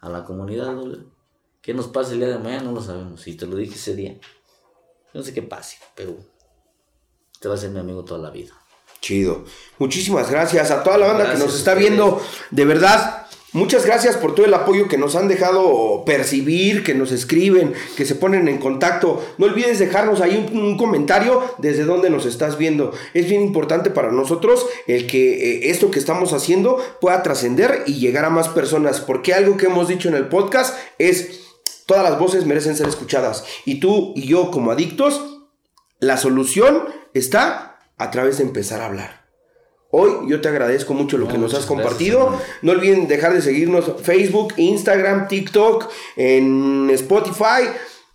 a 0.00 0.08
la 0.08 0.24
comunidad. 0.24 0.72
¿no? 0.72 1.11
¿Qué 1.62 1.72
nos 1.74 1.86
pasa 1.86 2.10
el 2.12 2.18
día 2.18 2.28
de 2.28 2.38
mañana? 2.38 2.64
No 2.64 2.72
lo 2.72 2.82
sabemos. 2.82 3.24
Y 3.28 3.36
te 3.36 3.46
lo 3.46 3.54
dije 3.54 3.76
ese 3.76 3.94
día. 3.94 4.16
No 5.14 5.22
sé 5.22 5.32
qué 5.32 5.42
pase, 5.42 5.76
pero 5.94 6.16
te 7.38 7.48
va 7.48 7.54
a 7.54 7.58
ser 7.58 7.70
mi 7.70 7.78
amigo 7.78 8.04
toda 8.04 8.20
la 8.20 8.30
vida. 8.30 8.52
Chido. 9.00 9.44
Muchísimas 9.78 10.28
gracias 10.28 10.72
a 10.72 10.82
toda 10.82 10.98
la 10.98 11.06
banda 11.06 11.32
que 11.32 11.38
nos 11.38 11.54
está 11.54 11.74
viendo. 11.74 12.20
De 12.50 12.64
verdad, 12.64 13.28
muchas 13.52 13.86
gracias 13.86 14.16
por 14.16 14.34
todo 14.34 14.44
el 14.44 14.54
apoyo 14.54 14.88
que 14.88 14.98
nos 14.98 15.14
han 15.14 15.28
dejado 15.28 16.04
percibir, 16.04 16.82
que 16.82 16.94
nos 16.94 17.12
escriben, 17.12 17.74
que 17.96 18.06
se 18.06 18.16
ponen 18.16 18.48
en 18.48 18.58
contacto. 18.58 19.24
No 19.38 19.46
olvides 19.46 19.78
dejarnos 19.78 20.20
ahí 20.20 20.48
un, 20.52 20.60
un 20.60 20.76
comentario 20.76 21.42
desde 21.58 21.84
donde 21.84 22.10
nos 22.10 22.26
estás 22.26 22.58
viendo. 22.58 22.92
Es 23.14 23.28
bien 23.28 23.42
importante 23.42 23.90
para 23.90 24.10
nosotros 24.10 24.66
el 24.88 25.06
que 25.06 25.34
eh, 25.34 25.70
esto 25.70 25.92
que 25.92 26.00
estamos 26.00 26.32
haciendo 26.32 26.78
pueda 27.00 27.22
trascender 27.22 27.84
y 27.86 28.00
llegar 28.00 28.24
a 28.24 28.30
más 28.30 28.48
personas. 28.48 29.00
Porque 29.00 29.32
algo 29.32 29.56
que 29.56 29.66
hemos 29.66 29.86
dicho 29.86 30.08
en 30.08 30.14
el 30.14 30.28
podcast 30.28 30.76
es, 30.98 31.41
todas 31.92 32.08
las 32.10 32.18
voces 32.18 32.46
merecen 32.46 32.74
ser 32.76 32.88
escuchadas. 32.88 33.44
Y 33.66 33.80
tú 33.80 34.12
y 34.16 34.26
yo 34.26 34.50
como 34.50 34.70
adictos, 34.70 35.40
la 36.00 36.16
solución 36.16 36.84
está 37.12 37.78
a 37.98 38.10
través 38.10 38.38
de 38.38 38.44
empezar 38.44 38.80
a 38.80 38.86
hablar. 38.86 39.26
Hoy 39.90 40.10
yo 40.30 40.40
te 40.40 40.48
agradezco 40.48 40.94
mucho 40.94 41.18
lo 41.18 41.26
No, 41.26 41.32
que 41.32 41.38
nos 41.38 41.52
has 41.52 41.66
compartido. 41.66 42.30
gracias, 42.30 42.48
no 42.62 42.72
olviden 42.72 43.08
dejar 43.08 43.34
de 43.34 43.42
seguirnos 43.42 43.92
Facebook, 44.02 44.54
Instagram, 44.56 45.28
TikTok, 45.28 45.90
en 46.16 46.88
Spotify. 46.94 47.68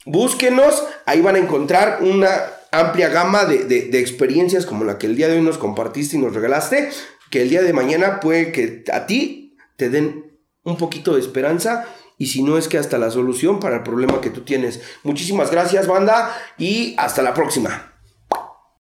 Búsquenos, 0.06 0.84
ahí 1.06 1.22
van 1.22 1.36
a 1.36 1.40
encontrar 1.40 2.00
una 2.02 2.30
amplia 2.72 3.10
gama 3.10 3.46
de, 3.46 3.66
de- 3.66 3.84
de 3.90 4.00
experiencias 4.00 4.66
como 4.66 4.86
la 4.86 4.98
que 4.98 5.06
el 5.06 5.16
día 5.16 5.28
de 5.28 5.36
hoy 5.38 5.44
nos 5.44 5.60
compartiste 5.60 6.16
y 6.18 6.20
nos 6.20 6.34
regalaste, 6.34 6.90
que 7.30 7.44
el 7.44 7.50
día 7.50 7.62
de 7.62 7.74
mañana 7.74 8.20
puede 8.22 8.52
que 8.52 8.84
a 8.92 9.06
ti 9.06 9.56
te 9.76 9.90
den 9.92 10.40
un 10.64 10.78
poquito 10.78 11.14
de 11.14 11.20
esperanza 11.22 11.86
y 12.18 12.28
si 12.28 12.44
no 12.44 12.58
es 12.58 12.68
que 12.68 12.78
hasta 12.78 12.98
la 12.98 13.12
solución 13.12 13.60
para 13.60 13.78
el 13.78 13.84
problema 13.84 14.22
que 14.22 14.30
tú 14.30 14.42
tienes. 14.42 14.82
Muchísimas 15.04 15.52
gracias 15.52 15.88
banda 15.88 16.36
y 16.58 16.96
hasta 16.98 17.22
la 17.22 17.34
próxima. 17.34 17.97